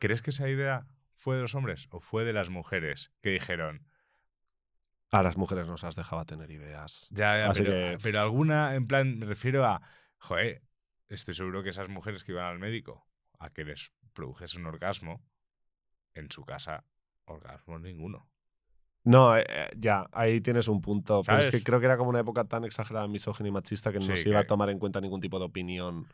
¿Crees 0.00 0.22
que 0.22 0.30
esa 0.30 0.48
idea 0.48 0.86
fue 1.14 1.36
de 1.36 1.42
los 1.42 1.54
hombres 1.54 1.86
o 1.90 2.00
fue 2.00 2.24
de 2.24 2.32
las 2.32 2.50
mujeres 2.50 3.12
que 3.22 3.30
dijeron, 3.30 3.86
A 5.12 5.22
las 5.24 5.36
mujeres 5.36 5.66
nos 5.66 5.82
has 5.82 5.96
dejado 5.96 6.24
tener 6.24 6.50
ideas. 6.52 7.08
ya, 7.10 7.36
ya, 7.38 7.48
Así 7.50 7.62
pero, 7.64 7.72
que- 7.72 7.98
pero 8.02 8.20
alguna, 8.20 8.74
en 8.76 8.86
plan, 8.86 9.18
me 9.18 9.26
refiero 9.26 9.66
a, 9.66 9.82
joder, 10.18 10.62
estoy 11.08 11.34
seguro 11.34 11.62
que 11.64 11.70
esas 11.70 11.88
mujeres 11.88 12.22
que 12.22 12.30
iban 12.32 12.44
al 12.46 12.58
médico 12.60 13.09
a 13.40 13.50
que 13.50 13.64
les 13.64 13.90
produjese 14.12 14.58
un 14.58 14.66
orgasmo, 14.66 15.22
en 16.14 16.30
su 16.30 16.44
casa, 16.44 16.84
orgasmo 17.24 17.78
ninguno. 17.78 18.28
No, 19.02 19.36
eh, 19.36 19.44
eh, 19.48 19.70
ya, 19.76 20.06
ahí 20.12 20.40
tienes 20.40 20.68
un 20.68 20.82
punto. 20.82 21.22
Pero 21.24 21.38
es 21.38 21.50
que 21.50 21.62
creo 21.62 21.80
que 21.80 21.86
era 21.86 21.96
como 21.96 22.10
una 22.10 22.20
época 22.20 22.44
tan 22.44 22.64
exagerada 22.64 23.08
misógina 23.08 23.48
y 23.48 23.52
machista 23.52 23.92
que 23.92 23.98
no 23.98 24.04
Sí, 24.04 24.16
se 24.18 24.28
iba 24.28 24.40
a 24.40 24.46
tomar 24.46 24.68
en 24.68 24.78
cuenta 24.78 25.00
ningún 25.00 25.20
tipo 25.20 25.38
de 25.38 25.46
opinión. 25.46 26.06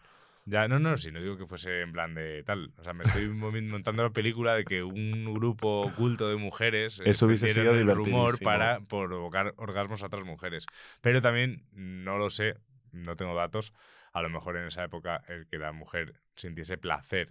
Ya, 0.44 0.68
no, 0.68 0.78
no, 0.78 0.96
si 0.96 1.10
no 1.10 1.20
digo 1.20 1.36
que 1.36 1.46
fuese 1.46 1.80
en 1.80 1.90
plan 1.90 2.14
de 2.14 2.44
tal. 2.44 2.72
O 2.78 2.84
sea, 2.84 2.92
me 2.92 3.02
estoy 3.02 3.28
montando 3.28 4.04
la 4.04 4.10
película 4.10 4.54
de 4.54 4.64
que 4.64 4.84
un 4.84 5.34
grupo 5.34 5.80
oculto 5.80 6.28
de 6.28 6.36
mujeres 6.36 7.02
Eso 7.04 7.26
hubiese 7.26 7.48
sido 7.48 7.74
el 7.74 7.88
rumor 7.88 8.38
para 8.40 8.78
provocar 8.80 9.54
orgasmos 9.56 10.04
a 10.04 10.06
otras 10.06 10.24
mujeres. 10.24 10.66
Pero 11.00 11.20
también, 11.20 11.66
no 11.72 12.18
lo 12.18 12.30
sé, 12.30 12.54
no 12.92 13.16
tengo 13.16 13.34
datos. 13.34 13.72
A 14.16 14.22
lo 14.22 14.30
mejor 14.30 14.56
en 14.56 14.66
esa 14.68 14.82
época 14.82 15.22
el 15.28 15.46
que 15.46 15.58
la 15.58 15.72
mujer 15.72 16.14
sintiese 16.36 16.78
placer 16.78 17.28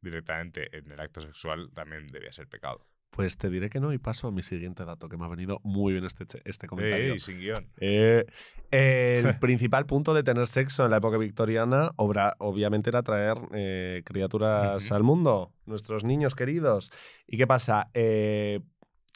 directamente 0.00 0.76
en 0.76 0.90
el 0.90 0.98
acto 0.98 1.20
sexual 1.20 1.70
también 1.72 2.08
debía 2.08 2.32
ser 2.32 2.48
pecado. 2.48 2.84
Pues 3.10 3.38
te 3.38 3.48
diré 3.48 3.70
que 3.70 3.78
no 3.78 3.92
y 3.92 3.98
paso 3.98 4.26
a 4.26 4.32
mi 4.32 4.42
siguiente 4.42 4.84
dato, 4.84 5.08
que 5.08 5.16
me 5.16 5.24
ha 5.24 5.28
venido 5.28 5.60
muy 5.62 5.92
bien 5.92 6.04
este, 6.04 6.24
este 6.44 6.66
comentario. 6.66 7.12
Ey, 7.12 7.20
sin 7.20 7.38
guion. 7.38 7.70
Eh, 7.76 8.24
el 8.72 9.38
principal 9.38 9.86
punto 9.86 10.12
de 10.12 10.24
tener 10.24 10.48
sexo 10.48 10.84
en 10.84 10.90
la 10.90 10.96
época 10.96 11.18
victoriana, 11.18 11.92
obra- 11.94 12.34
obviamente, 12.40 12.90
era 12.90 13.04
traer 13.04 13.36
eh, 13.52 14.02
criaturas 14.04 14.90
al 14.90 15.04
mundo, 15.04 15.52
nuestros 15.66 16.02
niños 16.02 16.34
queridos. 16.34 16.90
¿Y 17.28 17.36
qué 17.36 17.46
pasa? 17.46 17.90
Eh, 17.94 18.58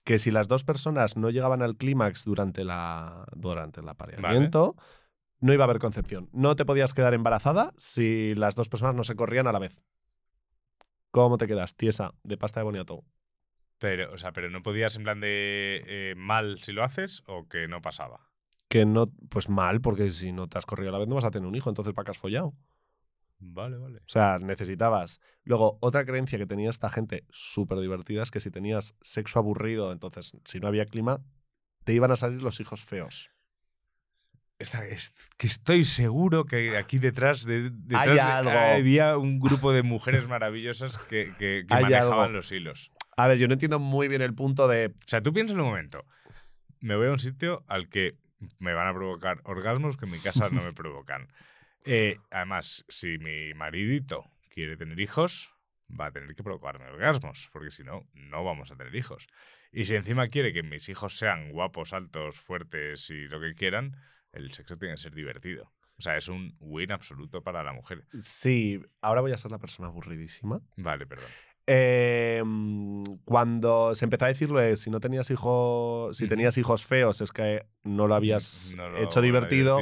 que 0.05 0.21
si 0.21 0.31
las 0.31 0.47
dos 0.47 0.63
personas 0.63 1.17
no 1.17 1.31
llegaban 1.31 1.63
al 1.63 1.77
clímax 1.77 2.25
durante, 2.25 2.63
la, 2.63 3.27
durante 3.35 3.81
el 3.81 3.89
apareamiento, 3.89 4.77
no 5.41 5.53
iba 5.53 5.65
a 5.65 5.67
haber 5.67 5.79
concepción. 5.79 6.29
No 6.33 6.57
te 6.57 6.65
podías 6.65 6.95
quedar 6.95 7.15
embarazada 7.15 7.73
si 7.77 8.35
las 8.35 8.55
dos 8.55 8.69
personas 8.69 8.95
no 8.95 9.05
se 9.05 9.15
corrían 9.17 9.47
a 9.47 9.53
la 9.53 9.59
vez. 9.59 9.85
¿Cómo 11.11 11.39
te 11.39 11.47
quedas? 11.47 11.75
Tiesa, 11.75 12.15
de 12.23 12.37
pasta 12.37 12.61
de 12.61 12.65
boniato. 12.65 13.05
Pero, 13.79 14.13
o 14.13 14.19
sea, 14.19 14.33
pero 14.33 14.51
no 14.51 14.63
podías 14.63 14.97
en 14.97 15.05
plan 15.05 15.21
de 15.21 15.85
eh, 15.87 16.15
mal 16.17 16.59
si 16.61 16.73
lo 16.73 16.83
haces 16.83 17.23
o 17.27 17.49
que 17.49 17.69
no 17.69 17.81
pasaba. 17.81 18.29
Que 18.69 18.85
no, 18.85 19.11
pues 19.31 19.49
mal, 19.49 19.81
porque 19.81 20.11
si 20.11 20.33
no 20.33 20.49
te 20.49 20.59
has 20.59 20.67
corrido 20.67 20.91
a 20.91 20.93
la 20.93 20.99
vez 20.99 21.09
no 21.09 21.15
vas 21.15 21.25
a 21.25 21.31
tener 21.31 21.49
un 21.49 21.55
hijo, 21.55 21.71
entonces 21.71 21.95
¿para 21.95 22.05
qué 22.05 22.11
has 22.11 22.19
follado? 22.19 22.55
Vale, 23.39 23.79
vale. 23.79 23.99
O 23.99 24.09
sea, 24.09 24.39
necesitabas. 24.41 25.21
Luego, 25.45 25.79
otra 25.81 26.05
creencia 26.05 26.39
que 26.39 26.47
tenía 26.47 26.71
esta 26.71 26.91
gente 26.91 27.25
súper 27.31 27.79
divertida 27.79 28.23
es 28.23 28.33
que 28.33 28.41
si 28.41 28.51
tenías 28.51 28.97
sexo 29.01 29.39
aburrido, 29.39 29.93
entonces 29.93 30.33
si 30.45 30.59
no 30.59 30.67
había 30.67 30.87
clima, 30.87 31.23
te 31.85 31.95
iban 31.95 32.11
a 32.11 32.17
salir 32.17 32.43
los 32.43 32.61
hijos 32.61 32.85
feos. 32.85 33.31
Que 35.37 35.47
estoy 35.47 35.85
seguro 35.85 36.45
que 36.45 36.77
aquí 36.77 36.99
detrás, 36.99 37.45
de, 37.45 37.71
detrás 37.71 38.09
Hay 38.09 38.19
algo. 38.19 38.51
había 38.51 39.17
un 39.17 39.39
grupo 39.39 39.73
de 39.73 39.83
mujeres 39.83 40.27
maravillosas 40.29 40.99
que, 40.99 41.33
que- 41.39 41.65
que 41.69 41.75
manejaban 41.75 42.21
algo. 42.21 42.33
los 42.37 42.51
hilos. 42.53 42.91
A 43.17 43.29
ver, 43.29 43.39
yo 43.39 43.47
no 43.47 43.55
entiendo 43.55 43.79
muy 43.79 44.09
bien 44.09 44.23
el 44.23 44.35
punto 44.35 44.67
de. 44.69 44.87
O 44.89 44.93
sea, 45.09 45.21
tú 45.23 45.33
piensas 45.33 45.55
en 45.55 45.61
un 45.61 45.69
momento, 45.69 46.05
me 46.81 46.97
voy 46.97 47.07
a 47.09 47.13
un 47.13 47.19
sitio 47.19 47.65
al 47.69 47.89
que 47.89 48.15
me 48.59 48.73
van 48.73 48.89
a 48.89 48.95
provocar 48.95 49.41
orgasmos 49.45 49.97
que 49.97 50.07
en 50.07 50.13
mi 50.13 50.19
casa 50.19 50.49
no 50.51 50.63
me 50.63 50.73
provocan. 50.75 51.29
Eh, 51.85 52.19
además, 52.31 52.85
si 52.89 53.19
mi 53.19 53.55
maridito 53.55 54.25
quiere 54.51 54.77
tener 54.77 54.99
hijos, 55.01 55.53
va 55.89 56.07
a 56.07 56.11
tener 56.13 56.35
que 56.35 56.43
provocarme 56.43 56.85
orgasmos, 56.87 57.49
porque 57.53 57.71
si 57.71 57.83
no, 57.85 58.07
no 58.15 58.45
vamos 58.45 58.71
a 58.73 58.77
tener 58.77 58.95
hijos. 58.95 59.27
Y 59.73 59.85
si 59.85 59.95
encima 59.95 60.29
quiere 60.29 60.53
que 60.53 60.63
mis 60.63 60.89
hijos 60.89 61.17
sean 61.17 61.51
guapos, 61.53 61.93
altos, 61.93 62.37
fuertes 62.41 63.09
y 63.11 63.27
lo 63.29 63.41
que 63.41 63.55
quieran, 63.55 63.97
el 64.39 64.53
sexo 64.53 64.77
tiene 64.77 64.95
que 64.95 64.99
ser 65.03 65.15
divertido. 65.15 65.73
O 65.99 66.03
sea, 66.03 66.17
es 66.17 66.29
un 66.29 66.55
win 66.61 66.93
absoluto 66.93 67.43
para 67.43 67.63
la 67.65 67.73
mujer. 67.73 68.05
Sí, 68.21 68.81
ahora 69.01 69.21
voy 69.21 69.33
a 69.33 69.39
ser 69.39 69.51
la 69.51 69.59
persona 69.59 69.89
aburridísima. 69.89 70.61
Vale, 70.77 71.07
perdón. 71.07 71.29
Eh, 71.67 72.41
mm, 72.45 73.03
cuando 73.25 73.95
se 73.95 74.05
empezó 74.07 74.25
a 74.25 74.29
decirlo 74.29 74.59
de 74.59 74.77
si 74.77 74.91
no 74.91 75.01
tenías 75.01 75.31
hijos, 75.31 76.17
si 76.17 76.27
tenías 76.29 76.57
hijos 76.57 76.85
feos, 76.85 77.21
es 77.21 77.31
que 77.33 77.67
no 77.83 78.07
lo 78.07 78.15
habías 78.15 78.75
No 78.79 78.89
lo- 78.89 79.03
hecho 79.03 79.21
no 79.21 79.25
divertido. 79.27 79.81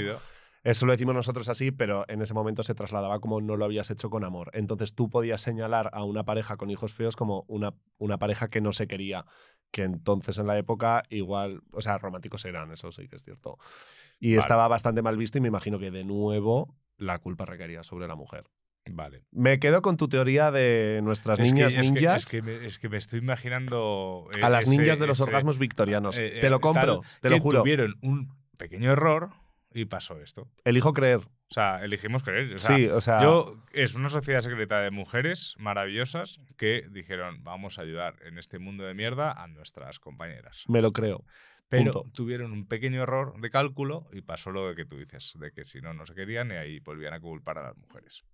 Eso 0.64 0.84
lo 0.84 0.90
decimos 0.90 1.14
nosotros 1.14 1.48
así, 1.48 1.70
pero 1.70 2.04
en 2.08 2.22
ese 2.22 2.34
momento 2.34 2.64
se 2.64 2.74
trasladaba 2.74 3.20
como 3.20 3.40
no 3.40 3.56
lo 3.56 3.64
habías 3.66 3.88
hecho 3.92 4.10
con 4.10 4.24
amor. 4.24 4.50
Entonces 4.52 4.94
tú 4.96 5.08
podías 5.08 5.40
señalar 5.40 5.90
a 5.92 6.02
una 6.02 6.24
pareja 6.24 6.56
con 6.56 6.70
hijos 6.70 6.92
feos 6.92 7.14
como 7.14 7.44
una, 7.46 7.72
una 7.98 8.18
pareja 8.18 8.48
que 8.50 8.60
no 8.60 8.72
se 8.72 8.88
quería. 8.88 9.26
Que 9.70 9.82
entonces 9.82 10.38
en 10.38 10.46
la 10.46 10.56
época 10.58 11.02
igual, 11.10 11.62
o 11.72 11.80
sea, 11.82 11.98
románticos 11.98 12.44
eran, 12.44 12.72
eso 12.72 12.92
sí 12.92 13.08
que 13.08 13.16
es 13.16 13.24
cierto. 13.24 13.58
Y 14.18 14.30
Vale. 14.30 14.40
estaba 14.40 14.68
bastante 14.68 15.02
mal 15.02 15.16
visto 15.16 15.38
y 15.38 15.40
me 15.42 15.48
imagino 15.48 15.78
que 15.78 15.90
de 15.90 16.04
nuevo 16.04 16.74
la 16.96 17.18
culpa 17.18 17.44
recaería 17.44 17.82
sobre 17.82 18.08
la 18.08 18.14
mujer. 18.14 18.44
Vale. 18.88 19.24
Me 19.32 19.58
quedo 19.58 19.82
con 19.82 19.96
tu 19.96 20.08
teoría 20.08 20.50
de 20.52 21.00
nuestras 21.02 21.40
Es 21.40 21.48
que- 21.48 21.54
niñas 21.54 21.74
es 21.74 21.86
que- 21.86 21.92
ninjas. 21.92 22.22
Es 22.22 22.30
que, 22.30 22.42
me, 22.42 22.64
es 22.64 22.78
que 22.78 22.88
me 22.88 22.96
estoy 22.96 23.18
imaginando. 23.18 24.28
eh, 24.38 24.42
a 24.44 24.48
las 24.48 24.64
ese- 24.66 24.78
ninjas 24.78 24.98
de 25.00 25.06
los 25.08 25.18
ese- 25.18 25.24
orgasmos 25.28 25.58
victorianos. 25.58 26.16
eh, 26.18 26.38
te 26.40 26.48
lo 26.48 26.56
eh, 26.56 26.60
compro, 26.60 27.00
tal, 27.00 27.10
te 27.20 27.30
lo 27.30 27.36
que 27.36 27.40
juro. 27.42 27.60
Tuvieron 27.60 27.96
un 28.02 28.32
pequeño 28.56 28.92
error 28.92 29.30
y 29.74 29.84
pasó 29.86 30.18
esto. 30.20 30.48
Elijo 30.64 30.92
creer. 30.92 31.20
O 31.48 31.54
sea, 31.54 31.84
elegimos 31.84 32.22
creer. 32.22 32.54
O 32.54 32.58
sea, 32.58 32.76
sí, 32.76 32.86
o 32.88 33.00
sea. 33.00 33.20
Yo, 33.20 33.56
es 33.72 33.94
una 33.94 34.08
sociedad 34.10 34.40
secreta 34.40 34.80
de 34.80 34.90
mujeres 34.90 35.54
maravillosas 35.58 36.40
que 36.56 36.86
dijeron, 36.90 37.44
vamos 37.44 37.78
a 37.78 37.82
ayudar 37.82 38.16
en 38.24 38.38
este 38.38 38.58
mundo 38.58 38.84
de 38.84 38.94
mierda 38.94 39.32
a 39.32 39.46
nuestras 39.46 40.00
compañeras. 40.00 40.64
Me 40.68 40.82
lo 40.82 40.92
creo. 40.92 41.24
Pero 41.68 41.92
punto. 41.92 42.10
tuvieron 42.12 42.52
un 42.52 42.66
pequeño 42.66 43.02
error 43.02 43.40
de 43.40 43.50
cálculo 43.50 44.08
y 44.12 44.22
pasó 44.22 44.50
lo 44.50 44.74
que 44.74 44.84
tú 44.84 44.96
dices, 44.98 45.34
de 45.38 45.52
que 45.52 45.64
si 45.64 45.80
no, 45.80 45.94
no 45.94 46.04
se 46.06 46.14
querían 46.14 46.50
y 46.50 46.54
ahí 46.54 46.80
volvían 46.80 47.14
a 47.14 47.20
culpar 47.20 47.58
a 47.58 47.62
las 47.62 47.76
mujeres. 47.76 48.24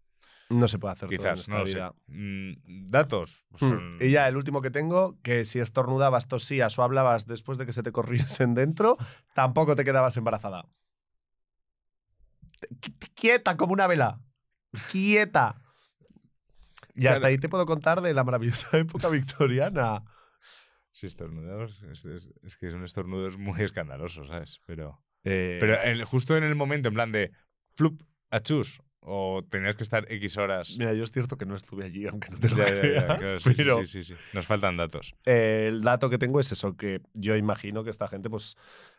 No 0.50 0.68
se 0.68 0.78
puede 0.78 0.92
hacer 0.92 1.08
todo 1.08 1.14
en 1.16 1.18
Quizás, 1.18 1.40
esta 1.40 1.58
no 1.58 1.66
sé. 1.66 1.74
vida. 1.74 1.92
Mm, 2.08 2.52
datos. 2.90 3.44
pues 3.50 3.60
son- 3.60 3.98
Y 4.00 4.10
ya, 4.10 4.28
el 4.28 4.36
último 4.36 4.60
que 4.60 4.70
tengo, 4.70 5.18
que 5.22 5.44
si 5.46 5.60
estornudabas, 5.60 6.28
tosías 6.28 6.78
o 6.78 6.82
hablabas 6.82 7.26
después 7.26 7.56
de 7.56 7.64
que 7.66 7.72
se 7.72 7.82
te 7.82 7.90
corriesen 7.92 8.54
dentro, 8.54 8.96
tampoco 9.34 9.76
te 9.76 9.84
quedabas 9.84 10.16
embarazada. 10.18 10.66
Qui- 12.80 13.12
Quieta 13.14 13.56
como 13.56 13.72
una 13.72 13.86
vela. 13.86 14.20
Quieta. 14.90 15.62
Y 16.94 17.00
Claro. 17.00 17.14
hasta 17.14 17.26
ahí 17.28 17.38
te 17.38 17.48
puedo 17.48 17.66
contar 17.66 18.02
de 18.02 18.12
la 18.14 18.24
maravillosa 18.24 18.68
época 18.78 19.08
victoriana. 19.08 20.02
Si 20.92 21.06
estornudamos, 21.06 21.82
es, 21.90 22.04
es- 22.04 22.30
es 22.42 22.56
que 22.56 22.70
son 22.70 22.84
estornudos 22.84 23.38
muy 23.38 23.60
escandalosos, 23.62 24.28
¿sabes? 24.28 24.60
Pero, 24.66 25.02
Eh, 25.24 25.56
pero 25.60 25.80
el- 25.82 26.04
justo 26.04 26.36
en 26.36 26.44
el 26.44 26.54
momento, 26.54 26.88
en 26.88 26.94
plan 26.94 27.12
de 27.12 27.32
flup, 27.76 28.02
achus, 28.30 28.82
o 29.00 29.42
tenías 29.50 29.74
que 29.76 29.82
estar 29.84 30.04
X 30.12 30.36
horas. 30.36 30.76
Mira, 30.78 30.92
yo 30.94 31.02
es 31.04 31.10
cierto 31.10 31.36
que 31.38 31.46
no 31.46 31.56
estuve 31.56 31.84
allí, 31.86 32.06
aunque 32.06 32.28
no 32.30 32.38
te 32.38 32.50
lo 32.50 32.56
Ya, 32.56 32.64
ya, 32.66 32.74
ya, 32.74 32.80
creas, 32.80 33.18
claro, 33.18 33.40
sí, 33.40 33.50
sí, 33.50 33.54
pero 33.56 33.76
sí, 33.84 34.02
sí, 34.02 34.14
sí. 34.14 34.14
Nos 34.32 34.46
faltan 34.46 34.76
datos. 34.76 35.14
eh, 35.24 35.66
el 35.68 35.80
dato 35.82 36.10
que 36.10 36.18
tengo 36.18 36.40
es 36.40 36.52
eso, 36.52 36.76
que 36.76 37.00
yo 37.14 37.36
imagino 37.36 37.82
que 37.84 37.90
esta 37.90 38.06
gente 38.06 38.28
pues 38.30 38.56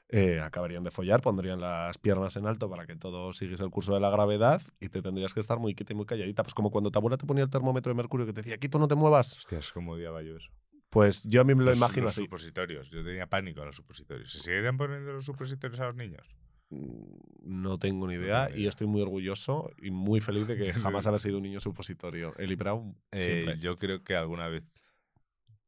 eh, 0.09 0.39
acabarían 0.39 0.83
de 0.83 0.91
follar, 0.91 1.21
pondrían 1.21 1.59
las 1.59 1.97
piernas 1.97 2.35
en 2.37 2.45
alto 2.45 2.69
para 2.69 2.85
que 2.85 2.95
todo 2.95 3.33
siguiese 3.33 3.63
el 3.63 3.71
curso 3.71 3.93
de 3.93 3.99
la 3.99 4.09
gravedad 4.11 4.61
y 4.79 4.89
te 4.89 5.01
tendrías 5.01 5.33
que 5.33 5.39
estar 5.39 5.57
muy 5.59 5.73
quieta 5.75 5.93
y 5.93 5.95
muy 5.95 6.05
calladita. 6.05 6.43
Pues 6.43 6.53
como 6.53 6.69
cuando 6.71 6.91
tu 6.91 6.99
abuela 6.99 7.17
te 7.17 7.25
ponía 7.25 7.43
el 7.43 7.49
termómetro 7.49 7.91
de 7.91 7.95
mercurio 7.95 8.25
que 8.25 8.33
te 8.33 8.41
decía, 8.41 8.57
quito, 8.57 8.77
no 8.79 8.87
te 8.87 8.95
muevas. 8.95 9.37
Hostias, 9.37 9.71
cómo 9.71 9.93
odiaba 9.93 10.21
yo 10.21 10.37
eso. 10.37 10.49
Pues 10.89 11.23
yo 11.23 11.41
a 11.41 11.43
mí 11.43 11.55
me 11.55 11.63
lo 11.63 11.71
Los- 11.71 11.77
imagino 11.77 12.03
los 12.03 12.11
así. 12.13 12.21
supositorios. 12.25 12.91
Yo 12.91 13.03
tenía 13.03 13.25
pánico 13.25 13.61
a 13.61 13.65
los 13.65 13.75
supositorios. 13.75 14.31
¿Se 14.31 14.39
seguirían 14.39 14.77
poniendo 14.77 15.11
los 15.13 15.25
supositorios 15.25 15.79
a 15.79 15.85
los 15.87 15.95
niños? 15.95 16.27
Mm, 16.69 17.61
No 17.63 17.79
tengo 17.79 18.07
ni 18.07 18.13
idea 18.13 18.49
y 18.55 18.67
estoy 18.67 18.85
muy 18.87 19.01
orgulloso 19.01 19.71
y 19.81 19.89
muy 19.89 20.21
feliz 20.21 20.45
de 20.47 20.55
que 20.57 20.73
jamás 20.73 21.07
haber 21.07 21.19
sido 21.19 21.37
un 21.37 21.43
niño 21.43 21.59
supositorio. 21.59 22.33
Eli 22.37 22.55
Brown, 22.55 22.95
Eh, 23.11 23.55
yo 23.59 23.77
creo 23.79 24.03
que 24.03 24.15
alguna 24.15 24.47
vez. 24.47 24.65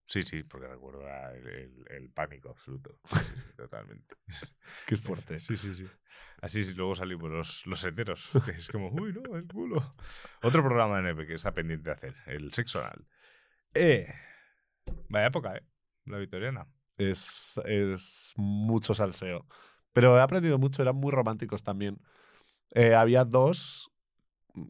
Sí, 0.08 0.22
sí, 0.22 0.44
porque 0.44 0.68
recuerdo 0.68 1.02
el, 1.34 1.48
el- 1.48 1.86
el 1.90 2.10
pánico 2.12 2.50
absoluto. 2.50 3.00
Totalmente. 3.58 4.16
Qué 4.86 4.98
fuerte. 4.98 5.40
Sí, 5.40 5.58
sí, 5.58 5.74
sí. 5.74 5.88
Así 6.42 6.64
sí, 6.64 6.74
luego 6.74 6.96
salimos 6.96 7.30
los, 7.32 7.66
los 7.66 7.84
heteros, 7.84 8.30
que 8.46 8.52
es 8.52 8.68
como, 8.70 8.90
uy, 8.90 9.14
no, 9.14 9.36
el 9.36 9.48
culo. 9.48 9.96
Otro 10.44 10.64
programa 10.64 10.98
de 10.98 11.04
NEPE 11.04 11.28
que 11.28 11.34
está 11.34 11.54
pendiente 11.54 11.90
de 11.90 11.96
hacer, 11.96 12.16
el 12.28 12.54
sexo 12.54 12.80
anal. 12.80 13.06
Eh, 13.74 14.14
vaya 15.10 15.28
época, 15.28 15.56
¿eh? 15.58 15.64
La 16.06 16.18
victoriana. 16.18 16.68
Es, 16.98 17.60
es 17.66 18.34
mucho 18.38 18.94
salseo. 18.96 19.48
Pero 19.94 20.18
he 20.18 20.22
aprendido 20.22 20.58
mucho, 20.60 20.82
eran 20.82 20.96
muy 20.96 21.12
románticos 21.12 21.64
también. 21.64 22.00
Eh, 22.72 22.96
había 22.96 23.26
dos, 23.26 23.92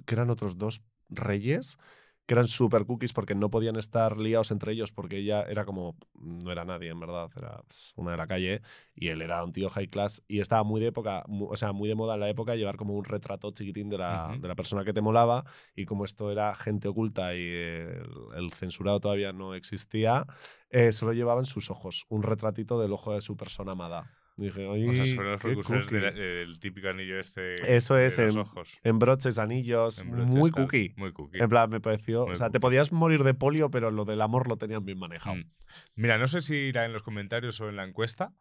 que 0.05 0.15
eran 0.15 0.29
otros 0.29 0.57
dos 0.57 0.81
reyes, 1.09 1.77
que 2.25 2.33
eran 2.33 2.47
super 2.47 2.85
cookies 2.85 3.13
porque 3.13 3.35
no 3.35 3.49
podían 3.49 3.75
estar 3.75 4.17
liados 4.17 4.51
entre 4.51 4.71
ellos 4.71 4.91
porque 4.91 5.17
ella 5.17 5.43
era 5.43 5.65
como, 5.65 5.95
no 6.15 6.51
era 6.51 6.65
nadie 6.65 6.89
en 6.89 6.99
verdad, 6.99 7.29
era 7.35 7.63
una 7.95 8.11
de 8.11 8.17
la 8.17 8.27
calle 8.27 8.61
y 8.95 9.09
él 9.09 9.21
era 9.21 9.43
un 9.43 9.53
tío 9.53 9.69
high 9.69 9.87
class 9.87 10.23
y 10.27 10.39
estaba 10.39 10.63
muy 10.63 10.81
de 10.81 10.87
época, 10.87 11.23
o 11.27 11.55
sea, 11.55 11.71
muy 11.71 11.87
de 11.87 11.95
moda 11.95 12.15
en 12.15 12.21
la 12.21 12.29
época 12.29 12.55
llevar 12.55 12.77
como 12.77 12.95
un 12.95 13.05
retrato 13.05 13.51
chiquitín 13.51 13.89
de 13.89 13.97
la, 13.97 14.35
de 14.39 14.47
la 14.47 14.55
persona 14.55 14.83
que 14.83 14.93
te 14.93 15.01
molaba 15.01 15.45
y 15.75 15.85
como 15.85 16.05
esto 16.05 16.31
era 16.31 16.55
gente 16.55 16.87
oculta 16.87 17.35
y 17.35 17.41
el, 17.41 18.09
el 18.35 18.51
censurado 18.53 18.99
todavía 18.99 19.31
no 19.31 19.53
existía, 19.53 20.25
eh, 20.69 20.91
solo 20.91 21.13
llevaba 21.13 21.41
en 21.41 21.45
sus 21.45 21.69
ojos 21.69 22.05
un 22.09 22.23
retratito 22.23 22.79
del 22.79 22.93
ojo 22.93 23.13
de 23.13 23.21
su 23.21 23.37
persona 23.37 23.73
amada. 23.73 24.11
Dije, 24.37 24.67
O 24.67 24.75
sea, 24.75 25.03
"Ay, 25.03 25.15
fueron 25.15 25.31
los 25.31 25.41
qué 25.41 25.47
precursores 25.47 25.85
cookie". 25.85 25.95
del 25.97 26.17
el 26.17 26.59
típico 26.59 26.89
anillo 26.89 27.19
este. 27.19 27.53
Eso 27.73 27.95
de 27.95 28.07
es, 28.07 28.17
los 28.17 28.35
en- 28.35 28.41
ojos. 28.41 28.79
En 28.83 28.99
broches, 28.99 29.37
anillos, 29.37 29.99
En 29.99 30.11
broches, 30.11 30.35
muy 30.35 30.51
tal. 30.51 30.63
cookie. 30.65 30.93
Muy 30.97 31.13
cookie. 31.13 31.39
En 31.39 31.47
plan, 31.47 31.69
me 31.69 31.79
pareció. 31.79 32.25
Muy 32.25 32.33
o 32.33 32.35
sea, 32.35 32.49
te 32.49 32.59
podías 32.59 32.91
morir 32.91 33.23
de 33.23 33.33
polio, 33.33 33.69
pero 33.71 33.91
lo 33.91 34.03
del 34.03 34.21
amor 34.21 34.49
lo 34.49 34.57
tenían 34.57 34.83
bien 34.83 34.99
manejado. 34.99 35.37
Mm. 35.37 35.51
Mira, 35.95 36.17
no 36.17 36.27
sé 36.27 36.41
si 36.41 36.53
irá 36.55 36.85
en 36.85 36.91
los 36.91 37.01
comentarios 37.01 37.61
o 37.61 37.69
en 37.69 37.77
la 37.77 37.85
encuesta 37.85 38.33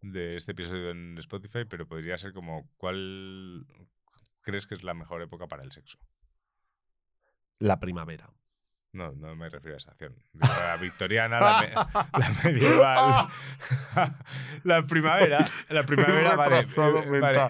de 0.00 0.36
este 0.36 0.52
episodio 0.52 0.90
en 0.90 1.18
Spotify, 1.18 1.64
pero 1.68 1.86
podría 1.88 2.16
ser 2.18 2.32
como, 2.32 2.68
¿cuál 2.76 3.66
crees 4.42 4.66
que 4.68 4.74
es 4.76 4.84
la 4.84 4.94
mejor 4.94 5.22
época 5.22 5.48
para 5.48 5.64
el 5.64 5.72
sexo? 5.72 5.98
La 7.58 7.78
primavera. 7.80 8.30
No, 8.94 9.10
no 9.12 9.34
me 9.34 9.48
refiero 9.48 9.74
a 9.74 9.78
estación. 9.78 10.14
Digo, 10.34 10.46
La 10.46 10.76
victoriana, 10.76 11.40
la, 11.40 11.60
me- 11.62 11.70
la 12.20 12.30
medieval. 12.44 13.26
la 14.64 14.82
primavera. 14.82 15.44
La 15.70 15.82
primavera, 15.84 16.36
vale. 16.36 16.58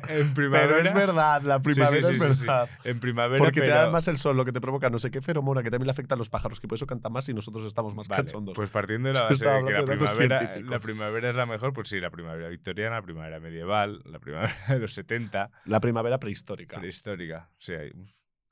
En 0.08 0.34
primavera. 0.34 0.76
Pero 0.76 0.78
es 0.78 0.94
verdad, 0.94 1.42
la 1.42 1.58
primavera 1.60 2.00
sí, 2.06 2.14
sí, 2.18 2.24
es 2.24 2.36
sí, 2.38 2.46
verdad. 2.46 2.68
En 2.84 3.00
primavera. 3.00 3.38
Porque 3.42 3.60
te 3.60 3.68
da 3.70 3.90
más 3.90 4.06
el 4.06 4.18
sol, 4.18 4.36
lo 4.36 4.44
que 4.44 4.52
te 4.52 4.60
provoca 4.60 4.88
no 4.88 5.00
sé 5.00 5.10
qué 5.10 5.20
feromona, 5.20 5.64
que 5.64 5.70
también 5.70 5.86
le 5.86 5.92
afecta 5.92 6.14
a 6.14 6.18
los 6.18 6.28
pájaros, 6.30 6.60
que 6.60 6.68
por 6.68 6.76
eso 6.76 6.86
cantan 6.86 7.12
más 7.12 7.28
y 7.28 7.34
nosotros 7.34 7.66
estamos 7.66 7.94
más 7.96 8.06
Vale, 8.06 8.22
cachondos. 8.24 8.54
Pues 8.54 8.70
partiendo 8.70 9.08
de 9.08 9.14
la 9.14 9.22
base 9.24 9.44
de 9.44 9.64
que 9.64 9.72
la 9.72 9.84
primavera, 9.84 10.60
la 10.60 10.78
primavera 10.80 11.30
es 11.30 11.34
la 11.36 11.46
mejor, 11.46 11.72
pues 11.72 11.88
sí, 11.88 11.98
la 11.98 12.10
primavera 12.10 12.48
victoriana, 12.50 12.96
la 12.96 13.02
primavera 13.02 13.40
medieval, 13.40 14.00
la 14.04 14.20
primavera 14.20 14.54
de 14.68 14.78
los 14.78 14.94
70, 14.94 15.50
La 15.64 15.80
primavera 15.80 16.18
prehistórica. 16.18 16.78
prehistórica. 16.78 17.48
Sí, 17.58 17.72
hay- 17.72 17.92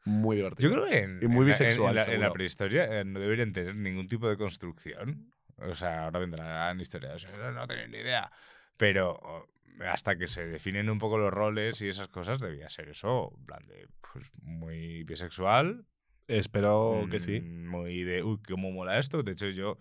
Muy 0.04 0.36
divertido. 0.36 0.70
Yo 0.70 0.76
creo 0.76 0.86
que 0.88 0.98
en, 0.98 1.18
Y 1.22 1.26
muy 1.28 1.40
en- 1.40 1.46
bisexual, 1.46 1.90
en 1.90 1.94
la, 1.96 2.02
en 2.04 2.08
la 2.08 2.14
seguro. 2.16 2.32
prehistoria 2.32 3.00
eh, 3.00 3.04
no 3.04 3.20
deberían 3.20 3.52
tener 3.52 3.74
ningún 3.76 4.06
tipo 4.06 4.28
de 4.28 4.36
construcción. 4.36 5.32
O 5.58 5.74
sea, 5.74 6.04
ahora 6.04 6.20
vendrán 6.20 6.80
historias, 6.80 7.24
"Eh, 7.24 7.52
no 7.54 7.66
tenéis 7.66 7.90
ni 7.90 7.98
idea. 7.98 8.30
Pero 8.78 9.18
oh, 9.22 9.46
hasta 9.84 10.16
que 10.16 10.26
se 10.26 10.46
definen 10.46 10.88
un 10.88 10.98
poco 10.98 11.18
los 11.18 11.32
roles 11.32 11.80
y 11.82 11.88
esas 11.88 12.08
cosas, 12.08 12.38
debía 12.40 12.68
ser 12.70 12.88
eso, 12.88 13.32
en 13.38 13.44
plan 13.44 13.66
de, 13.66 13.88
pues, 14.12 14.30
muy 14.42 15.04
bisexual. 15.04 15.84
Espero 16.28 17.06
que 17.10 17.18
sí. 17.18 17.40
mm, 17.40 17.66
Muy 17.68 18.02
de, 18.04 18.22
uy, 18.22 18.38
cómo 18.48 18.70
mola 18.70 18.98
esto. 18.98 19.22
De 19.22 19.32
hecho, 19.32 19.48
yo, 19.48 19.76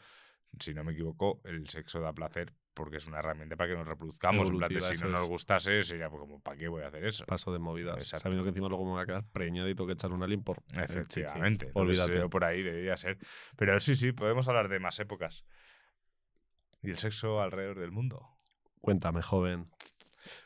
si 0.59 0.73
no 0.73 0.83
me 0.83 0.93
equivoco, 0.93 1.41
el 1.45 1.69
sexo 1.69 2.01
da 2.01 2.11
placer 2.11 2.53
porque 2.73 2.97
es 2.97 3.07
una 3.07 3.19
herramienta 3.19 3.55
para 3.55 3.71
que 3.71 3.77
nos 3.77 3.87
reproduzcamos. 3.87 4.47
En 4.47 4.57
plan 4.57 4.69
de, 4.69 4.75
Evolutiva, 4.75 4.95
si 4.95 5.03
no 5.03 5.09
nos 5.09 5.27
gustase, 5.27 5.83
sería 5.83 6.09
pues, 6.09 6.21
como, 6.21 6.39
¿para 6.39 6.57
qué 6.57 6.67
voy 6.67 6.83
a 6.83 6.87
hacer 6.87 7.05
eso? 7.05 7.25
Paso 7.25 7.51
de 7.51 7.59
movidas. 7.59 7.97
Exacto. 7.97 8.23
Sabiendo 8.23 8.43
que 8.43 8.49
encima 8.49 8.69
luego 8.69 8.85
me 8.85 8.91
voy 8.91 9.01
a 9.01 9.05
quedar 9.05 9.23
preñado 9.31 9.69
y 9.69 9.75
tengo 9.75 9.87
que 9.87 9.93
echar 9.93 10.11
un 10.11 10.23
alien 10.23 10.43
por 10.43 10.61
chichi. 10.63 10.81
Efectivamente. 10.81 11.67
Entonces, 11.67 11.99
Olvídate. 11.99 12.25
eh, 12.25 12.29
por 12.29 12.43
ahí 12.43 12.61
debería 12.61 12.97
ser. 12.97 13.17
Pero 13.57 13.79
sí, 13.79 13.95
sí, 13.95 14.11
podemos 14.11 14.47
hablar 14.47 14.69
de 14.69 14.79
más 14.79 14.99
épocas. 14.99 15.45
Y 16.81 16.91
el 16.91 16.97
sexo 16.97 17.41
alrededor 17.41 17.79
del 17.79 17.91
mundo. 17.91 18.29
Cuéntame, 18.81 19.21
joven. 19.21 19.69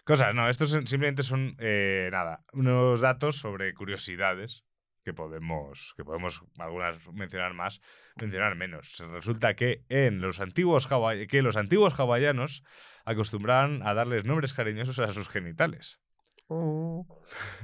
Cosas, 0.04 0.34
no, 0.34 0.50
estos 0.50 0.72
simplemente 0.72 1.24
son, 1.24 1.56
eh, 1.60 2.10
nada, 2.12 2.46
unos 2.54 3.02
datos 3.02 3.38
sobre 3.38 3.74
curiosidades 3.74 4.64
que 5.04 5.14
podemos, 5.14 5.94
que 5.98 6.04
podemos 6.04 6.42
algunas 6.60 6.98
mencionar 7.14 7.54
más, 7.54 7.82
mencionar 8.16 8.56
menos. 8.56 9.02
Resulta 9.12 9.54
que 9.56 9.84
en 9.90 10.22
los 10.22 10.40
antiguos 10.40 10.88
que 11.30 11.42
los 11.42 11.58
antiguos 11.58 11.94
hawaianos 12.00 12.64
acostumbraban 13.06 13.86
a 13.86 13.94
darles 13.94 14.26
nombres 14.26 14.54
cariñosos 14.54 15.00
a 15.00 15.14
sus 15.14 15.30
genitales. 15.30 16.00
Oh. 16.48 17.06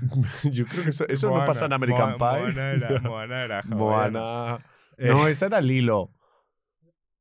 Yo 0.51 0.65
creo 0.65 0.83
que 0.83 0.89
eso, 0.89 1.05
eso 1.07 1.29
no 1.35 1.45
pasa 1.45 1.65
en 1.65 1.73
American 1.73 2.17
Pie. 2.17 2.27
Moana 2.53 2.71
era, 2.73 2.99
Moana 3.01 3.43
era 3.43 3.59
hawaiana. 3.59 3.75
Moana. 3.75 4.65
Eh, 4.97 5.07
No, 5.09 5.27
esa 5.27 5.45
era 5.47 5.61
Lilo. 5.61 6.11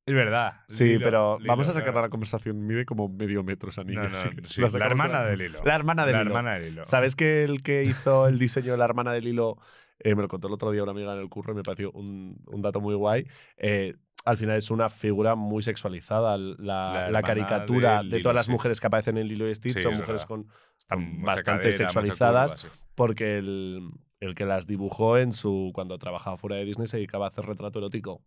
es 0.07 0.15
verdad. 0.15 0.61
Sí, 0.69 0.85
Lilo, 0.85 1.01
pero 1.05 1.39
Lilo, 1.39 1.49
vamos 1.53 1.69
a 1.69 1.73
sacar 1.75 1.91
claro. 1.93 2.03
la 2.07 2.09
conversación. 2.11 2.67
Mide 2.67 2.85
como 2.85 3.09
medio 3.09 3.43
metro 3.45 3.71
esa 3.71 3.85
niña. 3.85 4.03
No, 4.05 4.09
no, 4.09 4.17
así 4.17 4.29
que 4.31 4.47
sí, 4.47 4.61
la 4.79 4.87
hermana 4.87 5.23
de- 5.25 5.31
de 5.33 5.37
Lilo. 5.37 5.63
La 5.65 5.75
hermana 5.75 6.07
de 6.07 6.13
La 6.13 6.19
Lilo. 6.21 6.31
hermana 6.31 6.59
de 6.59 6.71
Lilo. 6.71 6.85
¿Sabes 6.85 7.15
que 7.17 7.45
el 7.45 7.63
que 7.63 7.85
hizo 7.85 8.27
el 8.29 8.39
diseño 8.39 8.73
de 8.73 8.79
la 8.79 8.85
hermana 8.85 9.13
de 9.13 9.21
Lilo, 9.21 9.59
eh, 10.01 10.15
me 10.15 10.23
lo 10.23 10.29
contó 10.29 10.49
el 10.49 10.55
otro 10.55 10.71
día 10.71 10.83
una 10.83 10.93
amiga 10.93 11.13
en 11.15 11.21
el 11.21 11.29
curro 11.29 11.53
y 11.53 11.57
me 11.57 11.63
pareció 11.63 11.91
un, 11.93 12.43
un 12.47 12.63
dato 12.63 12.81
muy 12.81 12.95
guay? 12.95 13.27
Eh, 13.57 13.95
al 14.25 14.37
final 14.37 14.57
es 14.57 14.71
una 14.71 14.89
figura 14.91 15.35
muy 15.37 15.63
sexualizada. 15.63 16.37
La, 16.37 16.55
La 16.59 16.93
la 16.93 17.07
hermana 17.07 17.23
caricatura 17.23 18.03
de 18.03 18.21
todas 18.21 18.35
las 18.35 18.47
sí. 18.47 18.53
mujeres 18.53 18.81
que 18.81 18.87
aparecen 18.87 19.17
en 19.17 19.29
Lilo 19.29 19.49
y 19.49 19.55
Stitch 19.55 19.75
Sí, 19.75 19.81
son 19.81 19.95
es 19.95 20.01
mujeres 20.01 20.27
con 20.27 20.47
Están 20.79 21.23
bastante 21.23 21.63
cadera, 21.63 21.73
sexualizadas 21.77 22.55
curva, 22.57 22.75
sí. 22.75 22.81
porque 22.95 23.39
el, 23.39 23.89
el 24.21 24.35
que 24.35 24.45
las 24.45 24.67
dibujó 24.67 25.17
en 25.19 25.33
su 25.33 25.71
cuando 25.73 25.97
trabajaba 25.99 26.37
fuera 26.37 26.57
de 26.57 26.65
Disney 26.65 26.89
se 26.89 26.97
dedicaba 26.99 27.27
a 27.27 27.29
hacer 27.29 27.45
retrato 27.47 27.79
erótico. 27.79 28.23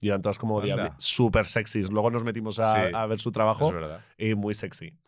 Y 0.00 0.08
eran 0.08 0.22
todas 0.22 0.38
como 0.38 0.60
súper 0.98 1.46
sexys. 1.46 1.90
Luego 1.90 2.10
nos 2.10 2.24
metimos 2.24 2.58
a, 2.58 2.86
a 2.86 3.06
ver 3.06 3.20
su 3.20 3.28
Es 3.28 3.32
trabajo 3.34 3.70
verdad. 3.72 4.00
y 4.18 4.34
muy 4.34 4.54
sexy. 4.54 4.98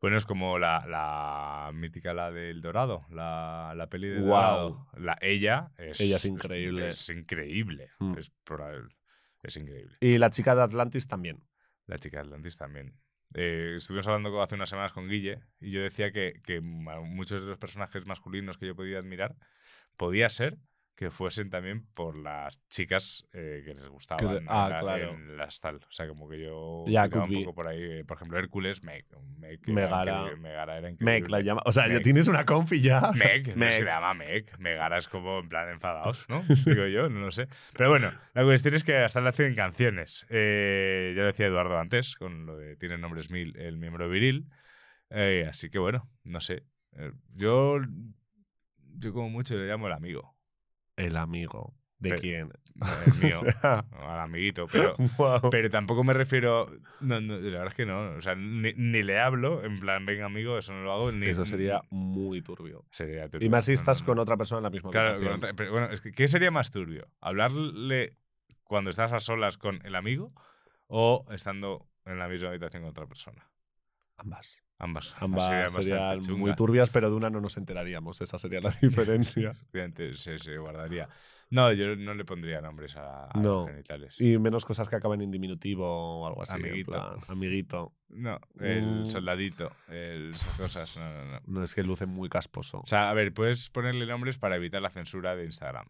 Bueno, 0.00 0.16
es 0.18 0.26
como 0.26 0.58
la, 0.58 0.84
la 0.86 1.70
mítica, 1.72 2.12
la 2.12 2.30
del 2.30 2.60
Dorado, 2.60 3.06
la, 3.10 3.72
la 3.74 3.88
peli 3.88 4.08
de 4.08 4.20
Guau. 4.20 4.68
Dorado. 4.70 4.86
La, 4.98 5.18
ella 5.20 5.70
es, 5.78 6.00
Ella 6.00 6.16
es 6.16 6.24
increíble. 6.26 6.88
Es, 6.90 7.08
increíble. 7.08 7.88
Mm. 8.00 8.18
Es, 8.18 8.30
probable- 8.44 8.94
es 9.42 9.56
increíble. 9.56 9.96
Y 10.00 10.18
la 10.18 10.30
chica 10.30 10.54
de 10.54 10.62
Atlantis 10.62 11.06
también. 11.08 11.42
La 11.86 11.96
chica 11.98 12.18
de 12.18 12.22
Atlantis 12.28 12.56
también. 12.56 12.94
Eh, 13.34 13.74
estuvimos 13.78 14.06
hablando 14.06 14.40
hace 14.42 14.54
unas 14.54 14.68
semanas 14.68 14.92
con 14.92 15.08
Guille 15.08 15.40
y 15.58 15.70
yo 15.70 15.80
decía 15.82 16.12
que, 16.12 16.40
que 16.44 16.60
muchos 16.60 17.40
de 17.40 17.48
los 17.48 17.58
personajes 17.58 18.06
masculinos 18.06 18.58
que 18.58 18.66
yo 18.66 18.76
podía 18.76 18.98
admirar 18.98 19.34
podía 19.96 20.28
ser 20.28 20.56
que 20.96 21.10
fuesen 21.10 21.50
también 21.50 21.86
por 21.92 22.16
las 22.16 22.60
chicas 22.68 23.26
eh, 23.32 23.62
que 23.64 23.74
les 23.74 23.88
gustaban 23.88 24.36
en 24.36 24.44
ah, 24.48 24.68
la- 24.70 24.78
claro. 24.80 25.10
en 25.10 25.36
las 25.36 25.58
tal. 25.58 25.76
O 25.76 25.90
sea, 25.90 26.06
como 26.06 26.28
que 26.28 26.40
yo 26.40 26.84
Ya, 26.86 27.08
could 27.08 27.24
un 27.24 27.30
be. 27.30 27.36
poco 27.40 27.54
por 27.56 27.66
ahí. 27.68 27.82
eh, 27.82 28.04
Por 28.04 28.16
ejemplo, 28.16 28.38
Hércules, 28.38 28.84
Meg. 28.84 29.04
Meg 29.38 29.60
era 29.66 29.72
Megara. 29.74 30.12
increíble, 30.20 30.40
Megara 30.40 30.78
era 30.78 30.90
increíble. 30.90 31.20
Meg 31.20 31.30
la 31.30 31.40
llama. 31.40 31.62
O 31.66 31.72
sea, 31.72 31.88
ya 31.88 31.94
Meg. 31.94 32.02
tienes 32.04 32.28
una 32.28 32.44
confi 32.46 32.80
ya. 32.80 33.10
Meg, 33.18 33.48
no 33.48 33.56
Meg. 33.56 33.72
se 33.72 33.82
llama 33.84 34.14
Meg. 34.14 34.56
Megara 34.60 34.98
es 34.98 35.08
como 35.08 35.40
en 35.40 35.48
plan 35.48 35.68
enfadados, 35.70 36.28
¿no? 36.28 36.42
Digo 36.64 36.86
yo, 36.86 37.08
no 37.08 37.20
lo 37.20 37.30
sé. 37.32 37.48
Pero 37.76 37.90
bueno, 37.90 38.12
la 38.32 38.44
cuestión 38.44 38.74
es 38.74 38.84
que 38.84 38.96
hasta 38.98 39.20
le 39.20 39.30
hacen 39.30 39.54
canciones. 39.56 40.26
Eh, 40.30 41.12
ya 41.16 41.22
lo 41.22 41.26
decía 41.26 41.46
Eduardo 41.46 41.76
antes, 41.78 42.14
con 42.14 42.46
lo 42.46 42.56
de 42.56 42.76
tiene 42.76 42.98
nombres 42.98 43.30
mil, 43.32 43.56
el 43.58 43.78
miembro 43.78 44.08
viril. 44.08 44.46
Eh, 45.10 45.44
así 45.48 45.70
que 45.70 45.80
bueno, 45.80 46.08
no 46.22 46.40
sé. 46.40 46.62
Eh, 46.96 47.10
yo, 47.32 47.78
yo 48.96 49.12
como 49.12 49.28
mucho 49.28 49.56
le 49.56 49.66
llamo 49.66 49.88
el 49.88 49.92
amigo. 49.92 50.33
El 50.96 51.16
amigo. 51.16 51.74
¿De 51.98 52.10
Pero- 52.10 52.20
quién? 52.20 52.52
El 53.06 53.22
mío, 53.24 53.40
O 53.40 53.50
sea, 53.50 53.78
al 54.00 54.20
amiguito. 54.20 54.66
Pero, 54.70 54.96
pero 55.50 55.70
tampoco 55.70 56.02
me 56.04 56.12
refiero. 56.12 56.68
No, 57.00 57.20
no, 57.20 57.36
la 57.38 57.50
verdad 57.50 57.66
es 57.68 57.74
que 57.74 57.86
no. 57.86 58.16
O 58.16 58.20
sea, 58.20 58.34
ni, 58.34 58.72
ni 58.74 59.02
le 59.04 59.20
hablo, 59.20 59.64
en 59.64 59.78
plan, 59.80 60.04
venga 60.04 60.26
amigo, 60.26 60.58
eso 60.58 60.72
no 60.72 60.82
lo 60.82 60.92
hago. 60.92 61.12
Ni, 61.12 61.26
Eso 61.26 61.46
sería 61.46 61.82
muy 61.90 62.42
turbio. 62.42 62.84
sería 62.90 63.28
Y 63.40 63.48
más 63.48 63.64
si 63.66 63.72
estás 63.72 64.02
con 64.02 64.18
otra 64.18 64.36
persona 64.36 64.58
en 64.58 64.62
la 64.64 64.70
misma 64.70 64.90
Claro, 64.90 65.10
habitación. 65.10 65.30
con 65.30 65.38
otra- 65.38 65.54
pero 65.54 65.70
bueno, 65.72 65.86
es 65.92 66.00
que, 66.00 66.10
¿qué 66.12 66.26
sería 66.28 66.50
más 66.50 66.70
turbio? 66.72 67.06
¿Hablarle 67.20 68.16
cuando 68.64 68.90
estás 68.90 69.12
a 69.12 69.20
solas 69.20 69.56
con 69.56 69.80
el 69.86 69.94
amigo 69.94 70.32
o 70.88 71.24
estando 71.30 71.86
en 72.04 72.18
la 72.18 72.26
misma 72.28 72.48
habitación 72.48 72.82
con 72.82 72.90
otra 72.90 73.06
persona? 73.06 73.48
Ambas. 74.16 74.62
Ambas. 74.78 75.14
Ambas 75.20 75.72
serían 75.72 76.20
muy 76.36 76.54
turbias, 76.54 76.90
pero 76.90 77.08
de 77.08 77.16
una 77.16 77.30
no 77.30 77.40
nos 77.40 77.56
enteraríamos. 77.56 78.20
Esa 78.20 78.38
sería 78.38 78.60
la 78.60 78.70
diferencia. 78.82 79.52
Se, 80.14 80.38
se 80.38 80.58
guardaría. 80.58 81.08
No, 81.50 81.72
yo 81.72 81.94
no 81.94 82.14
le 82.14 82.24
pondría 82.24 82.60
nombres 82.60 82.96
a, 82.96 83.26
a 83.26 83.30
No. 83.40 83.60
los 83.62 83.70
genitales. 83.70 84.16
y 84.20 84.36
menos 84.38 84.64
cosas 84.64 84.88
que 84.88 84.96
acaben 84.96 85.20
en 85.22 85.30
diminutivo 85.30 85.86
o 86.22 86.26
algo 86.26 86.42
así. 86.42 86.54
Amiguito. 86.56 86.90
plan, 86.90 87.16
amiguito. 87.28 87.92
No, 88.08 88.38
el 88.60 89.02
Mm. 89.02 89.06
soldadito, 89.06 89.70
el, 89.88 90.30
esas 90.30 90.56
cosas, 90.58 90.96
no, 90.96 91.12
no, 91.12 91.24
no. 91.32 91.40
No 91.46 91.62
es 91.64 91.74
que 91.74 91.82
luce 91.84 92.06
muy 92.06 92.28
casposo. 92.28 92.80
O 92.80 92.86
sea, 92.86 93.10
a 93.10 93.14
ver, 93.14 93.32
puedes 93.32 93.70
ponerle 93.70 94.06
nombres 94.06 94.38
para 94.38 94.56
evitar 94.56 94.82
la 94.82 94.90
censura 94.90 95.36
de 95.36 95.44
Instagram. 95.44 95.86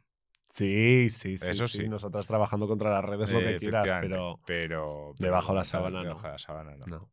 Sí, 0.51 1.09
sí, 1.09 1.37
sí. 1.37 1.51
Eso 1.51 1.67
sí. 1.69 1.79
sí. 1.79 1.89
Nosotras 1.89 2.27
trabajando 2.27 2.69
contra 2.69 2.91
las 2.91 3.05
redes 3.05 3.31
lo 3.31 3.41
Eh, 3.41 3.55
que 3.55 3.59
quieras, 3.59 3.85
efectivamente, 3.87 4.09
pero. 4.15 4.41
pero, 4.47 5.15
pero 5.19 5.27
debajo 5.29 5.53
la 5.55 5.61
tal, 5.61 5.67
sábana 5.67 5.99
no. 5.99 6.03
debajo 6.05 6.27
de 6.27 6.33
la 6.33 6.39
sábana 6.39 6.77
no. 6.77 6.87
No. 6.99 7.11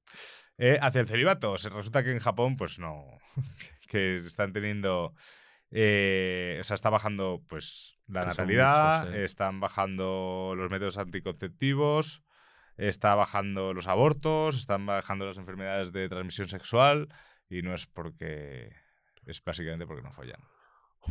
Eh, 0.63 0.77
hacia 0.79 1.01
el 1.01 1.07
celibato. 1.07 1.55
Resulta 1.55 2.03
que 2.03 2.11
en 2.11 2.19
Japón, 2.19 2.55
pues 2.55 2.77
no. 2.77 3.03
que 3.87 4.17
están 4.17 4.53
teniendo. 4.53 5.15
eh, 5.71 6.59
o 6.61 6.63
sea, 6.63 6.75
está 6.75 6.91
bajando 6.91 7.41
pues 7.47 7.97
la 8.07 8.21
Que 8.21 8.27
natalidad, 8.27 8.99
muchos, 9.05 9.15
eh. 9.15 9.23
están 9.23 9.59
bajando 9.59 10.53
los 10.55 10.69
métodos 10.69 10.99
anticonceptivos, 10.99 12.21
está 12.77 13.15
bajando 13.15 13.73
los 13.73 13.87
abortos, 13.87 14.55
están 14.55 14.85
bajando 14.85 15.25
las 15.25 15.37
enfermedades 15.37 15.91
de 15.91 16.07
transmisión 16.07 16.47
sexual 16.47 17.07
y 17.49 17.63
no 17.63 17.73
es 17.73 17.87
porque. 17.87 18.71
Es 19.25 19.43
básicamente 19.43 19.87
porque 19.87 20.03
no 20.03 20.11
follan. 20.11 20.41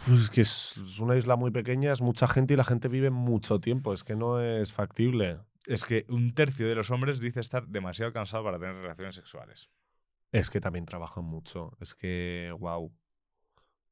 Pues 0.06 0.22
es 0.22 0.30
que 0.30 0.42
es 0.42 0.76
una 1.00 1.16
isla 1.16 1.34
muy 1.34 1.50
pequeña, 1.50 1.92
es 1.92 2.00
mucha 2.00 2.28
gente 2.28 2.54
y 2.54 2.56
la 2.56 2.64
gente 2.64 2.86
vive 2.86 3.10
mucho 3.10 3.58
tiempo. 3.58 3.92
Es 3.92 4.04
que 4.04 4.14
no 4.14 4.40
es 4.40 4.72
factible. 4.72 5.40
Es 5.72 5.84
que 5.84 6.04
un 6.08 6.34
tercio 6.34 6.68
de 6.68 6.74
los 6.74 6.90
hombres 6.90 7.20
dice 7.20 7.40
estar 7.40 7.66
demasiado 7.68 8.12
cansado 8.12 8.44
para 8.44 8.58
tener 8.58 8.74
relaciones 8.74 9.14
sexuales. 9.14 9.70
Es 10.32 10.50
que 10.50 10.60
también 10.60 10.84
trabajan 10.84 11.24
mucho. 11.24 11.76
Es 11.80 11.94
que, 11.94 12.52
wow. 12.58 12.92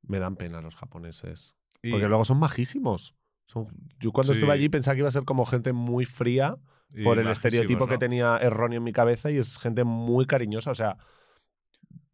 Me 0.03 0.19
dan 0.19 0.37
pena 0.37 0.61
los 0.61 0.75
japoneses. 0.77 1.57
Y- 1.83 1.91
Porque 1.91 2.09
luego 2.09 2.25
son 2.25 2.39
majísimos. 2.39 3.15
Son- 3.47 3.69
yo 3.99 4.13
cuando 4.13 4.33
estuve 4.33 4.53
allí 4.53 4.69
pensaba 4.69 4.95
que 4.95 5.01
iba 5.01 5.09
a 5.09 5.13
ser 5.13 5.25
como 5.25 5.45
gente 5.47 5.73
muy 5.73 6.05
fría 6.05 6.57
por 7.05 7.19
el 7.19 7.27
estereotipo 7.33 7.87
que 7.87 7.99
tenía 7.99 8.37
erróneo 8.39 8.79
en 8.79 8.85
mi 8.85 8.93
cabeza 8.93 9.31
y 9.31 9.37
es 9.39 9.59
gente 9.59 9.85
muy 9.85 10.27
cariñosa. 10.27 10.71
O 10.71 10.75
sea, 10.75 10.97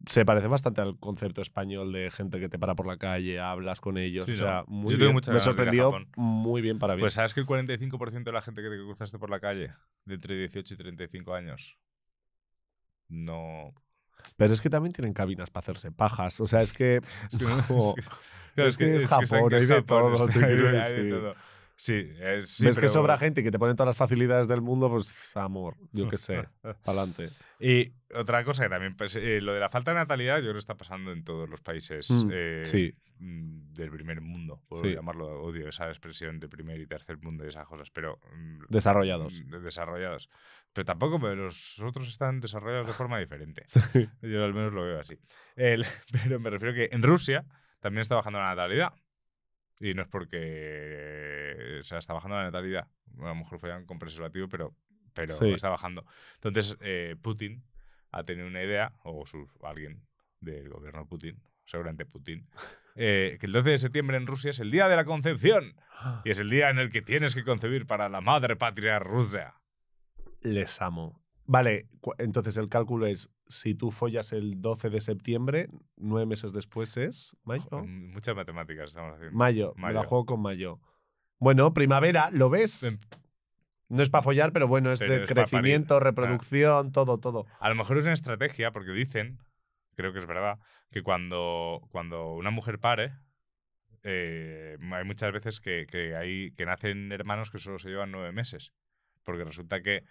se 0.05 0.25
parece 0.25 0.47
bastante 0.47 0.81
al 0.81 0.97
concepto 0.99 1.41
español 1.41 1.91
de 1.93 2.09
gente 2.11 2.39
que 2.39 2.49
te 2.49 2.59
para 2.59 2.75
por 2.75 2.87
la 2.87 2.97
calle, 2.97 3.39
hablas 3.39 3.81
con 3.81 3.97
ellos. 3.97 4.25
Sí, 4.25 4.33
o 4.33 4.35
sea, 4.35 4.63
¿no? 4.67 4.73
muy 4.75 4.93
Yo 4.93 4.97
bien. 4.99 5.15
Me 5.31 5.39
sorprendió 5.39 5.91
muy 6.15 6.61
bien 6.61 6.79
para 6.79 6.95
bien. 6.95 7.03
Pues 7.03 7.13
sabes 7.13 7.33
que 7.33 7.39
el 7.41 7.45
45% 7.45 8.23
de 8.23 8.31
la 8.31 8.41
gente 8.41 8.61
que 8.61 8.69
te 8.69 8.77
cruzaste 8.77 9.17
por 9.19 9.29
la 9.29 9.39
calle, 9.39 9.73
de 10.05 10.15
entre 10.15 10.37
18 10.37 10.73
y 10.73 10.77
35 10.77 11.33
años, 11.33 11.77
no. 13.09 13.73
Pero 14.37 14.53
es 14.53 14.61
que 14.61 14.69
también 14.69 14.91
tienen 14.93 15.13
cabinas 15.13 15.49
para 15.49 15.63
hacerse 15.63 15.91
pajas. 15.91 16.39
O 16.41 16.47
sea, 16.47 16.61
es 16.61 16.73
que. 16.73 17.01
Es 17.31 17.37
que 17.37 17.45
no- 17.45 17.95
Claro, 18.55 18.69
Es 18.69 18.77
que 18.77 18.95
es 18.95 19.05
Japón, 19.05 19.53
hay 19.53 19.63
es 19.63 19.67
de 19.69 19.81
todo, 19.81 20.27
hay 20.27 20.93
de 20.93 21.09
todo. 21.09 21.35
Sí, 21.77 21.93
eh, 21.93 22.43
sí, 22.45 22.63
ves 22.65 22.77
que 22.77 22.87
sobra 22.87 23.17
gente 23.17 23.41
y 23.41 23.43
que 23.43 23.51
te 23.51 23.59
ponen 23.59 23.75
todas 23.75 23.87
las 23.89 23.97
facilidades 23.97 24.47
del 24.47 24.61
mundo, 24.61 24.89
pues 24.89 25.13
amor, 25.35 25.75
yo 25.91 26.07
qué 26.07 26.17
sé, 26.17 26.47
pa'lante. 26.85 27.29
Y 27.59 27.91
otra 28.13 28.43
cosa 28.45 28.63
que 28.63 28.69
también, 28.69 28.95
pues, 28.95 29.15
eh, 29.15 29.41
lo 29.41 29.53
de 29.53 29.59
la 29.59 29.69
falta 29.69 29.91
de 29.91 29.95
natalidad, 29.95 30.37
yo 30.37 30.43
creo 30.43 30.53
que 30.53 30.59
está 30.59 30.75
pasando 30.75 31.11
en 31.11 31.23
todos 31.23 31.49
los 31.49 31.61
países 31.61 32.09
Mm, 32.09 32.29
eh, 32.31 32.61
sí. 32.65 32.93
mm, 33.19 33.73
del 33.73 33.91
primer 33.91 34.21
mundo, 34.21 34.61
puedo 34.69 34.83
Sí. 34.83 34.93
llamarlo, 34.93 35.41
odio 35.41 35.67
esa 35.67 35.89
expresión 35.89 36.39
de 36.39 36.47
primer 36.47 36.79
y 36.79 36.87
tercer 36.87 37.17
mundo 37.17 37.43
y 37.43 37.49
esas 37.49 37.67
cosas, 37.67 37.89
pero... 37.91 38.19
mm, 38.33 38.65
Desarrollados. 38.69 39.41
mm, 39.45 39.61
desarrollados. 39.63 40.29
Pero 40.71 40.85
tampoco, 40.85 41.19
pero 41.19 41.35
los 41.35 41.77
otros 41.79 42.07
están 42.07 42.39
desarrollados 42.39 42.87
de 42.87 42.93
forma 42.93 43.19
diferente. 43.19 43.63
Yo 44.21 44.43
al 44.45 44.53
menos 44.53 44.71
lo 44.73 44.83
veo 44.83 44.99
así. 44.99 45.17
El- 45.57 45.85
pero 46.11 46.39
me 46.39 46.49
refiero 46.49 46.73
que 46.73 46.89
en 46.95 47.03
Rusia 47.03 47.45
también 47.81 48.01
está 48.01 48.15
bajando 48.15 48.39
la 48.39 48.47
natalidad. 48.49 48.93
Y 49.79 49.93
no 49.93 50.01
es 50.03 50.07
porque 50.07 51.77
o 51.81 51.83
sea, 51.83 51.97
está 51.99 52.13
bajando 52.13 52.37
la 52.37 52.43
natalidad. 52.43 52.87
A 53.19 53.27
lo 53.27 53.35
mejor 53.35 53.59
follan 53.59 53.85
con 53.85 53.99
preservativo, 53.99 54.47
pero, 54.47 54.73
pero 55.13 55.33
Sí. 55.37 55.51
está 55.51 55.69
bajando. 55.69 56.05
Entonces, 56.35 56.77
eh, 56.81 57.15
Putin 57.21 57.63
ha 58.11 58.23
tenido 58.23 58.47
una 58.47 58.63
idea, 58.63 58.93
o 59.03 59.25
sus, 59.25 59.49
alguien 59.63 60.01
del 60.39 60.69
gobierno 60.69 61.01
de 61.01 61.05
Putin, 61.07 61.43
seguramente 61.65 62.05
Putin, 62.05 62.47
eh, 62.95 63.37
que 63.39 63.45
el 63.47 63.51
12 63.51 63.71
de 63.71 63.79
septiembre 63.79 64.15
en 64.17 64.27
Rusia 64.27 64.51
es 64.51 64.59
el 64.59 64.71
día 64.71 64.87
de 64.87 64.95
la 64.95 65.05
concepción. 65.05 65.75
Y 66.25 66.29
es 66.31 66.39
el 66.39 66.49
día 66.49 66.69
en 66.69 66.77
el 66.79 66.91
que 66.91 67.01
tienes 67.01 67.33
que 67.35 67.43
concebir 67.43 67.85
para 67.87 68.09
la 68.09 68.19
madre 68.21 68.55
patria 68.57 68.99
rusa. 68.99 69.59
Les 70.41 70.81
amo. 70.81 71.24
Vale, 71.47 71.87
entonces 72.17 72.57
el 72.57 72.69
cálculo 72.69 73.05
es, 73.05 73.29
si 73.47 73.75
tú 73.75 73.91
follas 73.91 74.33
el 74.33 74.61
12 74.61 74.89
de 74.89 75.01
septiembre, 75.01 75.69
nueve 75.95 76.25
meses 76.25 76.53
después 76.53 76.97
es 76.97 77.35
mayo. 77.43 77.83
Muchas 77.85 78.35
matemáticas 78.35 78.89
estamos 78.89 79.13
haciendo. 79.13 79.37
Mayo, 79.37 79.73
me 79.75 79.87
la 79.93 79.99
Mayo. 79.99 80.09
juego 80.09 80.25
con 80.25 80.41
mayo. 80.41 80.79
Bueno, 81.37 81.73
primavera, 81.73 82.29
¿lo 82.31 82.49
ves? 82.49 82.83
Em, 82.83 82.97
No 83.89 84.01
es 84.01 84.09
para 84.09 84.23
follar, 84.23 84.51
pero 84.53 84.67
bueno, 84.67 84.91
es 84.91 84.99
Pero 84.99 85.13
de 85.13 85.23
es 85.23 85.29
crecimiento, 85.29 85.99
reproducción, 85.99 86.91
todo, 86.91 87.19
todo. 87.19 87.45
A 87.59 87.69
lo 87.69 87.75
mejor 87.75 87.99
es 87.99 88.05
una 88.05 88.13
estrategia, 88.13 88.71
porque 88.71 88.91
dicen, 88.91 89.37
creo 89.95 90.11
que 90.13 90.19
es 90.19 90.25
verdad, 90.25 90.57
que 90.89 91.03
cuando, 91.03 91.81
cuando 91.91 92.33
una 92.33 92.49
mujer 92.49 92.79
pare, 92.79 93.13
eh, 94.01 94.77
hay 94.91 95.03
muchas 95.03 95.31
veces 95.31 95.59
que, 95.59 95.85
que, 95.87 96.15
hay, 96.15 96.51
que 96.53 96.65
nacen 96.65 97.11
hermanos 97.11 97.51
que 97.51 97.59
solo 97.59 97.77
se 97.77 97.89
llevan 97.89 98.11
nueve 98.11 98.31
meses. 98.31 98.73
Porque 99.23 99.43
resulta 99.43 99.81
que, 99.81 100.03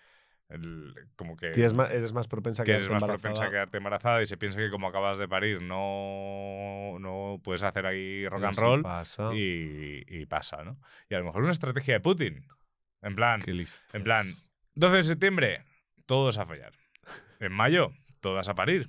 el- 0.49 0.95
como 1.17 1.37
que, 1.37 1.51
Tienes 1.51 1.73
ma- 1.75 1.87
eres 1.87 2.13
más 2.13 2.29
propensa 2.29 2.63
a 2.63 2.65
que 2.67 2.73
eres 2.73 2.87
quedarte 2.87 3.07
más 3.07 3.09
propensa 3.09 3.29
a 3.29 3.31
embarazada. 3.47 3.51
quedarte 3.51 3.77
embarazada 3.79 4.23
y 4.23 4.27
se 4.27 4.37
piensa 4.37 4.59
que 4.59 4.71
como 4.71 4.89
acabas 4.89 5.19
de 5.19 5.27
parir 5.29 5.63
no, 5.63 6.99
no 7.01 7.41
puedes 7.43 7.63
hacer 7.63 7.87
ahí 7.87 8.27
rock 8.29 8.41
Pero 8.41 8.49
and 8.49 8.59
roll 8.59 8.83
pasa. 8.83 9.31
y, 9.35 10.03
y 10.09 10.27
pasa, 10.27 10.63
¿no? 10.65 10.79
Y 11.09 11.15
a 11.15 11.19
lo 11.19 11.25
mejor 11.25 11.43
una 11.43 11.53
estrategia 11.53 11.95
de 11.95 12.01
Putin. 12.01 12.47
En 13.03 13.15
plan, 13.15 13.41
en 13.93 14.03
plan, 14.05 14.27
12 14.75 14.97
de 14.97 15.05
septiembre, 15.05 15.65
todos 16.07 16.39
a 16.39 16.47
follar. 16.47 16.73
En 17.41 17.53
mayo, 17.53 17.93
todas 18.21 18.49
a 18.49 18.55
parir. 18.55 18.89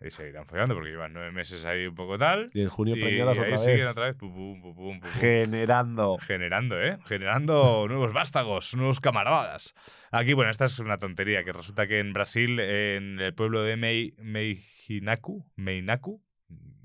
Y 0.00 0.10
se 0.10 0.28
irán 0.28 0.46
follando 0.46 0.74
porque 0.74 0.90
llevan 0.90 1.12
nueve 1.12 1.32
meses 1.32 1.64
ahí 1.64 1.86
un 1.86 1.94
poco 1.94 2.16
tal. 2.18 2.48
Y 2.54 2.60
en 2.62 2.68
junio 2.68 2.94
Y, 2.96 3.00
y 3.00 3.04
ahí 3.04 3.20
otra 3.20 3.58
siguen 3.58 3.78
vez. 3.78 3.88
otra 3.88 4.04
vez. 4.06 4.14
pum, 4.16 4.32
pum, 4.32 4.62
pum, 4.62 4.74
pum, 4.74 5.00
pum, 5.00 5.00
pum. 5.00 5.10
Generando. 5.20 6.18
Generando, 6.18 6.80
¿eh? 6.80 6.98
Generando 7.06 7.86
nuevos 7.88 8.12
vástagos, 8.12 8.76
nuevos 8.76 9.00
camaradas. 9.00 9.74
Aquí, 10.12 10.34
bueno, 10.34 10.52
esta 10.52 10.66
es 10.66 10.78
una 10.78 10.98
tontería, 10.98 11.42
que 11.42 11.52
resulta 11.52 11.88
que 11.88 11.98
en 11.98 12.12
Brasil, 12.12 12.60
en 12.60 13.18
el 13.18 13.34
pueblo 13.34 13.62
de 13.62 13.76
Mei, 13.76 14.14
Meijinaku, 14.18 15.50
Meinaku, 15.56 16.22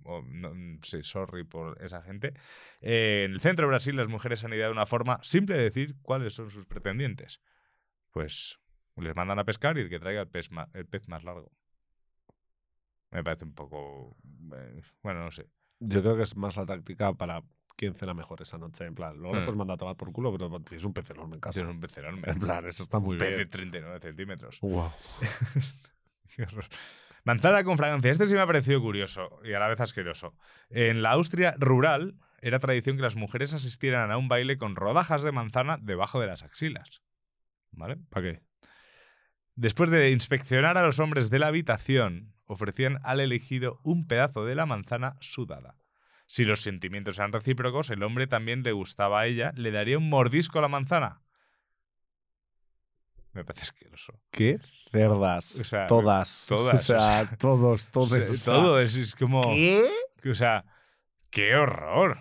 o 0.05 0.22
no, 0.24 0.51
sí, 0.82 1.03
sorry 1.03 1.43
por 1.43 1.82
esa 1.84 2.01
gente, 2.01 2.34
eh, 2.82 3.24
en 3.26 3.34
el 3.34 3.39
centro 3.41 3.66
de 3.68 3.70
Brasil 3.70 3.95
las 3.95 4.07
mujeres 4.07 4.43
han 4.43 4.53
ideado 4.53 4.72
una 4.72 4.86
forma 4.86 5.20
simple 5.22 5.55
de 5.55 5.64
decir 5.64 5.95
cuáles 6.01 6.34
son 6.34 6.49
sus 6.49 6.66
pretendientes. 6.66 7.41
Pues 8.11 8.59
les 8.97 9.16
mandan 9.16 9.39
a 9.39 9.43
pescar 9.45 9.78
y 9.78 9.82
el 9.82 9.89
que 9.89 9.99
traiga 9.99 10.22
el 10.22 10.28
pez 10.28 10.51
más, 10.51 10.68
el 10.74 10.86
pez 10.88 11.07
más 11.07 11.24
largo. 11.24 11.51
Me 13.14 13.24
parece 13.24 13.45
un 13.45 13.53
poco... 13.53 14.16
eh, 14.55 14.82
bueno, 15.01 15.24
no 15.24 15.32
sé. 15.32 15.47
Yo 15.80 16.01
creo 16.01 16.16
que 16.18 16.24
es 16.24 16.36
más 16.36 16.55
la 16.55 16.66
táctica 16.66 17.14
para 17.14 17.41
quién 17.76 17.93
cena 17.95 18.14
mejor 18.14 18.41
esa 18.41 18.57
noche. 18.57 18.86
En 18.86 18.95
plan, 18.95 19.18
luego 19.18 19.36
le 19.36 19.41
Hmm. 19.41 19.45
puedes 19.45 19.57
mandar 19.57 19.76
a 19.76 19.78
tomar 19.78 19.95
por 19.95 20.11
culo, 20.11 20.32
pero 20.32 20.49
tienes 20.61 20.84
un 20.84 20.93
pez 20.93 21.09
enorme 21.11 21.36
en 21.36 21.41
casa. 21.41 21.61
Es 21.61 21.68
un 21.68 21.80
pez 21.80 21.97
enorme. 21.97 22.24
En 22.30 22.39
plan, 22.39 22.66
eso 22.66 22.84
está 22.84 22.99
muy 22.99 23.14
un 23.14 23.20
pez 23.20 23.30
de 23.32 23.36
bien. 23.38 23.49
39 23.49 23.99
centímetros. 23.99 24.59
Wow. 24.61 24.91
Qué 26.36 26.43
horror. 26.43 26.66
Manzana 27.26 27.64
con 27.64 27.78
fragancia. 27.78 28.11
Este 28.11 28.26
sí 28.28 28.34
me 28.34 28.41
ha 28.41 28.47
parecido 28.47 28.82
curioso 28.82 29.39
y 29.43 29.53
a 29.53 29.59
la 29.59 29.68
vez 29.68 29.80
asqueroso. 29.80 30.36
En 30.70 31.01
la 31.01 31.11
Austria 31.11 31.55
rural 31.57 32.16
era 32.41 32.59
tradición 32.59 32.97
que 32.97 33.01
las 33.03 33.16
mujeres 33.16 33.53
asistieran 33.53 34.11
a 34.11 34.18
un 34.18 34.28
baile 34.28 34.57
con 34.57 34.76
rodajas 34.76 35.24
de 35.24 35.32
manzana 35.32 35.78
debajo 35.82 36.20
de 36.20 36.28
las 36.28 36.43
axilas. 36.43 37.01
¿Vale? 37.72 37.97
¿Para 38.09 38.32
qué? 38.34 38.41
Después 39.55 39.89
de 39.89 40.09
inspeccionar 40.11 40.77
a 40.77 40.84
los 40.85 40.99
hombres 40.99 41.30
de 41.30 41.40
la 41.40 41.48
habitación, 41.48 42.34
ofrecían 42.53 42.99
al 43.03 43.19
elegido 43.19 43.80
un 43.84 44.07
pedazo 44.07 44.45
de 44.45 44.55
la 44.55 44.65
manzana 44.65 45.17
sudada. 45.19 45.75
Si 46.25 46.45
los 46.45 46.61
sentimientos 46.61 47.19
eran 47.19 47.34
recíprocos, 47.34 47.89
el 47.89 48.03
hombre 48.03 48.27
también 48.27 48.63
le 48.63 48.71
gustaba 48.71 49.21
a 49.21 49.25
ella, 49.27 49.51
le 49.55 49.71
daría 49.71 49.97
un 49.97 50.09
mordisco 50.09 50.59
a 50.59 50.61
la 50.61 50.67
manzana. 50.67 51.21
Me 53.34 53.43
parece 53.43 53.63
asqueroso. 53.63 54.19
¿Qué? 54.31 54.59
Cerdas. 54.91 55.59
O 55.59 55.63
sea, 55.63 55.88
todas. 55.88 56.45
todas, 56.47 56.75
O 56.89 56.99
sea, 56.99 57.30
todos, 57.38 57.88
todos. 57.88 58.11
O 58.11 58.38
sea, 58.38 58.53
todo 58.53 58.80
es, 58.80 58.95
es 58.95 59.15
como... 59.15 59.41
¿Qué? 59.41 59.84
O 60.30 60.35
sea, 60.35 60.65
qué 61.30 61.55
horror. 61.55 62.19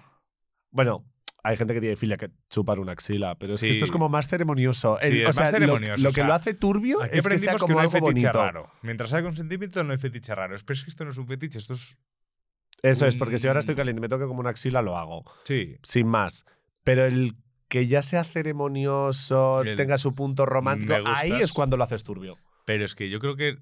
Bueno, 0.70 1.04
hay 1.44 1.56
gente 1.56 1.74
que 1.74 1.80
tiene 1.80 1.96
filia 1.96 2.16
que 2.16 2.30
chupar 2.48 2.78
una 2.78 2.92
axila, 2.92 3.34
pero 3.36 3.54
es 3.54 3.60
que 3.60 3.70
esto 3.70 3.84
es 3.84 3.90
como 3.90 4.08
más 4.08 4.28
ceremonioso. 4.28 4.98
Sí, 5.00 5.08
El- 5.18 5.24
o 5.24 5.26
más 5.28 5.36
sea, 5.36 5.46
lo- 5.46 5.52
ceremonioso, 5.52 6.02
Lo, 6.02 6.08
o 6.08 6.12
que 6.12 6.14
sea, 6.16 6.26
lo 6.26 6.34
hace 6.34 6.54
turbio 6.54 7.02
es 7.02 7.10
que 7.10 7.16
sea 7.16 7.20
aprendimos 7.20 7.54
que, 7.54 7.60
como 7.60 7.72
no 7.74 7.78
hay 7.80 7.84
algo 7.86 7.92
fetiche 8.08 8.26
bonito. 8.28 8.42
raro. 8.42 8.70
Mientras 8.82 9.12
haya 9.12 9.22
consentimiento, 9.24 9.82
no 9.84 9.92
hay 9.92 9.98
fetiche 9.98 10.34
raro. 10.34 10.54
Pero 10.64 10.74
es 10.78 10.84
que 10.84 10.90
esto 10.90 11.04
no 11.04 11.10
es 11.10 11.18
un 11.18 11.26
fetiche, 11.26 11.58
esto 11.58 11.72
es... 11.74 11.96
Eso 12.82 13.06
es, 13.06 13.14
porque 13.16 13.38
si 13.38 13.46
ahora 13.46 13.60
estoy 13.60 13.76
caliente 13.76 14.00
y 14.00 14.02
me 14.02 14.08
toca 14.08 14.26
como 14.26 14.40
una 14.40 14.50
axila, 14.50 14.82
lo 14.82 14.96
hago. 14.96 15.24
Sí. 15.44 15.76
Sin 15.84 16.08
más. 16.08 16.44
Pero 16.82 17.04
el 17.04 17.36
que 17.68 17.86
ya 17.86 18.02
sea 18.02 18.24
ceremonioso, 18.24 19.62
El- 19.62 19.76
tenga 19.76 19.98
su 19.98 20.14
punto 20.14 20.46
romántico, 20.46 20.94
ahí 21.06 21.32
es 21.32 21.52
cuando 21.52 21.76
lo 21.76 21.84
haces 21.84 22.04
turbio. 22.04 22.38
Pero 22.64 22.84
es 22.84 22.94
que 22.94 23.08
yo 23.10 23.18
creo 23.20 23.36
que 23.36 23.56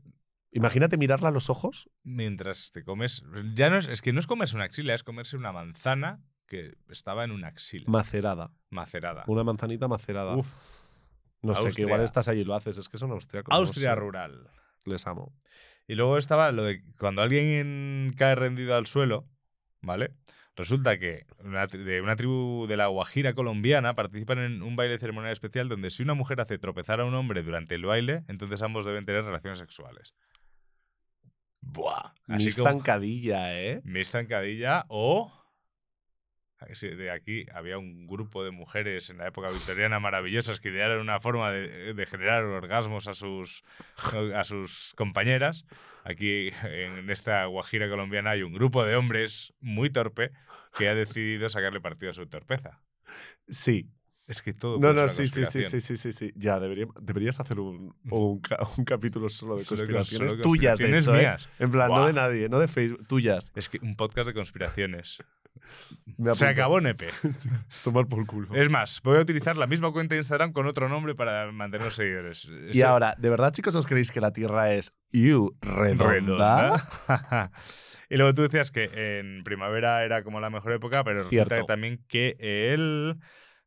Imagínate 0.52 0.96
mirarla 0.96 1.28
a 1.28 1.32
los 1.32 1.48
ojos. 1.48 1.88
mientras 2.02 2.72
te 2.72 2.82
comes. 2.82 3.22
Ya 3.54 3.70
no 3.70 3.76
es, 3.78 3.86
es 3.88 4.02
que 4.02 4.12
no 4.12 4.18
es 4.20 4.26
comerse 4.26 4.56
una 4.56 4.64
axila, 4.64 4.94
es 4.94 5.04
comerse 5.04 5.36
una 5.36 5.52
manzana 5.52 6.20
que 6.50 6.74
estaba 6.88 7.22
en 7.24 7.30
una 7.30 7.46
axila 7.46 7.84
Macerada. 7.86 8.50
macerada. 8.70 9.24
Una 9.28 9.44
manzanita 9.44 9.86
macerada. 9.88 10.36
Uf, 10.36 10.52
no 11.42 11.54
sé, 11.54 11.70
que 11.70 11.82
igual 11.82 12.02
estás 12.02 12.26
allí 12.28 12.40
y 12.40 12.44
lo 12.44 12.54
haces. 12.54 12.76
Es 12.76 12.88
que 12.88 12.98
son 12.98 13.12
austriacos. 13.12 13.50
no 13.52 13.56
Austria 13.56 13.94
sé. 13.94 14.00
rural. 14.00 14.50
Les 14.84 15.06
amo. 15.06 15.32
Y 15.86 15.94
luego 15.94 16.18
estaba 16.18 16.50
lo 16.52 16.64
de 16.64 16.82
cuando 16.98 17.22
alguien 17.22 18.12
cae 18.16 18.34
rendido 18.34 18.74
al 18.74 18.86
suelo, 18.86 19.28
¿vale? 19.80 20.12
Resulta 20.56 20.98
que 20.98 21.24
una 21.44 21.68
de 21.68 22.00
una 22.02 22.16
tribu 22.16 22.66
de 22.68 22.76
la 22.76 22.88
Guajira 22.88 23.32
colombiana 23.32 23.94
participan 23.94 24.38
en 24.40 24.62
un 24.62 24.74
baile 24.76 24.98
ceremonial 24.98 25.32
especial 25.32 25.68
donde 25.68 25.90
si 25.90 26.02
una 26.02 26.14
mujer 26.14 26.40
hace 26.40 26.58
tropezar 26.58 27.00
a 27.00 27.04
un 27.04 27.14
hombre 27.14 27.42
durante 27.44 27.76
el 27.76 27.86
baile, 27.86 28.24
entonces 28.28 28.60
ambos 28.60 28.84
deben 28.84 29.04
tener 29.06 29.24
relaciones 29.24 29.60
sexuales. 29.60 30.14
Buah. 31.60 32.12
Así 32.28 32.52
como 32.52 32.68
zancadilla, 32.68 33.58
¿eh? 33.58 33.80
Miss 33.84 34.10
Zancadilla 34.10 34.84
o... 34.88 35.32
De 36.68 37.10
aquí 37.10 37.46
había 37.54 37.78
un 37.78 38.06
grupo 38.06 38.44
de 38.44 38.50
mujeres 38.50 39.08
en 39.10 39.18
la 39.18 39.26
época 39.28 39.48
victoriana 39.48 39.98
maravillosas 39.98 40.60
que 40.60 40.68
idearon 40.68 41.00
una 41.00 41.18
forma 41.18 41.50
de, 41.50 41.94
de 41.94 42.06
generar 42.06 42.44
orgasmos 42.44 43.08
a 43.08 43.14
sus, 43.14 43.62
a 44.34 44.44
sus 44.44 44.92
compañeras. 44.96 45.64
Aquí 46.04 46.50
en 46.64 47.10
esta 47.10 47.44
Guajira 47.46 47.88
colombiana 47.88 48.30
hay 48.30 48.42
un 48.42 48.52
grupo 48.52 48.84
de 48.84 48.94
hombres 48.96 49.52
muy 49.60 49.90
torpe 49.90 50.30
que 50.78 50.88
ha 50.88 50.94
decidido 50.94 51.48
sacarle 51.48 51.80
partido 51.80 52.10
a 52.10 52.14
su 52.14 52.26
torpeza. 52.26 52.80
Sí. 53.48 53.88
Es 54.26 54.42
que 54.42 54.52
todo. 54.52 54.78
No, 54.78 54.92
no, 54.92 55.08
sí, 55.08 55.26
sí, 55.26 55.44
sí, 55.44 55.64
sí, 55.64 55.80
sí, 55.80 55.96
sí, 55.96 56.12
sí. 56.12 56.32
Ya, 56.36 56.60
debería- 56.60 56.86
deberías 57.00 57.40
hacer 57.40 57.58
un, 57.58 57.96
un, 58.08 58.40
ca- 58.40 58.60
un 58.78 58.84
capítulo 58.84 59.28
solo 59.28 59.56
de 59.56 59.64
conspiraciones 59.64 60.30
solo 60.30 60.42
tuyas, 60.44 60.78
de 60.78 60.96
hecho, 60.98 61.16
¿eh? 61.16 61.18
mías. 61.18 61.48
En 61.58 61.72
plan, 61.72 61.88
no 61.90 62.06
de 62.06 62.12
nadie, 62.12 62.48
no 62.48 62.60
de 62.60 62.68
Facebook, 62.68 63.04
tuyas. 63.08 63.50
Es 63.56 63.68
que 63.68 63.80
un 63.82 63.96
podcast 63.96 64.28
de 64.28 64.34
conspiraciones. 64.34 65.18
Se 66.34 66.46
acabó 66.46 66.80
Nepe. 66.80 67.08
Tomar 67.84 68.06
por 68.06 68.26
culo. 68.26 68.54
Es 68.54 68.68
más, 68.70 69.00
voy 69.02 69.18
a 69.18 69.20
utilizar 69.20 69.56
la 69.56 69.66
misma 69.66 69.92
cuenta 69.92 70.14
de 70.14 70.20
Instagram 70.20 70.52
con 70.52 70.66
otro 70.66 70.88
nombre 70.88 71.14
para 71.14 71.50
mantener 71.52 71.84
los 71.84 71.94
seguidores. 71.94 72.50
Y 72.72 72.82
ahora, 72.82 73.14
¿de 73.18 73.30
verdad, 73.30 73.52
chicos, 73.52 73.74
os 73.74 73.86
creéis 73.86 74.10
que 74.10 74.20
la 74.20 74.32
Tierra 74.32 74.72
es 74.72 74.92
you, 75.10 75.56
redonda? 75.60 76.08
redonda. 76.10 77.52
y 78.10 78.16
luego 78.16 78.34
tú 78.34 78.42
decías 78.42 78.70
que 78.70 79.18
en 79.18 79.42
primavera 79.44 80.04
era 80.04 80.22
como 80.22 80.40
la 80.40 80.50
mejor 80.50 80.72
época, 80.72 81.04
pero 81.04 81.24
resulta 81.24 81.60
que 81.60 81.64
también 81.64 82.04
que 82.08 82.36
él, 82.38 83.16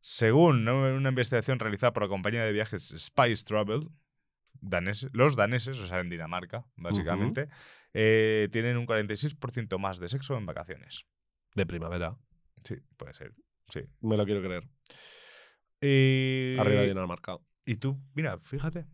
según 0.02 0.68
una 0.68 1.10
investigación 1.10 1.60
realizada 1.60 1.94
por 1.94 2.04
la 2.04 2.10
compañía 2.10 2.44
de 2.44 2.52
viajes 2.52 2.94
Spice 2.98 3.44
Travel, 3.46 3.90
daneses, 4.64 5.10
los 5.14 5.36
daneses, 5.36 5.80
o 5.80 5.88
sea, 5.88 6.00
en 6.00 6.10
Dinamarca, 6.10 6.66
básicamente, 6.76 7.50
eh, 7.94 8.50
tienen 8.52 8.78
un 8.78 8.88
46% 8.88 9.78
más 9.78 10.00
de 10.00 10.10
sexo 10.10 10.38
en 10.38 10.46
vacaciones. 10.46 11.06
De 11.54 11.66
primavera. 11.66 12.16
Sí, 12.64 12.76
puede 12.98 13.14
ser. 13.14 13.34
Sí. 13.70 13.82
Me 14.02 14.18
lo 14.18 14.26
quiero 14.26 14.42
creer. 14.42 14.64
Y, 15.82 16.58
Arriba 16.60 16.84
Dinamarca. 16.84 17.38
y 17.66 17.76
tú, 17.76 18.00
mira, 18.14 18.40
fíjate. 18.40 18.86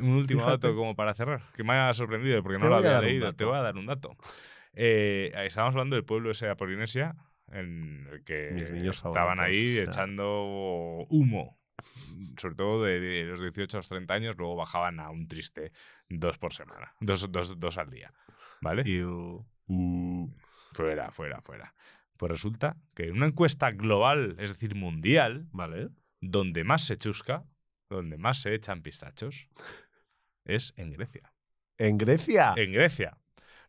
Un 0.00 0.10
último 0.10 0.40
Fíjate. 0.42 0.68
dato 0.68 0.76
como 0.76 0.94
para 0.94 1.12
cerrar, 1.12 1.42
que 1.54 1.64
me 1.64 1.72
ha 1.72 1.92
sorprendido 1.92 2.40
porque 2.42 2.58
no 2.58 2.68
lo 2.68 2.76
había 2.76 3.00
leído. 3.00 3.32
Te 3.34 3.44
voy 3.44 3.56
a 3.56 3.62
dar 3.62 3.76
un 3.76 3.86
dato. 3.86 4.16
Eh, 4.74 5.32
estábamos 5.44 5.74
hablando 5.74 5.96
del 5.96 6.04
pueblo 6.04 6.30
ese 6.30 6.46
de 6.46 6.54
Polinesia, 6.54 7.16
en 7.48 8.06
el 8.12 8.22
que 8.22 8.50
Mis 8.52 8.70
niños 8.70 8.96
estaban 8.96 9.40
ahí 9.40 9.64
o 9.64 9.68
sea. 9.68 9.84
echando 9.84 11.04
humo, 11.10 11.58
sobre 12.40 12.54
todo 12.54 12.84
de, 12.84 13.00
de 13.00 13.24
los 13.24 13.40
18 13.40 13.76
a 13.76 13.80
los 13.80 13.88
30 13.88 14.14
años, 14.14 14.36
luego 14.38 14.54
bajaban 14.54 15.00
a 15.00 15.10
un 15.10 15.26
triste 15.26 15.72
dos 16.08 16.38
por 16.38 16.52
semana, 16.52 16.94
dos, 17.00 17.30
dos, 17.32 17.58
dos 17.58 17.76
al 17.76 17.90
día. 17.90 18.14
¿Vale? 18.60 18.84
You. 18.84 19.44
Fuera, 20.72 21.10
fuera, 21.10 21.40
fuera. 21.40 21.74
Pues 22.16 22.30
resulta 22.30 22.76
que 22.94 23.04
en 23.04 23.16
una 23.16 23.26
encuesta 23.26 23.70
global, 23.70 24.36
es 24.38 24.50
decir, 24.50 24.74
mundial, 24.74 25.46
Vale. 25.52 25.88
donde 26.20 26.64
más 26.64 26.82
se 26.84 26.96
chusca, 26.96 27.44
donde 27.88 28.16
más 28.16 28.40
se 28.40 28.54
echan 28.54 28.82
pistachos, 28.82 29.48
es 30.44 30.72
en 30.76 30.90
Grecia. 30.92 31.32
¿En 31.78 31.98
Grecia? 31.98 32.54
En 32.56 32.72
Grecia. 32.72 33.18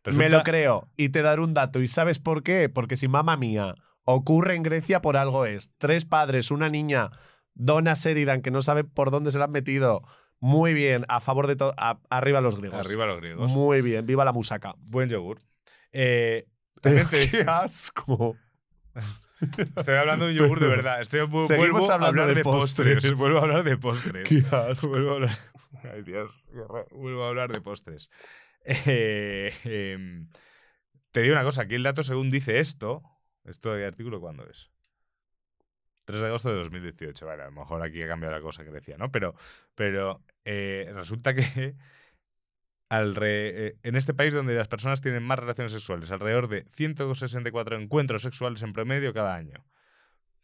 Me 0.04 0.28
lo 0.28 0.42
creo. 0.42 0.90
Y 0.96 1.08
te 1.08 1.22
daré 1.22 1.40
un 1.40 1.54
dato. 1.54 1.80
¿Y 1.80 1.88
sabes 1.88 2.18
por 2.18 2.42
qué? 2.42 2.68
Porque 2.68 2.96
si 2.96 3.08
mamá 3.08 3.36
mía 3.36 3.74
ocurre 4.04 4.54
en 4.54 4.62
Grecia 4.62 5.00
por 5.00 5.16
algo 5.16 5.46
es. 5.46 5.72
Tres 5.78 6.04
padres, 6.04 6.50
una 6.50 6.68
niña, 6.68 7.10
Donna 7.54 7.94
Sheridan, 7.94 8.42
que 8.42 8.50
no 8.50 8.62
sabe 8.62 8.84
por 8.84 9.10
dónde 9.10 9.32
se 9.32 9.38
la 9.38 9.46
han 9.46 9.52
metido. 9.52 10.02
Muy 10.40 10.74
bien, 10.74 11.06
a 11.08 11.20
favor 11.20 11.46
de 11.46 11.56
todo. 11.56 11.74
Arriba 12.10 12.40
los 12.40 12.56
griegos. 12.56 12.86
Arriba 12.86 13.06
los 13.06 13.18
griegos. 13.18 13.50
Muy 13.52 13.80
bien, 13.80 14.04
viva 14.04 14.24
la 14.24 14.32
musaca. 14.32 14.74
Buen 14.78 15.08
yogur. 15.08 15.40
Eh, 15.92 16.46
también 16.80 17.08
te- 17.08 17.30
¡Qué 17.30 17.40
asco! 17.46 18.36
estoy 19.40 19.94
hablando 19.94 20.26
de 20.26 20.32
un 20.32 20.38
yogur 20.38 20.60
de 20.60 20.68
verdad. 20.68 21.00
Estoy, 21.00 21.20
vu- 21.22 21.46
Seguimos 21.46 21.70
vuelvo 21.70 21.90
a 21.90 21.94
hablando 21.94 22.06
hablar 22.22 22.28
de 22.28 22.34
de 22.34 22.42
postres. 22.42 22.94
postres. 22.94 23.16
Vuelvo 23.18 23.38
a 23.38 23.42
hablar 23.42 23.64
de 23.64 23.76
postres. 23.76 24.28
¡Qué 24.28 24.44
asco! 24.54 24.88
Vuelvo 24.88 25.10
a 25.10 25.14
hablar. 25.14 25.30
Ay, 25.92 26.02
Dios. 26.02 26.30
qué 26.52 26.58
horror. 26.60 26.86
Vuelvo 26.92 27.24
a 27.24 27.28
hablar 27.28 27.52
de 27.52 27.60
postres. 27.60 28.10
Eh, 28.66 29.52
em, 29.64 30.26
te 31.12 31.20
digo 31.20 31.34
una 31.34 31.44
cosa. 31.44 31.62
Aquí 31.62 31.74
el 31.74 31.82
dato, 31.82 32.02
según 32.02 32.30
dice 32.30 32.60
esto. 32.60 33.02
¿Esto 33.44 33.74
de 33.74 33.84
artículo 33.84 34.20
cuándo 34.20 34.46
es? 34.48 34.70
3 36.06 36.22
de 36.22 36.26
agosto 36.28 36.48
de 36.48 36.56
2018. 36.56 37.26
Vale, 37.26 37.42
a 37.42 37.46
lo 37.46 37.52
mejor 37.52 37.82
aquí 37.82 38.00
ha 38.02 38.08
cambiado 38.08 38.34
la 38.34 38.40
cosa 38.40 38.64
que 38.64 38.70
decía, 38.70 38.96
¿no? 38.96 39.10
Pero, 39.12 39.34
pero 39.74 40.24
eh, 40.46 40.90
resulta 40.94 41.34
que 41.34 41.76
alre- 42.90 43.52
eh, 43.54 43.76
en 43.82 43.96
este 43.96 44.14
país 44.14 44.32
donde 44.34 44.54
las 44.54 44.68
personas 44.68 45.00
tienen 45.00 45.22
más 45.22 45.38
relaciones 45.38 45.72
sexuales, 45.72 46.10
alrededor 46.10 46.48
de 46.48 46.66
164 46.72 47.76
encuentros 47.80 48.22
sexuales 48.22 48.62
en 48.62 48.72
promedio 48.72 49.12
cada 49.12 49.34
año. 49.34 49.64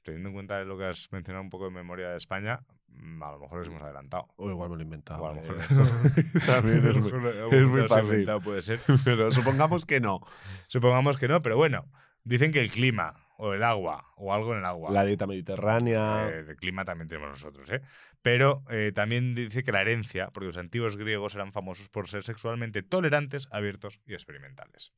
Teniendo 0.03 0.31
en 0.31 0.35
cuenta 0.35 0.63
lo 0.65 0.79
que 0.79 0.85
has 0.87 1.13
mencionado 1.13 1.43
un 1.45 1.51
poco 1.51 1.65
de 1.67 1.71
memoria 1.73 2.09
de 2.11 2.17
España, 2.17 2.61
mm, 2.89 3.23
a 3.23 3.33
lo 3.33 3.39
mejor 3.41 3.59
nos 3.59 3.69
hemos 3.69 3.83
adelantado. 3.83 4.29
O 4.37 4.49
igual 4.51 4.71
me 4.71 4.77
lo 4.77 4.81
he 4.81 4.85
inventado. 4.85 5.23
O 5.23 5.27
a 5.29 5.35
lo 5.35 5.41
mejor 5.43 5.57
eh. 5.59 5.65
eso- 5.69 5.83
También 6.47 6.87
es 6.87 6.97
muy, 6.97 7.13
mejor- 7.13 7.27
es 7.29 7.37
mejor 7.53 7.67
muy 7.69 7.89
fácil. 7.89 8.05
inventado, 8.11 8.41
Puede 8.41 8.63
ser. 8.63 8.81
Pero 9.05 9.31
supongamos 9.31 9.85
que 9.85 10.01
no. 10.01 10.21
Supongamos 10.69 11.19
que 11.19 11.29
no, 11.29 11.43
pero 11.43 11.57
bueno, 11.59 11.85
dicen 12.25 12.51
que 12.53 12.61
el 12.61 12.71
clima 12.71 13.15
o 13.41 13.55
el 13.55 13.63
agua 13.63 14.13
o 14.17 14.35
algo 14.35 14.53
en 14.53 14.59
el 14.59 14.65
agua. 14.67 14.93
La 14.93 15.05
dieta 15.05 15.27
mediterránea. 15.27 16.29
Eh, 16.29 16.45
el 16.49 16.57
clima 16.57 16.85
también 16.85 17.09
tenemos 17.09 17.31
nosotros, 17.31 17.71
¿eh? 17.71 17.81
Pero 18.23 18.63
eh, 18.69 18.93
también 18.95 19.35
dice 19.35 19.65
que 19.65 19.73
la 19.73 19.81
herencia, 19.81 20.29
porque 20.29 20.49
los 20.49 20.59
antiguos 20.59 20.97
griegos 20.97 21.35
eran 21.35 21.53
famosos 21.53 21.89
por 21.89 22.09
ser 22.09 22.23
sexualmente 22.23 22.83
tolerantes, 22.83 23.49
abiertos 23.51 23.99
y 24.07 24.13
experimentales. 24.13 24.93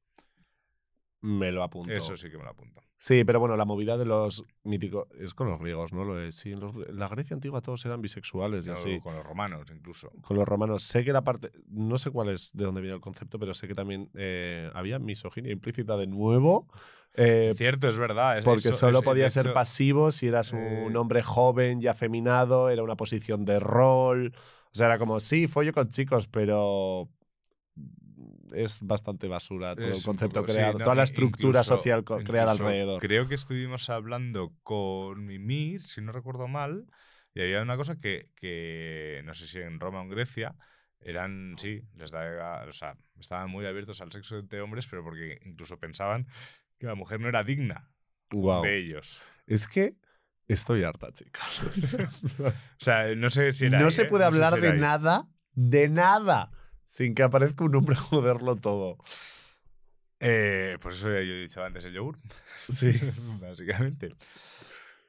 Me 1.23 1.51
lo 1.53 1.63
apunto. 1.63 1.93
Eso 1.93 2.17
sí 2.17 2.31
que 2.31 2.37
me 2.37 2.45
lo 2.45 2.51
apunto. 2.51 2.81
Sí, 2.99 3.25
pero 3.25 3.41
bueno, 3.41 3.57
la 3.57 3.65
movida 3.65 3.97
de 3.97 4.05
los 4.05 4.45
míticos. 4.63 5.09
Es 5.19 5.35
con 5.35 5.49
los 5.49 5.59
griegos, 5.61 5.93
¿no? 5.93 6.05
Lo 6.05 6.21
es. 6.21 6.37
Sí, 6.37 6.53
en, 6.53 6.61
los- 6.61 6.75
en 6.75 6.99
la 6.99 7.09
Grecia 7.09 7.35
antigua 7.35 7.61
todos 7.61 7.85
eran 7.85 8.01
bisexuales 8.01 8.65
y 8.67 8.71
así. 8.71 9.01
Con 9.01 9.15
los 9.17 9.25
romanos, 9.25 9.67
incluso. 9.75 10.11
Con 10.23 10.37
los 10.37 10.47
romanos. 10.47 10.83
Sé 10.85 11.05
que 11.05 11.13
la 11.13 11.23
parte. 11.25 11.51
No 11.69 11.99
sé 11.99 12.11
cuál 12.11 12.29
es 12.29 12.51
de 12.55 12.65
dónde 12.65 12.81
viene 12.81 12.95
el 12.95 13.01
concepto, 13.01 13.39
pero 13.41 13.55
sé 13.55 13.67
que 13.67 13.75
también 13.75 14.09
eh, 14.15 14.71
había 14.75 14.99
misoginia 15.01 15.51
implícita 15.53 15.97
de 15.97 16.07
nuevo. 16.07 16.69
eh, 17.15 17.53
Cierto, 17.57 17.89
es 17.89 17.99
verdad. 17.99 18.39
es- 18.39 18.45
porque 18.45 18.69
eso- 18.69 18.79
solo 18.79 19.01
es- 19.01 19.05
podías 19.05 19.33
ser 19.33 19.47
hecho, 19.47 19.53
pasivo 19.55 20.11
si 20.13 20.29
eras 20.29 20.53
un 20.53 20.93
eh, 20.95 20.97
hombre 20.97 21.23
joven 21.23 21.83
y 21.83 21.87
afeminado, 21.87 22.71
era 22.71 22.83
una 22.83 22.97
posición 22.97 23.45
de 23.45 23.61
rol. 23.61 24.33
O 24.73 24.75
sea, 24.75 24.87
era 24.87 24.99
como, 24.99 25.21
sí, 25.21 25.47
follo 25.49 25.73
con 25.73 25.89
chicos, 25.89 26.27
pero 26.29 27.09
es 28.55 28.79
bastante 28.81 29.29
basura 29.29 29.75
todo 29.75 29.89
es 29.89 29.99
el 29.99 30.03
concepto 30.05 30.41
poco- 30.41 30.49
sí, 30.53 30.57
creado, 30.57 30.79
no, 30.79 30.85
toda 30.85 30.95
la 30.97 31.03
estructura 31.05 31.63
social 31.65 32.05
creada 32.05 32.53
alrededor. 32.53 33.01
Creo 33.01 33.29
que 33.29 33.35
estuvimos 33.35 33.89
hablando 33.91 34.53
con 34.63 35.25
Mimir, 35.27 35.81
si 35.83 36.01
no 36.01 36.13
recuerdo 36.13 36.49
mal, 36.49 36.87
y 37.35 37.41
había 37.41 37.63
una 37.63 37.77
cosa 37.77 37.99
que, 37.99 38.29
que 38.37 39.23
no 39.25 39.35
sé 39.35 39.47
si 39.47 39.59
en 39.59 39.81
Roma 39.81 40.01
o 40.01 40.03
en 40.03 40.11
Grecia 40.11 40.55
eran, 41.01 41.55
sí, 41.59 41.83
les 41.97 42.11
daba, 42.11 42.65
o 42.69 42.73
sea, 42.73 42.97
estaban 43.19 43.51
muy 43.51 43.67
abiertos 43.67 44.01
al 44.01 44.13
sexo 44.13 44.39
entre 44.39 44.61
hombres, 44.61 44.87
pero 44.87 45.03
porque 45.03 45.41
incluso 45.45 45.79
pensaban 45.79 46.27
que 46.79 46.87
la 46.87 46.95
mujer 46.95 47.21
no 47.21 47.29
era 47.29 47.43
digna 47.43 47.91
Guau. 48.31 48.63
de 48.65 48.79
ellos. 48.79 49.21
Es 49.47 49.67
que 49.67 49.95
estoy 50.49 50.85
harta, 50.85 51.13
chicas. 51.13 51.61
O 52.39 52.85
sea, 52.85 53.15
no 53.15 53.31
sé 53.31 53.53
si 53.53 53.67
era 53.67 53.79
no 53.81 53.87
ahí, 53.87 53.93
se 53.93 54.05
¿eh? 54.05 54.09
puede 54.09 54.25
No 54.25 54.31
sé 54.31 54.35
hablar 54.37 54.55
si 54.55 54.61
de 54.61 54.69
ahí. 54.73 54.79
nada, 54.81 55.29
de 55.55 55.89
nada, 55.89 56.51
sin 56.93 57.15
que 57.15 57.23
aparezca 57.23 57.65
un 57.65 57.75
hombre 57.75 57.97
a 57.99 58.01
joderlo 58.01 58.55
todo. 58.57 58.99
Eh, 60.21 60.77
pues 60.83 60.97
eso 60.97 61.09
ya 61.09 61.21
yo 61.23 61.33
he 61.33 61.41
dicho 61.41 61.65
antes 61.65 61.85
el 61.87 61.95
yogur. 61.95 62.19
Sí. 62.69 62.93
Básicamente. 63.41 64.11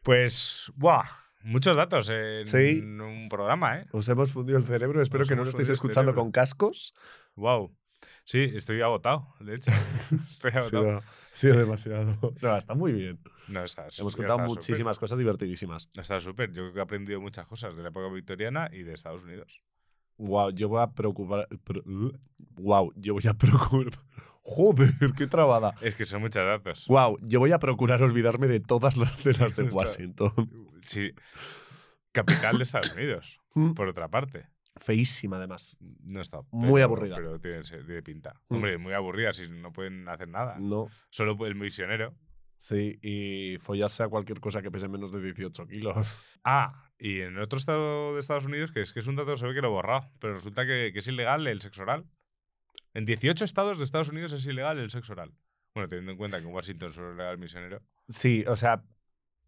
Pues, 0.01 0.71
¡buah! 0.75 1.03
Muchos 1.43 1.75
datos 1.75 2.07
en 2.09 2.47
Sí. 2.47 2.79
un 2.79 3.27
programa, 3.29 3.79
¿eh? 3.79 3.85
Os 3.91 4.07
hemos 4.07 4.31
fundido 4.31 4.57
el 4.57 4.63
cerebro, 4.63 5.01
espero 5.01 5.25
que 5.25 5.35
no 5.35 5.43
lo 5.43 5.49
estéis 5.49 5.69
escuchando 5.69 6.15
con 6.15 6.31
cascos. 6.31 6.93
Wow. 7.35 7.75
Sí, 8.23 8.49
estoy 8.55 8.81
agotado, 8.81 9.27
de 9.41 9.55
hecho. 9.55 9.71
Estoy 10.29 10.51
agotado. 10.51 10.99
ha 10.99 11.35
sido 11.35 11.57
demasiado. 11.57 12.17
No, 12.41 12.57
está 12.57 12.73
muy 12.73 12.93
bien. 12.93 13.19
No, 13.49 13.61
está, 13.65 13.87
Hemos 13.99 14.15
contado 14.15 14.39
está 14.39 14.47
muchísimas 14.47 14.97
cosas 14.97 15.17
divertidísimas. 15.17 15.89
Está 15.97 16.21
súper. 16.21 16.49
Yo 16.53 16.63
creo 16.63 16.73
que 16.73 16.79
he 16.79 16.83
aprendido 16.83 17.19
muchas 17.19 17.45
cosas 17.45 17.75
de 17.75 17.83
la 17.83 17.89
época 17.89 18.07
victoriana 18.07 18.69
y 18.71 18.83
de 18.83 18.93
Estados 18.93 19.23
Unidos. 19.23 19.61
Wow, 20.17 20.51
yo 20.51 20.69
voy 20.69 20.81
a 20.81 20.87
preocupar. 20.93 21.47
wow, 22.55 22.91
yo 22.95 23.13
voy 23.13 23.23
a 23.27 23.33
procurar. 23.33 23.93
Joder, 24.45 24.93
qué 25.17 25.25
trabada. 25.27 25.73
Es 25.81 25.95
que 25.95 26.05
son 26.05 26.21
muchos 26.21 26.45
datos. 26.45 26.85
Wow, 26.87 27.17
yo 27.21 27.39
voy 27.39 27.51
a 27.53 27.59
procurar 27.59 28.03
olvidarme 28.03 28.47
de 28.47 28.59
todas 28.59 28.97
las 28.97 29.23
de 29.23 29.33
las 29.33 29.55
de 29.55 29.63
Washington. 29.71 30.33
Sí. 30.81 31.11
Capital 32.11 32.57
de 32.57 32.63
Estados 32.63 32.93
Unidos, 32.95 33.39
Mm. 33.55 33.73
por 33.73 33.87
otra 33.87 34.07
parte. 34.07 34.47
Feísima, 34.77 35.37
además. 35.37 35.77
No 36.03 36.19
está. 36.21 36.39
Muy 36.51 36.81
aburrida. 36.81 37.15
Pero 37.17 37.39
tiene, 37.39 37.61
tiene 37.61 38.01
pinta. 38.01 38.33
Mm. 38.49 38.55
Hombre, 38.55 38.77
muy 38.79 38.93
aburrida 38.93 39.31
si 39.31 39.47
no 39.47 39.71
pueden 39.71 40.09
hacer 40.09 40.27
nada. 40.27 40.57
No. 40.59 40.87
Solo 41.11 41.37
el 41.45 41.53
misionero. 41.53 42.15
Sí, 42.63 42.97
y 43.01 43.57
follarse 43.59 44.03
a 44.03 44.07
cualquier 44.07 44.39
cosa 44.39 44.61
que 44.61 44.71
pese 44.71 44.87
menos 44.87 45.11
de 45.11 45.21
18 45.21 45.67
kilos. 45.67 45.95
Ah, 46.45 46.89
y 46.97 47.19
en 47.21 47.37
otro 47.39 47.57
estado 47.57 48.13
de 48.13 48.19
Estados 48.21 48.45
Unidos, 48.45 48.71
que 48.71 48.81
es 48.81 48.91
que 48.93 48.99
es 49.01 49.07
un 49.07 49.15
dato, 49.17 49.35
se 49.37 49.45
ve 49.47 49.53
que 49.53 49.61
lo 49.61 49.67
he 49.67 49.71
borrado, 49.71 50.09
pero 50.19 50.33
resulta 50.33 50.65
que, 50.65 50.91
que 50.93 50.99
es 50.99 51.07
ilegal 51.07 51.45
el 51.47 51.59
sexo 51.61 51.83
oral. 51.83 52.05
En 52.93 53.05
18 53.05 53.43
estados 53.45 53.77
de 53.77 53.83
Estados 53.83 54.09
Unidos 54.09 54.31
es 54.33 54.45
ilegal 54.45 54.77
el 54.79 54.89
sexo 54.89 55.11
oral. 55.13 55.33
Bueno, 55.73 55.87
teniendo 55.89 56.11
en 56.13 56.17
cuenta 56.17 56.39
que 56.41 56.47
en 56.47 56.53
Washington 56.53 56.91
solo 56.93 57.11
es 57.11 57.17
legal 57.17 57.33
el 57.33 57.39
misionero. 57.39 57.81
Sí, 58.07 58.43
o 58.47 58.55
sea, 58.55 58.83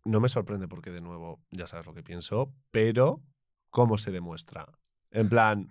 no 0.06 0.20
me 0.22 0.28
sorprende 0.30 0.68
porque 0.68 0.92
de 0.92 1.00
nuevo 1.02 1.42
ya 1.52 1.68
sabes 1.68 1.86
lo 1.86 1.94
que 1.94 2.04
pienso, 2.04 2.54
pero 2.72 3.22
¿cómo 3.70 3.98
se 3.98 4.12
demuestra? 4.12 4.66
En 5.12 5.30
plan, 5.30 5.70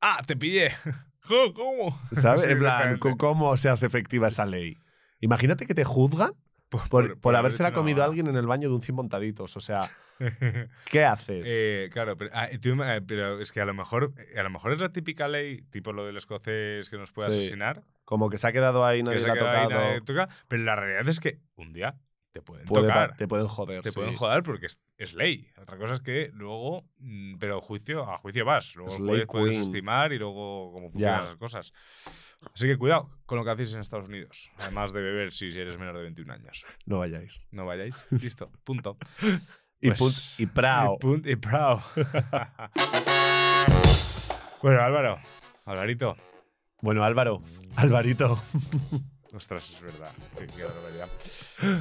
¡Ah, 0.00 0.20
te 0.26 0.36
pillé! 0.36 0.72
¿Cómo? 1.54 2.00
¿sabes? 2.12 2.42
Sí, 2.42 2.50
en 2.50 2.58
plan, 2.58 2.92
exactamente. 2.94 3.00
¿cómo- 3.00 3.16
¿cómo 3.16 3.56
se 3.56 3.68
hace 3.68 3.86
efectiva 3.86 4.28
esa 4.28 4.46
ley? 4.46 4.78
Imagínate 5.20 5.66
que 5.66 5.74
te 5.74 5.84
juzgan 5.84 6.32
Por, 6.72 6.88
por, 6.88 7.20
por, 7.20 7.36
habérsela 7.36 7.68
haber 7.68 7.76
comido 7.78 8.02
a 8.02 8.06
alguien 8.06 8.28
en 8.28 8.36
el 8.36 8.46
baño 8.46 8.70
de 8.70 8.74
un 8.74 8.80
100 8.80 8.96
montaditos. 8.96 9.56
O 9.58 9.60
sea. 9.60 9.90
¿qué 10.90 11.04
haces? 11.04 11.44
Eh, 11.46 11.90
claro, 11.92 12.16
pero, 12.16 12.30
ah, 12.32 12.48
tú 12.60 12.70
eh, 12.82 13.02
pero 13.06 13.40
es 13.40 13.52
que 13.52 13.60
a 13.60 13.64
lo 13.64 13.74
mejor 13.74 14.12
eh, 14.16 14.38
a 14.38 14.42
lo 14.42 14.50
mejor 14.50 14.72
es 14.72 14.80
la 14.80 14.90
típica 14.90 15.28
ley, 15.28 15.62
tipo 15.70 15.92
lo 15.92 16.06
del 16.06 16.16
escocés 16.16 16.88
que 16.88 16.96
nos 16.96 17.12
puede 17.12 17.30
Sí, 17.30 17.40
asesinar, 17.40 17.82
Como 18.04 18.30
que 18.30 18.38
se 18.38 18.46
ha 18.46 18.52
quedado 18.52 18.86
ahí, 18.86 18.98
que 18.98 19.04
nadie 19.04 19.20
se 19.20 19.26
le 19.26 19.32
ha 19.32 19.34
ahí, 19.34 19.68
tocado. 19.68 19.70
nadie 19.70 20.00
toca, 20.00 20.28
pero 20.48 20.62
la 20.62 20.76
realidad 20.76 21.08
es 21.08 21.20
que 21.20 21.40
un 21.56 21.72
día 21.72 21.96
te 22.32 22.42
pueden 22.42 22.66
Puede 22.66 22.86
tocar. 22.88 23.16
te 23.16 23.28
pueden 23.28 23.46
joder. 23.46 23.82
Te 23.82 23.90
sí. 23.90 23.94
pueden 23.94 24.16
joder 24.16 24.42
porque 24.42 24.66
es, 24.66 24.80
es 24.96 25.14
ley. 25.14 25.46
Otra 25.60 25.76
cosa 25.76 25.94
es 25.94 26.00
que 26.00 26.30
luego, 26.32 26.84
mm, 26.98 27.36
pero 27.38 27.60
juicio, 27.60 28.10
a 28.10 28.16
juicio 28.18 28.44
vas. 28.44 28.74
Luego 28.74 28.90
Es 29.16 29.26
puedes, 29.26 29.56
estimar 29.58 30.12
y 30.12 30.18
luego 30.18 30.72
cómo 30.72 30.90
funcionan 30.90 31.22
Ya. 31.22 31.28
las 31.28 31.36
cosas. 31.36 31.72
Así 32.54 32.66
que 32.66 32.76
cuidado 32.78 33.10
con 33.26 33.38
lo 33.38 33.44
que 33.44 33.50
hacéis 33.50 33.74
en 33.74 33.80
Estados 33.80 34.08
Unidos. 34.08 34.50
Además 34.58 34.92
de 34.92 35.02
beber 35.02 35.32
si 35.32 35.46
eres 35.56 35.78
menor 35.78 35.96
de 35.96 36.02
21 36.02 36.32
años. 36.32 36.64
No 36.86 36.98
vayáis. 36.98 37.40
No 37.52 37.66
vayáis. 37.66 38.06
Listo. 38.10 38.46
Punto. 38.64 38.96
Y, 39.80 39.88
Pues- 39.88 40.00
punch- 40.00 40.40
y 40.40 40.46
prao. 40.46 40.96
Y, 41.00 41.04
punt- 41.04 41.30
y 41.30 41.36
prao. 41.36 41.82
bueno, 44.62 44.80
Álvaro. 44.80 45.18
Alvarito. 45.66 46.16
Bueno, 46.80 47.04
Álvaro. 47.04 47.42
Alvarito. 47.76 48.42
Ostras, 49.34 49.70
es 49.70 49.80
verdad. 49.80 50.12
Qué, 50.38 50.46
qué 50.46 50.64
barbaridad. 50.64 51.08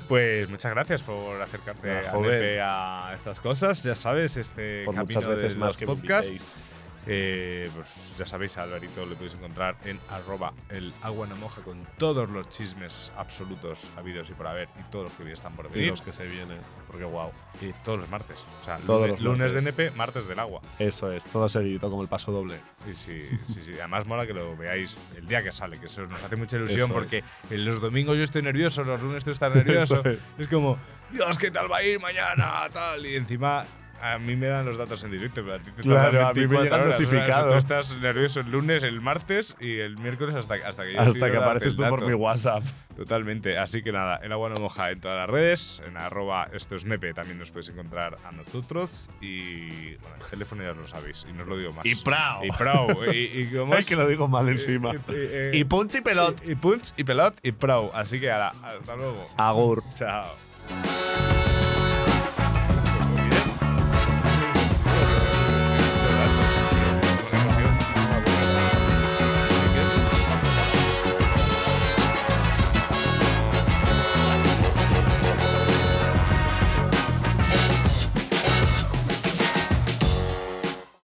Pues 0.08 0.50
muchas 0.50 0.72
gracias 0.72 1.02
por 1.02 1.42
acercarte 1.42 2.62
a, 2.62 3.10
a 3.10 3.16
estas 3.16 3.42
cosas. 3.42 3.84
Ya 3.84 3.96
sabes, 3.96 4.38
este 4.38 4.86
Por 4.86 4.96
camino 4.96 5.20
muchas 5.20 5.36
veces 5.36 5.54
de 5.54 5.60
más 5.60 5.68
los 5.68 5.78
que 5.78 5.86
podcasts. 5.86 6.62
Eh, 7.08 7.70
pues 7.74 7.88
ya 8.18 8.26
sabéis, 8.26 8.58
a 8.58 8.64
Alvarito 8.64 9.06
le 9.06 9.16
podéis 9.16 9.34
encontrar 9.34 9.76
en 9.86 10.00
arroba 10.10 10.54
el 10.70 10.94
agua 11.02 11.26
no 11.26 11.36
moja 11.38 11.62
con 11.62 11.86
todos 11.98 12.30
los 12.30 12.50
chismes 12.50 13.12
absolutos 13.18 13.90
habidos 13.98 14.30
y 14.30 14.34
por 14.34 14.46
haber 14.48 14.70
y 14.80 14.84
todos 14.92 15.06
los 15.06 15.14
que 15.14 15.24
hoy 15.24 15.32
están 15.32 15.56
por 15.56 15.66
Y 15.68 15.70
venir. 15.70 15.90
los 15.90 16.02
que 16.02 16.14
se 16.14 16.26
vienen. 16.26 16.60
Porque 16.88 17.04
wow. 17.06 17.32
Y 17.62 17.72
todos 17.84 18.00
los 18.02 18.10
martes. 18.10 18.38
O 18.62 18.64
sea, 18.64 18.78
Todos 18.78 19.20
lunes, 19.20 19.22
los 19.22 19.38
lunes 19.38 19.52
de. 19.54 19.60
NP, 19.86 19.96
martes 19.96 20.28
del 20.28 20.38
agua. 20.40 20.62
Eso 20.78 21.12
es, 21.12 21.26
todo 21.26 21.48
seguidito 21.50 21.90
como 21.90 22.02
el 22.04 22.08
paso 22.10 22.32
doble. 22.32 22.60
Sí, 22.86 22.94
sí, 22.94 23.30
sí, 23.46 23.62
sí. 23.66 23.74
Además 23.80 24.06
mola 24.06 24.28
que 24.28 24.34
lo 24.34 24.56
veáis 24.56 24.98
el 25.16 25.28
día 25.28 25.42
que 25.42 25.52
sale, 25.52 25.80
que 25.80 25.86
eso 25.88 26.02
nos 26.06 26.22
hace 26.24 26.36
mucha 26.36 26.58
ilusión 26.58 26.82
Eso 26.82 26.94
porque 26.94 27.24
en 27.50 27.66
los 27.66 27.80
domingos 27.82 28.18
yo 28.18 28.24
estoy 28.24 28.42
nervioso, 28.44 28.84
los 28.84 29.02
lunes 29.02 29.24
tú 29.24 29.32
estás 29.32 29.56
nervioso. 29.56 30.04
Es. 30.12 30.36
Es 30.38 30.48
como, 30.50 30.78
Dios, 31.12 31.38
¿qué 31.38 31.50
tal 31.50 31.72
va 31.72 31.78
a 31.78 31.84
ir 31.84 32.00
mañana? 32.00 32.68
Tal. 32.74 33.06
Y 33.06 33.16
encima 33.16 33.66
a 34.02 34.18
mí 34.20 34.36
me 34.36 34.48
dan 34.48 34.66
los 34.66 34.78
datos 34.78 35.04
en 35.04 35.12
directo, 35.12 35.42
pero 35.44 35.56
a 35.56 35.60
ti 35.60 35.72
te 35.72 35.82
Claro, 35.84 36.28
a 36.28 36.34
mí 36.34 36.42
me 36.42 36.48
24 36.48 36.64
llegan 36.64 36.82
horas, 36.82 36.96
o 36.96 36.98
sea, 36.98 37.06
dosificados. 37.08 37.52
Tú 37.54 37.58
estás 37.60 37.98
nervioso 37.98 38.40
el 38.42 38.52
lunes, 38.52 38.84
el 38.84 39.02
martes 39.02 39.56
y 39.60 39.78
el 39.80 39.98
miércoles 39.98 40.36
hasta, 40.36 40.56
hasta 40.56 40.84
que 40.86 40.94
yo 40.94 41.00
Hasta 41.00 41.32
que 41.32 41.38
apareces 41.38 41.76
tú 41.78 41.84
por 41.88 42.06
mi 42.08 42.14
WhatsApp. 42.14 42.64
Totalmente. 42.96 43.58
Así 43.58 43.82
que 43.82 43.92
nada, 43.92 44.18
el 44.18 44.32
agua 44.32 44.50
no 44.50 44.56
moja 44.62 44.92
en 44.92 45.00
todas 45.00 45.18
las 45.18 45.30
redes. 45.30 45.82
En 45.88 45.98
arroba 45.98 46.50
esto 46.54 46.76
es 46.76 46.86
mepe 46.86 47.14
también 47.14 47.40
nos 47.40 47.50
podéis 47.50 47.70
encontrar 47.70 48.18
a 48.26 48.32
nosotros. 48.32 49.10
Y 49.22 49.96
bueno, 49.98 50.16
el 50.24 50.30
teléfono 50.30 50.64
ya 50.64 50.74
lo 50.74 50.86
sabéis 50.86 51.26
y 51.30 51.34
no 51.34 51.44
os 51.44 51.50
lo 51.50 51.58
digo 51.58 51.72
más. 51.74 51.86
Y 51.86 51.96
prao. 51.96 52.44
Y 52.46 52.50
prao. 52.52 52.88
y, 53.12 53.18
y 53.18 53.46
como 53.58 53.74
es- 53.76 53.88
que 53.88 53.96
lo 53.96 54.08
digo 54.08 54.28
mal 54.28 54.50
encima. 54.50 54.92
y, 55.08 55.58
y- 55.58 55.60
Y 55.62 55.64
punch 55.64 55.96
y 55.96 56.02
pelot. 56.02 56.42
y 56.48 56.56
punch 56.56 56.94
y 56.98 57.04
pelot 57.04 57.36
y 57.44 57.52
prao. 57.54 57.92
Así 57.94 58.20
que 58.20 58.30
ahora, 58.32 58.54
hasta 58.62 58.96
luego. 58.96 59.28
Agur. 59.38 59.84
Chao. 59.96 60.26